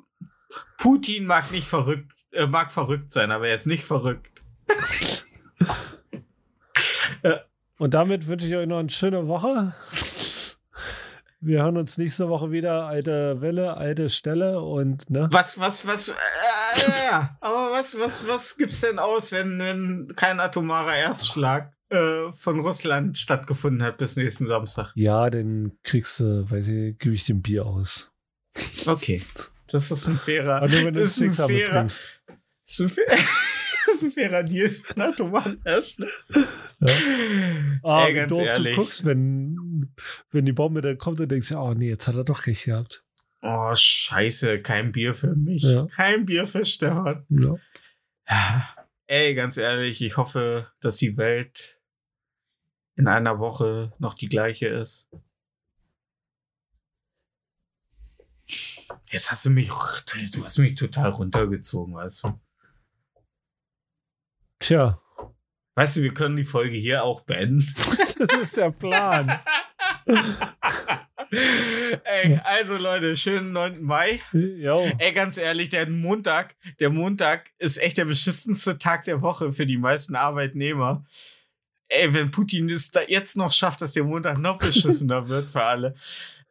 Putin 0.77 1.25
mag 1.25 1.51
nicht 1.51 1.67
verrückt, 1.67 2.13
äh, 2.31 2.47
mag 2.47 2.71
verrückt 2.71 3.11
sein, 3.11 3.31
aber 3.31 3.49
er 3.49 3.55
ist 3.55 3.65
nicht 3.67 3.83
verrückt. 3.83 4.41
Und 7.77 7.93
damit 7.93 8.27
wünsche 8.27 8.47
ich 8.47 8.55
euch 8.55 8.67
noch 8.67 8.79
eine 8.79 8.89
schöne 8.89 9.27
Woche. 9.27 9.75
Wir 11.45 11.61
hören 11.61 11.77
uns 11.77 11.99
nächste 11.99 12.27
Woche 12.27 12.49
wieder. 12.49 12.87
Alte 12.87 13.39
Welle, 13.39 13.77
alte 13.77 14.09
Stelle 14.09 14.61
und 14.61 15.07
ne? 15.11 15.27
Was, 15.31 15.59
was, 15.59 15.85
was, 15.85 16.09
äh, 16.09 16.13
ja, 16.87 16.93
ja. 17.11 17.37
Aber 17.39 17.71
was, 17.71 17.99
was, 17.99 18.27
was 18.27 18.57
gibt's 18.57 18.81
denn 18.81 18.97
aus, 18.97 19.31
wenn, 19.31 19.59
wenn 19.59 20.11
kein 20.15 20.39
atomarer 20.39 20.95
Erstschlag 20.95 21.71
äh, 21.89 22.31
von 22.31 22.61
Russland 22.61 23.19
stattgefunden 23.19 23.83
hat 23.83 23.99
bis 23.99 24.15
nächsten 24.15 24.47
Samstag? 24.47 24.91
Ja, 24.95 25.29
dann 25.29 25.73
kriegst 25.83 26.19
du, 26.19 26.49
weiß 26.49 26.67
ich, 26.67 26.97
gebe 26.97 27.13
ich 27.13 27.25
dem 27.25 27.43
Bier 27.43 27.67
aus. 27.67 28.11
Okay. 28.87 29.21
Das 29.67 29.91
ist 29.91 30.07
ein 30.07 30.17
fairer. 30.17 30.55
Aber 30.57 30.69
nur 30.69 30.85
wenn 30.85 30.93
du 30.95 31.01
das 31.01 31.17
ist 31.17 31.21
ein 31.21 31.33
fairer. 31.35 31.73
trinkst. 31.73 32.03
Das 32.27 32.73
ist 32.73 32.79
ein, 32.79 32.89
fair, 32.89 33.05
das 33.07 33.19
ist 33.91 34.03
ein 34.03 34.11
fairer 34.11 34.43
Deal 34.43 34.69
für 34.69 34.95
einen 34.95 35.13
atomaren 35.13 35.61
Erstschlag. 35.63 36.09
Ah, 37.83 38.05
Ey, 38.05 38.11
wie 38.11 38.15
ganz 38.15 38.29
doof 38.31 38.45
ehrlich. 38.45 38.75
du 38.75 38.81
guckst, 38.81 39.05
wenn, 39.05 39.93
wenn 40.31 40.45
die 40.45 40.51
Bombe 40.51 40.81
dann 40.81 40.97
kommt 40.97 41.21
und 41.21 41.29
denkst, 41.29 41.51
oh 41.53 41.73
nee, 41.73 41.89
jetzt 41.89 42.07
hat 42.07 42.15
er 42.15 42.23
doch 42.23 42.45
recht 42.47 42.65
gehabt. 42.65 43.03
Oh, 43.41 43.71
scheiße, 43.75 44.61
kein 44.61 44.91
Bier 44.91 45.13
für 45.13 45.35
mich. 45.35 45.63
Ja. 45.63 45.85
Kein 45.95 46.25
Bier 46.25 46.47
für 46.47 46.65
Stefan. 46.65 47.25
Ja. 47.29 47.55
Ja. 48.27 48.75
Ey, 49.07 49.35
ganz 49.35 49.57
ehrlich, 49.57 50.01
ich 50.01 50.17
hoffe, 50.17 50.71
dass 50.81 50.97
die 50.97 51.15
Welt 51.17 51.79
in 52.95 53.07
einer 53.07 53.39
Woche 53.39 53.93
noch 53.99 54.15
die 54.15 54.29
gleiche 54.29 54.67
ist. 54.67 55.07
Jetzt 59.11 59.31
hast 59.31 59.45
du 59.45 59.49
mich, 59.49 59.69
du 59.69 60.43
hast 60.43 60.57
mich 60.57 60.75
total 60.75 61.11
runtergezogen, 61.11 61.93
weißt 61.93 62.23
du. 62.25 62.39
Tja, 64.59 64.99
Weißt 65.75 65.97
du, 65.97 66.03
wir 66.03 66.13
können 66.13 66.37
die 66.37 66.45
Folge 66.45 66.77
hier 66.77 67.03
auch 67.03 67.21
beenden. 67.21 67.67
das 68.17 68.41
ist 68.41 68.57
der 68.57 68.71
Plan. 68.71 69.39
Ey, 71.31 72.39
also 72.45 72.77
Leute, 72.77 73.17
schönen 73.17 73.51
9. 73.51 73.83
Mai. 73.83 74.21
jo. 74.31 74.89
Ey, 74.99 75.11
ganz 75.11 75.37
ehrlich, 75.37 75.67
der 75.69 75.89
Montag, 75.89 76.55
der 76.79 76.89
Montag 76.89 77.51
ist 77.57 77.77
echt 77.77 77.97
der 77.97 78.05
beschissenste 78.05 78.77
Tag 78.77 79.03
der 79.03 79.21
Woche 79.21 79.51
für 79.51 79.65
die 79.65 79.77
meisten 79.77 80.15
Arbeitnehmer. 80.15 81.05
Ey, 81.89 82.13
wenn 82.13 82.31
Putin 82.31 82.69
es 82.69 82.91
da 82.91 83.01
jetzt 83.01 83.35
noch 83.35 83.51
schafft, 83.51 83.81
dass 83.81 83.91
der 83.91 84.05
Montag 84.05 84.37
noch 84.37 84.59
beschissener 84.59 85.27
wird 85.27 85.51
für 85.51 85.63
alle. 85.63 85.95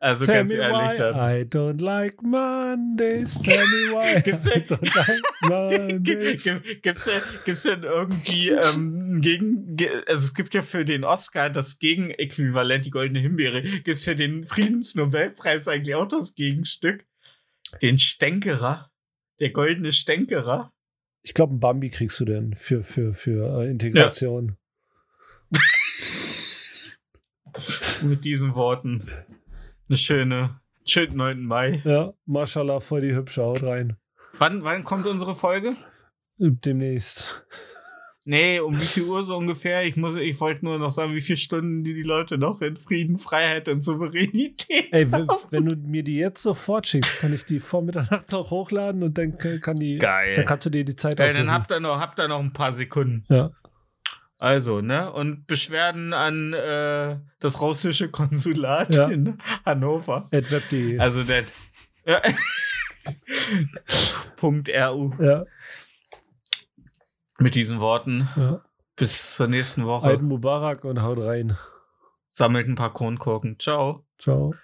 Also 0.04 0.26
Tell 0.26 0.34
ganz 0.34 0.52
me 0.52 0.58
ehrlich, 0.58 0.98
why. 0.98 1.40
I 1.40 1.44
don't 1.44 1.80
like 1.80 2.22
Mondays. 2.22 3.38
Tell 3.42 3.66
me 3.66 3.90
why 3.94 4.20
Gibt's 4.20 4.46
I 4.46 4.60
denn- 4.60 4.66
don't 4.68 4.94
like 4.94 5.22
Mondays. 5.48 6.44
Gibt- 6.44 6.82
Gibt's 6.82 7.04
denn, 7.06 7.22
gibt's 7.46 7.62
denn 7.62 7.82
irgendwie 7.84 8.50
ähm, 8.50 9.22
gegen, 9.22 9.74
ge, 9.76 9.88
also 10.06 10.26
es 10.26 10.34
gibt 10.34 10.52
ja 10.52 10.60
für 10.60 10.84
den 10.84 11.04
Oscar 11.04 11.48
das 11.48 11.78
Gegenäquivalent, 11.78 12.84
die 12.84 12.90
goldene 12.90 13.20
Himbeere, 13.20 13.62
gibt's 13.62 14.04
für 14.04 14.14
den 14.14 14.44
Friedensnobelpreis 14.44 15.68
eigentlich 15.68 15.94
auch 15.94 16.06
das 16.06 16.34
Gegenstück? 16.34 17.06
Den 17.80 17.96
Stänkerer, 17.96 18.90
der 19.40 19.52
goldene 19.52 19.90
Stänkerer. 19.90 20.70
Ich 21.22 21.32
glaube, 21.32 21.54
ein 21.54 21.60
Bambi 21.60 21.88
kriegst 21.88 22.20
du 22.20 22.26
denn 22.26 22.54
für, 22.56 22.82
für, 22.82 23.14
für 23.14 23.62
äh, 23.62 23.70
Integration. 23.70 24.58
Mit 28.02 28.26
diesen 28.26 28.54
Worten. 28.54 29.06
Eine 29.88 29.96
schöne, 29.98 30.60
schönen 30.84 31.16
9. 31.16 31.44
Mai. 31.44 31.82
Ja, 31.84 32.12
Mashallah, 32.26 32.80
voll 32.80 33.02
die 33.02 33.14
hübsche 33.14 33.42
Haut 33.42 33.62
rein. 33.62 33.96
Wann, 34.38 34.64
wann 34.64 34.82
kommt 34.84 35.06
unsere 35.06 35.36
Folge? 35.36 35.76
Demnächst. 36.38 37.44
Nee, 38.26 38.58
um 38.60 38.80
wie 38.80 38.86
viel 38.86 39.02
Uhr 39.04 39.22
so 39.24 39.36
ungefähr? 39.36 39.84
Ich 39.84 39.96
muss, 39.96 40.16
ich 40.16 40.40
wollte 40.40 40.64
nur 40.64 40.78
noch 40.78 40.88
sagen, 40.90 41.14
wie 41.14 41.20
viele 41.20 41.36
Stunden 41.36 41.84
die, 41.84 41.92
die 41.92 42.02
Leute 42.02 42.38
noch 42.38 42.62
in 42.62 42.78
Frieden, 42.78 43.18
Freiheit 43.18 43.68
und 43.68 43.84
Souveränität 43.84 44.86
Ey, 44.90 45.12
wenn, 45.12 45.28
haben. 45.28 45.38
wenn 45.50 45.66
du 45.66 45.76
mir 45.76 46.02
die 46.02 46.16
jetzt 46.16 46.42
sofort 46.42 46.86
schickst, 46.86 47.18
kann 47.18 47.34
ich 47.34 47.44
die 47.44 47.60
vor 47.60 47.82
Mitternacht 47.82 48.32
auch 48.32 48.50
hochladen 48.50 49.02
und 49.02 49.18
dann 49.18 49.36
kann 49.36 49.76
die, 49.76 49.98
dann 49.98 50.10
Geil. 50.10 50.44
kannst 50.46 50.64
du 50.64 50.70
dir 50.70 50.84
die 50.86 50.96
Zeit 50.96 51.18
Geil, 51.18 51.28
aussuchen. 51.28 51.46
dann 51.46 51.54
habt 51.54 51.70
ihr 51.70 51.80
noch, 51.80 52.00
habt 52.00 52.18
ihr 52.18 52.26
noch 52.28 52.40
ein 52.40 52.54
paar 52.54 52.72
Sekunden. 52.72 53.26
Ja. 53.28 53.50
Also, 54.40 54.80
ne? 54.80 55.12
Und 55.12 55.46
Beschwerden 55.46 56.12
an 56.12 56.52
äh, 56.52 57.18
das 57.38 57.60
russische 57.60 58.10
Konsulat 58.10 58.94
Ja. 58.94 59.08
in 59.08 59.38
Hannover. 59.64 60.28
Adweb.de. 60.32 60.98
Also 60.98 61.22
der. 61.22 61.44
Ja. 62.06 62.20
Punkt 64.36 64.68
RU. 64.68 65.12
ja, 65.22 65.44
Mit 67.38 67.54
diesen 67.54 67.80
Worten. 67.80 68.28
ja. 68.36 68.62
Bis 68.96 69.34
zur 69.36 69.46
nächsten 69.48 69.86
Woche. 69.86 70.06
Eid 70.08 70.22
Mubarak 70.22 70.84
und 70.84 71.02
haut 71.02 71.18
rein. 71.18 71.56
Sammelt 72.30 72.68
ein 72.68 72.74
paar 72.76 72.92
Kronkorken. 72.92 73.58
Ciao. 73.58 74.04
Ciao. 74.18 74.54